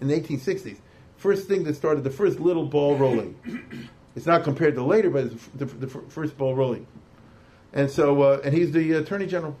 in 0.00 0.08
the 0.08 0.20
1860s, 0.20 0.78
first 1.16 1.48
thing 1.48 1.64
that 1.64 1.76
started 1.76 2.04
the 2.04 2.10
first 2.10 2.40
little 2.40 2.66
ball 2.66 2.96
rolling. 2.96 3.36
It's 4.16 4.26
not 4.26 4.42
compared 4.42 4.74
to 4.74 4.82
later, 4.82 5.08
but 5.08 5.26
it's 5.26 5.46
the, 5.54 5.66
the, 5.66 5.86
the 5.86 5.88
first 5.88 6.36
ball 6.36 6.56
rolling. 6.56 6.84
And 7.72 7.88
so, 7.88 8.22
uh, 8.22 8.40
and 8.42 8.52
he's 8.52 8.72
the 8.72 8.94
attorney 8.94 9.26
general. 9.26 9.56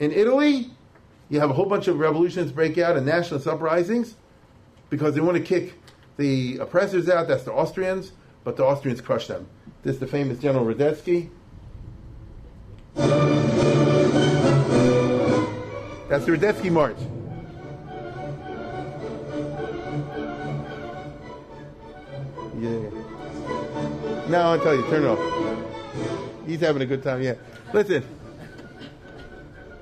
In 0.00 0.12
Italy, 0.12 0.70
you 1.28 1.40
have 1.40 1.50
a 1.50 1.52
whole 1.52 1.66
bunch 1.66 1.88
of 1.88 1.98
revolutions 1.98 2.52
break 2.52 2.78
out 2.78 2.96
and 2.96 3.04
nationalist 3.04 3.46
uprisings 3.46 4.14
because 4.90 5.14
they 5.14 5.20
want 5.20 5.36
to 5.36 5.42
kick 5.42 5.74
the 6.16 6.58
oppressors 6.58 7.08
out. 7.08 7.28
That's 7.28 7.44
the 7.44 7.52
Austrians, 7.52 8.12
but 8.44 8.56
the 8.56 8.64
Austrians 8.64 9.00
crush 9.00 9.26
them. 9.26 9.48
This 9.82 9.94
is 9.94 10.00
the 10.00 10.06
famous 10.06 10.38
General 10.38 10.64
Radetzky. 10.64 11.30
That's 16.08 16.24
the 16.24 16.32
Radetzky 16.32 16.70
March. 16.70 16.96
Yeah. 22.58 22.90
Now 24.28 24.52
I'll 24.52 24.60
tell 24.60 24.74
you, 24.74 24.82
turn 24.88 25.04
it 25.04 25.08
off. 25.08 26.46
He's 26.46 26.60
having 26.60 26.82
a 26.82 26.86
good 26.86 27.02
time, 27.02 27.22
yeah. 27.22 27.34
Listen, 27.72 28.04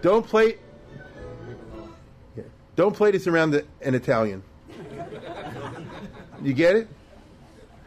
don't 0.03 0.27
play. 0.27 0.57
Don't 2.77 2.95
play 2.95 3.11
this 3.11 3.27
around 3.27 3.53
the, 3.53 3.65
an 3.83 3.95
Italian. 3.95 4.43
You 6.43 6.53
get 6.53 6.77
it? 6.77 6.89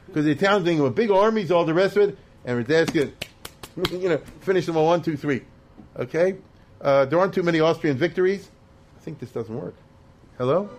Because 0.08 0.26
the 0.26 0.32
Italians 0.32 0.66
think 0.66 0.82
with 0.82 0.96
big 0.96 1.12
armies, 1.12 1.52
all 1.52 1.66
the 1.66 1.74
rest 1.74 1.98
of 1.98 2.10
it, 2.10 2.18
and 2.46 2.66
Radetzky, 2.66 3.12
you 3.92 4.10
know, 4.10 4.18
finish 4.42 4.66
them 4.66 4.78
on 4.78 4.86
one, 4.86 5.02
two, 5.02 5.18
three. 5.18 5.44
Okay? 5.98 6.38
Uh, 6.82 7.06
there 7.06 7.20
aren't 7.20 7.34
too 7.34 7.44
many 7.44 7.60
Austrian 7.60 7.98
victories. 7.98 8.50
I 8.98 9.02
think 9.02 9.20
this 9.20 9.32
doesn't 9.32 9.56
work. 9.56 9.76
Hello? 10.38 10.70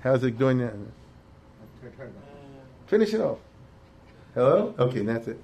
How's 0.00 0.24
it 0.24 0.36
doing 0.36 0.58
now? 0.58 0.72
Finish 2.86 3.14
it 3.14 3.20
off. 3.20 3.38
Hello? 4.34 4.74
Okay, 4.78 5.00
that's 5.00 5.28
it. 5.28 5.40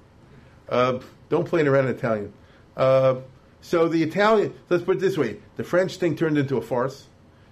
Uh, 0.67 0.99
don't 1.29 1.47
play 1.47 1.61
it 1.61 1.67
around 1.67 1.85
in 1.85 1.95
Italian. 1.95 2.33
Uh, 2.75 3.15
so 3.61 3.87
the 3.87 4.03
Italian, 4.03 4.53
let's 4.69 4.83
put 4.83 4.97
it 4.97 4.99
this 4.99 5.17
way 5.17 5.37
the 5.57 5.63
French 5.63 5.97
thing 5.97 6.15
turned 6.15 6.37
into 6.37 6.57
a 6.57 6.61
farce. 6.61 7.07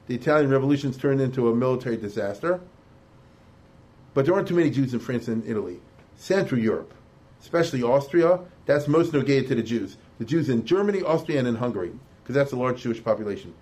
The 0.07 0.15
Italian 0.15 0.49
revolutions 0.49 0.97
turned 0.97 1.19
into 1.19 1.49
a 1.49 1.55
military 1.55 1.97
disaster. 1.97 2.61
But 4.13 4.25
there 4.25 4.33
aren't 4.33 4.47
too 4.47 4.55
many 4.55 4.69
Jews 4.69 4.93
in 4.93 4.99
France 4.99 5.27
and 5.27 5.45
Italy. 5.45 5.79
Central 6.15 6.59
Europe, 6.59 6.93
especially 7.41 7.83
Austria, 7.83 8.39
that's 8.65 8.87
most 8.87 9.13
negated 9.13 9.49
to 9.49 9.55
the 9.55 9.63
Jews. 9.63 9.97
The 10.17 10.25
Jews 10.25 10.49
in 10.49 10.65
Germany, 10.65 11.03
Austria, 11.03 11.39
and 11.39 11.47
in 11.47 11.55
Hungary, 11.55 11.91
because 12.23 12.33
that's 12.33 12.53
a 12.53 12.55
large 12.55 12.81
Jewish 12.81 13.03
population. 13.03 13.53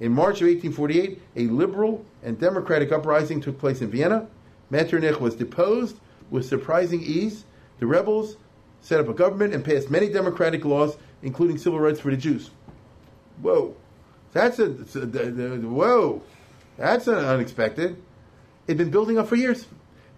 In 0.00 0.10
March 0.10 0.40
of 0.40 0.48
1848, 0.48 1.22
a 1.36 1.46
liberal 1.52 2.04
and 2.24 2.40
democratic 2.40 2.90
uprising 2.90 3.40
took 3.40 3.58
place 3.58 3.82
in 3.82 3.90
Vienna. 3.90 4.26
Metternich 4.70 5.20
was 5.20 5.36
deposed 5.36 5.96
with 6.30 6.46
surprising 6.46 7.02
ease. 7.02 7.44
The 7.78 7.86
rebels 7.86 8.36
set 8.80 8.98
up 8.98 9.08
a 9.08 9.14
government 9.14 9.54
and 9.54 9.64
passed 9.64 9.90
many 9.90 10.08
democratic 10.08 10.64
laws, 10.64 10.96
including 11.22 11.58
civil 11.58 11.80
rights 11.80 12.00
for 12.00 12.10
the 12.10 12.16
Jews. 12.16 12.50
Whoa, 13.40 13.76
that's 14.32 14.58
a, 14.58 14.66
a, 14.66 15.00
a, 15.00 15.54
a 15.54 15.58
whoa, 15.58 16.22
that's 16.76 17.08
unexpected. 17.08 17.96
It'd 18.66 18.78
been 18.78 18.90
building 18.90 19.18
up 19.18 19.28
for 19.28 19.36
years. 19.36 19.66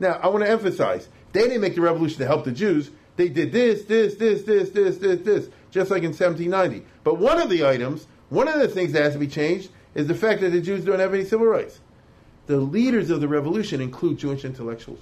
Now 0.01 0.19
I 0.23 0.29
want 0.29 0.45
to 0.45 0.51
emphasize 0.51 1.09
they 1.33 1.43
didn't 1.43 1.61
make 1.61 1.75
the 1.75 1.81
revolution 1.81 2.19
to 2.19 2.27
help 2.27 2.45
the 2.45 2.53
Jews. 2.53 2.91
They 3.17 3.29
did 3.29 3.53
this, 3.53 3.85
this, 3.85 4.17
this, 4.17 4.43
this, 4.43 4.71
this, 4.71 4.99
this, 4.99 5.21
this, 5.21 5.49
just 5.71 5.91
like 5.91 6.03
in 6.03 6.11
1790. 6.11 6.85
But 7.05 7.19
one 7.19 7.41
of 7.41 7.49
the 7.49 7.67
items, 7.67 8.07
one 8.29 8.49
of 8.49 8.59
the 8.59 8.69
things 8.69 8.93
that 8.93 9.03
has 9.03 9.13
to 9.13 9.19
be 9.19 9.29
changed 9.29 9.71
is 9.95 10.07
the 10.07 10.15
fact 10.15 10.41
that 10.41 10.51
the 10.51 10.61
Jews 10.61 10.85
don't 10.85 10.99
have 10.99 11.15
any 11.15 11.25
civil 11.25 11.47
rights. 11.47 11.81
The 12.47 12.57
leaders 12.57 13.11
of 13.11 13.21
the 13.21 13.29
revolution 13.29 13.81
include 13.81 14.19
Jewish 14.19 14.45
intellectuals, 14.45 15.01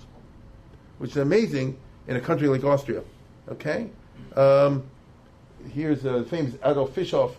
which 0.98 1.12
is 1.12 1.16
amazing 1.16 1.78
in 2.07 2.16
a 2.16 2.20
country 2.20 2.48
like 2.48 2.64
Austria. 2.64 3.03
Okay? 3.48 3.90
Um, 4.36 4.84
here's 5.72 6.04
a 6.04 6.24
famous 6.24 6.54
Adolf 6.64 6.94
Fischoff, 6.94 7.34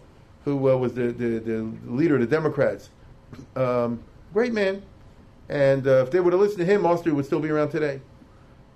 who 0.45 0.69
uh, 0.69 0.75
was 0.75 0.93
the, 0.93 1.11
the, 1.11 1.39
the, 1.39 1.71
leader 1.85 2.15
of 2.15 2.21
the 2.21 2.27
Democrats. 2.27 2.89
Um, 3.55 4.03
great 4.33 4.53
man. 4.53 4.81
And 5.49 5.87
uh, 5.87 6.03
if 6.03 6.11
they 6.11 6.19
would 6.19 6.33
have 6.33 6.41
listened 6.41 6.59
to 6.59 6.65
him, 6.65 6.85
Austria 6.85 7.13
would 7.15 7.25
still 7.25 7.39
be 7.39 7.49
around 7.49 7.69
today. 7.69 8.01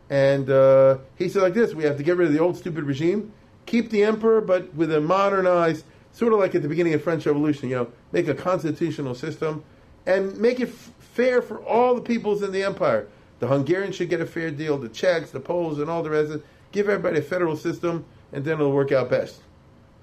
And 0.09 0.49
uh, 0.49 0.97
he 1.15 1.29
said 1.29 1.41
like 1.41 1.53
this, 1.53 1.73
we 1.73 1.83
have 1.83 1.97
to 1.97 2.03
get 2.03 2.17
rid 2.17 2.27
of 2.27 2.33
the 2.33 2.39
old 2.39 2.57
stupid 2.57 2.83
regime, 2.83 3.33
keep 3.65 3.89
the 3.89 4.03
emperor, 4.03 4.39
but 4.41 4.73
with 4.73 4.91
a 4.93 5.01
modernized, 5.01 5.85
sort 6.13 6.33
of 6.33 6.39
like 6.39 6.55
at 6.55 6.61
the 6.61 6.69
beginning 6.69 6.93
of 6.93 7.03
French 7.03 7.25
Revolution, 7.25 7.69
you 7.69 7.75
know, 7.75 7.91
make 8.11 8.27
a 8.27 8.33
constitutional 8.33 9.15
system 9.15 9.63
and 10.05 10.37
make 10.37 10.59
it 10.59 10.69
f- 10.69 10.91
fair 10.99 11.41
for 11.41 11.57
all 11.63 11.93
the 11.93 12.01
peoples 12.01 12.41
in 12.41 12.51
the 12.51 12.63
empire. 12.63 13.07
The 13.39 13.47
Hungarians 13.47 13.95
should 13.95 14.09
get 14.09 14.21
a 14.21 14.25
fair 14.25 14.49
deal, 14.49 14.77
the 14.77 14.89
Czechs, 14.89 15.31
the 15.31 15.39
Poles, 15.39 15.79
and 15.79 15.89
all 15.89 16.01
the 16.01 16.09
rest. 16.09 16.33
Give 16.71 16.89
everybody 16.89 17.19
a 17.19 17.21
federal 17.21 17.55
system, 17.55 18.05
and 18.31 18.43
then 18.43 18.55
it'll 18.55 18.71
work 18.71 18.91
out 18.91 19.09
best. 19.09 19.41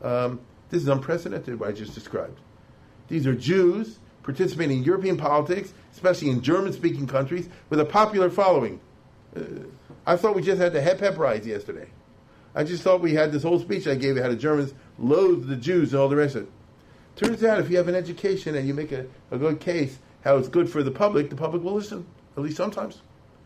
Um, 0.02 0.40
this 0.70 0.82
is 0.82 0.88
unprecedented, 0.88 1.58
what 1.60 1.68
I 1.68 1.72
just 1.72 1.94
described. 1.94 2.38
These 3.08 3.26
are 3.26 3.34
Jews 3.34 3.98
participating 4.22 4.78
in 4.78 4.84
European 4.84 5.16
politics, 5.16 5.72
especially 5.92 6.30
in 6.30 6.40
German 6.40 6.72
speaking 6.72 7.06
countries, 7.06 7.48
with 7.70 7.78
a 7.78 7.84
popular 7.84 8.30
following. 8.30 8.80
Uh, 9.36 9.42
I 10.06 10.16
thought 10.16 10.34
we 10.34 10.42
just 10.42 10.60
had 10.60 10.72
the 10.72 10.80
Hep 10.80 11.00
Hep 11.00 11.18
rise 11.18 11.46
yesterday. 11.46 11.88
I 12.54 12.64
just 12.64 12.82
thought 12.82 13.00
we 13.00 13.14
had 13.14 13.32
this 13.32 13.42
whole 13.42 13.58
speech 13.58 13.86
I 13.86 13.94
gave 13.94 14.16
you 14.16 14.22
how 14.22 14.28
the 14.28 14.36
Germans 14.36 14.74
loathe 14.98 15.48
the 15.48 15.56
Jews 15.56 15.92
and 15.92 16.00
all 16.00 16.08
the 16.08 16.16
rest 16.16 16.36
of 16.36 16.44
it. 16.44 16.48
Turns 17.16 17.44
out 17.44 17.60
if 17.60 17.70
you 17.70 17.76
have 17.76 17.88
an 17.88 17.94
education 17.94 18.54
and 18.54 18.66
you 18.66 18.74
make 18.74 18.92
a, 18.92 19.06
a 19.30 19.38
good 19.38 19.60
case 19.60 19.98
how 20.22 20.36
it's 20.38 20.48
good 20.48 20.70
for 20.70 20.82
the 20.82 20.90
public, 20.90 21.30
the 21.30 21.36
public 21.36 21.62
will 21.62 21.74
listen. 21.74 22.06
At 22.36 22.42
least 22.42 22.56
sometimes. 22.56 23.02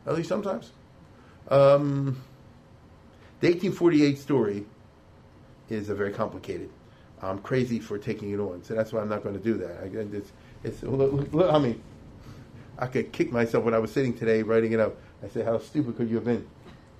At 0.06 0.14
least 0.14 0.28
sometimes. 0.28 0.70
Um, 1.48 2.22
the 3.40 3.48
1848 3.48 4.18
story 4.18 4.66
is 5.68 5.88
a 5.88 5.94
very 5.94 6.12
complicated. 6.12 6.70
I'm 7.22 7.38
crazy 7.38 7.80
for 7.80 7.98
taking 7.98 8.30
it 8.32 8.38
on, 8.38 8.62
so 8.62 8.74
that's 8.74 8.92
why 8.92 9.00
I'm 9.00 9.08
not 9.08 9.22
going 9.22 9.36
to 9.36 9.42
do 9.42 9.54
that. 9.58 9.80
I, 9.82 10.16
it's, 10.16 10.32
it's, 10.62 10.82
I 10.84 11.58
mean, 11.58 11.82
I 12.78 12.86
could 12.86 13.12
kick 13.12 13.32
myself 13.32 13.64
when 13.64 13.74
I 13.74 13.78
was 13.78 13.92
sitting 13.92 14.16
today 14.16 14.42
writing 14.42 14.72
it 14.72 14.80
up. 14.80 14.96
I 15.22 15.28
said, 15.28 15.44
how 15.44 15.58
stupid 15.58 15.96
could 15.96 16.08
you 16.08 16.16
have 16.16 16.24
been? 16.24 16.46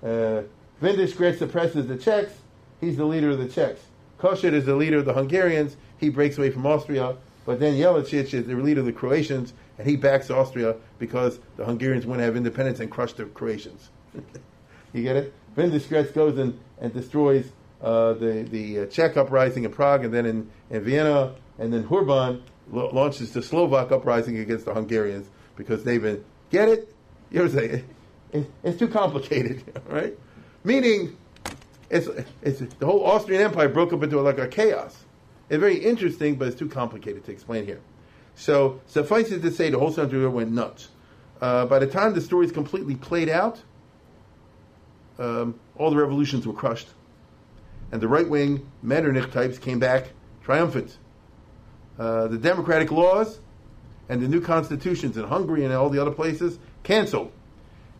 Uh, 0.03 0.43
Windischgrätz 0.81 1.37
suppresses 1.39 1.87
the 1.87 1.97
Czechs. 1.97 2.33
He's 2.81 2.97
the 2.97 3.05
leader 3.05 3.29
of 3.29 3.37
the 3.37 3.47
Czechs. 3.47 3.81
Kossuth 4.19 4.53
is 4.53 4.65
the 4.65 4.75
leader 4.75 4.97
of 4.97 5.05
the 5.05 5.13
Hungarians. 5.13 5.77
He 5.97 6.09
breaks 6.09 6.37
away 6.37 6.51
from 6.51 6.65
Austria. 6.65 7.15
But 7.45 7.59
then 7.59 7.75
Jelačić 7.75 8.33
is 8.33 8.45
the 8.45 8.55
leader 8.55 8.81
of 8.81 8.85
the 8.85 8.93
Croatians, 8.93 9.53
and 9.77 9.87
he 9.87 9.95
backs 9.95 10.29
Austria 10.29 10.75
because 10.99 11.39
the 11.55 11.65
Hungarians 11.65 12.05
want 12.05 12.19
to 12.19 12.23
have 12.23 12.35
independence 12.35 12.79
and 12.79 12.91
crush 12.91 13.13
the 13.13 13.25
Croatians. 13.25 13.89
you 14.93 15.03
get 15.03 15.15
it? 15.15 15.33
Windischgrätz 15.59 16.13
goes 16.13 16.37
and, 16.37 16.57
and 16.79 16.93
destroys 16.93 17.51
uh, 17.81 18.13
the, 18.13 18.47
the 18.49 18.79
uh, 18.79 18.85
Czech 18.85 19.17
uprising 19.17 19.65
in 19.65 19.71
Prague 19.71 20.05
and 20.05 20.13
then 20.13 20.25
in, 20.25 20.49
in 20.69 20.83
Vienna, 20.83 21.35
and 21.57 21.73
then 21.73 21.83
Hurban 21.83 22.41
launches 22.71 23.31
the 23.31 23.41
Slovak 23.41 23.91
uprising 23.91 24.37
against 24.39 24.65
the 24.65 24.73
Hungarians 24.73 25.27
because 25.55 25.83
they've 25.83 26.01
been, 26.01 26.23
get 26.49 26.69
it? 26.69 26.93
You 27.29 27.39
know 27.39 27.45
what 27.45 27.53
I'm 27.53 27.59
saying? 27.59 27.85
It, 28.31 28.51
it's 28.63 28.79
too 28.79 28.87
complicated, 28.87 29.63
right? 29.87 30.17
Meaning, 30.63 31.17
it's, 31.89 32.07
it's, 32.41 32.59
the 32.75 32.85
whole 32.85 33.05
Austrian 33.05 33.41
Empire 33.41 33.67
broke 33.67 33.91
up 33.91 34.03
into 34.03 34.21
like 34.21 34.37
a 34.37 34.47
chaos. 34.47 35.03
It's 35.49 35.59
very 35.59 35.77
interesting, 35.77 36.35
but 36.35 36.47
it's 36.47 36.57
too 36.57 36.69
complicated 36.69 37.25
to 37.25 37.31
explain 37.31 37.65
here. 37.65 37.81
So, 38.35 38.79
suffice 38.87 39.31
it 39.31 39.41
to 39.41 39.51
say, 39.51 39.69
the 39.69 39.79
whole 39.79 39.91
Central 39.91 40.21
Europe 40.21 40.35
went 40.35 40.51
nuts. 40.51 40.89
Uh, 41.41 41.65
by 41.65 41.79
the 41.79 41.87
time 41.87 42.13
the 42.13 42.21
story 42.21 42.45
is 42.45 42.51
completely 42.51 42.95
played 42.95 43.29
out, 43.29 43.61
um, 45.19 45.59
all 45.77 45.91
the 45.91 45.97
revolutions 45.97 46.47
were 46.47 46.53
crushed. 46.53 46.87
And 47.91 48.01
the 48.01 48.07
right 48.07 48.27
wing 48.27 48.69
Metternich 48.81 49.31
types 49.31 49.57
came 49.57 49.79
back 49.79 50.09
triumphant. 50.43 50.97
Uh, 51.97 52.27
the 52.27 52.37
democratic 52.37 52.91
laws 52.91 53.39
and 54.07 54.21
the 54.21 54.27
new 54.27 54.41
constitutions 54.41 55.17
in 55.17 55.25
Hungary 55.25 55.65
and 55.65 55.73
all 55.73 55.89
the 55.89 56.01
other 56.01 56.11
places 56.11 56.57
canceled. 56.83 57.31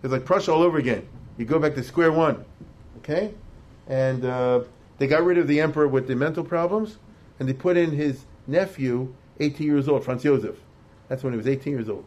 It's 0.01 0.11
like 0.11 0.25
Prussia 0.25 0.53
all 0.53 0.63
over 0.63 0.77
again. 0.77 1.07
You 1.37 1.45
go 1.45 1.59
back 1.59 1.75
to 1.75 1.83
square 1.83 2.11
one. 2.11 2.45
Okay? 2.99 3.33
And 3.87 4.23
uh, 4.23 4.61
they 4.97 5.07
got 5.07 5.23
rid 5.23 5.37
of 5.37 5.47
the 5.47 5.59
emperor 5.61 5.87
with 5.87 6.07
the 6.07 6.15
mental 6.15 6.43
problems, 6.43 6.97
and 7.39 7.47
they 7.47 7.53
put 7.53 7.77
in 7.77 7.91
his 7.91 8.25
nephew, 8.47 9.13
18 9.39 9.67
years 9.67 9.87
old, 9.87 10.03
Franz 10.03 10.23
Josef. 10.23 10.55
That's 11.07 11.23
when 11.23 11.33
he 11.33 11.37
was 11.37 11.47
18 11.47 11.73
years 11.73 11.89
old. 11.89 12.05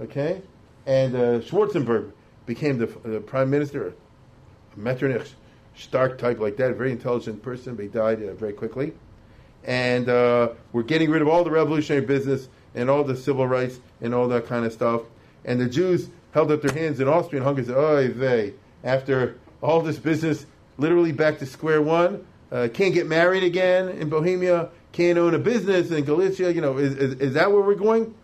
Okay? 0.00 0.42
And 0.86 1.14
uh, 1.14 1.40
Schwarzenberg 1.40 2.12
became 2.46 2.78
the, 2.78 2.86
the 2.86 3.20
prime 3.20 3.50
minister. 3.50 3.94
Metternich, 4.76 5.28
Stark 5.74 6.18
type 6.18 6.38
like 6.38 6.56
that, 6.58 6.70
a 6.70 6.74
very 6.74 6.92
intelligent 6.92 7.42
person, 7.42 7.74
but 7.74 7.82
he 7.82 7.88
died 7.88 8.22
uh, 8.22 8.34
very 8.34 8.52
quickly. 8.52 8.92
And 9.64 10.08
uh, 10.08 10.50
we're 10.72 10.82
getting 10.82 11.10
rid 11.10 11.22
of 11.22 11.28
all 11.28 11.44
the 11.44 11.50
revolutionary 11.50 12.04
business 12.04 12.48
and 12.74 12.90
all 12.90 13.04
the 13.04 13.16
civil 13.16 13.46
rights 13.46 13.80
and 14.00 14.14
all 14.14 14.28
that 14.28 14.46
kind 14.46 14.66
of 14.66 14.72
stuff. 14.72 15.02
And 15.44 15.60
the 15.60 15.68
Jews 15.68 16.08
held 16.32 16.50
up 16.50 16.62
their 16.62 16.74
hands 16.74 17.00
in 17.00 17.08
Austria 17.08 17.40
and 17.40 17.46
Hungary 17.46 17.64
and 17.64 17.68
said, 17.68 17.76
"Oh, 17.76 18.08
they 18.08 18.54
after 18.84 19.38
all 19.62 19.80
this 19.80 19.98
business, 19.98 20.46
literally 20.78 21.12
back 21.12 21.38
to 21.38 21.46
square 21.46 21.80
one. 21.80 22.26
Uh, 22.50 22.68
can't 22.72 22.92
get 22.92 23.06
married 23.06 23.44
again 23.44 23.88
in 23.88 24.08
Bohemia. 24.08 24.68
Can't 24.92 25.16
own 25.16 25.34
a 25.34 25.38
business 25.38 25.90
in 25.90 26.04
Galicia. 26.04 26.52
You 26.52 26.60
know, 26.60 26.76
is, 26.76 26.94
is, 26.94 27.14
is 27.14 27.34
that 27.34 27.50
where 27.50 27.62
we're 27.62 27.74
going? 27.74 28.14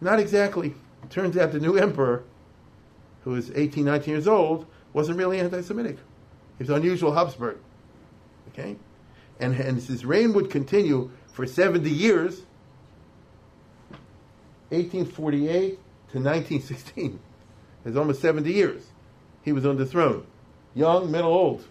Not 0.00 0.18
exactly. 0.18 0.74
Turns 1.08 1.36
out 1.36 1.52
the 1.52 1.60
new 1.60 1.76
emperor 1.76 2.24
who 3.24 3.30
was 3.30 3.50
18, 3.54 3.84
19 3.84 4.14
years 4.14 4.28
old, 4.28 4.66
wasn't 4.92 5.18
really 5.18 5.38
anti-Semitic. 5.38 5.96
He 6.58 6.64
was 6.64 6.70
unusual 6.70 7.12
Habsburg. 7.12 7.58
Okay, 8.48 8.76
and 9.38 9.54
and 9.54 9.80
his 9.80 10.04
reign 10.04 10.32
would 10.32 10.50
continue 10.50 11.10
for 11.32 11.46
70 11.46 11.88
years, 11.88 12.42
1848 14.70 15.78
to 16.12 16.18
1916. 16.18 17.20
It's 17.84 17.96
almost 17.96 18.20
70 18.20 18.52
years. 18.52 18.82
He 19.42 19.52
was 19.52 19.64
on 19.64 19.76
the 19.76 19.86
throne, 19.86 20.26
young, 20.74 21.10
middle, 21.10 21.32
old. 21.32 21.64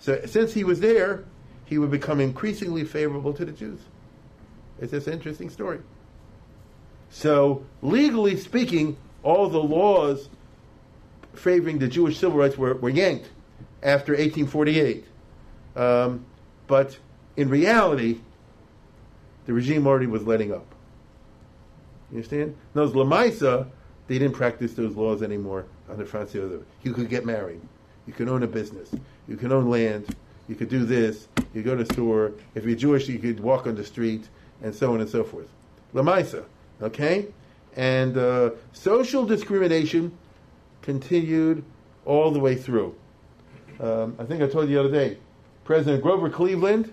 So 0.00 0.20
since 0.26 0.52
he 0.52 0.64
was 0.64 0.80
there, 0.80 1.24
he 1.66 1.78
would 1.78 1.90
become 1.90 2.20
increasingly 2.20 2.84
favorable 2.84 3.32
to 3.34 3.44
the 3.44 3.52
Jews. 3.52 3.80
It's 4.80 4.90
this 4.90 5.06
interesting 5.06 5.50
story. 5.50 5.80
So 7.10 7.64
legally 7.80 8.36
speaking, 8.36 8.96
all 9.22 9.48
the 9.48 9.62
laws 9.62 10.28
favoring 11.36 11.78
the 11.78 11.88
Jewish 11.88 12.18
civil 12.18 12.38
rights 12.38 12.56
were, 12.56 12.74
were 12.74 12.88
yanked 12.88 13.28
after 13.82 14.12
1848. 14.12 15.04
Um, 15.76 16.24
but 16.66 16.98
in 17.36 17.48
reality, 17.48 18.20
the 19.46 19.52
regime 19.52 19.86
already 19.86 20.06
was 20.06 20.22
letting 20.24 20.52
up. 20.52 20.66
You 22.10 22.18
understand? 22.18 22.56
Those 22.74 22.92
Lamaisa, 22.92 23.68
they 24.06 24.18
didn't 24.18 24.34
practice 24.34 24.74
those 24.74 24.94
laws 24.94 25.22
anymore 25.22 25.66
under 25.88 26.04
Franz 26.04 26.32
Josef. 26.32 26.62
You 26.82 26.92
could 26.92 27.08
get 27.08 27.26
married. 27.26 27.60
You 28.06 28.12
could 28.12 28.28
own 28.28 28.42
a 28.42 28.46
business. 28.46 28.90
You 29.28 29.36
could 29.36 29.52
own 29.52 29.68
land. 29.68 30.14
You 30.48 30.54
could 30.54 30.68
do 30.68 30.84
this. 30.84 31.28
You 31.54 31.62
go 31.62 31.76
to 31.76 31.84
the 31.84 31.92
store. 31.92 32.32
If 32.54 32.64
you're 32.64 32.76
Jewish, 32.76 33.08
you 33.08 33.18
could 33.18 33.40
walk 33.40 33.66
on 33.66 33.74
the 33.74 33.84
street, 33.84 34.28
and 34.62 34.74
so 34.74 34.92
on 34.92 35.00
and 35.00 35.08
so 35.08 35.24
forth. 35.24 35.48
Lamaisa, 35.94 36.44
okay? 36.82 37.26
And 37.76 38.16
uh, 38.16 38.50
social 38.72 39.24
discrimination 39.24 40.16
continued 40.84 41.64
all 42.04 42.30
the 42.30 42.38
way 42.38 42.54
through. 42.54 42.94
Um, 43.80 44.14
I 44.18 44.24
think 44.24 44.42
I 44.42 44.46
told 44.46 44.68
you 44.68 44.76
the 44.76 44.80
other 44.80 44.92
day, 44.92 45.16
President 45.64 46.02
Grover 46.02 46.28
Cleveland 46.28 46.92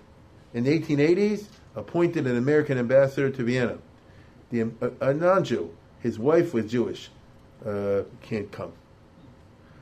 in 0.54 0.64
the 0.64 0.80
1880s 0.80 1.46
appointed 1.76 2.26
an 2.26 2.38
American 2.38 2.78
ambassador 2.78 3.30
to 3.30 3.44
Vienna. 3.44 3.78
The, 4.50 4.72
a, 4.82 5.10
a 5.10 5.14
non-Jew, 5.14 5.70
his 6.00 6.18
wife 6.18 6.54
was 6.54 6.72
Jewish, 6.72 7.10
uh, 7.66 8.04
can't 8.22 8.50
come. 8.52 8.72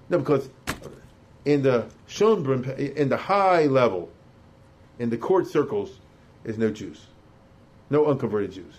No, 0.10 0.18
because 0.18 0.50
in 1.46 1.62
the 1.62 1.86
Schönbrunn, 2.08 2.96
in 2.96 3.10
the 3.10 3.18
high 3.18 3.68
level, 3.68 4.10
in 4.98 5.12
the 5.12 5.18
court 5.18 5.48
circles, 5.48 6.00
is 6.44 6.58
no 6.58 6.72
Jews, 6.72 7.06
no 7.92 8.08
unconverted 8.08 8.54
Jews. 8.54 8.74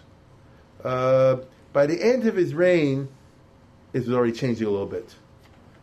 Uh, 0.83 1.37
by 1.73 1.87
the 1.87 2.03
end 2.03 2.27
of 2.27 2.35
his 2.35 2.53
reign, 2.53 3.09
was 3.93 4.11
already 4.11 4.33
changing 4.33 4.67
a 4.67 4.71
little 4.71 4.87
bit, 4.87 5.15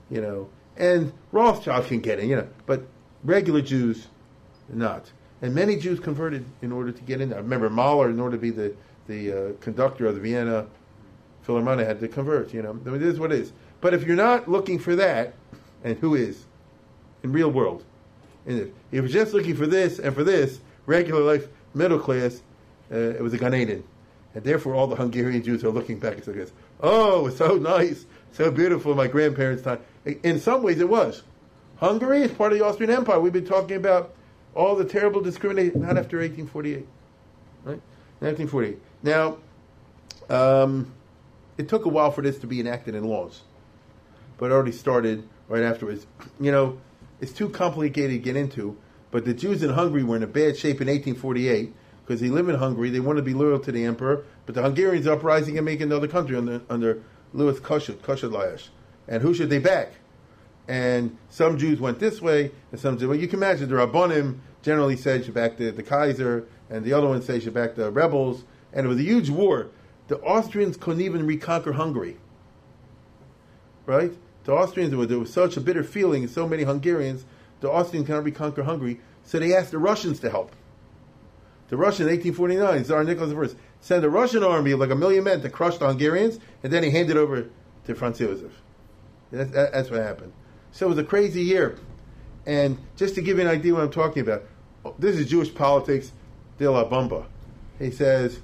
you 0.10 0.22
know. 0.22 0.50
And 0.78 1.12
Rothschild 1.32 1.88
can 1.88 2.00
get 2.00 2.20
in, 2.20 2.30
you 2.30 2.36
know, 2.36 2.48
but 2.66 2.84
regular 3.24 3.62
Jews, 3.62 4.08
not. 4.70 5.12
And 5.42 5.54
many 5.54 5.76
Jews 5.78 6.00
converted 6.00 6.46
in 6.62 6.72
order 6.72 6.92
to 6.92 7.02
get 7.04 7.22
in 7.22 7.30
there. 7.30 7.40
I 7.40 7.42
remember 7.42 7.70
Mahler, 7.70 8.10
in 8.10 8.20
order 8.20 8.38
to 8.38 8.42
be 8.42 8.50
the, 8.50 8.74
the 9.08 9.32
uh, 9.32 9.54
conductor 9.62 10.08
of 10.08 10.16
the 10.16 10.22
Vienna 10.22 10.68
Philharmonic, 11.44 11.88
had 11.88 12.00
to 12.00 12.08
convert, 12.08 12.54
you 12.54 12.62
know. 12.62 12.72
I 12.72 12.90
mean, 12.90 13.00
this 13.00 13.14
is 13.14 13.20
what 13.20 13.32
it 13.32 13.40
is. 13.40 13.54
But 13.82 13.94
if 13.94 14.04
you're 14.04 14.16
not 14.16 14.48
looking 14.48 14.80
for 14.80 14.96
that, 14.96 15.34
and 15.84 15.98
who 16.00 16.16
is? 16.16 16.46
In 17.24 17.32
real 17.32 17.50
world. 17.50 17.84
And 18.46 18.60
if, 18.60 18.68
if 18.68 18.74
you're 18.92 19.08
just 19.08 19.34
looking 19.34 19.56
for 19.56 19.68
this 19.68 20.00
and 20.00 20.16
for 20.16 20.24
this, 20.24 20.60
regular 20.86 21.22
life, 21.22 21.48
middle 21.74 22.00
class, 22.00 22.42
uh, 22.92 22.96
it 22.96 23.22
was 23.22 23.34
a 23.34 23.38
Gan 23.38 23.54
Eden. 23.54 23.84
And 24.34 24.44
therefore 24.44 24.76
all 24.76 24.88
the 24.88 24.96
Hungarian 24.96 25.44
Jews 25.44 25.64
are 25.64 25.70
looking 25.70 26.00
back 26.00 26.16
and 26.16 26.24
saying, 26.24 26.48
oh, 26.82 27.30
so 27.30 27.56
nice, 27.56 28.06
so 28.32 28.52
beautiful, 28.52 28.96
my 28.96 29.08
grandparents' 29.08 29.64
time. 29.64 29.80
In 30.06 30.40
some 30.40 30.64
ways 30.64 30.80
it 30.80 30.90
was. 30.90 31.24
Hungary 31.78 32.24
is 32.24 32.32
part 32.32 32.54
of 32.54 32.60
the 32.60 32.66
Austrian 32.66 32.92
Empire. 32.92 33.20
We've 33.20 33.34
been 33.34 33.46
talking 33.46 33.78
about 33.78 34.16
all 34.56 34.76
the 34.76 34.86
terrible 34.86 35.22
discrimination, 35.22 35.82
not 35.82 35.98
after 35.98 36.18
1848. 36.18 36.88
Right? 37.64 37.82
1948. 38.20 38.80
Now, 39.04 39.38
um, 40.30 40.92
it 41.58 41.70
took 41.70 41.86
a 41.86 41.90
while 41.90 42.12
for 42.12 42.22
this 42.22 42.40
to 42.40 42.48
be 42.48 42.60
enacted 42.60 42.96
in 42.96 43.04
laws, 43.04 43.42
but 44.38 44.48
it 44.48 44.54
already 44.54 44.72
started 44.72 45.28
right 45.48 45.64
afterwards. 45.64 46.06
You 46.40 46.52
know, 46.52 46.80
it's 47.20 47.32
too 47.32 47.50
complicated 47.50 48.12
to 48.12 48.18
get 48.20 48.36
into, 48.36 48.78
but 49.10 49.26
the 49.26 49.34
Jews 49.34 49.64
in 49.64 49.72
Hungary 49.72 50.04
were 50.04 50.16
in 50.16 50.24
a 50.24 50.28
bad 50.28 50.56
shape 50.56 50.82
in 50.82 50.88
1848 50.88 51.74
because 52.08 52.22
they 52.22 52.30
live 52.30 52.48
in 52.48 52.56
Hungary. 52.56 52.90
They 52.90 53.02
want 53.02 53.18
to 53.18 53.22
be 53.22 53.34
loyal 53.34 53.60
to 53.60 53.72
the 53.72 53.84
emperor, 53.84 54.24
but 54.46 54.56
the 54.56 54.62
Hungarians 54.62 55.06
are 55.08 55.14
uprising 55.14 55.58
and 55.58 55.66
make 55.66 55.82
another 55.82 56.08
country 56.08 56.38
under, 56.38 56.62
under 56.70 57.04
Louis 57.34 57.60
Kossuth, 57.60 57.98
Kossuth 57.98 58.70
And 59.10 59.22
who 59.22 59.34
should 59.34 59.50
they 59.50 59.60
back? 59.60 59.92
And 60.70 61.18
some 61.30 61.58
Jews 61.58 61.82
went 61.82 62.00
this 62.00 62.22
way, 62.22 62.52
and 62.72 62.80
some 62.80 62.98
Jews, 62.98 63.10
well, 63.10 63.18
you 63.18 63.28
can 63.28 63.40
imagine 63.40 63.68
the 63.68 63.76
Rabbonim 63.76 64.40
generally 64.62 64.96
said 64.96 65.28
you 65.28 65.34
back 65.34 65.58
the, 65.58 65.70
the 65.72 65.84
Kaiser, 65.84 66.48
and 66.70 66.86
the 66.86 66.94
other 66.94 67.08
one 67.08 67.22
says 67.22 67.44
you 67.44 67.52
back 67.52 67.76
the 67.76 67.92
rebels, 67.92 68.46
and 68.72 68.86
it 68.86 68.90
was 68.90 69.00
a 69.00 69.04
huge 69.04 69.30
war. 69.30 69.68
The 70.08 70.18
Austrians 70.20 70.78
couldn't 70.78 71.02
even 71.02 71.26
reconquer 71.26 71.74
Hungary. 71.74 72.18
Right? 73.86 74.14
The 74.46 74.54
Austrians, 74.54 74.92
there 75.10 75.20
was 75.20 75.34
such 75.34 75.58
a 75.58 75.62
bitter 75.62 75.84
feeling, 75.84 76.26
so 76.28 76.48
many 76.48 76.64
Hungarians, 76.64 77.26
the 77.60 77.70
Austrians 77.70 78.08
cannot 78.08 78.24
reconquer 78.24 78.64
Hungary, 78.64 79.02
so 79.26 79.40
they 79.40 79.54
asked 79.54 79.72
the 79.72 79.78
Russians 79.78 80.22
to 80.22 80.30
help. 80.30 80.54
The 81.70 81.78
Russian, 81.78 82.06
1849, 82.06 82.84
Tsar 82.86 83.04
Nicholas 83.04 83.54
I, 83.54 83.58
sent 83.82 84.06
a 84.06 84.10
Russian 84.10 84.44
army 84.44 84.72
of 84.72 84.80
like 84.80 84.90
a 84.90 84.96
million 84.96 85.24
men 85.24 85.42
to 85.42 85.50
crush 85.50 85.78
the 85.78 85.88
Hungarians, 85.88 86.40
and 86.64 86.72
then 86.72 86.84
he 86.84 86.92
handed 86.92 87.18
over 87.18 87.50
to 87.86 87.96
Franz 87.96 88.20
Josef. 88.20 88.52
That's, 89.32 89.52
that's 89.52 89.90
what 89.90 90.02
happened. 90.02 90.32
So 90.72 90.86
it 90.86 90.90
was 90.90 90.98
a 90.98 91.04
crazy 91.04 91.42
year. 91.42 91.78
And 92.46 92.78
just 92.96 93.16
to 93.16 93.22
give 93.22 93.38
you 93.38 93.44
an 93.44 93.50
idea 93.50 93.74
what 93.74 93.84
I'm 93.84 93.92
talking 93.92 94.22
about, 94.22 94.44
oh, 94.86 94.96
this 94.98 95.18
is 95.18 95.28
Jewish 95.28 95.54
politics 95.54 96.14
de 96.58 96.72
la 96.72 96.88
Bamba. 96.88 97.26
He 97.78 97.92
says, 97.92 98.40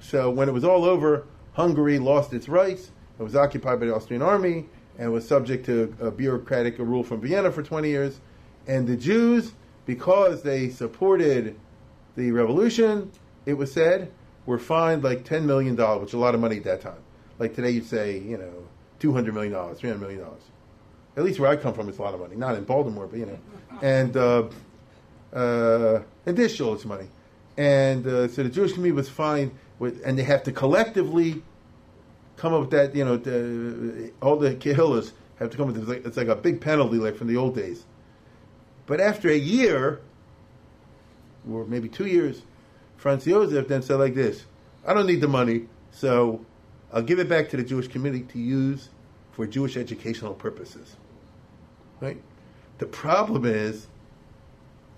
so 0.00 0.30
when 0.30 0.48
it 0.48 0.52
was 0.52 0.64
all 0.64 0.84
over, 0.84 1.26
Hungary 1.52 1.98
lost 1.98 2.32
its 2.32 2.48
rights. 2.48 2.90
It 3.18 3.22
was 3.22 3.36
occupied 3.36 3.80
by 3.80 3.86
the 3.86 3.94
Austrian 3.94 4.22
army 4.22 4.66
and 4.96 5.12
was 5.12 5.28
subject 5.28 5.66
to 5.66 5.94
a 6.00 6.10
bureaucratic 6.10 6.78
rule 6.78 7.04
from 7.04 7.20
Vienna 7.20 7.52
for 7.52 7.62
20 7.62 7.88
years. 7.88 8.20
And 8.66 8.86
the 8.86 8.96
Jews, 8.96 9.52
because 9.84 10.42
they 10.42 10.70
supported 10.70 11.58
the 12.18 12.32
revolution, 12.32 13.10
it 13.46 13.54
was 13.54 13.72
said, 13.72 14.10
were 14.44 14.58
fined 14.58 15.04
like 15.04 15.24
$10 15.24 15.44
million, 15.44 15.76
which 16.00 16.08
is 16.10 16.14
a 16.14 16.18
lot 16.18 16.34
of 16.34 16.40
money 16.40 16.56
at 16.56 16.64
that 16.64 16.80
time. 16.80 17.00
Like 17.38 17.54
today, 17.54 17.70
you'd 17.70 17.86
say, 17.86 18.18
you 18.18 18.36
know, 18.36 18.66
$200 19.00 19.32
million, 19.32 19.52
$300 19.54 20.00
million. 20.00 20.24
At 21.16 21.24
least 21.24 21.38
where 21.38 21.48
I 21.48 21.56
come 21.56 21.74
from, 21.74 21.88
it's 21.88 21.98
a 21.98 22.02
lot 22.02 22.14
of 22.14 22.20
money. 22.20 22.34
Not 22.34 22.56
in 22.56 22.64
Baltimore, 22.64 23.06
but 23.06 23.18
you 23.18 23.26
know. 23.26 23.38
And 23.82 24.16
uh, 24.16 24.48
uh, 25.32 26.02
this 26.24 26.54
shows 26.54 26.84
money. 26.84 27.08
And 27.56 28.06
uh, 28.06 28.28
so 28.28 28.42
the 28.42 28.48
Jewish 28.48 28.72
community 28.72 28.96
was 28.96 29.08
fined, 29.08 29.52
with, 29.78 30.00
and 30.04 30.18
they 30.18 30.24
have 30.24 30.42
to 30.44 30.52
collectively 30.52 31.42
come 32.36 32.52
up 32.52 32.60
with 32.60 32.70
that. 32.70 32.94
You 32.94 33.04
know, 33.04 33.16
the, 33.16 34.12
all 34.20 34.36
the 34.36 34.54
kehillas 34.54 35.12
have 35.38 35.50
to 35.50 35.56
come 35.56 35.68
up 35.68 35.76
with 35.76 35.90
it's 35.90 36.16
like 36.16 36.28
a 36.28 36.36
big 36.36 36.60
penalty, 36.60 36.96
like 36.96 37.16
from 37.16 37.28
the 37.28 37.36
old 37.36 37.54
days. 37.54 37.84
But 38.86 39.00
after 39.00 39.28
a 39.28 39.36
year, 39.36 40.00
or 41.50 41.64
maybe 41.64 41.88
two 41.88 42.06
years, 42.06 42.42
Franz 42.96 43.24
Josef 43.24 43.68
then 43.68 43.82
said 43.82 43.96
like 43.96 44.14
this: 44.14 44.44
"I 44.86 44.94
don't 44.94 45.06
need 45.06 45.20
the 45.20 45.28
money, 45.28 45.68
so 45.90 46.44
I'll 46.92 47.02
give 47.02 47.18
it 47.18 47.28
back 47.28 47.48
to 47.50 47.56
the 47.56 47.62
Jewish 47.64 47.88
community 47.88 48.24
to 48.32 48.38
use 48.38 48.88
for 49.32 49.46
Jewish 49.46 49.76
educational 49.76 50.34
purposes." 50.34 50.96
Right. 52.00 52.22
The 52.78 52.86
problem 52.86 53.44
is 53.44 53.88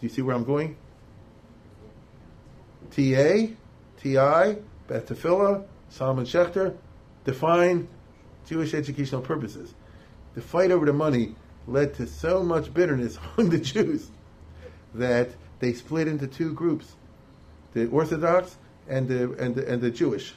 do 0.00 0.06
you 0.06 0.10
see 0.10 0.22
where 0.22 0.34
I'm 0.34 0.44
going? 0.44 0.76
TA, 2.90 3.52
TI, 4.00 4.56
Beth 4.88 5.06
Tfiloh, 5.06 5.66
Solomon 5.90 6.24
Schechter 6.24 6.74
define 7.24 7.86
Jewish 8.46 8.72
educational 8.72 9.20
purposes. 9.20 9.74
The 10.34 10.40
fight 10.40 10.70
over 10.70 10.86
the 10.86 10.94
money 10.94 11.34
led 11.66 11.92
to 11.94 12.06
so 12.06 12.42
much 12.42 12.72
bitterness 12.72 13.18
among 13.36 13.50
the 13.50 13.58
Jews 13.58 14.10
that 14.94 15.28
they 15.60 15.72
split 15.72 16.08
into 16.08 16.26
two 16.26 16.52
groups: 16.52 16.96
the 17.72 17.86
Orthodox 17.86 18.56
and 18.88 19.08
the 19.08 19.32
and 19.34 19.54
the, 19.54 19.70
and 19.70 19.80
the 19.80 19.90
Jewish. 19.90 20.34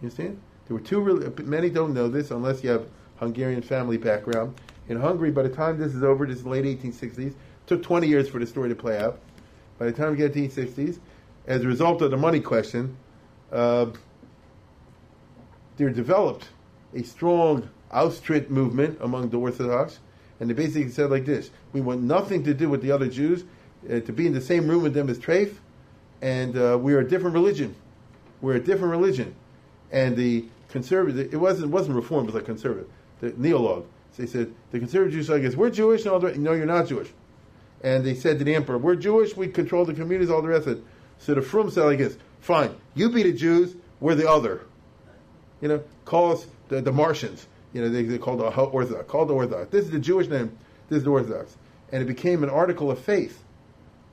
You 0.00 0.08
understand? 0.08 0.40
There 0.66 0.76
were 0.76 0.82
two. 0.82 1.34
Many 1.44 1.70
don't 1.70 1.94
know 1.94 2.08
this 2.08 2.30
unless 2.30 2.64
you 2.64 2.70
have 2.70 2.86
Hungarian 3.16 3.62
family 3.62 3.98
background. 3.98 4.54
In 4.88 5.00
Hungary, 5.00 5.30
by 5.30 5.42
the 5.42 5.48
time 5.48 5.78
this 5.78 5.94
is 5.94 6.02
over, 6.02 6.26
this 6.26 6.38
is 6.38 6.46
late 6.46 6.64
1860s, 6.64 7.34
Took 7.66 7.82
20 7.82 8.06
years 8.06 8.28
for 8.28 8.38
the 8.38 8.46
story 8.46 8.68
to 8.68 8.76
play 8.76 8.98
out. 8.98 9.18
By 9.78 9.86
the 9.86 9.92
time 9.92 10.12
we 10.12 10.16
get 10.18 10.32
to 10.32 10.40
the 10.40 10.48
1860s, 10.48 11.00
as 11.46 11.62
a 11.62 11.66
result 11.66 12.00
of 12.00 12.10
the 12.10 12.16
money 12.16 12.40
question, 12.40 12.96
uh, 13.52 13.86
there 15.76 15.90
developed 15.90 16.48
a 16.94 17.02
strong 17.02 17.68
Austritt 17.90 18.50
movement 18.50 18.98
among 19.00 19.30
the 19.30 19.38
Orthodox, 19.38 19.98
and 20.38 20.48
they 20.48 20.54
basically 20.54 20.90
said 20.90 21.10
like 21.10 21.24
this: 21.24 21.50
We 21.72 21.80
want 21.80 22.02
nothing 22.02 22.44
to 22.44 22.54
do 22.54 22.68
with 22.68 22.82
the 22.82 22.92
other 22.92 23.08
Jews, 23.08 23.44
uh, 23.90 24.00
to 24.00 24.12
be 24.12 24.26
in 24.26 24.32
the 24.32 24.40
same 24.40 24.68
room 24.68 24.82
with 24.82 24.94
them 24.94 25.08
as 25.08 25.18
Treif, 25.18 25.54
and 26.22 26.56
uh, 26.56 26.78
we 26.80 26.94
are 26.94 27.00
a 27.00 27.08
different 27.08 27.34
religion. 27.34 27.74
We're 28.40 28.56
a 28.56 28.60
different 28.60 28.92
religion, 28.92 29.34
and 29.90 30.16
the 30.16 30.44
conservative. 30.68 31.32
It 31.32 31.36
wasn't 31.36 31.70
wasn't 31.70 31.96
reform, 31.96 32.24
it 32.24 32.26
was 32.26 32.34
like 32.34 32.44
conservative. 32.44 32.88
the 33.20 33.30
Neolog. 33.32 33.84
So 34.12 34.22
they 34.22 34.26
said 34.26 34.54
the 34.70 34.78
conservative 34.78 35.12
Jews 35.12 35.30
I 35.30 35.40
guess 35.40 35.54
we're 35.54 35.70
Jewish 35.70 36.02
and 36.02 36.12
all 36.12 36.20
the 36.20 36.34
no, 36.36 36.52
you're 36.52 36.66
not 36.66 36.86
Jewish. 36.86 37.08
And 37.82 38.04
they 38.04 38.14
said 38.14 38.38
to 38.38 38.44
the 38.44 38.54
emperor, 38.54 38.78
we're 38.78 38.96
Jewish, 38.96 39.36
we 39.36 39.48
control 39.48 39.84
the 39.84 39.94
communities, 39.94 40.30
all 40.30 40.42
the 40.42 40.48
rest 40.48 40.66
of 40.66 40.78
it. 40.78 40.84
So 41.18 41.34
the 41.34 41.42
Frum 41.42 41.70
said 41.70 41.84
like 41.84 41.98
this, 41.98 42.16
fine, 42.40 42.74
you 42.94 43.10
be 43.10 43.22
the 43.22 43.32
Jews, 43.32 43.76
we're 44.00 44.14
the 44.14 44.28
other. 44.28 44.62
You 45.60 45.68
know, 45.68 45.82
call 46.04 46.32
us 46.32 46.46
the, 46.68 46.80
the 46.80 46.92
Martians. 46.92 47.46
You 47.72 47.82
know, 47.82 47.88
they, 47.88 48.02
they 48.02 48.18
called 48.18 48.40
the 48.40 48.46
Orthodox. 48.46 49.08
Called 49.10 49.28
the 49.28 49.34
Orthodox. 49.34 49.70
This 49.70 49.84
is 49.84 49.90
the 49.90 49.98
Jewish 49.98 50.28
name. 50.28 50.56
This 50.88 50.98
is 50.98 51.04
the 51.04 51.10
Orthodox. 51.10 51.56
And 51.92 52.02
it 52.02 52.06
became 52.06 52.42
an 52.42 52.50
article 52.50 52.90
of 52.90 52.98
faith 52.98 53.42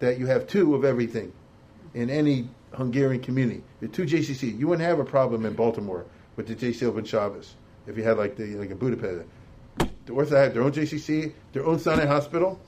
that 0.03 0.19
you 0.19 0.25
have 0.27 0.47
two 0.47 0.75
of 0.75 0.84
everything 0.84 1.31
in 1.93 2.09
any 2.09 2.49
Hungarian 2.73 3.21
community. 3.21 3.63
The 3.80 3.88
two 3.88 4.03
JCC. 4.03 4.59
You 4.59 4.67
wouldn't 4.67 4.85
have 4.85 4.99
a 4.99 5.05
problem 5.05 5.45
in 5.45 5.53
Baltimore 5.53 6.05
with 6.35 6.47
the 6.47 6.55
JC 6.55 6.84
Open 6.84 7.05
Shabbos 7.05 7.55
if 7.88 7.95
you 7.97 8.03
had 8.03 8.17
like 8.17 8.35
the 8.35 8.55
like 8.55 8.69
in 8.69 8.77
Budapest. 8.77 9.25
The 9.77 10.11
Orthodox 10.11 10.45
have 10.45 10.53
their 10.53 10.63
own 10.63 10.73
JCC, 10.73 11.31
their 11.53 11.65
own 11.65 11.80
Sinai 11.80 12.05
hospital, 12.05 12.59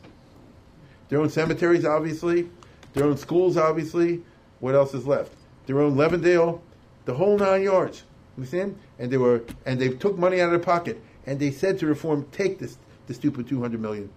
their 1.09 1.19
own 1.19 1.29
cemeteries, 1.29 1.83
obviously, 1.83 2.49
their 2.93 3.05
own 3.05 3.17
schools, 3.17 3.57
obviously. 3.57 4.23
What 4.61 4.73
else 4.73 4.93
is 4.93 5.05
left? 5.05 5.33
Their 5.65 5.81
own 5.81 5.95
Levindale, 5.95 6.61
the 7.03 7.15
whole 7.15 7.37
nine 7.37 7.63
yards. 7.63 8.03
Understand? 8.37 8.79
And 8.97 9.11
they 9.11 9.17
were, 9.17 9.43
and 9.65 9.79
they 9.79 9.89
took 9.89 10.17
money 10.17 10.39
out 10.39 10.45
of 10.45 10.51
their 10.51 10.59
pocket, 10.59 11.03
and 11.25 11.37
they 11.37 11.51
said 11.51 11.79
to 11.79 11.85
reform, 11.85 12.25
take 12.31 12.59
this, 12.59 12.77
the 13.07 13.13
stupid 13.13 13.49
two 13.49 13.61
hundred 13.61 13.81
million. 13.81 14.09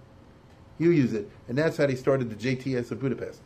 You 0.78 0.90
use 0.90 1.12
it, 1.12 1.28
and 1.48 1.58
that's 1.58 1.76
how 1.76 1.86
they 1.86 1.96
started 1.96 2.30
the 2.30 2.36
JTS 2.36 2.90
of 2.90 3.00
Budapest, 3.00 3.40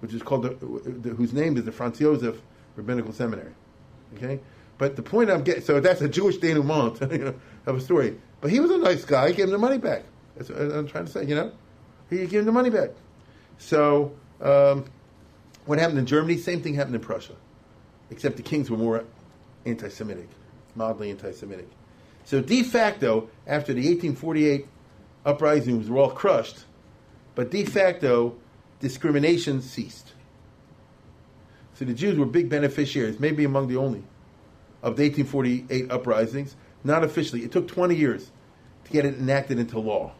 which 0.00 0.12
is 0.12 0.22
called 0.22 0.42
the, 0.42 0.50
the 0.50 1.10
whose 1.10 1.32
name 1.32 1.56
is 1.56 1.64
the 1.64 1.72
Franz 1.72 1.98
Josef 1.98 2.40
Rabbinical 2.76 3.12
Seminary. 3.12 3.52
Okay, 4.16 4.40
but 4.78 4.96
the 4.96 5.02
point 5.02 5.30
I'm 5.30 5.42
getting, 5.42 5.62
so 5.62 5.80
that's 5.80 6.00
a 6.00 6.08
Jewish 6.08 6.38
denouement 6.38 7.00
you 7.12 7.18
know, 7.18 7.34
of 7.66 7.76
a 7.76 7.80
story. 7.80 8.18
But 8.40 8.50
he 8.50 8.60
was 8.60 8.70
a 8.70 8.78
nice 8.78 9.04
guy. 9.04 9.28
He 9.28 9.34
gave 9.34 9.46
him 9.46 9.52
the 9.52 9.58
money 9.58 9.78
back. 9.78 10.04
That's 10.36 10.50
what 10.50 10.60
I'm 10.60 10.86
trying 10.86 11.06
to 11.06 11.10
say. 11.10 11.24
You 11.24 11.34
know, 11.34 11.52
he 12.08 12.18
gave 12.18 12.40
him 12.40 12.46
the 12.46 12.52
money 12.52 12.70
back. 12.70 12.90
So 13.58 14.12
um, 14.40 14.84
what 15.66 15.78
happened 15.78 15.98
in 15.98 16.06
Germany? 16.06 16.38
Same 16.38 16.62
thing 16.62 16.74
happened 16.74 16.94
in 16.94 17.00
Prussia, 17.00 17.34
except 18.10 18.36
the 18.36 18.42
kings 18.42 18.70
were 18.70 18.76
more 18.76 19.04
anti-Semitic, 19.66 20.28
mildly 20.74 21.10
anti-Semitic. 21.10 21.68
So 22.24 22.40
de 22.40 22.62
facto, 22.62 23.28
after 23.46 23.72
the 23.72 23.80
1848 23.80 24.66
uprisings 25.24 25.88
were 25.88 25.98
all 25.98 26.10
crushed, 26.10 26.64
but 27.34 27.50
de 27.50 27.64
facto, 27.64 28.36
discrimination 28.80 29.60
ceased. 29.60 30.12
So 31.74 31.84
the 31.84 31.94
Jews 31.94 32.18
were 32.18 32.26
big 32.26 32.48
beneficiaries, 32.48 33.20
maybe 33.20 33.44
among 33.44 33.68
the 33.68 33.76
only, 33.76 34.02
of 34.82 34.96
the 34.96 35.04
1848 35.04 35.90
uprisings. 35.90 36.56
Not 36.84 37.04
officially. 37.04 37.42
It 37.42 37.52
took 37.52 37.68
20 37.68 37.94
years 37.94 38.30
to 38.84 38.90
get 38.90 39.04
it 39.04 39.14
enacted 39.14 39.58
into 39.58 39.78
law. 39.78 40.12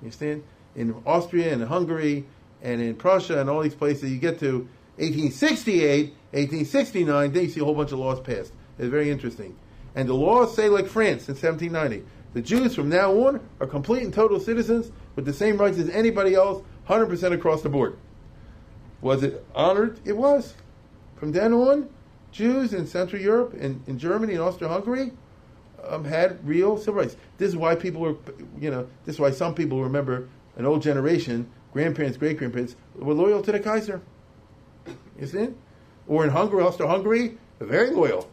You 0.00 0.06
understand? 0.06 0.44
In 0.74 0.94
Austria 1.06 1.52
and 1.52 1.62
Hungary 1.64 2.24
and 2.62 2.80
in 2.80 2.94
Prussia 2.94 3.40
and 3.40 3.48
all 3.48 3.62
these 3.62 3.74
places, 3.74 4.10
you 4.10 4.18
get 4.18 4.38
to 4.40 4.68
1868, 4.96 6.08
1869, 6.32 7.32
then 7.32 7.42
you 7.42 7.50
see 7.50 7.60
a 7.60 7.64
whole 7.64 7.74
bunch 7.74 7.92
of 7.92 7.98
laws 7.98 8.20
passed. 8.20 8.52
It's 8.78 8.88
very 8.88 9.10
interesting. 9.10 9.56
And 9.94 10.08
the 10.08 10.14
laws 10.14 10.54
say, 10.54 10.68
like 10.68 10.86
France 10.86 11.28
in 11.28 11.34
1790, 11.34 12.06
the 12.34 12.42
Jews 12.42 12.74
from 12.74 12.88
now 12.88 13.12
on 13.26 13.46
are 13.60 13.66
complete 13.66 14.02
and 14.02 14.12
total 14.12 14.40
citizens 14.40 14.90
with 15.16 15.24
the 15.24 15.32
same 15.32 15.58
rights 15.58 15.78
as 15.78 15.88
anybody 15.90 16.34
else, 16.34 16.62
100% 16.88 17.32
across 17.32 17.62
the 17.62 17.68
board. 17.68 17.98
Was 19.00 19.22
it 19.22 19.44
honored? 19.54 20.00
It 20.04 20.16
was. 20.16 20.54
From 21.16 21.32
then 21.32 21.52
on, 21.52 21.88
Jews 22.30 22.72
in 22.72 22.86
Central 22.86 23.20
Europe, 23.20 23.54
in, 23.54 23.82
in 23.86 23.98
Germany, 23.98 24.34
and 24.34 24.42
Austria-Hungary, 24.42 25.12
um, 25.86 26.04
had 26.04 26.46
real 26.46 26.78
civil 26.78 27.02
rights. 27.02 27.16
This 27.38 27.48
is 27.48 27.56
why 27.56 27.74
people 27.74 28.00
were, 28.00 28.16
you 28.58 28.70
know, 28.70 28.88
this 29.04 29.16
is 29.16 29.20
why 29.20 29.30
some 29.30 29.54
people 29.54 29.82
remember 29.82 30.28
an 30.56 30.64
old 30.64 30.82
generation, 30.82 31.50
grandparents, 31.72 32.16
great 32.16 32.38
grandparents, 32.38 32.76
were 32.94 33.14
loyal 33.14 33.42
to 33.42 33.52
the 33.52 33.60
Kaiser. 33.60 34.00
You 35.18 35.26
see? 35.26 35.48
Or 36.06 36.24
in 36.24 36.30
Hungary, 36.30 36.62
Austria-Hungary, 36.62 37.36
very 37.60 37.90
loyal. 37.90 38.28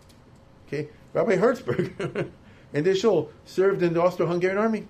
Okay, 0.67 0.89
Rabbi 1.13 1.35
Herzberg 1.35 2.31
and 2.73 2.85
this 2.85 2.99
shul 2.99 3.31
served 3.45 3.81
in 3.83 3.93
the 3.93 4.01
Austro-Hungarian 4.01 4.57
army, 4.57 4.87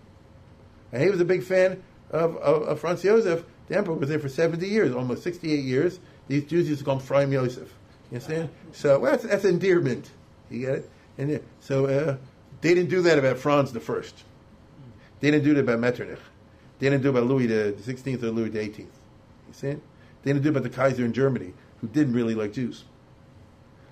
and 0.91 1.01
he 1.01 1.09
was 1.09 1.21
a 1.21 1.25
big 1.25 1.43
fan 1.43 1.83
of, 2.11 2.35
of, 2.37 2.63
of 2.63 2.79
Franz 2.79 3.01
Josef. 3.01 3.43
The 3.67 3.77
emperor 3.77 3.95
was 3.95 4.09
there 4.09 4.19
for 4.19 4.29
seventy 4.29 4.67
years, 4.67 4.95
almost 4.95 5.23
sixty-eight 5.23 5.63
years. 5.63 5.99
These 6.27 6.45
Jews 6.45 6.67
used 6.67 6.79
to 6.79 6.85
call 6.85 6.99
him 6.99 7.05
Freim 7.05 7.31
Yosef. 7.31 7.73
You 8.11 8.15
understand? 8.15 8.49
So 8.71 8.99
well, 8.99 9.11
that's, 9.11 9.23
that's 9.23 9.45
endearment. 9.45 10.09
You 10.49 10.65
get 10.65 10.75
it? 10.75 10.89
And 11.17 11.41
so 11.59 11.85
uh, 11.85 12.17
they 12.61 12.73
didn't 12.73 12.89
do 12.89 13.01
that 13.03 13.19
about 13.19 13.37
Franz 13.37 13.71
the 13.71 13.79
First. 13.79 14.23
They 15.19 15.31
didn't 15.31 15.43
do 15.43 15.53
that 15.53 15.61
about 15.61 15.79
Metternich. 15.79 16.19
They 16.79 16.89
didn't 16.89 17.03
do 17.03 17.09
it 17.09 17.11
about 17.11 17.25
Louis 17.25 17.45
the 17.45 17.75
Sixteenth 17.83 18.23
or 18.23 18.31
Louis 18.31 18.49
the 18.49 18.59
Eighteenth. 18.59 18.97
You 19.47 19.53
see? 19.53 19.71
They 20.23 20.33
didn't 20.33 20.43
do 20.43 20.49
it 20.49 20.51
about 20.51 20.63
the 20.63 20.69
Kaiser 20.69 21.05
in 21.05 21.13
Germany, 21.13 21.53
who 21.81 21.87
didn't 21.87 22.13
really 22.13 22.35
like 22.35 22.53
Jews. 22.53 22.85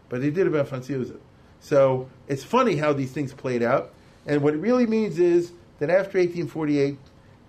But 0.09 0.21
they 0.21 0.29
did 0.29 0.47
about 0.47 0.69
Franz 0.69 0.87
Josef. 0.87 1.17
So 1.59 2.09
it's 2.27 2.43
funny 2.43 2.75
how 2.75 2.93
these 2.93 3.11
things 3.11 3.33
played 3.33 3.63
out. 3.63 3.93
And 4.25 4.41
what 4.41 4.53
it 4.53 4.57
really 4.57 4.85
means 4.85 5.19
is 5.19 5.51
that 5.79 5.89
after 5.89 6.17
1848, 6.17 6.97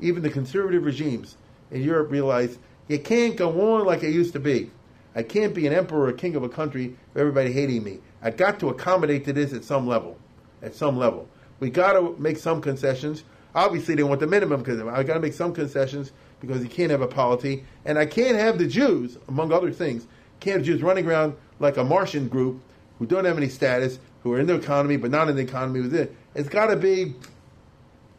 even 0.01 0.22
the 0.22 0.30
conservative 0.30 0.85
regimes 0.85 1.36
in 1.70 1.82
Europe 1.82 2.10
realized 2.10 2.59
you 2.89 2.98
can't 2.98 3.36
go 3.36 3.74
on 3.74 3.85
like 3.85 4.02
it 4.02 4.10
used 4.10 4.32
to 4.32 4.40
be. 4.40 4.70
I 5.14 5.22
can't 5.22 5.55
be 5.55 5.66
an 5.66 5.72
emperor 5.72 6.06
or 6.06 6.12
king 6.12 6.36
of 6.36 6.43
a 6.43 6.48
country 6.48 6.97
with 7.12 7.20
everybody 7.20 7.52
hating 7.52 7.82
me. 7.82 7.98
I 8.22 8.30
got 8.30 8.60
to 8.60 8.68
accommodate 8.68 9.24
to 9.24 9.32
this 9.32 9.52
at 9.52 9.64
some 9.64 9.86
level. 9.86 10.16
At 10.62 10.74
some 10.74 10.97
level. 10.97 11.28
We 11.60 11.70
got 11.70 11.94
to 11.94 12.14
make 12.18 12.39
some 12.39 12.60
concessions. 12.60 13.24
Obviously, 13.55 13.94
they 13.94 14.02
want 14.05 14.20
the 14.20 14.26
minimum 14.26 14.62
because 14.62 14.80
I 14.80 15.02
got 15.02 15.14
to 15.14 15.20
make 15.20 15.32
some 15.32 15.52
concessions 15.52 16.12
because 16.40 16.62
you 16.62 16.68
can't 16.68 16.90
have 16.90 17.01
a 17.01 17.09
polity. 17.09 17.64
And 17.85 17.98
I 17.98 18.06
can't 18.06 18.36
have 18.36 18.59
the 18.59 18.66
Jews, 18.66 19.18
among 19.28 19.52
other 19.52 19.72
things, 19.72 20.06
can't 20.40 20.59
have 20.59 20.66
Jews 20.66 20.82
running 20.82 21.06
around 21.06 21.35
like 21.59 21.76
a 21.76 21.85
Martian 21.85 22.28
group 22.28 22.62
who 22.99 23.07
don't 23.07 23.25
have 23.25 23.37
any 23.37 23.49
status, 23.49 23.99
who 24.23 24.33
are 24.33 24.41
in 24.41 24.47
the 24.47 24.55
economy 24.55 24.97
but 24.97 25.11
not 25.11 25.29
in 25.29 25.37
the 25.37 25.43
economy 25.43 25.81
with 25.81 25.95
it. 25.95 26.15
It's 26.35 26.49
got 26.49 26.66
to 26.66 26.77
be 26.77 27.15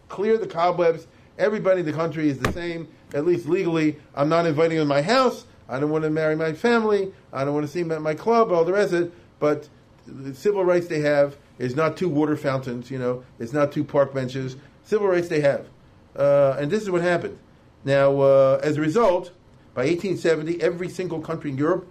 clear 0.07 0.38
the 0.38 0.47
cobwebs. 0.47 1.07
Everybody 1.38 1.81
in 1.81 1.85
the 1.85 1.93
country 1.93 2.30
is 2.30 2.39
the 2.39 2.51
same, 2.51 2.88
at 3.14 3.26
least 3.26 3.47
legally. 3.47 3.97
I'm 4.15 4.30
not 4.30 4.45
inviting 4.45 4.77
to 4.77 4.85
my 4.85 5.01
house. 5.01 5.45
I 5.68 5.80
don't 5.80 5.89
want 5.89 6.03
to 6.03 6.10
marry 6.10 6.35
my 6.35 6.53
family. 6.53 7.14
I 7.31 7.45
don't 7.45 7.53
want 7.53 7.65
to 7.65 7.72
see 7.72 7.81
them 7.81 7.91
at 7.91 8.01
my 8.01 8.15
club, 8.15 8.51
all 8.51 8.65
the 8.65 8.73
rest 8.73 8.93
of 8.93 9.03
it. 9.03 9.14
But 9.39 9.69
the 10.07 10.34
civil 10.34 10.65
rights 10.65 10.88
they 10.88 11.01
have 11.01 11.38
is 11.60 11.76
not 11.76 11.95
two 11.95 12.10
water 12.10 12.35
fountains, 12.35 12.89
you 12.89 12.97
know, 12.97 13.23
it's 13.38 13.53
not 13.53 13.72
two 13.72 13.84
park 13.84 14.14
benches. 14.14 14.56
Civil 14.84 15.07
rights 15.07 15.27
they 15.27 15.41
have. 15.41 15.68
Uh, 16.15 16.56
and 16.57 16.72
this 16.72 16.81
is 16.81 16.89
what 16.89 17.01
happened. 17.01 17.38
Now, 17.85 18.19
uh, 18.19 18.60
as 18.64 18.77
a 18.77 18.81
result, 18.81 19.31
by 19.73 19.84
1870, 19.84 20.61
every 20.61 20.89
single 20.89 21.22
country 21.22 21.51
in 21.51 21.57
Europe 21.57 21.88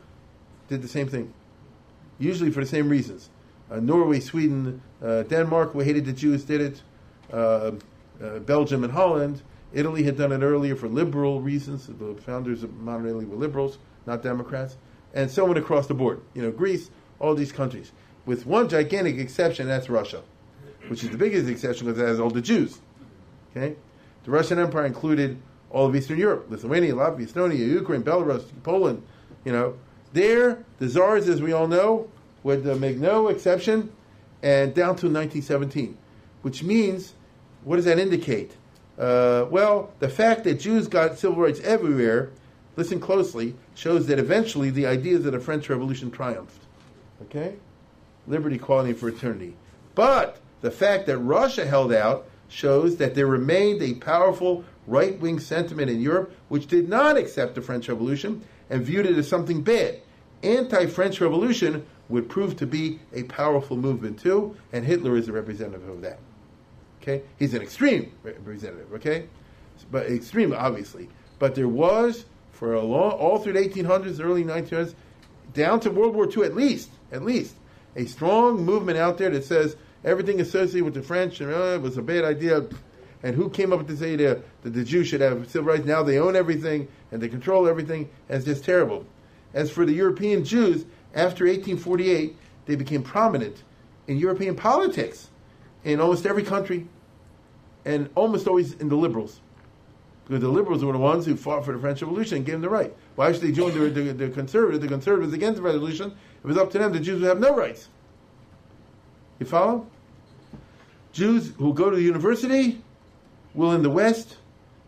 did 0.69 0.83
the 0.83 0.89
same 0.89 1.09
thing 1.09 1.33
usually 2.19 2.51
for 2.51 2.61
the 2.61 2.67
same 2.67 2.89
reasons. 2.89 3.31
Uh, 3.71 3.81
Norway, 3.81 4.21
Sweden, 4.21 4.81
uh, 5.03 5.23
Denmark, 5.25 5.73
who 5.73 5.81
hated 5.81 6.05
the 6.07 6.13
Jews, 6.13 6.45
did 6.45 6.61
it. 6.61 6.83
Uh, 7.33 7.73
uh, 8.23 8.39
Belgium 8.41 8.85
and 8.85 8.93
Holland. 8.93 9.43
Italy 9.73 10.03
had 10.03 10.17
done 10.17 10.33
it 10.33 10.43
earlier 10.43 10.75
for 10.75 10.89
liberal 10.89 11.41
reasons. 11.41 11.87
The 11.87 12.15
founders 12.23 12.63
of 12.63 12.75
modern 12.79 13.07
Italy 13.07 13.27
were 13.27 13.37
liberals, 13.37 13.79
not 14.07 14.23
Democrats. 14.23 14.77
And 15.15 15.31
so 15.31 15.49
on 15.49 15.57
across 15.57 15.87
the 15.87 15.95
board. 15.95 16.21
You 16.35 16.43
know, 16.43 16.51
Greece, 16.51 16.91
all 17.19 17.35
these 17.35 17.53
countries. 17.53 17.93
With 18.27 18.47
one 18.47 18.69
gigantic 18.69 19.19
exception, 19.19 19.67
that's 19.67 19.89
Russia, 19.89 20.23
which 20.89 21.03
is 21.05 21.11
the 21.11 21.19
biggest 21.19 21.49
exception 21.49 21.87
because 21.87 22.01
it 22.01 22.07
has 22.07 22.21
all 22.21 22.31
the 22.31 22.41
Jews. 22.41 22.81
Okay? 23.51 23.77
The 24.25 24.31
Russian 24.31 24.59
Empire 24.59 24.87
included 24.87 25.39
all 25.71 25.87
of 25.87 25.97
Eastern 25.97 26.19
Europe, 26.19 26.47
Lithuania, 26.51 26.95
Latvia, 26.95 27.27
Estonia, 27.27 27.57
Ukraine, 27.57 28.03
Belarus, 28.03 28.45
Poland, 28.63 29.03
you 29.45 29.53
know, 29.53 29.75
there, 30.13 30.65
the 30.79 30.89
czars, 30.89 31.29
as 31.29 31.43
we 31.43 31.53
all 31.53 31.69
know, 31.69 32.09
would 32.43 32.67
uh, 32.67 32.77
make 32.77 32.97
no 32.97 33.29
exception, 33.29 33.93
and 34.43 34.75
down 34.75 34.97
to 34.97 35.07
1917, 35.07 35.97
which 36.43 36.63
means, 36.63 37.15
what 37.65 37.77
does 37.77 37.85
that 37.85 37.99
indicate? 37.99 38.53
Uh, 38.99 39.47
well, 39.51 39.93
the 39.99 40.09
fact 40.09 40.45
that 40.45 40.55
Jews 40.55 40.89
got 40.89 41.19
civil 41.19 41.37
rights 41.37 41.61
everywhere, 41.61 42.31
listen 42.77 43.01
closely, 43.01 43.55
shows 43.75 44.07
that 44.07 44.19
eventually 44.19 44.71
the 44.71 44.87
ideas 44.87 45.27
of 45.27 45.33
the 45.33 45.41
French 45.41 45.69
Revolution 45.69 46.11
triumphed. 46.11 46.63
Okay? 47.23 47.57
Liberty, 48.27 48.57
equality, 48.57 48.91
and 48.91 48.99
fraternity. 48.99 49.57
But 49.95 50.39
the 50.61 50.71
fact 50.71 51.07
that 51.07 51.19
Russia 51.19 51.67
held 51.67 51.93
out 51.93 52.27
shows 52.49 52.97
that 52.97 53.15
there 53.15 53.27
remained 53.27 53.83
a 53.83 53.95
powerful 53.95 54.65
right 54.87 55.19
wing 55.21 55.39
sentiment 55.39 55.91
in 55.91 56.01
Europe 56.01 56.33
which 56.49 56.67
did 56.67 56.89
not 56.89 57.17
accept 57.17 57.55
the 57.55 57.61
French 57.61 57.89
Revolution 57.89 58.43
and 58.71 58.83
viewed 58.83 59.07
it 59.07 59.17
as 59.17 59.29
something 59.29 59.63
bad. 59.63 60.01
Anti 60.43 60.87
French 60.87 61.21
Revolution 61.21 61.85
would 62.09 62.29
prove 62.29 62.57
to 62.57 62.67
be 62.67 62.99
a 63.13 63.25
powerful 63.25 63.77
movement 63.77 64.19
too, 64.19 64.57
and 64.73 64.85
Hitler 64.85 65.17
is 65.17 65.29
a 65.29 65.33
representative 65.33 65.89
of 65.89 66.01
that. 66.03 66.19
Okay? 67.03 67.23
He's 67.39 67.55
an 67.55 67.63
extreme 67.63 68.13
representative, 68.23 68.93
okay? 68.95 69.27
But 69.91 70.07
extreme, 70.07 70.53
obviously. 70.53 71.09
But 71.39 71.55
there 71.55 71.69
was, 71.69 72.25
for 72.53 72.75
a 72.75 72.83
long, 72.83 73.13
all 73.13 73.39
through 73.39 73.55
the 73.55 73.61
1800s, 73.61 74.21
early 74.21 74.45
1900s, 74.45 74.95
down 75.55 75.81
to 75.81 75.91
World 75.91 76.15
War 76.15 76.29
II 76.31 76.45
at 76.45 76.55
least, 76.55 76.91
at 77.13 77.23
least, 77.23 77.55
a 77.97 78.05
strong 78.05 78.65
movement 78.65 78.99
out 78.99 79.19
there 79.19 79.31
that 79.31 79.45
says 79.45 79.77
everything 80.05 80.41
associated 80.41 80.85
with 80.85 80.95
the 80.95 81.03
French, 81.03 81.41
and 81.41 81.53
uh, 81.53 81.79
was 81.81 81.97
a 81.97 82.03
bad 82.03 82.25
idea. 82.25 82.65
And 83.23 83.35
who 83.35 83.51
came 83.51 83.73
up 83.73 83.79
with 83.79 83.89
this 83.89 84.03
idea 84.03 84.41
that 84.63 84.71
the 84.71 84.85
Jews 84.85 85.09
should 85.09 85.21
have 85.21 85.49
civil 85.51 85.73
rights? 85.73 85.85
Now 85.85 86.03
they 86.03 86.19
own 86.19 86.37
everything 86.37 86.89
and 87.11 87.21
they 87.21 87.29
control 87.29 87.67
everything, 87.67 88.09
and 88.29 88.37
it's 88.37 88.45
just 88.45 88.65
terrible. 88.65 89.05
As 89.55 89.71
for 89.71 89.85
the 89.85 89.93
European 89.93 90.45
Jews, 90.45 90.85
after 91.15 91.45
1848, 91.45 92.37
they 92.67 92.77
became 92.77 93.03
prominent 93.03 93.63
in 94.07 94.19
European 94.19 94.55
politics 94.55 95.31
in 95.85 96.01
almost 96.01 96.27
every 96.27 96.43
country, 96.43 96.87
and 97.85 98.11
almost 98.15 98.47
always 98.47 98.75
in 98.75 98.89
the 98.89 98.97
liberals. 98.97 99.41
Because 100.27 100.43
the 100.43 100.49
liberals 100.49 100.85
were 100.85 100.93
the 100.93 100.99
ones 100.99 101.25
who 101.25 101.37
fought 101.37 101.65
for 101.65 101.73
the 101.73 101.79
French 101.79 102.03
Revolution 102.03 102.39
and 102.39 102.47
gave 102.47 102.55
them 102.55 102.61
the 102.61 102.69
right. 102.69 102.95
Why 103.15 103.33
should 103.33 103.41
they 103.41 103.53
join 103.53 103.73
the, 103.73 103.89
the, 103.89 104.13
the 104.13 104.29
conservatives? 104.29 104.83
The 104.83 104.89
conservatives 104.89 105.33
against 105.33 105.57
the 105.57 105.63
revolution. 105.63 106.11
It 106.11 106.47
was 106.47 106.59
up 106.59 106.71
to 106.73 106.79
them. 106.79 106.93
The 106.93 107.01
Jews 107.01 107.21
would 107.21 107.29
have 107.29 107.41
no 107.41 107.57
rights. 107.57 107.89
You 109.39 109.47
follow? 109.47 109.87
Jews 111.13 111.55
who 111.57 111.73
go 111.73 111.89
to 111.89 111.97
the 111.97 112.03
university 112.03 112.83
will, 113.55 113.73
in 113.73 113.83
the 113.83 113.91
West, 113.91 114.37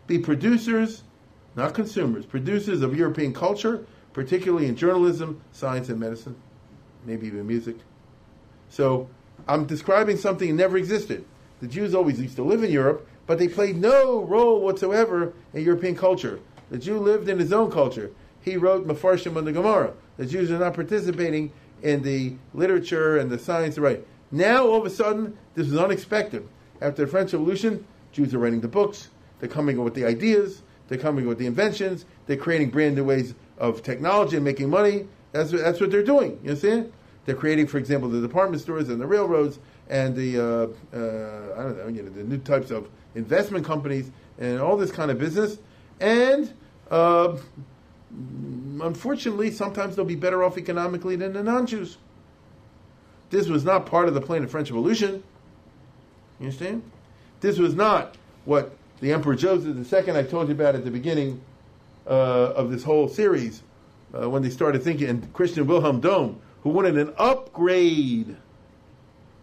be 0.07 0.19
producers, 0.19 1.03
not 1.55 1.73
consumers, 1.73 2.25
producers 2.25 2.81
of 2.81 2.95
European 2.95 3.33
culture, 3.33 3.85
particularly 4.13 4.67
in 4.67 4.75
journalism, 4.75 5.41
science, 5.51 5.89
and 5.89 5.99
medicine, 5.99 6.35
maybe 7.05 7.27
even 7.27 7.47
music. 7.47 7.77
So 8.69 9.09
I'm 9.47 9.65
describing 9.65 10.17
something 10.17 10.47
that 10.49 10.53
never 10.53 10.77
existed. 10.77 11.25
The 11.61 11.67
Jews 11.67 11.93
always 11.93 12.19
used 12.19 12.35
to 12.37 12.43
live 12.43 12.63
in 12.63 12.71
Europe, 12.71 13.07
but 13.27 13.37
they 13.37 13.47
played 13.47 13.77
no 13.77 14.23
role 14.23 14.61
whatsoever 14.61 15.33
in 15.53 15.63
European 15.63 15.95
culture. 15.95 16.39
The 16.69 16.77
Jew 16.77 16.99
lived 16.99 17.29
in 17.29 17.37
his 17.37 17.53
own 17.53 17.71
culture. 17.71 18.11
He 18.41 18.57
wrote 18.57 18.87
Mefarshim 18.87 19.37
on 19.37 19.45
the 19.45 19.51
Gemara. 19.51 19.93
The 20.17 20.25
Jews 20.25 20.51
are 20.51 20.57
not 20.57 20.73
participating 20.73 21.51
in 21.83 22.01
the 22.01 22.35
literature 22.53 23.17
and 23.17 23.29
the 23.29 23.37
science, 23.37 23.77
right? 23.77 24.05
Now, 24.31 24.65
all 24.65 24.79
of 24.79 24.85
a 24.85 24.89
sudden, 24.89 25.37
this 25.55 25.67
is 25.67 25.77
unexpected. 25.77 26.47
After 26.81 27.05
the 27.05 27.11
French 27.11 27.33
Revolution, 27.33 27.85
Jews 28.11 28.33
are 28.33 28.39
writing 28.39 28.61
the 28.61 28.67
books, 28.67 29.09
they're 29.39 29.49
coming 29.49 29.77
up 29.77 29.85
with 29.85 29.95
the 29.95 30.05
ideas, 30.05 30.61
they're 30.87 30.97
coming 30.97 31.25
up 31.25 31.29
with 31.29 31.37
the 31.39 31.45
inventions, 31.45 32.05
they're 32.27 32.37
creating 32.37 32.69
brand 32.69 32.95
new 32.95 33.03
ways 33.03 33.33
of 33.57 33.83
technology 33.83 34.35
and 34.35 34.45
making 34.45 34.69
money. 34.69 35.07
That's 35.31 35.51
that's 35.51 35.79
what 35.79 35.91
they're 35.91 36.03
doing. 36.03 36.39
You 36.43 36.55
see? 36.55 36.83
They're 37.25 37.35
creating, 37.35 37.67
for 37.67 37.77
example, 37.77 38.09
the 38.09 38.19
department 38.19 38.61
stores 38.61 38.89
and 38.89 38.99
the 38.99 39.05
railroads 39.05 39.59
and 39.89 40.15
the 40.15 40.39
uh, 40.39 40.43
uh, 40.97 41.59
I 41.59 41.63
don't 41.63 41.77
know, 41.77 41.87
you 41.87 42.03
know, 42.03 42.09
the 42.09 42.23
new 42.23 42.39
types 42.39 42.71
of 42.71 42.89
investment 43.15 43.65
companies 43.65 44.11
and 44.39 44.59
all 44.59 44.75
this 44.75 44.91
kind 44.91 45.11
of 45.11 45.19
business. 45.19 45.57
And 45.99 46.51
uh, 46.89 47.37
unfortunately, 48.81 49.51
sometimes 49.51 49.95
they'll 49.95 50.05
be 50.05 50.15
better 50.15 50.43
off 50.43 50.57
economically 50.57 51.15
than 51.15 51.33
the 51.33 51.43
non-Jews. 51.43 51.97
This 53.29 53.47
was 53.47 53.63
not 53.63 53.85
part 53.85 54.07
of 54.07 54.13
the 54.13 54.21
plan 54.21 54.43
of 54.43 54.51
French 54.51 54.69
Revolution. 54.71 55.23
You 56.39 56.47
understand? 56.47 56.83
This 57.41 57.57
was 57.57 57.73
not 57.73 58.15
what 58.45 58.71
the 58.99 59.11
Emperor 59.11 59.35
Joseph 59.35 59.91
II 59.91 60.15
I 60.15 60.23
told 60.23 60.47
you 60.47 60.53
about 60.53 60.75
at 60.75 60.85
the 60.85 60.91
beginning 60.91 61.41
uh, 62.07 62.09
of 62.09 62.71
this 62.71 62.83
whole 62.83 63.07
series 63.09 63.63
uh, 64.13 64.29
when 64.29 64.43
they 64.43 64.49
started 64.51 64.83
thinking, 64.83 65.09
and 65.09 65.33
Christian 65.33 65.65
Wilhelm 65.65 65.99
Dohm, 65.99 66.39
who 66.61 66.69
wanted 66.69 66.97
an 66.97 67.13
upgrade, 67.17 68.35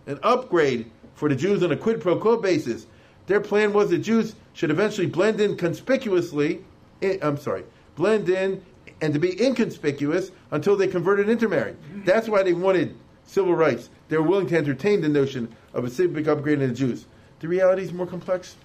an 0.07 0.19
upgrade 0.23 0.91
for 1.15 1.29
the 1.29 1.35
Jews 1.35 1.63
on 1.65 1.73
a 1.73 1.77
quid 1.77 2.01
pro 2.01 2.17
quo 2.19 2.37
basis. 2.37 2.87
Their 3.27 3.41
plan 3.41 3.73
was 3.73 3.91
the 3.91 3.99
Jews 3.99 4.37
should 4.53 4.71
eventually 4.71 5.09
blend 5.09 5.41
in 5.41 5.57
conspicuously. 5.57 6.65
In, 7.01 7.19
I'm 7.21 7.37
sorry, 7.37 7.65
blend 7.97 8.29
in 8.29 8.65
and 9.01 9.13
to 9.13 9.19
be 9.19 9.41
inconspicuous 9.45 10.31
until 10.53 10.77
they 10.77 10.87
converted 10.87 11.29
intermarried. 11.29 11.77
That's 12.05 12.29
why 12.29 12.45
they 12.45 12.53
wanted 12.53 12.97
civil 13.25 13.55
rights. 13.55 13.91
They 14.09 14.17
were 14.17 14.23
willing 14.23 14.47
to 14.49 14.57
entertain 14.57 15.01
the 15.01 15.09
notion 15.09 15.55
of 15.75 15.85
a 15.85 15.91
civic 15.91 16.29
upgrade 16.29 16.61
in 16.61 16.69
the 16.69 16.75
Jews. 16.75 17.07
The 17.41 17.49
reality 17.49 17.83
is 17.83 17.93
more 17.93 18.07
complex. 18.07 18.57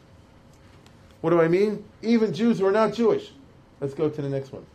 What 1.22 1.30
do 1.30 1.41
I 1.41 1.48
mean? 1.48 1.84
Even 2.02 2.34
Jews 2.34 2.60
who 2.60 2.66
are 2.66 2.72
not 2.72 2.94
Jewish. 2.94 3.32
Let's 3.80 3.94
go 3.94 4.10
to 4.10 4.22
the 4.22 4.30
next 4.30 4.52
one. 4.52 4.66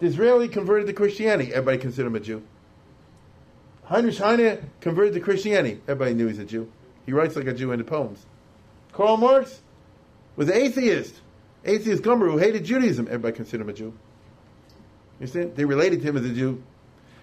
Disraeli 0.00 0.48
converted 0.48 0.86
to 0.88 0.92
Christianity. 0.92 1.52
Everybody 1.52 1.78
considered 1.78 2.08
him 2.08 2.16
a 2.16 2.20
Jew. 2.20 2.42
Heinrich 3.84 4.18
Heine 4.18 4.70
converted 4.80 5.14
to 5.14 5.20
Christianity. 5.20 5.80
Everybody 5.88 6.14
knew 6.14 6.26
he's 6.26 6.38
a 6.38 6.44
Jew. 6.44 6.70
He 7.06 7.12
writes 7.12 7.36
like 7.36 7.46
a 7.46 7.54
Jew 7.54 7.72
in 7.72 7.78
the 7.78 7.84
poems. 7.84 8.26
Karl 8.92 9.16
Marx 9.16 9.60
was 10.34 10.48
an 10.48 10.54
atheist. 10.54 11.14
Atheist 11.64 12.02
Gummer 12.02 12.30
who 12.30 12.38
hated 12.38 12.64
Judaism. 12.64 13.06
Everybody 13.06 13.36
considered 13.36 13.62
him 13.62 13.68
a 13.70 13.72
Jew. 13.72 13.94
You 15.20 15.26
see? 15.26 15.44
They 15.44 15.64
related 15.64 16.00
to 16.02 16.08
him 16.08 16.16
as 16.16 16.24
a 16.24 16.32
Jew. 16.32 16.62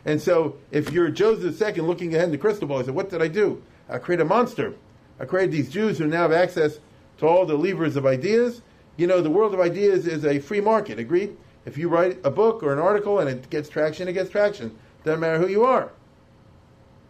And 0.05 0.21
so, 0.21 0.57
if 0.71 0.91
you're 0.91 1.09
Joseph 1.09 1.61
II 1.61 1.81
looking 1.81 2.13
ahead 2.13 2.25
in 2.25 2.31
the 2.31 2.37
crystal 2.37 2.67
ball, 2.67 2.79
he 2.79 2.85
said, 2.85 2.95
What 2.95 3.09
did 3.09 3.21
I 3.21 3.27
do? 3.27 3.61
I 3.87 3.99
created 3.99 4.23
a 4.23 4.25
monster. 4.27 4.73
I 5.19 5.25
created 5.25 5.51
these 5.51 5.69
Jews 5.69 5.97
who 5.97 6.07
now 6.07 6.23
have 6.23 6.31
access 6.31 6.79
to 7.19 7.27
all 7.27 7.45
the 7.45 7.55
levers 7.55 7.95
of 7.95 8.05
ideas. 8.05 8.61
You 8.97 9.07
know, 9.07 9.21
the 9.21 9.29
world 9.29 9.53
of 9.53 9.59
ideas 9.59 10.07
is 10.07 10.25
a 10.25 10.39
free 10.39 10.61
market, 10.61 10.99
agreed? 10.99 11.35
If 11.65 11.77
you 11.77 11.89
write 11.89 12.19
a 12.23 12.31
book 12.31 12.61
or 12.61 12.73
an 12.73 12.79
article 12.79 13.19
and 13.19 13.29
it 13.29 13.49
gets 13.49 13.69
traction, 13.69 14.07
it 14.07 14.13
gets 14.13 14.29
traction. 14.29 14.77
Doesn't 15.03 15.19
matter 15.19 15.37
who 15.37 15.47
you 15.47 15.63
are. 15.63 15.91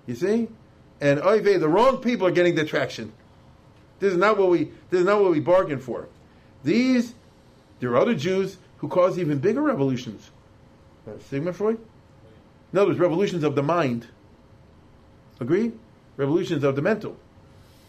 You 0.05 0.15
see? 0.15 0.47
And 1.01 1.19
oive, 1.21 1.59
the 1.59 1.67
wrong 1.67 1.97
people 1.97 2.27
are 2.27 2.31
getting 2.31 2.55
the 2.55 2.65
traction. 2.65 3.13
This 3.99 4.11
is 4.11 4.17
not 4.17 4.37
what 4.37 4.49
we 4.49 4.65
this 4.89 4.99
is 4.99 5.05
not 5.05 5.21
what 5.21 5.31
we 5.31 5.39
bargained 5.39 5.81
for. 5.81 6.07
These 6.63 7.15
there 7.79 7.91
are 7.91 7.97
other 7.97 8.15
Jews 8.15 8.57
who 8.77 8.87
caused 8.87 9.17
even 9.17 9.39
bigger 9.39 9.61
revolutions. 9.61 10.31
Uh, 11.07 11.11
Sigmund 11.29 11.55
Freud? 11.55 11.79
No, 12.71 12.85
there's 12.85 12.99
revolutions 12.99 13.43
of 13.43 13.55
the 13.55 13.63
mind. 13.63 14.07
Agree? 15.39 15.71
Revolutions 16.17 16.63
of 16.63 16.75
the 16.75 16.81
mental. 16.81 17.17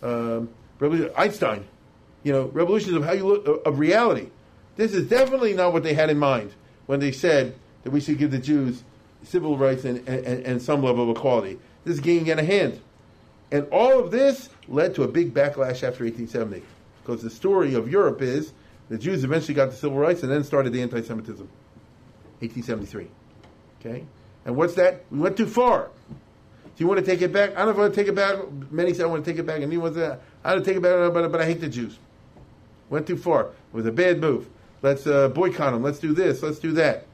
Um, 0.05 0.51
Einstein. 1.17 1.65
You 2.23 2.33
know, 2.33 2.45
revolutions 2.47 2.95
of 2.95 3.05
how 3.05 3.13
you 3.13 3.27
look 3.27 3.67
of 3.67 3.79
reality. 3.79 4.29
This 4.77 4.93
is 4.93 5.09
definitely 5.09 5.55
not 5.55 5.73
what 5.73 5.83
they 5.83 5.95
had 5.95 6.11
in 6.11 6.19
mind 6.19 6.53
when 6.87 7.01
they 7.01 7.13
said 7.13 7.55
that 7.83 7.91
we 7.91 8.01
should 8.01 8.19
give 8.19 8.31
the 8.31 8.39
Jews 8.39 8.83
civil 9.23 9.57
rights 9.57 9.85
and, 9.85 10.07
and, 10.09 10.45
and 10.45 10.63
some 10.63 10.83
level 10.83 11.11
of 11.11 11.17
equality. 11.17 11.59
This 11.85 11.95
is 11.95 12.01
getting 12.01 12.31
out 12.31 12.39
of 12.39 12.47
hand. 12.47 12.81
And 13.51 13.67
all 13.71 13.99
of 13.99 14.11
this 14.11 14.49
led 14.69 14.95
to 14.97 15.03
a 15.03 15.09
big 15.09 15.33
backlash 15.33 15.83
after 15.83 16.05
1870. 16.05 16.63
Because 17.03 17.23
the 17.23 17.31
story 17.31 17.75
of 17.75 17.91
Europe 17.91 18.23
is 18.23 18.53
the 18.89 18.99
Jews 18.99 19.25
eventually 19.25 19.55
got 19.55 19.71
the 19.71 19.77
civil 19.77 19.99
rights 19.99 20.23
and 20.23 20.33
then 20.33 20.45
started 20.45 20.73
the 20.73 20.83
anti 20.83 21.03
Semitism. 21.03 21.49
1873. 22.41 23.09
Okay? 23.81 24.05
And 24.45 24.57
what's 24.57 24.75
that? 24.75 25.05
We 25.11 25.19
went 25.19 25.37
too 25.37 25.47
far. 25.47 25.91
Do 26.77 26.83
you 26.83 26.89
want 26.89 26.99
to 26.99 27.07
take 27.07 27.23
it 27.23 27.33
back? 27.33 27.57
I 27.57 27.65
don't 27.65 27.77
want 27.77 27.95
to 27.95 28.01
take 28.01 28.09
it 28.09 28.15
back. 28.15 28.37
Many 28.71 28.95
say 28.95 29.05
I 29.05 29.07
want 29.07 29.25
to 29.25 29.31
take 29.31 29.39
it 29.39 29.47
back, 29.47 29.63
and 29.63 29.71
he 29.71 29.79
wants 29.79 29.97
to. 29.97 30.19
I 30.43 30.55
don't 30.55 30.65
take 30.65 30.77
it 30.77 30.83
back, 30.83 31.13
but, 31.13 31.31
but 31.31 31.41
I 31.41 31.45
hate 31.45 31.61
the 31.61 31.69
Jews. 31.69 31.99
Went 32.91 33.07
too 33.07 33.17
far. 33.17 33.47
It 33.47 33.53
was 33.73 33.87
a 33.87 33.93
bad 33.93 34.21
move. 34.21 34.49
Let's 34.83 35.07
uh, 35.07 35.29
boycott 35.29 35.73
them. 35.73 35.83
Let's 35.83 36.01
do 36.01 36.13
this. 36.13 36.43
Let's 36.43 36.59
do 36.59 36.73
that. 36.73 37.07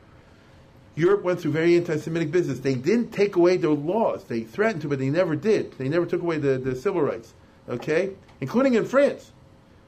Europe 0.97 1.23
went 1.23 1.41
through 1.41 1.53
very 1.53 1.77
anti-Semitic 1.77 2.31
business. 2.33 2.59
They 2.61 2.75
didn't 2.75 3.13
take 3.13 3.37
away 3.37 3.57
their 3.57 3.71
laws. 3.71 4.25
They 4.25 4.41
threatened 4.41 4.83
to, 4.83 4.89
but 4.89 4.99
they 4.99 5.11
never 5.11 5.37
did. 5.37 5.73
They 5.79 5.89
never 5.89 6.05
took 6.05 6.23
away 6.23 6.39
the, 6.39 6.59
the 6.59 6.75
civil 6.75 7.03
rights. 7.03 7.33
Okay, 7.69 8.11
including 8.41 8.75
in 8.75 8.85
France. 8.85 9.31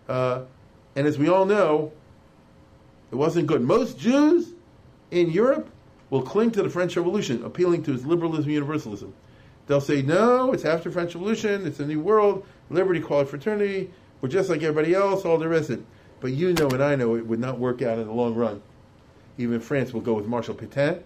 Uh, 0.08 0.42
and 0.94 1.06
as 1.06 1.18
we 1.18 1.28
all 1.28 1.46
know, 1.46 1.92
it 3.10 3.16
wasn't 3.16 3.46
good. 3.46 3.62
Most 3.62 3.98
Jews 3.98 4.52
in 5.10 5.30
Europe 5.30 5.68
will 6.10 6.22
cling 6.22 6.50
to 6.52 6.62
the 6.62 6.70
French 6.70 6.96
Revolution, 6.96 7.42
appealing 7.44 7.82
to 7.84 7.94
its 7.94 8.04
liberalism, 8.04 8.50
universalism. 8.50 9.12
They'll 9.66 9.80
say, 9.80 10.02
no, 10.02 10.52
it's 10.52 10.64
after 10.64 10.90
French 10.90 11.14
Revolution, 11.14 11.66
it's 11.66 11.80
a 11.80 11.86
new 11.86 12.01
world, 12.01 12.44
liberty, 12.68 13.01
equality, 13.01 13.30
fraternity, 13.30 13.90
we're 14.20 14.28
just 14.28 14.48
like 14.48 14.62
everybody 14.62 14.94
else, 14.94 15.24
all 15.24 15.39
the 15.39 15.48
rest 15.48 15.70
it. 15.70 15.82
But 16.20 16.32
you 16.32 16.52
know 16.55 16.68
and 16.68 16.82
I 16.82 16.94
know 16.94 17.16
it 17.16 17.26
would 17.26 17.40
not 17.40 17.59
work 17.59 17.82
out 17.82 17.98
in 17.98 18.06
the 18.06 18.12
long 18.12 18.34
run. 18.34 18.62
Even 19.39 19.60
France 19.60 19.93
will 19.93 20.01
go 20.01 20.14
with 20.14 20.26
Marshal 20.26 20.55
Pétain, 20.55 21.02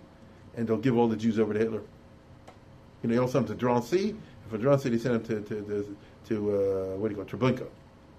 and 0.57 0.69
they'll 0.69 0.77
give 0.77 0.97
all 0.97 1.09
the 1.09 1.17
Jews 1.17 1.39
over 1.39 1.53
to 1.53 1.59
Hitler. 1.59 1.83
You 3.03 3.09
know, 3.09 3.15
they 3.15 3.19
also 3.19 3.35
send 3.35 3.49
them 3.49 3.57
to 3.57 3.61
Drancy, 3.61 4.11
and 4.11 4.51
from 4.51 4.61
Drancy 4.61 4.91
they 4.91 4.99
send 4.99 5.25
them 5.25 5.45
to, 5.45 5.49
to, 5.49 5.63
to, 5.63 5.97
to 6.29 6.35
uh, 6.35 6.97
what 6.97 7.09
do 7.09 7.15
you 7.15 7.23
call 7.23 7.41
it, 7.41 7.57
Treblinka. 7.57 7.67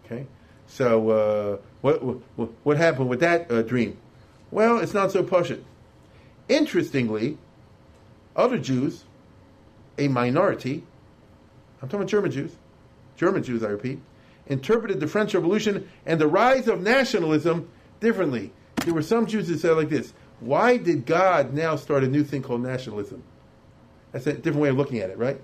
Okay? 0.06 0.26
So, 0.68 1.10
uh, 1.10 1.58
what, 1.82 2.04
what, 2.04 2.50
what 2.64 2.78
happened 2.78 3.10
with 3.10 3.20
that 3.20 3.52
uh, 3.52 3.62
dream? 3.62 3.98
Well, 4.50 4.80
it's 4.80 4.94
not 4.94 5.12
so 5.12 5.24
pushing. 5.24 5.64
Interestingly, 6.50 7.38
other 8.36 8.58
Jews, 8.58 9.04
a 9.98 10.08
minority, 10.08 10.84
I'm 11.82 11.88
talking 11.88 12.02
about 12.02 12.10
German 12.10 12.32
Jews, 12.32 12.56
German 13.16 13.44
Jews, 13.44 13.64
I 13.64 13.70
repeat, 13.70 14.00
interpreted 14.48 15.00
the 15.00 15.08
French 15.08 15.34
Revolution 15.34 15.90
and 16.06 16.20
the 16.20 16.28
rise 16.28 16.68
of 16.68 16.82
nationalism 16.82 17.70
differently. 18.00 18.52
There 18.86 18.94
were 18.94 19.02
some 19.02 19.26
Jews 19.26 19.48
that 19.48 19.60
said 19.60 19.72
like 19.72 19.90
this 19.90 20.14
Why 20.40 20.78
did 20.78 21.06
God 21.06 21.54
now 21.54 21.76
start 21.76 22.04
a 22.04 22.08
new 22.08 22.24
thing 22.24 22.42
called 22.42 22.62
nationalism? 22.62 23.24
That's 24.12 24.28
a 24.28 24.34
different 24.34 24.60
way 24.60 24.70
of 24.70 24.78
looking 24.78 25.00
at 25.00 25.10
it, 25.10 25.18
right? 25.18 25.42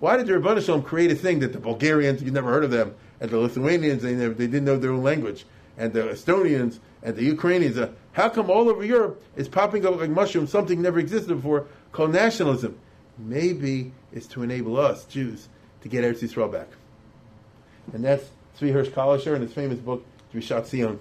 Why 0.00 0.16
did 0.16 0.26
the 0.26 0.32
Rebbeinu 0.32 0.84
create 0.84 1.10
a 1.12 1.14
thing 1.14 1.38
that 1.40 1.52
the 1.52 1.60
Bulgarians, 1.60 2.22
you 2.22 2.30
never 2.30 2.50
heard 2.50 2.64
of 2.64 2.70
them, 2.70 2.94
and 3.20 3.30
the 3.30 3.38
Lithuanians, 3.38 4.02
they, 4.02 4.14
never, 4.14 4.34
they 4.34 4.46
didn't 4.46 4.64
know 4.64 4.76
their 4.76 4.90
own 4.90 5.02
language, 5.02 5.46
and 5.78 5.92
the 5.92 6.02
Estonians, 6.02 6.80
and 7.02 7.16
the 7.16 7.24
Ukrainians, 7.24 7.78
uh, 7.78 7.90
how 8.12 8.28
come 8.28 8.50
all 8.50 8.68
over 8.68 8.84
Europe 8.84 9.22
is 9.36 9.48
popping 9.48 9.86
up 9.86 9.96
like 9.96 10.10
mushrooms 10.10 10.50
something 10.50 10.82
never 10.82 10.98
existed 10.98 11.34
before 11.36 11.66
called 11.92 12.12
nationalism? 12.12 12.78
Maybe 13.18 13.92
it's 14.12 14.26
to 14.28 14.42
enable 14.42 14.78
us, 14.78 15.04
Jews, 15.04 15.48
to 15.82 15.88
get 15.88 16.04
Eretz 16.04 16.22
Yisrael 16.22 16.50
back. 16.50 16.68
And 17.92 18.04
that's 18.04 18.24
Tzvi 18.58 18.72
Hirsch 18.72 18.88
Kalischer 18.88 19.36
in 19.36 19.42
his 19.42 19.52
famous 19.52 19.78
book, 19.78 20.04
Drishat 20.32 20.66
Zion. 20.66 20.98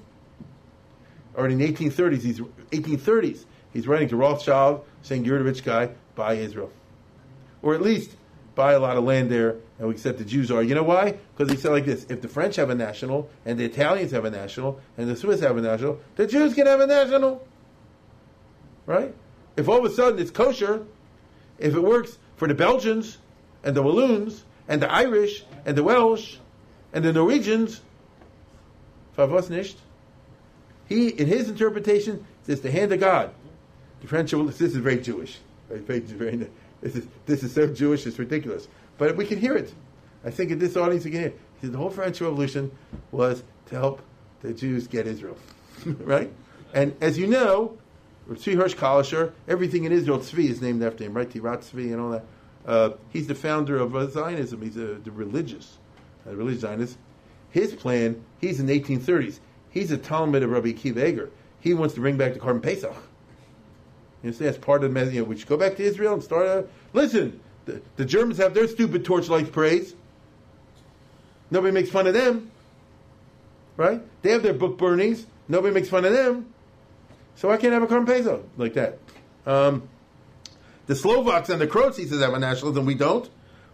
Already 1.36 1.54
in 1.54 1.60
the 1.60 1.72
1830s, 1.72 2.22
he's 2.22 2.40
1830s, 2.72 3.46
he's 3.72 3.88
writing 3.88 4.08
to 4.10 4.16
Rothschild 4.16 4.86
saying, 5.02 5.26
"You're 5.26 5.40
the 5.40 5.44
rich 5.44 5.64
guy, 5.64 5.90
buy 6.16 6.36
Israel, 6.36 6.72
or 7.64 7.74
at 7.74 7.82
least 7.82 8.16
buy 8.54 8.74
a 8.74 8.80
lot 8.80 8.98
of 8.98 9.04
land 9.04 9.32
there." 9.32 9.56
And 9.80 9.88
we 9.88 9.98
said 9.98 10.20
the 10.20 10.26
Jews 10.26 10.52
are. 10.52 10.62
You 10.62 10.76
know 10.76 10.84
why? 10.84 11.18
Because 11.36 11.52
he 11.52 11.58
said 11.58 11.72
like 11.72 11.86
this: 11.86 12.06
If 12.08 12.22
the 12.22 12.28
French 12.28 12.58
have 12.58 12.70
a 12.70 12.76
national, 12.76 13.30
and 13.46 13.60
the 13.60 13.66
Italians 13.66 14.12
have 14.12 14.26
a 14.26 14.30
national, 14.30 14.80
and 14.98 15.10
the 15.10 15.16
Swiss 15.16 15.40
have 15.40 15.58
a 15.58 15.62
national, 15.62 16.00
the 16.16 16.28
Jews 16.28 16.54
can 16.54 16.68
have 16.68 16.80
a 16.80 16.88
national, 16.88 17.48
right? 18.86 19.16
If 19.58 19.68
all 19.68 19.80
of 19.80 19.86
a 19.86 19.96
sudden 19.96 20.20
it's 20.20 20.32
kosher, 20.32 20.86
if 21.60 21.76
it 21.76 21.80
works 21.82 22.18
for 22.36 22.48
the 22.48 22.54
Belgians 22.54 23.18
and 23.64 23.76
the 23.76 23.82
Walloons 23.82 24.44
and 24.68 24.82
the 24.82 24.92
Irish 24.92 25.44
and 25.66 25.78
the 25.78 25.84
Welsh 25.84 26.38
and 26.94 27.04
the 27.04 27.14
Norwegians, 27.14 27.82
favos 29.18 29.50
nicht. 29.50 29.78
He, 30.88 31.10
in 31.10 31.28
his 31.28 31.50
interpretation, 31.50 32.26
says 32.44 32.62
the 32.62 32.72
hand 32.72 32.92
of 32.92 33.00
God. 33.00 33.34
The 34.02 34.08
French, 34.08 34.32
this 34.32 34.62
is 34.62 34.76
very 34.76 35.00
Jewish. 35.00 35.38
Very, 35.70 36.00
this, 36.82 36.96
is, 36.96 37.08
this 37.26 37.44
is 37.44 37.54
so 37.54 37.68
Jewish, 37.68 38.06
it's 38.06 38.20
ridiculous. 38.20 38.68
But 38.98 39.16
we 39.16 39.26
can 39.26 39.40
hear 39.40 39.56
it. 39.56 39.74
I 40.26 40.30
think 40.30 40.52
in 40.52 40.60
this 40.60 40.76
audience, 40.76 41.06
you 41.06 41.12
can 41.12 41.20
hear 41.22 41.30
it. 41.30 41.72
The 41.72 41.78
whole 41.78 41.90
French 41.90 42.20
Revolution 42.20 42.72
was 43.12 43.44
to 43.68 43.76
help 43.76 44.02
the 44.42 44.54
Jews 44.54 44.88
get 44.88 45.08
Israel. 45.08 45.38
right? 45.86 46.32
And 46.74 46.96
as 47.02 47.18
you 47.18 47.28
know, 47.28 47.78
Tzvi 48.30 48.56
Hirsch 48.56 48.76
Kalischer, 48.76 49.34
everything 49.48 49.84
in 49.84 49.92
Israel, 49.92 50.20
Tzvi 50.20 50.50
is 50.50 50.62
named 50.62 50.84
after 50.84 51.04
him, 51.04 51.14
right? 51.14 51.30
Tirat 51.30 51.70
Tzvi 51.70 51.92
and 51.92 52.00
all 52.00 52.12
that. 52.12 52.26
Uh, 52.66 52.92
he's 53.10 53.28
the 53.28 53.36
founder 53.36 53.78
of 53.78 53.96
uh, 53.96 54.08
Zionism. 54.08 54.62
He's 54.62 54.78
a, 54.78 54.96
the 54.96 55.12
religious, 55.12 55.78
a 56.26 56.36
religious 56.36 56.62
Zionist. 56.62 56.98
His 57.50 57.74
plan, 57.74 58.24
he's 58.40 58.60
in 58.60 58.66
the 58.66 58.80
1830s. 58.80 59.40
He's 59.70 59.92
a 59.92 59.98
Talmud 59.98 60.44
of 60.44 60.52
Rabbi 60.52 60.72
Akiva 60.72 61.08
Eger. 61.08 61.30
He 61.60 61.74
wants 61.74 61.94
to 61.96 62.02
bring 62.02 62.18
back 62.18 62.34
the 62.34 62.40
Korban 62.40 62.62
Pesach. 62.62 62.96
You 64.24 64.32
see, 64.32 64.46
that's 64.46 64.58
part 64.58 64.84
of 64.84 64.90
the 64.90 64.94
message. 64.94 65.16
You 65.16 65.22
know, 65.22 65.28
we 65.28 65.38
should 65.38 65.50
go 65.50 65.58
back 65.58 65.76
to 65.78 65.84
Israel 65.84 66.14
and 66.14 66.24
start 66.24 66.46
a. 66.46 66.66
Listen, 66.94 67.42
the, 67.66 67.82
the 67.98 68.06
Germans 68.06 68.38
have 68.38 68.54
their 68.54 68.68
stupid 68.68 69.04
torchlight 69.04 69.52
parades. 69.52 69.94
Nobody 71.52 71.74
makes 71.74 71.90
fun 71.90 72.08
of 72.08 72.14
them. 72.14 72.50
Right? 73.76 74.02
They 74.22 74.32
have 74.32 74.44
their 74.44 74.54
book 74.54 74.78
burnings. 74.78 75.26
Nobody 75.50 75.74
makes 75.74 75.90
fun 75.90 76.06
of 76.06 76.14
them. 76.14 76.53
So 77.36 77.52
I 77.52 77.58
can't 77.58 77.74
have 77.74 77.84
a 77.84 77.88
Korban 77.88 78.44
like 78.58 78.74
that. 78.74 79.00
Um, 79.46 79.90
the 80.86 80.96
Slovaks 80.96 81.50
and 81.50 81.60
the 81.60 81.68
Croats, 81.68 81.98
he 81.98 82.06
says, 82.06 82.22
have 82.22 82.34
a 82.34 82.40
nationalism. 82.40 82.86
We 82.86 82.96
don't. 82.96 83.30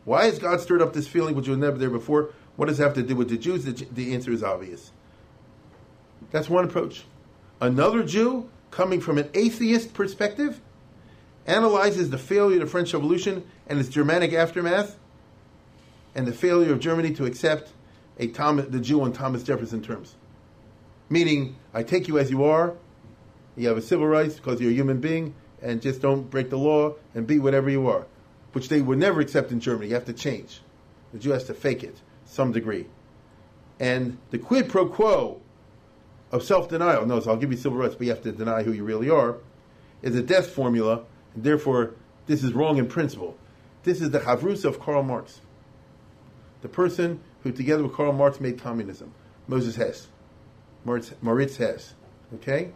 Why 0.05 0.25
has 0.25 0.39
God 0.39 0.59
stirred 0.61 0.81
up 0.81 0.93
this 0.93 1.07
feeling 1.07 1.35
which 1.35 1.47
was 1.47 1.57
never 1.57 1.77
there 1.77 1.89
before? 1.89 2.31
What 2.55 2.67
does 2.67 2.79
it 2.79 2.83
have 2.83 2.93
to 2.95 3.03
do 3.03 3.15
with 3.15 3.29
the 3.29 3.37
Jews? 3.37 3.65
The, 3.65 3.85
the 3.91 4.13
answer 4.13 4.31
is 4.31 4.43
obvious. 4.43 4.91
That's 6.31 6.49
one 6.49 6.65
approach. 6.65 7.03
Another 7.61 8.03
Jew, 8.03 8.49
coming 8.71 9.01
from 9.01 9.17
an 9.17 9.29
atheist 9.33 9.93
perspective, 9.93 10.61
analyzes 11.45 12.09
the 12.09 12.17
failure 12.17 12.57
of 12.57 12.61
the 12.61 12.67
French 12.67 12.93
Revolution 12.93 13.43
and 13.67 13.79
its 13.79 13.89
Germanic 13.89 14.33
aftermath, 14.33 14.97
and 16.15 16.27
the 16.27 16.33
failure 16.33 16.71
of 16.71 16.79
Germany 16.79 17.13
to 17.15 17.25
accept 17.25 17.71
a 18.17 18.27
Thomas, 18.27 18.67
the 18.67 18.79
Jew 18.79 19.01
on 19.01 19.13
Thomas 19.13 19.43
Jefferson 19.43 19.81
terms. 19.81 20.15
Meaning, 21.09 21.55
I 21.73 21.83
take 21.83 22.07
you 22.07 22.19
as 22.19 22.29
you 22.29 22.43
are, 22.43 22.75
you 23.59 23.67
have 23.67 23.77
a 23.77 23.81
civil 23.81 24.07
rights 24.07 24.35
because 24.35 24.61
you're 24.61 24.71
a 24.71 24.73
human 24.73 24.99
being, 24.99 25.35
and 25.61 25.81
just 25.81 26.01
don't 26.01 26.29
break 26.29 26.49
the 26.49 26.57
law 26.57 26.93
and 27.13 27.27
be 27.27 27.39
whatever 27.39 27.69
you 27.69 27.87
are, 27.87 28.07
which 28.53 28.69
they 28.69 28.81
would 28.81 28.97
never 28.97 29.19
accept 29.19 29.51
in 29.51 29.59
Germany. 29.59 29.89
You 29.89 29.95
have 29.95 30.05
to 30.05 30.13
change. 30.13 30.61
The 31.11 31.19
Jew 31.19 31.31
has 31.31 31.43
to 31.45 31.53
fake 31.53 31.83
it, 31.83 31.97
some 32.25 32.53
degree. 32.53 32.87
And 33.79 34.17
the 34.31 34.37
quid 34.37 34.69
pro 34.69 34.87
quo 34.87 35.41
of 36.31 36.43
self 36.43 36.69
denial, 36.69 37.05
no, 37.05 37.19
so 37.19 37.31
I'll 37.31 37.37
give 37.37 37.51
you 37.51 37.57
civil 37.57 37.77
rights, 37.77 37.95
but 37.95 38.07
you 38.07 38.13
have 38.13 38.23
to 38.23 38.31
deny 38.31 38.63
who 38.63 38.71
you 38.71 38.83
really 38.83 39.09
are, 39.09 39.37
is 40.01 40.15
a 40.15 40.21
death 40.21 40.47
formula, 40.47 41.03
and 41.35 41.43
therefore 41.43 41.95
this 42.27 42.43
is 42.43 42.53
wrong 42.53 42.77
in 42.77 42.87
principle. 42.87 43.37
This 43.83 44.01
is 44.01 44.11
the 44.11 44.19
Havrus 44.19 44.63
of 44.63 44.79
Karl 44.79 45.03
Marx, 45.03 45.41
the 46.61 46.69
person 46.69 47.19
who, 47.43 47.51
together 47.51 47.83
with 47.83 47.93
Karl 47.93 48.13
Marx, 48.13 48.39
made 48.39 48.61
communism. 48.61 49.13
Moses 49.47 49.75
Hess, 49.75 50.07
Moritz, 50.85 51.13
Moritz 51.21 51.57
Hess, 51.57 51.95
okay, 52.35 52.71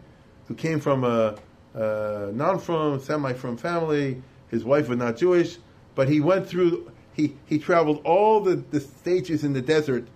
who 0.48 0.54
came 0.54 0.80
from 0.80 1.04
a, 1.04 1.36
a 1.74 2.30
non-from, 2.32 3.00
semi-from 3.00 3.56
family. 3.56 4.22
His 4.48 4.64
wife 4.64 4.88
was 4.88 4.98
not 4.98 5.16
Jewish, 5.16 5.58
but 5.94 6.08
he 6.08 6.20
went 6.20 6.46
through. 6.46 6.90
He 7.14 7.36
he 7.46 7.58
traveled 7.58 8.00
all 8.04 8.40
the, 8.40 8.56
the 8.56 8.80
stages 8.80 9.44
in 9.44 9.52
the 9.52 9.62
desert 9.62 10.06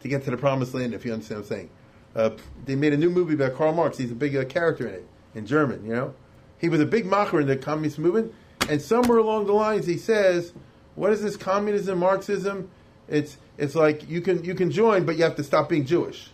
to 0.00 0.08
get 0.08 0.24
to 0.24 0.30
the 0.30 0.36
promised 0.36 0.74
land. 0.74 0.94
If 0.94 1.04
you 1.04 1.12
understand 1.12 1.40
what 1.40 1.50
I'm 1.50 1.56
saying. 1.56 1.70
Uh, 2.16 2.30
they 2.64 2.74
made 2.74 2.92
a 2.92 2.96
new 2.96 3.10
movie 3.10 3.34
about 3.34 3.54
Karl 3.54 3.72
Marx. 3.72 3.98
He's 3.98 4.10
a 4.10 4.14
big 4.14 4.34
uh, 4.34 4.44
character 4.44 4.88
in 4.88 4.94
it, 4.94 5.06
in 5.34 5.46
German, 5.46 5.84
you 5.84 5.94
know. 5.94 6.14
He 6.58 6.68
was 6.68 6.80
a 6.80 6.86
big 6.86 7.04
macher 7.04 7.40
in 7.40 7.46
the 7.46 7.56
communist 7.56 7.98
movement, 7.98 8.34
and 8.68 8.82
somewhere 8.82 9.18
along 9.18 9.46
the 9.46 9.52
lines 9.52 9.86
he 9.86 9.96
says, 9.96 10.52
what 10.96 11.12
is 11.12 11.22
this 11.22 11.36
communism, 11.36 11.98
Marxism? 12.00 12.70
It's, 13.06 13.36
it's 13.56 13.76
like 13.76 14.08
you 14.08 14.20
can, 14.20 14.42
you 14.42 14.54
can 14.54 14.70
join, 14.70 15.04
but 15.04 15.16
you 15.16 15.22
have 15.22 15.36
to 15.36 15.44
stop 15.44 15.68
being 15.68 15.84
Jewish. 15.84 16.30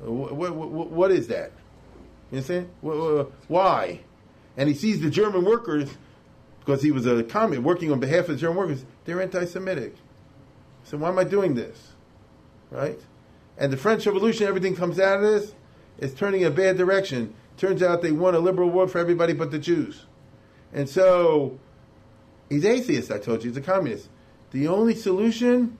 What, 0.00 0.54
what, 0.54 0.90
what 0.90 1.10
is 1.10 1.28
that? 1.28 1.52
You 2.30 2.38
understand? 2.38 2.68
Why? 2.80 4.00
And 4.56 4.68
he 4.68 4.74
sees 4.74 5.00
the 5.00 5.10
German 5.10 5.44
workers, 5.44 5.90
because 6.60 6.82
he 6.82 6.90
was 6.90 7.06
a 7.06 7.22
communist 7.22 7.64
working 7.64 7.90
on 7.90 8.00
behalf 8.00 8.28
of 8.28 8.34
the 8.34 8.36
German 8.36 8.58
workers, 8.58 8.84
they're 9.04 9.22
anti 9.22 9.44
Semitic. 9.46 9.94
So 10.84 10.98
why 10.98 11.08
am 11.08 11.18
I 11.18 11.24
doing 11.24 11.54
this? 11.54 11.92
Right? 12.70 13.00
And 13.56 13.72
the 13.72 13.76
French 13.76 14.06
Revolution, 14.06 14.46
everything 14.46 14.76
comes 14.76 15.00
out 15.00 15.22
of 15.22 15.22
this, 15.22 15.54
is 15.98 16.14
turning 16.14 16.44
a 16.44 16.50
bad 16.50 16.76
direction. 16.76 17.34
Turns 17.56 17.82
out 17.82 18.02
they 18.02 18.12
want 18.12 18.36
a 18.36 18.38
liberal 18.38 18.68
world 18.68 18.90
for 18.90 18.98
everybody 18.98 19.32
but 19.32 19.50
the 19.50 19.58
Jews. 19.58 20.04
And 20.72 20.88
so, 20.88 21.58
he's 22.48 22.64
atheist, 22.64 23.10
I 23.10 23.18
told 23.18 23.42
you, 23.42 23.50
he's 23.50 23.56
a 23.56 23.62
communist. 23.62 24.08
The 24.50 24.68
only 24.68 24.94
solution, 24.94 25.78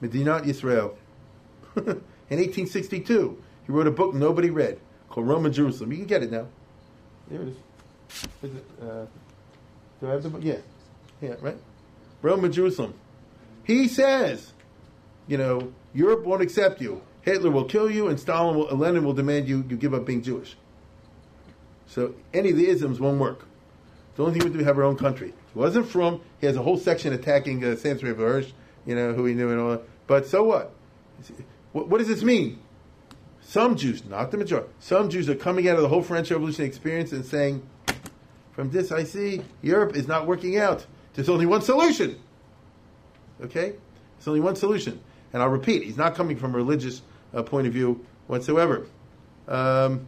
Medinat 0.00 0.44
Yisrael. 0.44 0.94
In 1.76 2.38
1862, 2.38 3.42
he 3.66 3.72
wrote 3.72 3.86
a 3.86 3.90
book 3.90 4.14
nobody 4.14 4.50
read 4.50 4.78
called 5.10 5.28
Rome 5.28 5.44
and 5.44 5.54
Jerusalem. 5.54 5.92
You 5.92 5.98
can 5.98 6.06
get 6.06 6.22
it 6.22 6.30
now. 6.30 6.46
There 7.28 7.42
it 7.42 7.48
is. 7.48 7.56
is 8.42 8.56
it, 8.56 8.64
uh, 8.82 9.06
do 10.00 10.08
I 10.08 10.10
have 10.12 10.22
the 10.22 10.30
book? 10.30 10.40
Yeah. 10.42 10.58
Yeah, 11.20 11.34
right? 11.40 11.58
Rome 12.22 12.44
and 12.44 12.54
Jerusalem. 12.54 12.94
He 13.64 13.88
says, 13.88 14.52
you 15.28 15.36
know, 15.36 15.72
Europe 15.92 16.24
won't 16.24 16.42
accept 16.42 16.80
you. 16.80 17.02
Hitler 17.22 17.50
will 17.50 17.64
kill 17.64 17.90
you, 17.90 18.08
and 18.08 18.18
Stalin 18.18 18.56
will, 18.56 18.74
Lenin 18.76 19.04
will 19.04 19.12
demand 19.12 19.46
you, 19.46 19.64
you 19.68 19.76
give 19.76 19.92
up 19.92 20.06
being 20.06 20.22
Jewish. 20.22 20.56
So 21.86 22.14
any 22.32 22.50
of 22.50 22.56
the 22.56 22.68
isms 22.68 22.98
won't 22.98 23.18
work. 23.18 23.44
The 24.14 24.24
only 24.24 24.38
thing 24.38 24.48
we 24.48 24.54
do 24.54 24.60
is 24.60 24.66
have 24.66 24.78
our 24.78 24.84
own 24.84 24.96
country. 24.96 25.34
He 25.52 25.58
wasn't 25.58 25.88
from. 25.88 26.20
He 26.40 26.46
has 26.46 26.56
a 26.56 26.62
whole 26.62 26.78
section 26.78 27.12
attacking 27.12 27.64
uh, 27.64 27.76
Samson 27.76 28.14
Hirsch, 28.14 28.52
you 28.86 28.94
know, 28.94 29.12
who 29.12 29.24
he 29.24 29.34
knew 29.34 29.50
and 29.50 29.60
all 29.60 29.70
that. 29.70 29.82
But 30.06 30.26
so 30.26 30.44
what? 30.44 30.72
what? 31.72 31.88
What 31.88 31.98
does 31.98 32.08
this 32.08 32.22
mean? 32.22 32.60
Some 33.50 33.74
Jews, 33.74 34.04
not 34.04 34.30
the 34.30 34.36
majority, 34.36 34.68
some 34.78 35.10
Jews 35.10 35.28
are 35.28 35.34
coming 35.34 35.68
out 35.68 35.74
of 35.74 35.82
the 35.82 35.88
whole 35.88 36.02
French 36.02 36.30
Revolution 36.30 36.64
experience 36.64 37.10
and 37.10 37.24
saying, 37.24 37.68
from 38.52 38.70
this 38.70 38.92
I 38.92 39.02
see 39.02 39.42
Europe 39.60 39.96
is 39.96 40.06
not 40.06 40.28
working 40.28 40.56
out. 40.56 40.86
There's 41.14 41.28
only 41.28 41.46
one 41.46 41.60
solution. 41.60 42.20
Okay? 43.42 43.74
There's 44.16 44.28
only 44.28 44.38
one 44.38 44.54
solution. 44.54 45.00
And 45.32 45.42
I'll 45.42 45.48
repeat, 45.48 45.82
he's 45.82 45.96
not 45.96 46.14
coming 46.14 46.36
from 46.36 46.54
a 46.54 46.58
religious 46.58 47.02
uh, 47.34 47.42
point 47.42 47.66
of 47.66 47.72
view 47.72 48.06
whatsoever. 48.28 48.86
Um, 49.48 50.06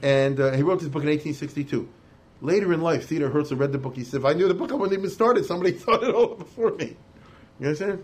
and 0.00 0.40
uh, 0.40 0.52
he 0.52 0.62
wrote 0.62 0.80
this 0.80 0.88
book 0.88 1.02
in 1.02 1.10
1862. 1.10 1.86
Later 2.40 2.72
in 2.72 2.80
life, 2.80 3.06
Theodore 3.06 3.28
Herzl 3.28 3.56
read 3.56 3.72
the 3.72 3.78
book. 3.78 3.96
He 3.96 4.02
said, 4.02 4.20
if 4.20 4.24
I 4.24 4.32
knew 4.32 4.48
the 4.48 4.54
book, 4.54 4.72
I 4.72 4.76
wouldn't 4.76 4.98
even 4.98 5.10
start 5.10 5.36
it. 5.36 5.44
Somebody 5.44 5.72
thought 5.76 6.02
it 6.02 6.14
all 6.14 6.36
before 6.36 6.70
me. 6.70 6.96
You 7.60 7.66
understand? 7.66 8.02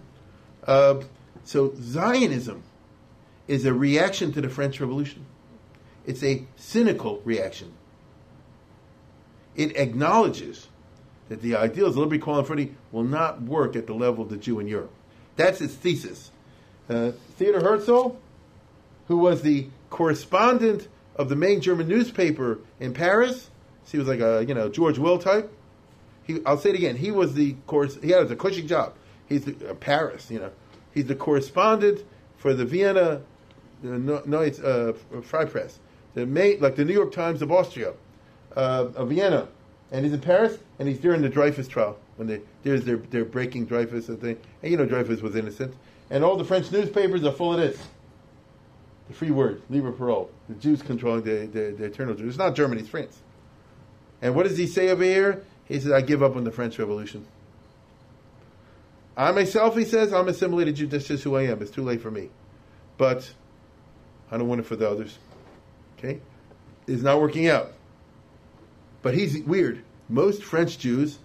Uh, 0.62 1.00
so 1.42 1.72
Zionism 1.80 2.62
is 3.52 3.66
a 3.66 3.74
reaction 3.74 4.32
to 4.32 4.40
the 4.40 4.48
French 4.48 4.80
Revolution. 4.80 5.26
It's 6.06 6.22
a 6.22 6.46
cynical 6.56 7.20
reaction. 7.22 7.74
It 9.54 9.76
acknowledges 9.76 10.68
that 11.28 11.42
the 11.42 11.56
ideals 11.56 11.96
of 11.96 11.98
liberty, 11.98 12.16
equality, 12.16 12.62
and 12.62 12.76
will 12.92 13.04
not 13.04 13.42
work 13.42 13.76
at 13.76 13.86
the 13.86 13.92
level 13.92 14.24
of 14.24 14.30
the 14.30 14.38
Jew 14.38 14.58
in 14.58 14.68
Europe. 14.68 14.90
That's 15.36 15.58
his 15.58 15.74
thesis. 15.74 16.30
Uh, 16.88 17.12
Theodor 17.36 17.60
Herzl, 17.60 18.16
who 19.08 19.18
was 19.18 19.42
the 19.42 19.68
correspondent 19.90 20.88
of 21.14 21.28
the 21.28 21.36
main 21.36 21.60
German 21.60 21.88
newspaper 21.88 22.58
in 22.80 22.94
Paris, 22.94 23.50
so 23.84 23.92
he 23.92 23.98
was 23.98 24.08
like 24.08 24.20
a 24.20 24.46
you 24.48 24.54
know 24.54 24.70
George 24.70 24.98
Will 24.98 25.18
type. 25.18 25.52
He, 26.24 26.40
I'll 26.46 26.56
say 26.56 26.70
it 26.70 26.76
again. 26.76 26.96
He 26.96 27.10
was 27.10 27.34
the 27.34 27.52
course. 27.66 27.98
He 28.02 28.10
had 28.12 28.30
a 28.30 28.36
cushy 28.36 28.62
job. 28.62 28.94
He's 29.28 29.44
the, 29.44 29.70
uh, 29.70 29.74
Paris, 29.74 30.30
you 30.30 30.38
know. 30.38 30.52
He's 30.94 31.06
the 31.06 31.14
correspondent 31.14 32.02
for 32.36 32.54
the 32.54 32.64
Vienna 32.64 33.22
the 33.82 33.98
Neue 33.98 34.64
uh, 34.64 35.46
Press, 35.46 35.78
the 36.14 36.26
like 36.60 36.76
the 36.76 36.84
New 36.84 36.92
York 36.92 37.12
Times 37.12 37.42
of 37.42 37.50
Austria, 37.50 37.92
uh, 38.56 38.88
of 38.94 39.08
Vienna, 39.08 39.48
and 39.90 40.04
he's 40.04 40.14
in 40.14 40.20
Paris, 40.20 40.58
and 40.78 40.88
he's 40.88 40.98
during 40.98 41.22
the 41.22 41.28
Dreyfus 41.28 41.68
trial. 41.68 41.98
when 42.16 42.28
they 42.28 42.40
there's 42.62 42.84
they're 42.84 42.96
they're 42.96 43.24
breaking 43.24 43.66
Dreyfus 43.66 44.08
and 44.08 44.20
thing, 44.20 44.38
and 44.62 44.70
you 44.70 44.76
know 44.76 44.86
Dreyfus 44.86 45.20
was 45.20 45.36
innocent, 45.36 45.74
and 46.10 46.24
all 46.24 46.36
the 46.36 46.44
French 46.44 46.70
newspapers 46.70 47.24
are 47.24 47.32
full 47.32 47.54
of 47.54 47.60
this. 47.60 47.78
The 49.08 49.14
free 49.14 49.30
word, 49.30 49.62
libre 49.68 49.92
parole. 49.92 50.30
The 50.48 50.54
Jews 50.54 50.80
controlling 50.80 51.22
the, 51.22 51.46
the, 51.46 51.74
the 51.76 51.84
eternal 51.84 52.14
Jews. 52.14 52.28
It's 52.28 52.38
not 52.38 52.54
Germany, 52.54 52.80
it's 52.80 52.90
France. 52.90 53.20
And 54.22 54.34
what 54.34 54.46
does 54.46 54.56
he 54.56 54.66
say 54.66 54.88
over 54.90 55.02
here? 55.02 55.44
He 55.66 55.80
says, 55.80 55.90
I 55.90 56.00
give 56.00 56.22
up 56.22 56.36
on 56.36 56.44
the 56.44 56.52
French 56.52 56.78
Revolution. 56.78 57.26
I 59.16 59.32
myself, 59.32 59.76
he 59.76 59.84
says, 59.84 60.12
I'm 60.12 60.28
assimilated 60.28 60.76
Jew. 60.76 60.86
That's 60.86 61.06
just 61.06 61.24
who 61.24 61.36
I 61.36 61.42
am. 61.42 61.60
It's 61.60 61.70
too 61.70 61.82
late 61.82 62.00
for 62.00 62.10
me. 62.10 62.30
But 62.96 63.30
I 64.32 64.38
don't 64.38 64.48
want 64.48 64.60
it 64.60 64.64
for 64.64 64.76
the 64.76 64.88
others. 64.88 65.18
Okay? 65.98 66.18
It's 66.86 67.02
not 67.02 67.20
working 67.20 67.48
out. 67.48 67.72
But 69.02 69.14
he's 69.14 69.42
weird. 69.42 69.84
Most 70.08 70.42
French 70.42 70.78
Jews 70.78 71.18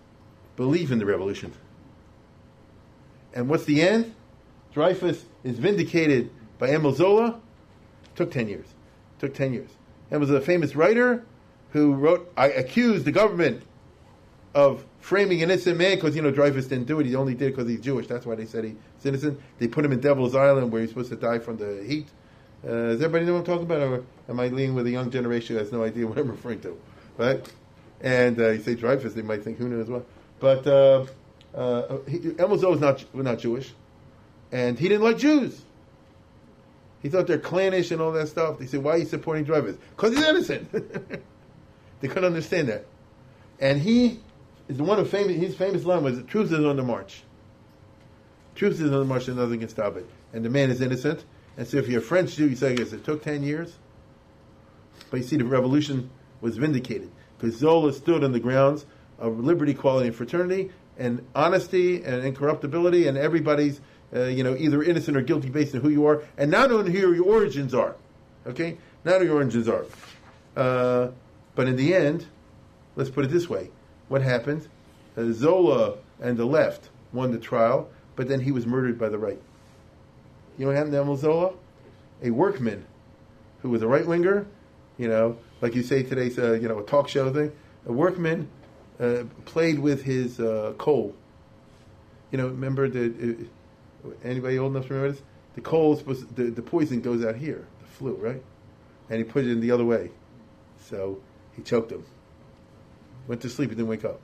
believe 0.57 0.91
in 0.91 0.99
the 0.99 1.05
revolution. 1.05 1.53
And 3.33 3.47
what's 3.47 3.63
the 3.63 3.81
end? 3.81 4.13
Dreyfus 4.73 5.23
is 5.43 5.57
vindicated 5.57 6.29
by 6.59 6.69
Emile 6.69 6.93
Zola. 6.93 7.39
Took 8.15 8.31
10 8.31 8.49
years. 8.49 8.65
Took 9.19 9.33
10 9.33 9.53
years. 9.53 9.69
And 10.11 10.19
was 10.19 10.29
a 10.29 10.41
famous 10.41 10.75
writer 10.75 11.25
who 11.71 11.93
wrote, 11.93 12.31
I 12.35 12.47
accused 12.47 13.05
the 13.05 13.11
government 13.11 13.63
of 14.53 14.85
framing 14.99 15.43
an 15.43 15.51
innocent 15.51 15.77
man 15.77 15.95
because, 15.95 16.15
you 16.15 16.21
know, 16.21 16.31
Dreyfus 16.31 16.67
didn't 16.67 16.87
do 16.87 16.99
it. 16.99 17.05
He 17.05 17.15
only 17.15 17.35
did 17.35 17.49
it 17.49 17.55
because 17.55 17.69
he's 17.69 17.79
Jewish. 17.79 18.07
That's 18.07 18.25
why 18.25 18.35
they 18.35 18.45
said 18.45 18.65
he's 18.65 18.75
innocent. 19.05 19.39
They 19.59 19.67
put 19.67 19.85
him 19.85 19.91
in 19.91 20.01
Devil's 20.01 20.35
Island 20.35 20.71
where 20.71 20.81
he's 20.81 20.89
supposed 20.89 21.09
to 21.11 21.15
die 21.15 21.39
from 21.39 21.57
the 21.57 21.83
heat. 21.87 22.07
Uh, 22.67 22.91
does 22.91 23.01
everybody 23.01 23.25
know 23.25 23.33
what 23.33 23.39
I'm 23.39 23.45
talking 23.45 23.63
about? 23.63 23.81
Or 23.81 24.03
am 24.27 24.39
I 24.39 24.47
leaning 24.47 24.75
with 24.75 24.87
a 24.87 24.91
young 24.91 25.09
generation 25.09 25.55
who 25.55 25.59
has 25.61 25.71
no 25.71 25.83
idea 25.83 26.05
what 26.05 26.17
I'm 26.17 26.29
referring 26.29 26.59
to? 26.61 26.77
Right? 27.17 27.49
And 28.01 28.39
uh, 28.39 28.49
you 28.49 28.61
say 28.61 28.75
Dreyfus, 28.75 29.13
they 29.13 29.21
might 29.21 29.43
think 29.43 29.57
who 29.57 29.69
knows 29.69 29.87
what. 29.87 30.05
But 30.39 30.67
uh, 30.67 31.05
uh, 31.55 31.97
Zola 32.57 32.69
was 32.69 32.81
not, 32.81 33.05
not 33.15 33.39
Jewish. 33.39 33.73
And 34.51 34.77
he 34.77 34.89
didn't 34.89 35.03
like 35.03 35.17
Jews. 35.17 35.61
He 37.01 37.09
thought 37.09 37.27
they're 37.27 37.39
clannish 37.39 37.91
and 37.91 38.01
all 38.01 38.11
that 38.11 38.27
stuff. 38.27 38.59
They 38.59 38.65
said, 38.65 38.83
why 38.83 38.91
are 38.91 38.97
you 38.97 39.05
supporting 39.05 39.45
Dreyfus? 39.45 39.77
Because 39.95 40.15
he's 40.15 40.25
innocent. 40.25 40.69
they 42.01 42.07
couldn't 42.07 42.25
understand 42.25 42.67
that. 42.67 42.85
And 43.59 43.81
he 43.81 44.19
is 44.67 44.77
the 44.77 44.83
one 44.83 44.97
who 44.97 45.05
famous, 45.05 45.37
his 45.37 45.55
famous 45.55 45.85
line 45.85 46.03
was, 46.03 46.21
truth 46.23 46.51
is 46.51 46.65
on 46.65 46.75
the 46.75 46.83
march. 46.83 47.23
Truth 48.55 48.81
is 48.81 48.91
on 48.91 48.99
the 48.99 49.05
march 49.05 49.27
and 49.29 49.37
nothing 49.37 49.61
can 49.61 49.69
stop 49.69 49.95
it. 49.95 50.05
And 50.33 50.43
the 50.43 50.49
man 50.49 50.69
is 50.69 50.81
innocent. 50.81 51.23
And 51.57 51.67
so 51.67 51.77
if 51.77 51.87
you're 51.87 51.99
a 51.99 52.03
French 52.03 52.35
Jew, 52.35 52.47
you 52.47 52.55
say, 52.55 52.71
I 52.71 52.75
guess 52.75 52.93
it 52.93 53.03
took 53.03 53.23
10 53.23 53.43
years. 53.43 53.77
But 55.09 55.17
you 55.17 55.23
see, 55.23 55.37
the 55.37 55.45
revolution 55.45 56.09
was 56.39 56.57
vindicated 56.57 57.11
because 57.37 57.55
Zola 57.57 57.91
stood 57.93 58.23
on 58.23 58.31
the 58.31 58.39
grounds 58.39 58.85
of 59.17 59.39
liberty, 59.39 59.71
equality, 59.71 60.07
and 60.07 60.15
fraternity, 60.15 60.71
and 60.97 61.25
honesty 61.35 62.03
and 62.03 62.23
incorruptibility, 62.23 63.07
and 63.07 63.17
everybody's, 63.17 63.81
uh, 64.15 64.25
you 64.25 64.43
know, 64.43 64.55
either 64.55 64.83
innocent 64.83 65.17
or 65.17 65.21
guilty 65.21 65.49
based 65.49 65.73
on 65.73 65.81
who 65.81 65.89
you 65.89 66.05
are, 66.05 66.23
and 66.37 66.51
not 66.51 66.71
on 66.71 66.85
who 66.85 66.97
your 66.97 67.23
origins 67.23 67.73
are. 67.73 67.95
Okay? 68.45 68.77
Not 69.03 69.21
who 69.21 69.27
your 69.27 69.35
origins 69.35 69.67
are. 69.67 69.85
Uh, 70.55 71.09
but 71.55 71.67
in 71.67 71.75
the 71.75 71.93
end, 71.93 72.25
let's 72.95 73.09
put 73.09 73.25
it 73.25 73.31
this 73.31 73.49
way 73.49 73.69
what 74.07 74.21
happened? 74.21 74.67
Uh, 75.17 75.31
Zola 75.31 75.95
and 76.21 76.37
the 76.37 76.45
left 76.45 76.89
won 77.11 77.31
the 77.31 77.39
trial, 77.39 77.89
but 78.15 78.27
then 78.27 78.41
he 78.41 78.51
was 78.51 78.65
murdered 78.65 78.97
by 78.97 79.09
the 79.09 79.17
right. 79.17 79.39
You 80.57 80.65
know 80.65 80.71
Emile 80.71 81.15
Zola? 81.15 81.53
A 82.23 82.31
workman 82.31 82.85
who 83.61 83.69
was 83.69 83.81
a 83.81 83.87
right 83.87 84.05
winger, 84.05 84.47
you 84.97 85.07
know, 85.07 85.37
like 85.61 85.75
you 85.75 85.83
say 85.83 86.03
today's, 86.03 86.37
uh, 86.39 86.53
you 86.53 86.67
know, 86.67 86.79
a 86.79 86.83
talk 86.83 87.07
show 87.07 87.31
thing. 87.31 87.51
A 87.85 87.91
workman 87.91 88.49
uh, 88.99 89.23
played 89.45 89.79
with 89.79 90.03
his 90.03 90.39
uh, 90.39 90.73
coal. 90.77 91.13
You 92.31 92.39
know, 92.39 92.47
remember 92.47 92.89
the 92.89 93.47
uh, 94.05 94.09
anybody 94.23 94.57
old 94.57 94.75
enough 94.75 94.87
to 94.87 94.93
remember 94.93 95.13
this? 95.13 95.23
The 95.55 95.61
coal 95.61 95.95
supposed 95.95 96.35
the, 96.35 96.45
the 96.45 96.61
poison 96.61 97.01
goes 97.01 97.23
out 97.23 97.35
here, 97.35 97.67
the 97.81 97.87
flu, 97.87 98.13
right? 98.15 98.41
And 99.09 99.19
he 99.19 99.23
put 99.23 99.45
it 99.45 99.51
in 99.51 99.59
the 99.59 99.71
other 99.71 99.85
way, 99.85 100.11
so 100.89 101.19
he 101.55 101.61
choked 101.61 101.91
him. 101.91 102.03
Went 103.27 103.41
to 103.41 103.49
sleep, 103.49 103.69
he 103.69 103.75
didn't 103.75 103.89
wake 103.89 104.05
up. 104.05 104.19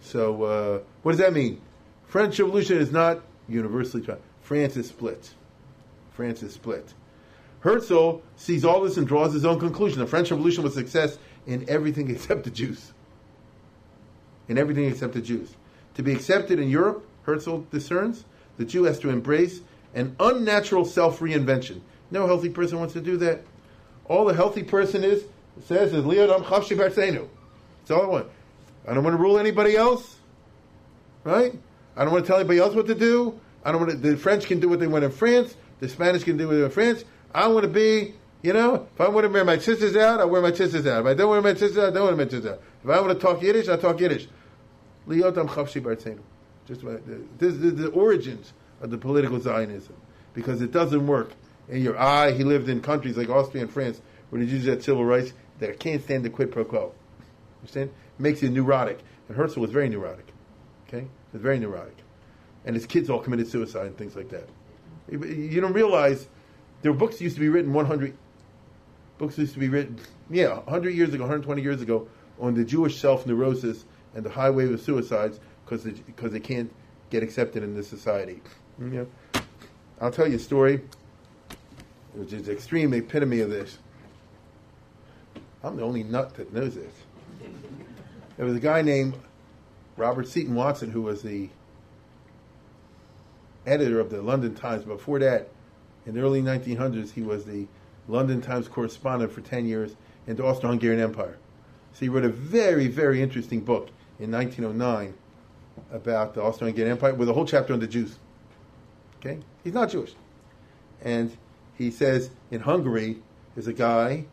So 0.00 0.42
uh, 0.42 0.80
what 1.02 1.12
does 1.12 1.20
that 1.20 1.32
mean? 1.32 1.60
French 2.06 2.38
Revolution 2.38 2.78
is 2.78 2.90
not 2.90 3.22
universally 3.48 4.02
tried. 4.02 4.20
France 4.42 4.76
is 4.76 4.88
split. 4.88 5.30
France 6.14 6.42
is 6.42 6.54
split. 6.54 6.94
Herzl 7.60 8.18
sees 8.36 8.64
all 8.64 8.82
this 8.82 8.96
and 8.96 9.06
draws 9.06 9.32
his 9.32 9.44
own 9.44 9.58
conclusion. 9.58 10.00
The 10.00 10.06
French 10.06 10.30
Revolution 10.30 10.64
was 10.64 10.74
success 10.74 11.18
in 11.46 11.64
everything 11.68 12.10
except 12.14 12.44
the 12.44 12.50
Jews. 12.50 12.92
In 14.48 14.58
everything 14.58 14.84
except 14.84 15.14
the 15.14 15.20
Jews. 15.20 15.54
To 15.94 16.02
be 16.02 16.12
accepted 16.12 16.58
in 16.58 16.68
Europe, 16.68 17.06
Herzl 17.24 17.58
discerns, 17.70 18.24
the 18.56 18.64
Jew 18.64 18.84
has 18.84 18.98
to 19.00 19.10
embrace 19.10 19.60
an 19.94 20.16
unnatural 20.18 20.84
self 20.84 21.20
reinvention. 21.20 21.80
No 22.10 22.26
healthy 22.26 22.48
person 22.48 22.78
wants 22.78 22.94
to 22.94 23.00
do 23.00 23.16
that. 23.18 23.42
All 24.06 24.24
the 24.24 24.34
healthy 24.34 24.62
person 24.62 25.04
is 25.04 25.24
says 25.64 25.92
is 25.92 26.04
Leodam 26.04 26.44
Chavshi 26.44 26.76
Barsenu. 26.76 27.28
That's 27.80 27.90
all 27.90 28.02
I 28.02 28.06
want. 28.06 28.26
I 28.86 28.94
don't 28.94 29.04
want 29.04 29.14
to 29.14 29.22
rule 29.22 29.38
anybody 29.38 29.76
else. 29.76 30.16
Right? 31.24 31.54
I 31.96 32.04
don't 32.04 32.12
want 32.12 32.24
to 32.24 32.28
tell 32.28 32.38
anybody 32.38 32.58
else 32.58 32.74
what 32.74 32.86
to 32.86 32.94
do. 32.94 33.38
I 33.64 33.70
don't 33.70 33.80
want 33.80 33.92
to, 33.92 33.96
the 33.96 34.16
French 34.16 34.46
can 34.46 34.60
do 34.60 34.68
what 34.68 34.80
they 34.80 34.86
want 34.86 35.04
in 35.04 35.10
France. 35.10 35.54
The 35.82 35.88
Spanish 35.88 36.22
can 36.22 36.36
do 36.36 36.46
want 36.46 36.58
in 36.58 36.70
France. 36.70 37.04
I 37.34 37.48
want 37.48 37.64
to 37.64 37.68
be, 37.68 38.14
you 38.40 38.52
know, 38.52 38.86
if 38.94 39.00
I 39.00 39.08
want 39.08 39.24
to 39.24 39.28
wear 39.28 39.44
my 39.44 39.56
tzitzis 39.56 40.00
out, 40.00 40.20
I 40.20 40.24
wear 40.24 40.40
my 40.40 40.52
tzitzis 40.52 40.86
out. 40.86 41.00
If 41.00 41.06
I 41.06 41.14
don't 41.14 41.28
wear 41.28 41.42
my 41.42 41.54
tzitzis 41.54 41.76
out, 41.76 41.88
I 41.88 41.90
don't 41.90 42.04
wear 42.04 42.14
my 42.14 42.24
tzitzis 42.24 42.52
out. 42.52 42.62
If 42.84 42.88
I 42.88 43.00
want 43.00 43.12
to 43.12 43.18
talk 43.18 43.42
Yiddish, 43.42 43.68
I 43.68 43.76
talk 43.76 43.98
Yiddish. 43.98 44.28
Liotam 45.08 45.48
Chavshi 45.48 45.82
Bartzenu. 45.82 46.20
Just 46.68 46.82
this 47.36 47.54
is 47.54 47.74
the 47.74 47.88
origins 47.88 48.52
of 48.80 48.92
the 48.92 48.96
political 48.96 49.40
Zionism. 49.40 49.96
Because 50.34 50.62
it 50.62 50.70
doesn't 50.70 51.04
work 51.04 51.32
in 51.68 51.82
your 51.82 51.98
eye. 51.98 52.30
He 52.30 52.44
lived 52.44 52.68
in 52.68 52.80
countries 52.80 53.16
like 53.16 53.28
Austria 53.28 53.64
and 53.64 53.72
France 53.72 54.00
where 54.30 54.40
the 54.40 54.46
Jews 54.46 54.66
had 54.66 54.84
civil 54.84 55.04
rights 55.04 55.32
that 55.58 55.80
can't 55.80 56.00
stand 56.04 56.24
the 56.24 56.30
quid 56.30 56.52
pro 56.52 56.64
quo. 56.64 56.78
You 56.78 56.92
understand? 57.58 57.90
It 57.90 58.22
makes 58.22 58.40
you 58.40 58.50
neurotic. 58.50 59.00
And 59.26 59.36
Herzl 59.36 59.58
was 59.58 59.72
very 59.72 59.88
neurotic. 59.88 60.28
Okay? 60.86 61.00
He 61.00 61.32
was 61.32 61.42
very 61.42 61.58
neurotic. 61.58 61.96
And 62.64 62.76
his 62.76 62.86
kids 62.86 63.10
all 63.10 63.18
committed 63.18 63.48
suicide 63.48 63.86
and 63.86 63.98
things 63.98 64.14
like 64.14 64.28
that. 64.28 64.48
You 65.10 65.60
don't 65.60 65.72
realize 65.72 66.28
there 66.82 66.92
were 66.92 66.98
books 66.98 67.20
used 67.20 67.36
to 67.36 67.40
be 67.40 67.48
written 67.48 67.72
100 67.72 68.16
books 69.18 69.38
used 69.38 69.54
to 69.54 69.60
be 69.60 69.68
written, 69.68 70.00
yeah, 70.30 70.54
100 70.54 70.90
years 70.90 71.14
ago, 71.14 71.22
120 71.22 71.62
years 71.62 71.80
ago, 71.80 72.08
on 72.40 72.54
the 72.54 72.64
Jewish 72.64 73.00
self 73.00 73.26
neurosis 73.26 73.84
and 74.14 74.24
the 74.24 74.30
high 74.30 74.50
wave 74.50 74.72
of 74.72 74.80
suicides 74.80 75.38
because 75.64 75.84
they, 75.84 75.92
because 75.92 76.32
they 76.32 76.40
can't 76.40 76.72
get 77.10 77.22
accepted 77.22 77.62
in 77.62 77.74
this 77.74 77.86
society. 77.86 78.40
Mm, 78.80 78.92
you 78.92 78.98
know? 79.34 79.42
I'll 80.00 80.10
tell 80.10 80.26
you 80.26 80.36
a 80.36 80.40
story, 80.40 80.80
which 82.14 82.32
is 82.32 82.48
extreme 82.48 82.92
epitome 82.94 83.40
of 83.40 83.50
this. 83.50 83.78
I'm 85.62 85.76
the 85.76 85.84
only 85.84 86.02
nut 86.02 86.34
that 86.34 86.52
knows 86.52 86.74
this. 86.74 86.92
There 88.36 88.46
was 88.46 88.56
a 88.56 88.60
guy 88.60 88.82
named 88.82 89.14
Robert 89.96 90.26
Seton-Watson 90.26 90.90
who 90.90 91.02
was 91.02 91.22
the 91.22 91.48
editor 93.66 94.00
of 94.00 94.10
the 94.10 94.22
London 94.22 94.54
Times. 94.54 94.84
Before 94.84 95.18
that, 95.18 95.48
in 96.06 96.14
the 96.14 96.20
early 96.20 96.42
1900s, 96.42 97.12
he 97.12 97.22
was 97.22 97.44
the 97.44 97.66
London 98.08 98.40
Times 98.40 98.68
correspondent 98.68 99.32
for 99.32 99.40
10 99.40 99.66
years 99.66 99.94
in 100.26 100.36
the 100.36 100.44
Austro-Hungarian 100.44 101.00
Empire. 101.00 101.38
So 101.92 102.00
he 102.00 102.08
wrote 102.08 102.24
a 102.24 102.28
very, 102.28 102.88
very 102.88 103.22
interesting 103.22 103.60
book 103.60 103.90
in 104.18 104.30
1909 104.30 105.14
about 105.90 106.34
the 106.34 106.42
Austro-Hungarian 106.42 106.92
Empire 106.92 107.14
with 107.14 107.28
a 107.28 107.32
whole 107.32 107.46
chapter 107.46 107.72
on 107.72 107.80
the 107.80 107.86
Jews. 107.86 108.18
Okay? 109.18 109.38
He's 109.62 109.74
not 109.74 109.90
Jewish. 109.90 110.14
And 111.02 111.36
he 111.76 111.90
says 111.90 112.30
in 112.50 112.60
Hungary 112.60 113.22
there's 113.54 113.66
a 113.66 113.72
guy 113.72 114.26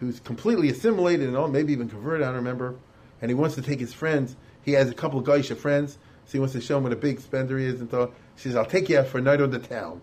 who's 0.00 0.20
completely 0.20 0.70
assimilated 0.70 1.26
and 1.26 1.36
all, 1.36 1.48
maybe 1.48 1.72
even 1.72 1.88
converted, 1.88 2.22
I 2.22 2.26
don't 2.26 2.36
remember, 2.36 2.76
and 3.20 3.30
he 3.30 3.34
wants 3.34 3.56
to 3.56 3.62
take 3.62 3.80
his 3.80 3.92
friends. 3.92 4.36
He 4.62 4.72
has 4.72 4.88
a 4.88 4.94
couple 4.94 5.18
of 5.18 5.26
goyishe 5.26 5.56
friends, 5.56 5.98
so 6.28 6.32
he 6.32 6.38
wants 6.38 6.52
to 6.52 6.60
show 6.60 6.76
him 6.76 6.84
what 6.84 6.92
a 6.92 6.96
big 6.96 7.20
spender 7.20 7.58
he 7.58 7.64
is 7.64 7.80
and 7.80 7.90
so 7.90 8.12
she 8.38 8.44
says, 8.44 8.56
I'll 8.56 8.64
take 8.64 8.88
you 8.88 8.98
out 8.98 9.08
for 9.08 9.18
a 9.18 9.20
night 9.20 9.40
on 9.40 9.50
the 9.50 9.58
town. 9.58 10.00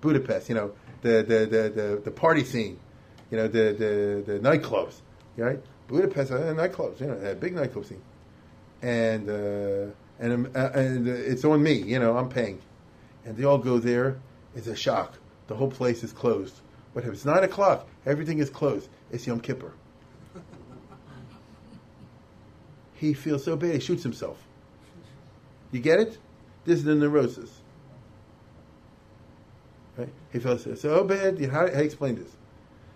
Budapest, 0.00 0.48
you 0.48 0.54
know, 0.54 0.72
the, 1.02 1.24
the, 1.26 1.46
the, 1.46 1.68
the, 1.68 2.00
the 2.04 2.10
party 2.12 2.44
scene, 2.44 2.78
you 3.30 3.36
know, 3.36 3.48
the, 3.48 4.22
the, 4.24 4.32
the 4.34 4.38
nightclubs, 4.38 5.00
right? 5.36 5.60
Budapest, 5.88 6.30
uh, 6.30 6.36
nightclubs, 6.54 7.00
you 7.00 7.06
know, 7.06 7.14
a 7.14 7.34
big 7.34 7.56
nightclub 7.56 7.86
scene. 7.86 8.02
And, 8.82 9.28
uh, 9.28 9.92
and, 10.20 10.56
uh, 10.56 10.70
and 10.74 11.08
it's 11.08 11.44
on 11.44 11.60
me, 11.60 11.72
you 11.72 11.98
know, 11.98 12.16
I'm 12.16 12.28
paying. 12.28 12.60
And 13.24 13.36
they 13.36 13.42
all 13.42 13.58
go 13.58 13.78
there. 13.78 14.20
It's 14.54 14.68
a 14.68 14.76
shock. 14.76 15.14
The 15.48 15.56
whole 15.56 15.70
place 15.70 16.04
is 16.04 16.12
closed. 16.12 16.54
What 16.92 17.02
happens? 17.02 17.20
It's 17.20 17.26
9 17.26 17.42
o'clock. 17.42 17.88
Everything 18.06 18.38
is 18.38 18.48
closed. 18.48 18.88
It's 19.10 19.26
Yom 19.26 19.40
Kippur. 19.40 19.72
he 22.94 23.12
feels 23.12 23.44
so 23.44 23.56
bad, 23.56 23.74
he 23.74 23.80
shoots 23.80 24.04
himself. 24.04 24.45
You 25.72 25.80
get 25.80 26.00
it? 26.00 26.18
This 26.64 26.78
is 26.78 26.84
the 26.84 26.94
neurosis. 26.94 27.50
Right? 29.96 30.08
He 30.32 30.38
feels 30.38 30.80
so 30.80 31.04
bad. 31.04 31.42
How, 31.44 31.60
how 31.60 31.80
explain 31.80 32.16
this? 32.16 32.30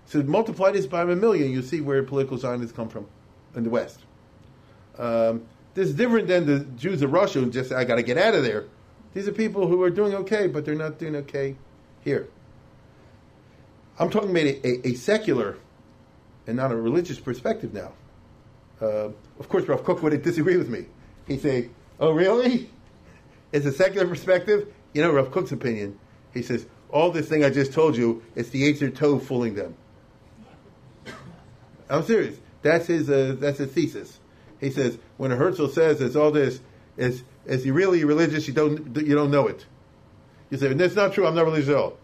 So 0.07 0.23
multiply 0.23 0.71
this 0.73 0.87
by 0.87 1.03
a 1.03 1.07
million, 1.07 1.51
you 1.51 1.63
see 1.63 1.81
where 1.81 2.03
political 2.03 2.37
Zionists 2.37 2.75
come 2.75 2.89
from 2.89 3.07
in 3.55 3.65
the 3.65 3.71
West. 3.71 4.01
Um, 4.99 5.43
This 5.75 5.89
is 5.89 5.95
different 5.95 6.27
than 6.27 6.47
the 6.47 6.61
Jews 6.77 7.01
of 7.03 7.13
Russia 7.13 7.41
who 7.41 7.51
just 7.51 7.73
I 7.73 7.85
got 7.85 7.97
to 7.97 8.03
get 8.03 8.19
out 8.19 8.35
of 8.35 8.43
there. 8.43 8.67
These 9.15 9.29
are 9.29 9.33
people 9.33 9.69
who 9.69 9.83
are 9.83 9.91
doing 9.91 10.15
okay, 10.15 10.49
but 10.49 10.65
they're 10.65 10.75
not 10.75 10.99
doing 10.99 11.17
okay 11.17 11.57
here. 12.03 12.29
I'm 13.99 14.11
talking 14.11 14.31
about 14.31 14.45
a, 14.45 14.67
a, 14.67 14.89
a 14.89 14.95
secular 14.95 15.59
and 16.47 16.57
not 16.57 16.73
a 16.73 16.77
religious 16.77 17.21
perspective 17.21 17.73
now. 17.73 17.93
Uh, 18.81 19.11
of 19.39 19.49
course, 19.49 19.65
Rav 19.69 19.85
Kook 19.85 20.03
would 20.03 20.21
disagree 20.23 20.57
with 20.57 20.69
me. 20.69 20.87
He'd 21.29 21.41
say, 21.41 21.71
"Oh, 22.01 22.11
really? 22.11 22.71
It's 23.53 23.67
a 23.67 23.73
secular 23.73 24.07
perspective." 24.09 24.73
You 24.93 25.03
know, 25.03 25.13
Rav 25.13 25.31
Kook's 25.31 25.53
opinion. 25.53 25.99
He 26.35 26.43
says, 26.43 26.67
"All 26.91 27.11
this 27.13 27.29
thing 27.29 27.45
I 27.45 27.51
just 27.51 27.73
told 27.73 27.97
you, 27.97 28.23
it's 28.35 28.49
the 28.49 28.63
Yetzer 28.63 28.91
Tov 28.91 29.23
fooling 29.23 29.55
them." 29.55 29.77
I'm 31.91 32.03
serious. 32.03 32.37
That's 32.63 32.87
his. 32.87 33.09
Uh, 33.09 33.37
that's 33.39 33.59
his 33.59 33.71
thesis. 33.71 34.19
He 34.61 34.71
says 34.71 34.99
when 35.17 35.33
a 35.33 35.37
Herzl 35.37 35.69
says 35.69 36.01
it's 36.01 36.17
all 36.17 36.31
this, 36.31 36.61
is 36.97 37.25
is 37.47 37.65
he 37.65 37.71
really 37.71 38.05
religious? 38.05 38.47
You 38.47 38.55
don't 38.55 38.97
you 38.97 39.15
don't 39.15 39.31
know 39.31 39.47
it. 39.47 39.65
You 40.51 40.59
say 40.59 40.73
that's 40.75 40.95
not 40.95 41.13
true. 41.13 41.27
I'm 41.27 41.35
not 41.35 41.47
religious 41.47 41.71
at 41.71 41.77
all. 41.77 41.99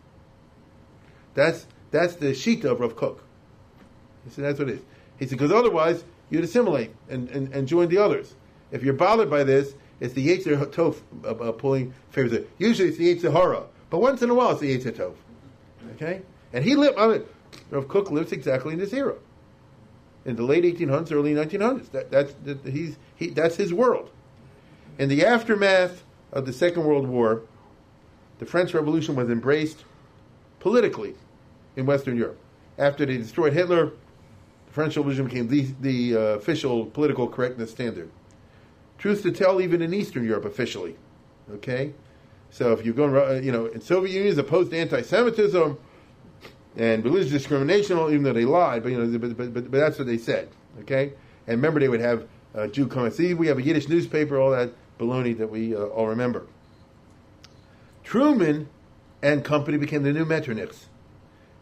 That's 1.35 1.67
that's 1.91 2.15
the 2.15 2.29
shita 2.29 2.65
of 2.65 2.81
Rav 2.81 2.97
Kook. 2.97 3.23
He 4.25 4.31
said 4.31 4.45
that's 4.45 4.59
what 4.59 4.71
it 4.71 4.77
is. 4.77 4.81
He 5.19 5.27
said 5.27 5.39
because 5.39 5.53
otherwise 5.53 6.05
you'd 6.31 6.45
assimilate 6.45 6.93
and, 7.09 7.29
and, 7.29 7.53
and 7.53 7.69
join 7.69 7.89
the 7.89 7.99
others. 7.99 8.35
If 8.73 8.83
you're 8.83 8.95
bothered 8.95 9.31
by 9.31 9.45
this, 9.45 9.75
it's 10.01 10.15
the 10.15 10.27
Yetzer 10.27 10.67
Tov 10.67 10.97
uh, 11.25 11.29
uh, 11.29 11.53
pulling 11.53 11.95
favors. 12.11 12.45
Usually 12.59 12.89
it's 12.89 12.99
the 12.99 13.15
Yetzer 13.15 13.33
Hara, 13.33 13.65
but 13.91 13.99
once 13.99 14.23
in 14.23 14.31
a 14.31 14.35
while 14.35 14.51
it's 14.51 14.61
the 14.61 14.77
Yetzer 14.77 14.93
Tov. 14.93 15.15
Okay, 15.95 16.23
and 16.53 16.65
he 16.65 16.75
lived 16.75 16.99
on 16.99 17.13
it. 17.13 17.35
Rav 17.71 17.89
Kook 17.89 18.11
lives 18.11 18.33
exactly 18.33 18.75
in 18.75 18.79
this 18.79 18.93
era, 18.93 19.15
in 20.25 20.37
the 20.37 20.43
late 20.43 20.65
1800s, 20.65 21.13
early 21.13 21.35
1900s. 21.35 21.91
That, 21.91 22.11
that's 22.11 22.35
that, 22.45 22.65
he's 22.65 22.97
he, 23.15 23.31
that's 23.31 23.57
his 23.57 23.73
world. 23.73 24.11
In 24.99 25.09
the 25.09 25.25
aftermath 25.25 26.03
of 26.33 26.47
the 26.47 26.53
Second 26.53 26.85
World 26.85 27.07
War, 27.07 27.43
the 28.39 28.47
French 28.47 28.75
Revolution 28.75 29.15
was 29.15 29.31
embraced 29.31 29.85
politically 30.61 31.15
in 31.77 31.87
Western 31.87 32.17
Europe. 32.17 32.39
After 32.79 33.07
they 33.07 33.17
destroyed 33.17 33.53
Hitler, 33.53 33.93
the 34.67 34.73
French 34.73 34.97
Revolution 34.97 35.27
became 35.27 35.49
the, 35.49 35.69
the 35.81 36.17
uh, 36.17 36.21
official 36.37 36.87
political 36.87 37.29
correctness 37.29 37.71
standard. 37.71 38.11
Truth 38.99 39.23
to 39.23 39.33
tell, 39.33 39.61
even 39.61 39.83
in 39.83 39.93
Eastern 39.93 40.25
Europe, 40.25 40.45
officially. 40.45 40.97
Okay? 41.55 41.93
So 42.51 42.73
if 42.73 42.85
you're 42.85 42.95
going, 42.95 43.15
uh, 43.15 43.41
you 43.41 43.53
know, 43.53 43.67
in 43.67 43.81
Soviet 43.81 44.13
Union 44.13 44.33
is 44.33 44.39
opposed 44.39 44.71
to 44.71 44.79
anti-Semitism 44.79 45.79
and 46.77 47.05
religious 47.05 47.31
discrimination, 47.31 47.99
even 47.99 48.23
though 48.23 48.33
they 48.33 48.45
lied, 48.45 48.83
but 48.83 48.93
you 48.93 48.99
know, 48.99 49.19
but, 49.19 49.37
but, 49.37 49.55
but, 49.55 49.71
but 49.71 49.79
that's 49.79 49.99
what 49.99 50.07
they 50.07 50.19
said. 50.19 50.49
Okay? 50.81 51.13
And 51.47 51.57
remember, 51.57 51.81
they 51.81 51.89
would 51.89 52.01
have 52.01 52.27
a 52.55 52.69
Jew 52.69 52.87
come 52.87 53.05
and 53.05 53.15
see, 53.15 53.35
we 53.35 53.47
have 53.49 53.59
a 53.59 53.63
Yiddish 53.63 53.89
newspaper, 53.89 54.39
all 54.39 54.51
that 54.51 54.73
baloney 54.99 55.37
that 55.37 55.51
we 55.51 55.75
uh, 55.75 55.81
all 55.81 56.07
remember. 56.07 56.47
Truman 58.03 58.69
and 59.23 59.45
company 59.45 59.77
became 59.77 60.03
the 60.03 60.13
new 60.13 60.25
Metternichs. 60.25 60.85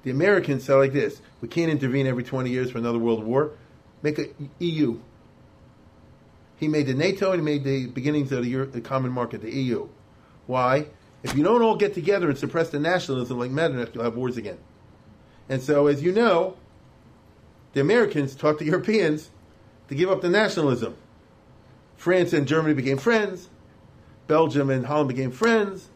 The 0.02 0.10
Americans 0.10 0.64
said 0.64 0.74
like 0.74 0.92
this: 0.92 1.22
We 1.40 1.48
can't 1.48 1.70
intervene 1.70 2.06
every 2.06 2.22
20 2.22 2.50
years 2.50 2.70
for 2.70 2.78
another 2.78 2.98
world 2.98 3.24
war. 3.24 3.52
Make 4.02 4.18
a 4.18 4.28
EU. 4.58 5.00
He 6.64 6.68
made 6.68 6.86
the 6.86 6.94
NATO 6.94 7.30
and 7.30 7.42
he 7.42 7.44
made 7.44 7.62
the 7.62 7.88
beginnings 7.88 8.32
of 8.32 8.42
the, 8.42 8.48
Euro- 8.48 8.64
the 8.64 8.80
common 8.80 9.12
market, 9.12 9.42
the 9.42 9.50
EU. 9.50 9.86
Why? 10.46 10.86
If 11.22 11.36
you 11.36 11.44
don't 11.44 11.60
all 11.60 11.76
get 11.76 11.92
together 11.92 12.30
and 12.30 12.38
suppress 12.38 12.70
the 12.70 12.78
nationalism 12.78 13.38
like 13.38 13.50
Metternich, 13.50 13.90
you'll 13.92 14.02
have 14.02 14.16
wars 14.16 14.38
again. 14.38 14.56
And 15.50 15.60
so, 15.60 15.88
as 15.88 16.02
you 16.02 16.10
know, 16.10 16.56
the 17.74 17.82
Americans 17.82 18.34
taught 18.34 18.58
the 18.58 18.64
Europeans 18.72 19.28
to 19.88 19.94
give 19.94 20.08
up 20.08 20.22
the 20.22 20.30
nationalism. 20.30 20.96
France 21.98 22.32
and 22.32 22.48
Germany 22.48 22.72
became 22.72 22.96
friends. 22.96 23.50
Belgium 24.26 24.70
and 24.70 24.86
Holland 24.86 25.10
became 25.10 25.32
friends. 25.32 25.90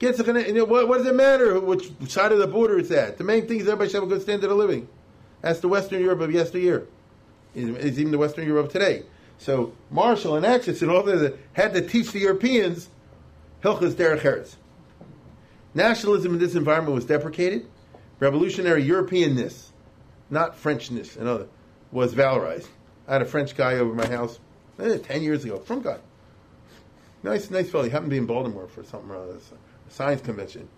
Gets 0.00 0.18
what, 0.18 0.88
what 0.88 0.98
does 0.98 1.06
it 1.06 1.14
matter 1.14 1.60
which 1.60 1.92
side 2.08 2.32
of 2.32 2.38
the 2.38 2.48
border 2.48 2.80
it's 2.80 2.90
at? 2.90 3.18
The 3.18 3.24
main 3.24 3.46
thing 3.46 3.60
is 3.60 3.68
everybody 3.68 3.88
should 3.88 4.02
have 4.02 4.10
a 4.10 4.14
good 4.14 4.22
standard 4.22 4.50
of 4.50 4.56
living. 4.56 4.88
That's 5.42 5.60
the 5.60 5.68
Western 5.68 6.00
Europe 6.00 6.22
of 6.22 6.32
yesteryear. 6.32 6.88
It's 7.54 8.00
even 8.00 8.10
the 8.10 8.18
Western 8.18 8.48
Europe 8.48 8.66
of 8.66 8.72
today. 8.72 9.04
So 9.38 9.72
Marshall 9.90 10.36
and 10.36 10.46
Acheson 10.46 10.82
and 10.82 10.90
all 10.90 11.02
that 11.02 11.36
had 11.52 11.74
to 11.74 11.86
teach 11.86 12.12
the 12.12 12.20
Europeans 12.20 12.88
Hilchas 13.62 13.94
Derech 13.94 14.20
Eretz. 14.20 14.56
Nationalism 15.74 16.34
in 16.34 16.38
this 16.38 16.54
environment 16.54 16.94
was 16.94 17.04
deprecated. 17.04 17.66
Revolutionary 18.20 18.84
Europeanness, 18.84 19.70
not 20.30 20.56
Frenchness, 20.56 21.16
and 21.16 21.28
other, 21.28 21.48
was 21.90 22.14
valorized. 22.14 22.68
I 23.08 23.14
had 23.14 23.22
a 23.22 23.26
French 23.26 23.56
guy 23.56 23.74
over 23.74 23.92
my 23.92 24.06
house 24.06 24.38
eh, 24.78 24.98
ten 24.98 25.22
years 25.22 25.44
ago. 25.44 25.58
From 25.58 25.82
guy, 25.82 25.98
nice, 27.22 27.50
nice 27.50 27.70
fellow. 27.70 27.84
He 27.84 27.90
happened 27.90 28.10
to 28.10 28.14
be 28.14 28.18
in 28.18 28.26
Baltimore 28.26 28.68
for 28.68 28.84
something 28.84 29.10
or 29.10 29.16
other, 29.16 29.34
a 29.34 29.90
science 29.90 30.22
convention. 30.22 30.68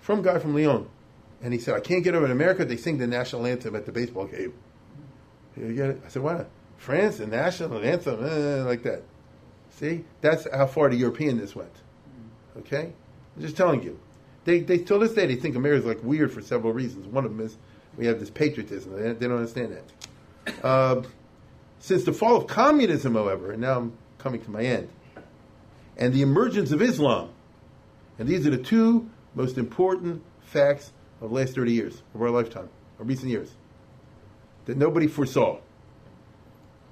From 0.00 0.22
guy 0.22 0.38
from 0.38 0.54
Lyon, 0.54 0.88
and 1.42 1.52
he 1.52 1.60
said, 1.60 1.74
"I 1.74 1.80
can't 1.80 2.02
get 2.02 2.14
over 2.14 2.24
in 2.24 2.32
America. 2.32 2.64
They 2.64 2.76
sing 2.76 2.98
the 2.98 3.06
national 3.06 3.46
anthem 3.46 3.76
at 3.76 3.84
the 3.84 3.92
baseball 3.92 4.26
game." 4.26 4.54
I 5.56 6.08
said, 6.08 6.22
"Why 6.22 6.38
not?" 6.38 6.46
France, 6.76 7.18
the 7.18 7.26
national 7.26 7.82
anthem, 7.82 8.24
eh, 8.24 8.62
like 8.62 8.82
that. 8.82 9.02
See, 9.70 10.04
that's 10.20 10.46
how 10.52 10.66
far 10.66 10.88
the 10.88 11.00
Europeanness 11.00 11.54
went. 11.54 11.72
Okay, 12.58 12.92
I'm 13.36 13.42
just 13.42 13.56
telling 13.56 13.82
you. 13.82 13.98
They, 14.44 14.60
they 14.60 14.78
till 14.78 14.98
this 14.98 15.12
day 15.12 15.26
they 15.26 15.34
think 15.34 15.56
America's 15.56 15.86
like 15.86 16.02
weird 16.02 16.32
for 16.32 16.40
several 16.40 16.72
reasons. 16.72 17.06
One 17.06 17.24
of 17.24 17.36
them 17.36 17.44
is 17.44 17.58
we 17.96 18.06
have 18.06 18.20
this 18.20 18.30
patriotism. 18.30 18.92
They, 18.92 19.12
they 19.12 19.26
don't 19.26 19.38
understand 19.38 19.76
that. 19.76 20.64
Uh, 20.64 21.02
since 21.78 22.04
the 22.04 22.12
fall 22.12 22.36
of 22.36 22.46
communism, 22.46 23.14
however, 23.14 23.52
and 23.52 23.60
now 23.60 23.78
I'm 23.78 23.92
coming 24.18 24.42
to 24.42 24.50
my 24.50 24.62
end, 24.62 24.88
and 25.96 26.12
the 26.12 26.22
emergence 26.22 26.72
of 26.72 26.80
Islam, 26.80 27.30
and 28.18 28.28
these 28.28 28.46
are 28.46 28.50
the 28.50 28.62
two 28.62 29.10
most 29.34 29.58
important 29.58 30.22
facts 30.40 30.92
of 31.20 31.30
the 31.30 31.34
last 31.34 31.54
30 31.54 31.72
years, 31.72 32.02
of 32.14 32.22
our 32.22 32.30
lifetime, 32.30 32.68
of 32.98 33.08
recent 33.08 33.28
years, 33.28 33.50
that 34.64 34.76
nobody 34.76 35.06
foresaw. 35.06 35.58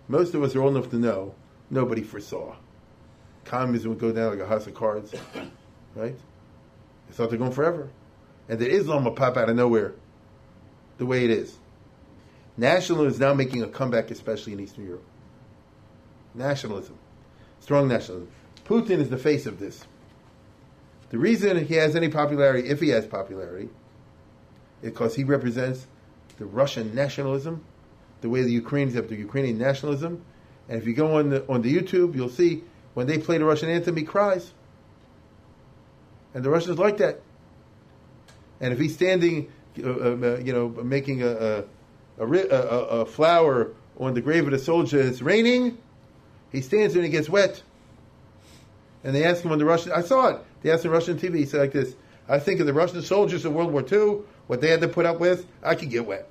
Most 0.09 0.35
of 0.35 0.43
us 0.43 0.55
are 0.55 0.63
old 0.63 0.77
enough 0.77 0.91
to 0.91 0.97
know 0.97 1.35
nobody 1.71 2.03
foresaw. 2.03 2.57
Communism 3.45 3.91
would 3.91 3.99
go 3.99 4.13
down 4.13 4.31
like 4.31 4.41
a 4.41 4.47
house 4.47 4.67
of 4.67 4.75
cards, 4.75 5.15
right? 5.95 6.17
They 7.09 7.15
thought 7.15 7.31
they're 7.31 7.39
going 7.39 7.53
forever. 7.53 7.91
And 8.49 8.59
that 8.59 8.71
Islam 8.71 9.05
will 9.05 9.13
pop 9.13 9.37
out 9.37 9.49
of 9.49 9.57
nowhere 9.57 9.95
the 10.99 11.07
way 11.07 11.25
it 11.25 11.31
is. 11.31 11.57
Nationalism 12.57 13.13
is 13.13 13.21
now 13.21 13.35
making 13.35 13.63
a 13.63 13.67
comeback, 13.67 14.11
especially 14.11 14.53
in 14.53 14.61
Eastern 14.61 14.87
Europe. 14.87 15.05
Nationalism. 16.35 16.97
Strong 17.61 17.89
nationalism. 17.89 18.31
Putin 18.65 18.99
is 18.99 19.09
the 19.09 19.19
face 19.19 19.47
of 19.47 19.59
this. 19.59 19.85
The 21.11 21.19
reason 21.19 21.65
he 21.67 21.75
has 21.75 21.97
any 21.97 22.09
popularity, 22.09 22.69
if 22.69 22.81
he 22.81 22.89
has 22.91 23.07
popularity, 23.07 23.69
is 24.83 24.91
because 24.91 25.15
he 25.15 25.25
represents 25.25 25.87
the 26.39 26.47
Russian 26.47 26.95
nationalism, 26.95 27.65
the 28.25 28.31
way 28.31 28.43
the 28.43 28.51
Ukrainians 28.51 28.95
have 28.95 29.07
the 29.09 29.17
Ukrainian 29.17 29.59
nationalism. 29.59 30.25
And 30.71 30.81
if 30.81 30.87
you 30.87 30.95
go 30.95 31.19
on 31.19 31.29
the, 31.29 31.47
on 31.47 31.61
the 31.61 31.77
YouTube, 31.77 32.15
you'll 32.17 32.31
see 32.31 32.65
when 32.95 33.07
they 33.07 33.19
play 33.19 33.37
the 33.37 33.45
Russian 33.45 33.69
anthem, 33.69 33.99
he 33.99 34.03
cries. 34.03 34.51
And 36.33 36.43
the 36.43 36.49
Russians 36.49 36.79
like 36.79 36.97
that. 36.97 37.21
And 38.61 38.73
if 38.73 38.79
he's 38.79 38.95
standing, 38.95 39.53
uh, 39.79 39.91
uh, 39.91 40.39
you 40.43 40.55
know, 40.55 40.71
making 40.71 41.23
a, 41.23 41.27
a, 41.29 41.65
a, 42.19 42.25
a, 42.25 42.57
a 43.03 43.05
flower 43.05 43.73
on 44.01 44.15
the 44.15 44.23
grave 44.23 44.47
of 44.47 44.53
the 44.53 44.59
soldier, 44.59 45.03
it's 45.03 45.21
raining, 45.21 45.77
he 46.51 46.63
stands 46.63 46.95
there 46.95 47.03
and 47.03 47.13
he 47.13 47.15
gets 47.15 47.29
wet. 47.29 47.63
And 49.05 49.15
they 49.15 49.25
ask 49.25 49.45
him 49.45 49.53
on 49.53 49.59
the 49.59 49.67
Russian, 49.67 49.93
I 49.93 50.01
saw 50.01 50.29
it. 50.29 50.41
They 50.63 50.71
asked 50.71 50.83
him 50.83 50.93
on 50.93 50.95
Russian 50.95 51.19
TV, 51.19 51.41
he 51.41 51.45
said 51.45 51.61
like 51.61 51.73
this, 51.73 51.95
I 52.27 52.39
think 52.39 52.61
of 52.61 52.65
the 52.65 52.73
Russian 52.73 53.03
soldiers 53.03 53.45
of 53.45 53.53
World 53.53 53.71
War 53.71 53.85
II, 53.87 54.23
what 54.47 54.63
they 54.63 54.71
had 54.71 54.81
to 54.81 54.89
put 54.89 55.05
up 55.05 55.21
with, 55.21 55.45
I 55.63 55.75
could 55.75 55.91
get 55.91 56.07
wet. 56.07 56.31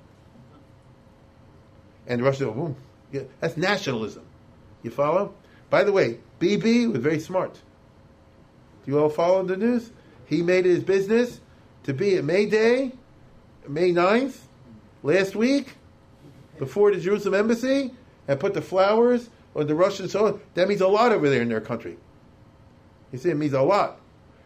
And 2.07 2.19
the 2.19 2.25
Russians 2.25 2.49
go, 2.49 2.53
boom. 2.53 2.75
Yeah, 3.11 3.21
that's 3.39 3.57
nationalism. 3.57 4.23
You 4.81 4.91
follow? 4.91 5.33
By 5.69 5.83
the 5.83 5.91
way, 5.91 6.19
Bibi 6.39 6.87
was 6.87 7.01
very 7.01 7.19
smart. 7.19 7.53
Do 8.85 8.91
you 8.91 8.99
all 8.99 9.09
follow 9.09 9.43
the 9.43 9.57
news? 9.57 9.91
He 10.25 10.41
made 10.41 10.65
it 10.65 10.69
his 10.69 10.83
business 10.83 11.39
to 11.83 11.93
be 11.93 12.17
at 12.17 12.23
May 12.23 12.45
Day, 12.45 12.91
May 13.67 13.91
9th, 13.91 14.37
last 15.03 15.35
week, 15.35 15.75
before 16.59 16.93
the 16.93 16.99
Jerusalem 16.99 17.35
embassy, 17.35 17.93
and 18.27 18.39
put 18.39 18.53
the 18.53 18.61
flowers 18.61 19.29
on 19.55 19.67
the 19.67 19.75
Russian 19.75 20.09
soil. 20.09 20.39
That 20.53 20.67
means 20.67 20.81
a 20.81 20.87
lot 20.87 21.11
over 21.11 21.29
there 21.29 21.41
in 21.41 21.49
their 21.49 21.61
country. 21.61 21.97
You 23.11 23.19
see, 23.19 23.29
it 23.29 23.37
means 23.37 23.53
a 23.53 23.61
lot. 23.61 23.99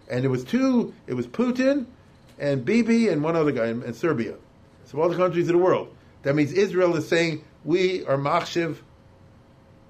And 0.10 0.26
it 0.26 0.28
was 0.30 0.44
two, 0.44 0.94
it 1.06 1.14
was 1.14 1.28
Putin 1.28 1.86
and 2.40 2.64
Bibi 2.64 3.10
and 3.10 3.24
one 3.24 3.36
other 3.36 3.52
guy 3.52 3.68
in, 3.68 3.84
in 3.84 3.94
Serbia. 3.94 4.36
So 4.86 5.02
all 5.02 5.10
the 5.10 5.18
countries 5.18 5.48
of 5.48 5.54
the 5.54 5.64
world. 5.64 5.96
That 6.28 6.36
means 6.36 6.52
Israel 6.52 6.94
is 6.98 7.08
saying, 7.08 7.42
we 7.64 8.06
are 8.06 8.18
Machshiv, 8.18 8.80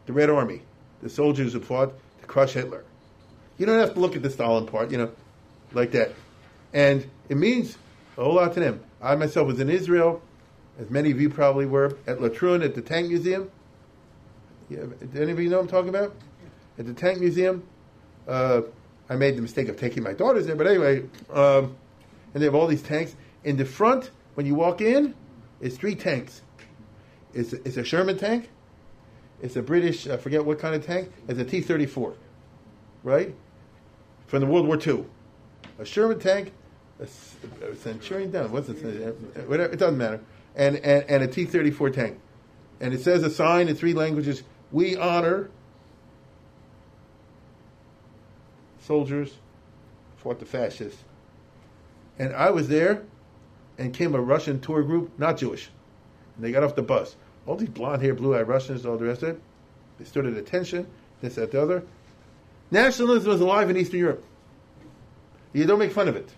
the 0.05 0.13
Red 0.13 0.29
Army, 0.29 0.61
the 1.01 1.09
soldiers 1.09 1.53
who 1.53 1.59
fought 1.59 1.95
to 2.21 2.27
crush 2.27 2.53
Hitler. 2.53 2.83
You 3.57 3.65
don't 3.65 3.79
have 3.79 3.95
to 3.95 3.99
look 3.99 4.15
at 4.15 4.21
the 4.21 4.29
Stalin 4.29 4.67
part, 4.67 4.91
you 4.91 4.99
know, 4.99 5.11
like 5.73 5.93
that. 5.93 6.13
And 6.73 7.09
it 7.27 7.37
means 7.37 7.75
a 8.19 8.23
whole 8.23 8.35
lot 8.35 8.53
to 8.53 8.59
them. 8.59 8.83
I 9.01 9.15
myself 9.15 9.47
was 9.47 9.59
in 9.59 9.71
Israel, 9.71 10.21
as 10.79 10.91
many 10.91 11.09
of 11.09 11.19
you 11.19 11.31
probably 11.31 11.65
were, 11.65 11.97
at 12.05 12.19
Latrun 12.19 12.63
at 12.63 12.75
the 12.75 12.83
Tank 12.83 13.07
Museum. 13.07 13.49
Yeah, 14.69 14.83
do 15.11 15.19
anybody 15.19 15.47
know 15.49 15.59
I'm 15.59 15.67
talking 15.67 15.89
about? 15.89 16.15
At 16.77 16.85
the 16.85 16.93
Tank 16.93 17.19
Museum. 17.19 17.63
Uh, 18.27 18.61
I 19.09 19.15
made 19.15 19.37
the 19.37 19.41
mistake 19.41 19.69
of 19.69 19.77
taking 19.77 20.03
my 20.03 20.13
daughters 20.13 20.45
there, 20.45 20.55
but 20.55 20.67
anyway, 20.67 20.99
um, 21.33 21.75
and 22.35 22.43
they 22.43 22.45
have 22.45 22.53
all 22.53 22.67
these 22.67 22.83
tanks. 22.83 23.15
In 23.43 23.57
the 23.57 23.65
front, 23.65 24.11
when 24.35 24.45
you 24.45 24.53
walk 24.53 24.81
in, 24.81 25.15
is 25.61 25.77
three 25.77 25.95
tanks. 25.95 26.41
It's, 27.33 27.53
it's 27.53 27.77
a 27.77 27.83
Sherman 27.83 28.17
tank. 28.17 28.49
It's 29.41 29.55
a 29.55 29.61
British, 29.61 30.07
I 30.07 30.17
forget 30.17 30.43
what 30.45 30.59
kind 30.59 30.75
of 30.75 30.85
tank. 30.85 31.11
It's 31.27 31.39
a 31.39 31.45
T 31.45 31.61
34, 31.61 32.15
right? 33.03 33.35
From 34.25 34.39
the 34.39 34.47
World 34.47 34.67
War 34.67 34.79
II. 34.79 35.05
A 35.79 35.85
Sherman 35.85 36.19
tank, 36.19 36.53
a, 36.99 37.03
a 37.63 37.75
Centurion, 37.75 38.31
down, 38.31 38.51
what's 38.51 38.69
it? 38.69 38.75
Whatever, 39.47 39.71
it 39.71 39.77
doesn't 39.77 39.97
matter. 39.97 40.19
And, 40.55 40.77
and, 40.77 41.03
and 41.07 41.23
a 41.23 41.27
T 41.27 41.45
34 41.45 41.91
tank. 41.91 42.19
And 42.79 42.93
it 42.93 43.01
says 43.01 43.23
a 43.23 43.29
sign 43.29 43.67
in 43.67 43.75
three 43.75 43.93
languages 43.93 44.43
We 44.71 44.95
honor 44.95 45.49
soldiers 48.79 49.33
fought 50.17 50.39
the 50.39 50.45
fascists. 50.45 51.03
And 52.17 52.33
I 52.33 52.49
was 52.49 52.67
there, 52.67 53.03
and 53.77 53.93
came 53.93 54.15
a 54.15 54.21
Russian 54.21 54.59
tour 54.59 54.83
group, 54.83 55.11
not 55.17 55.37
Jewish. 55.37 55.69
And 56.35 56.45
they 56.45 56.51
got 56.51 56.63
off 56.63 56.75
the 56.75 56.81
bus. 56.81 57.15
All 57.45 57.55
these 57.55 57.69
blonde 57.69 58.01
haired, 58.01 58.17
blue 58.17 58.35
eyed 58.35 58.47
Russians, 58.47 58.85
all 58.85 58.97
the 58.97 59.05
rest 59.05 59.23
of 59.23 59.29
it. 59.29 59.41
They 59.99 60.05
stood 60.05 60.25
at 60.25 60.33
attention, 60.33 60.87
this, 61.21 61.35
that, 61.35 61.51
the 61.51 61.61
other. 61.61 61.83
Nationalism 62.71 63.31
was 63.31 63.41
alive 63.41 63.69
in 63.69 63.77
Eastern 63.77 63.99
Europe. 63.99 64.23
You 65.53 65.65
don't 65.65 65.79
make 65.79 65.91
fun 65.91 66.07
of 66.07 66.15
it. 66.15 66.29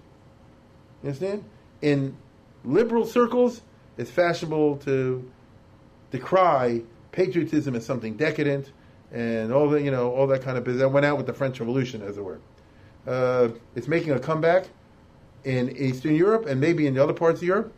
You 1.02 1.10
understand? 1.10 1.44
In 1.82 2.16
liberal 2.64 3.06
circles, 3.06 3.61
it's 3.98 4.11
fashionable 4.11 4.78
to 4.78 5.30
decry 6.11 6.82
patriotism 7.11 7.76
as 7.76 7.86
something 7.86 8.16
decadent 8.16 8.72
and 9.11 9.52
all 9.52 9.70
the 9.70 9.82
you 9.82 9.91
know 9.91 10.11
all 10.11 10.28
that 10.28 10.41
kind 10.44 10.57
of 10.57 10.64
business. 10.64 10.82
That 10.82 10.90
went 10.90 11.06
out 11.06 11.18
with 11.18 11.26
the 11.26 11.34
French 11.34 11.60
Revolution, 11.60 12.02
as 12.02 12.18
it 12.18 12.24
were. 12.24 12.40
Uh, 13.07 13.49
it's 13.76 13.88
making 13.88 14.11
a 14.11 14.20
comeback 14.20 14.66
in 15.44 15.76
Eastern 15.76 16.16
Europe 16.16 16.45
and 16.45 16.60
maybe 16.60 16.88
in 16.88 16.94
the 16.94 17.03
other 17.03 17.14
parts 17.14 17.41
of 17.41 17.48
Europe. 17.48 17.74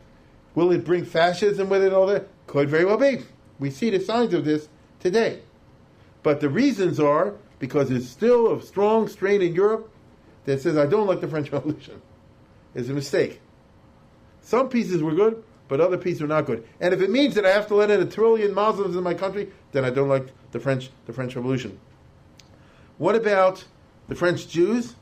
Will 0.54 0.70
it 0.72 0.84
bring 0.84 1.04
fascism 1.04 1.68
with 1.68 1.82
it 1.82 1.92
all 1.92 2.06
that? 2.06 2.28
Could 2.46 2.68
very 2.68 2.84
well 2.84 2.98
be. 2.98 3.22
We 3.58 3.70
see 3.70 3.90
the 3.90 4.00
signs 4.00 4.34
of 4.34 4.44
this 4.44 4.68
today. 5.00 5.40
But 6.22 6.40
the 6.40 6.48
reasons 6.48 7.00
are 7.00 7.34
because 7.58 7.88
there's 7.88 8.08
still 8.08 8.52
a 8.52 8.62
strong 8.62 9.08
strain 9.08 9.40
in 9.40 9.54
Europe 9.54 9.90
that 10.44 10.60
says, 10.60 10.76
I 10.76 10.86
don't 10.86 11.06
like 11.06 11.20
the 11.20 11.28
French 11.28 11.50
Revolution. 11.52 12.02
It's 12.74 12.88
a 12.88 12.92
mistake. 12.92 13.40
Some 14.40 14.68
pieces 14.68 15.02
were 15.02 15.14
good, 15.14 15.42
but 15.68 15.80
other 15.80 15.96
pieces 15.96 16.20
were 16.20 16.28
not 16.28 16.46
good. 16.46 16.66
And 16.80 16.92
if 16.92 17.00
it 17.00 17.10
means 17.10 17.34
that 17.36 17.46
I 17.46 17.50
have 17.50 17.68
to 17.68 17.74
let 17.74 17.90
in 17.90 18.00
a 18.00 18.06
trillion 18.06 18.52
Muslims 18.52 18.96
in 18.96 19.02
my 19.02 19.14
country, 19.14 19.50
then 19.70 19.84
I 19.84 19.90
don't 19.90 20.08
like 20.08 20.28
the 20.50 20.60
French, 20.60 20.90
the 21.06 21.12
French 21.12 21.36
Revolution. 21.36 21.78
What 22.98 23.14
about 23.14 23.64
the 24.08 24.14
French 24.14 24.48
Jews? 24.48 24.94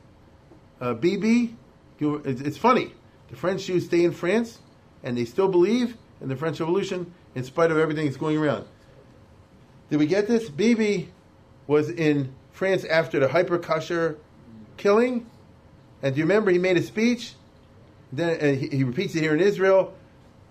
Uh, 0.79 0.93
Bibi, 0.93 1.55
it's 2.01 2.57
funny. 2.57 2.93
The 3.29 3.35
French 3.35 3.65
Jews 3.65 3.85
stay 3.85 4.03
in 4.03 4.11
France, 4.11 4.59
and 5.03 5.17
they 5.17 5.25
still 5.25 5.47
believe 5.47 5.95
in 6.19 6.29
the 6.29 6.35
French 6.35 6.59
Revolution 6.59 7.13
in 7.35 7.43
spite 7.43 7.71
of 7.71 7.77
everything 7.77 8.05
that's 8.05 8.17
going 8.17 8.37
around. 8.37 8.65
Did 9.89 9.99
we 9.99 10.05
get 10.05 10.27
this? 10.27 10.49
Bibi 10.49 11.09
was 11.67 11.89
in 11.89 12.33
France 12.51 12.83
after 12.85 13.19
the 13.19 13.27
Hyper 13.27 13.57
Cacher 13.57 14.17
killing, 14.77 15.29
and 16.01 16.15
do 16.15 16.19
you 16.19 16.25
remember 16.25 16.51
he 16.51 16.57
made 16.57 16.77
a 16.77 16.83
speech? 16.83 17.33
Then 18.11 18.37
and 18.39 18.57
he, 18.57 18.67
he 18.67 18.83
repeats 18.83 19.15
it 19.15 19.21
here 19.21 19.33
in 19.33 19.39
Israel. 19.39 19.93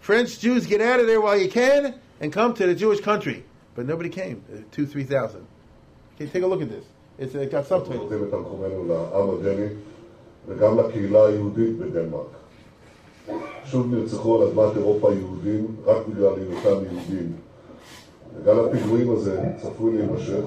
French 0.00 0.38
Jews, 0.38 0.66
get 0.66 0.80
out 0.80 1.00
of 1.00 1.06
there 1.06 1.20
while 1.20 1.36
you 1.38 1.50
can, 1.50 1.94
and 2.20 2.32
come 2.32 2.54
to 2.54 2.66
the 2.66 2.74
Jewish 2.74 3.00
country. 3.00 3.44
But 3.74 3.86
nobody 3.86 4.08
came. 4.08 4.42
Uh, 4.52 4.60
two, 4.70 4.86
three 4.86 5.04
thousand. 5.04 5.46
Okay, 6.14 6.26
take 6.26 6.42
a 6.42 6.46
look 6.46 6.62
at 6.62 6.70
this. 6.70 6.84
It's 7.18 7.34
it 7.34 7.50
got 7.50 7.66
subtitles. 7.66 8.10
וגם 10.48 10.78
לקהילה 10.78 11.26
היהודית 11.26 11.78
בדנמרק. 11.78 12.26
שוב 13.64 13.94
נרצחו 13.94 14.42
על 14.42 14.48
אדמת 14.48 14.76
אירופה 14.76 15.12
יהודים 15.12 15.66
רק 15.84 15.96
בגלל 16.08 16.32
היותם 16.36 16.84
יהודים. 16.84 17.32
וגל 18.36 18.60
הפיגועים 18.60 19.10
הזה 19.10 19.42
צפוי 19.56 19.96
להימשך, 19.96 20.44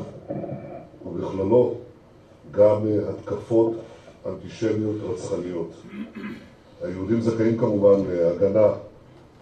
ובכללו 1.06 1.76
גם 2.52 2.82
התקפות 3.10 3.74
אנטישמיות 4.26 4.96
רצחניות. 5.04 5.72
היהודים 6.82 7.22
זכאים 7.22 7.58
כמובן 7.58 8.00
להגנה 8.10 8.68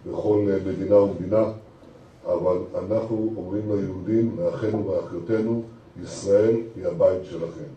בכל 0.06 0.48
מדינה 0.66 0.96
ומדינה, 0.96 1.44
אבל 2.26 2.58
אנחנו 2.78 3.34
אומרים 3.38 3.72
ליהודים, 3.72 4.36
לאחינו 4.40 4.88
ואחיותינו, 4.88 5.64
ישראל 6.04 6.56
היא 6.76 6.88
הבית 6.88 7.26
שלכם. 7.26 7.70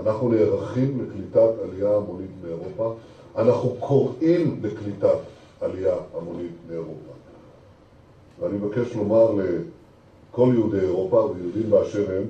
אנחנו 0.00 0.28
נערכים 0.28 1.04
לקליטת 1.04 1.50
עלייה 1.64 1.96
המונית 1.96 2.30
מאירופה. 2.42 2.96
אנחנו 3.36 3.76
קוראים 3.80 4.60
לקליטת 4.62 5.18
עלייה 5.60 5.94
המונית 6.14 6.52
מאירופה. 6.68 7.12
ואני 8.40 8.56
מבקש 8.56 8.94
לומר 8.94 9.32
לכל 9.32 10.50
יהודי 10.54 10.80
אירופה 10.80 11.16
ויהודים 11.16 11.70
באשר 11.70 12.10
הם, 12.10 12.24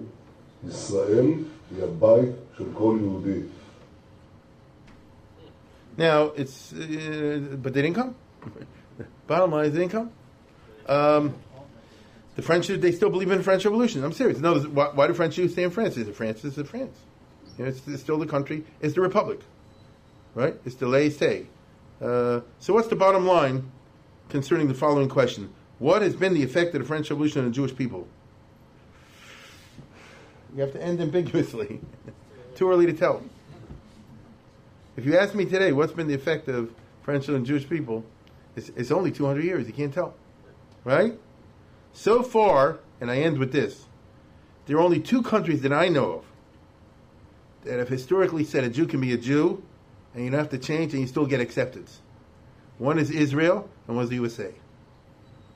ישראל 0.69 1.27
היא 1.71 1.85
הבית 1.85 2.31
של 2.59 2.65
כל 2.75 2.99
יהודי. 3.01 3.41
Now, 5.99 6.31
it's, 6.37 6.75
uh, 6.75 7.57
but 7.63 7.73
they 7.73 7.81
didn't 7.81 7.95
come. 7.95 8.15
Bottom 9.27 9.51
line 9.51 9.73
they 9.73 9.79
didn't 9.79 9.93
come. 9.93 10.11
Um, 10.87 11.35
the 12.37 12.43
French, 12.43 12.69
they 12.69 12.93
still 12.93 13.09
believe 13.09 13.31
in 13.31 13.39
the 13.39 13.45
French 13.45 13.65
Revolution. 13.65 14.05
I'm 14.05 14.13
serious. 14.13 14.39
No, 14.39 14.61
why, 14.61 14.91
why 14.95 15.07
do 15.07 15.15
French 15.15 15.37
Jews 15.37 15.53
stay 15.53 15.63
in 15.63 15.71
France? 15.71 15.97
Is 15.97 16.07
it 16.07 16.15
France? 16.15 16.45
Is 16.45 16.59
it 16.59 16.69
France? 16.69 16.97
You 17.59 17.65
know, 17.65 17.71
it's, 17.71 17.87
it's, 17.87 18.03
still 18.03 18.19
the 18.19 18.27
country. 18.27 18.65
It's 18.81 18.95
the 18.95 19.01
republic, 19.01 19.41
right? 20.35 20.55
It's 20.65 20.77
the 20.77 20.87
laissez. 20.87 21.47
Uh, 22.01 22.41
so, 22.61 22.75
what's 22.75 22.89
the 22.89 22.97
bottom 22.97 23.27
line 23.27 23.71
concerning 24.29 24.69
the 24.69 24.75
following 24.75 25.09
question? 25.09 25.53
What 25.79 26.03
has 26.03 26.15
been 26.15 26.35
the 26.35 26.43
effect 26.43 26.75
of 26.75 26.83
the 26.83 26.87
French 26.87 27.11
Revolution 27.11 27.41
on 27.41 27.47
the 27.47 27.51
Jewish 27.51 27.75
people? 27.75 28.07
You 30.55 30.63
have 30.63 30.73
to 30.73 30.83
end 30.83 31.01
ambiguously. 31.01 31.81
Too 32.55 32.71
early 32.71 32.87
to 32.87 32.93
tell. 32.93 33.23
If 34.97 35.05
you 35.05 35.19
ask 35.19 35.35
me 35.35 35.45
today, 35.45 35.73
what's 35.73 35.93
been 35.93 36.09
the 36.09 36.15
effect 36.15 36.49
of 36.49 36.73
French 37.03 37.29
and 37.29 37.45
Jewish 37.45 37.69
people? 37.69 38.05
It's, 38.55 38.71
it's 38.71 38.91
only 38.91 39.13
200 39.13 39.45
years. 39.45 39.67
You 39.67 39.75
can't 39.75 39.93
tell. 39.93 40.15
Right? 40.85 41.19
So 41.93 42.23
far, 42.23 42.79
and 43.01 43.11
I 43.11 43.19
end 43.19 43.39
with 43.39 43.53
this 43.53 43.87
there 44.67 44.77
are 44.77 44.81
only 44.81 45.01
two 45.01 45.23
countries 45.23 45.63
that 45.63 45.73
I 45.73 45.89
know 45.89 46.13
of 46.13 46.25
that 47.67 47.79
have 47.79 47.89
historically 47.89 48.45
said 48.45 48.65
a 48.65 48.71
Jew 48.71 48.87
can 48.87 49.01
be 49.01 49.13
a 49.13 49.17
Jew 49.17 49.63
and 50.15 50.25
you 50.25 50.31
don't 50.31 50.39
have 50.39 50.51
to 50.51 50.59
change 50.59 50.93
and 50.93 51.03
you 51.03 51.07
still 51.07 51.27
get 51.27 51.41
acceptance. 51.41 52.01
One 52.79 52.99
is 52.99 53.11
Israel 53.11 53.69
and 53.87 53.97
one 53.97 54.05
is 54.05 54.11
the 54.11 54.17
USA. 54.17 54.53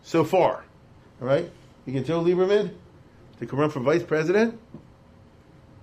So 0.02 0.24
far. 0.24 0.64
All 1.20 1.26
right? 1.26 1.50
You 1.86 1.92
can 1.92 2.04
tell 2.04 2.22
Lieberman 2.24 2.74
to 3.38 3.46
come 3.46 3.58
run 3.58 3.70
for 3.70 3.80
vice 3.80 4.02
president 4.02 4.58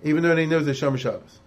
even 0.03 0.23
though 0.23 0.35
he 0.35 0.45
knows 0.45 0.65
the 0.65 0.73
Shomer 0.73 0.97
Shabbos. 0.97 1.39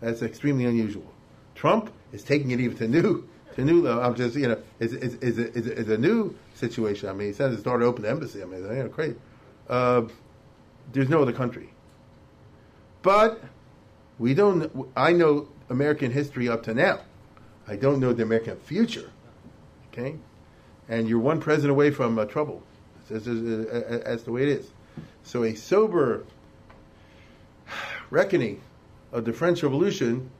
That's 0.00 0.22
extremely 0.22 0.64
unusual. 0.64 1.06
Trump 1.54 1.92
is 2.12 2.22
taking 2.22 2.50
it 2.50 2.60
even 2.60 2.76
to 2.78 2.88
new 2.88 3.28
to 3.54 3.64
new 3.64 3.82
level. 3.82 4.02
I'm 4.02 4.14
just, 4.14 4.36
you 4.36 4.48
know, 4.48 4.62
it's, 4.78 4.92
it's, 4.92 5.14
it's, 5.20 5.38
a, 5.38 5.78
it's, 5.80 5.88
a, 5.88 5.98
new 5.98 6.36
situation. 6.54 7.08
I 7.08 7.12
mean, 7.12 7.28
he 7.28 7.32
says 7.32 7.52
it's 7.52 7.62
started 7.62 7.84
to 7.84 7.88
open 7.88 8.02
the 8.02 8.10
embassy. 8.10 8.40
I 8.40 8.46
mean, 8.46 8.62
you 8.62 8.68
know, 8.68 8.88
crazy. 8.88 9.16
Uh, 9.68 10.02
there's 10.92 11.08
no 11.08 11.22
other 11.22 11.32
country. 11.32 11.70
But 13.02 13.42
we 14.18 14.34
don't. 14.34 14.90
I 14.96 15.12
know 15.12 15.48
American 15.68 16.10
history 16.10 16.48
up 16.48 16.62
to 16.64 16.74
now. 16.74 17.00
I 17.66 17.76
don't 17.76 18.00
know 18.00 18.12
the 18.12 18.22
American 18.22 18.58
future. 18.58 19.10
Okay, 19.92 20.16
and 20.88 21.08
you're 21.08 21.18
one 21.18 21.40
president 21.40 21.70
away 21.70 21.90
from 21.90 22.18
uh, 22.18 22.24
trouble. 22.24 22.62
That's, 23.08 23.24
the 23.24 24.32
way 24.32 24.42
it 24.42 24.48
is. 24.48 24.70
So 25.22 25.44
a 25.44 25.54
sober 25.54 26.24
reckoning 28.10 28.60
of 29.12 29.24
the 29.24 29.32
French 29.32 29.62
Revolution 29.62 30.30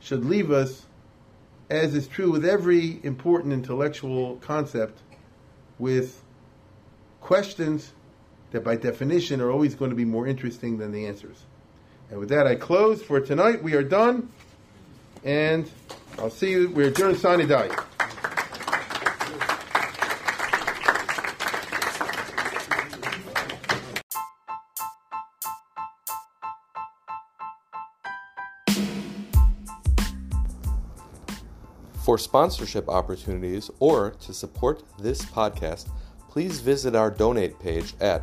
should 0.00 0.24
leave 0.24 0.50
us, 0.50 0.86
as 1.70 1.94
is 1.94 2.08
true 2.08 2.30
with 2.30 2.44
every 2.44 3.00
important 3.04 3.52
intellectual 3.52 4.36
concept, 4.36 5.00
with 5.78 6.22
questions 7.20 7.92
that 8.50 8.64
by 8.64 8.76
definition 8.76 9.40
are 9.40 9.50
always 9.50 9.74
going 9.74 9.90
to 9.90 9.96
be 9.96 10.04
more 10.04 10.26
interesting 10.26 10.78
than 10.78 10.92
the 10.92 11.06
answers. 11.06 11.44
And 12.10 12.20
with 12.20 12.28
that, 12.28 12.46
I 12.46 12.54
close 12.54 13.02
for 13.02 13.20
tonight. 13.20 13.62
We 13.62 13.74
are 13.74 13.82
done. 13.82 14.30
And 15.24 15.70
I'll 16.18 16.30
see 16.30 16.50
you. 16.50 16.70
We're 16.70 16.88
adjourned 16.88 17.18
sine 17.18 17.46
die. 17.48 17.74
For 32.04 32.18
sponsorship 32.18 32.88
opportunities 32.88 33.68
or 33.80 34.12
to 34.12 34.32
support 34.32 34.84
this 34.96 35.22
podcast, 35.22 35.88
please 36.30 36.60
visit 36.60 36.94
our 36.94 37.10
donate 37.10 37.58
page 37.58 37.94
at 38.00 38.22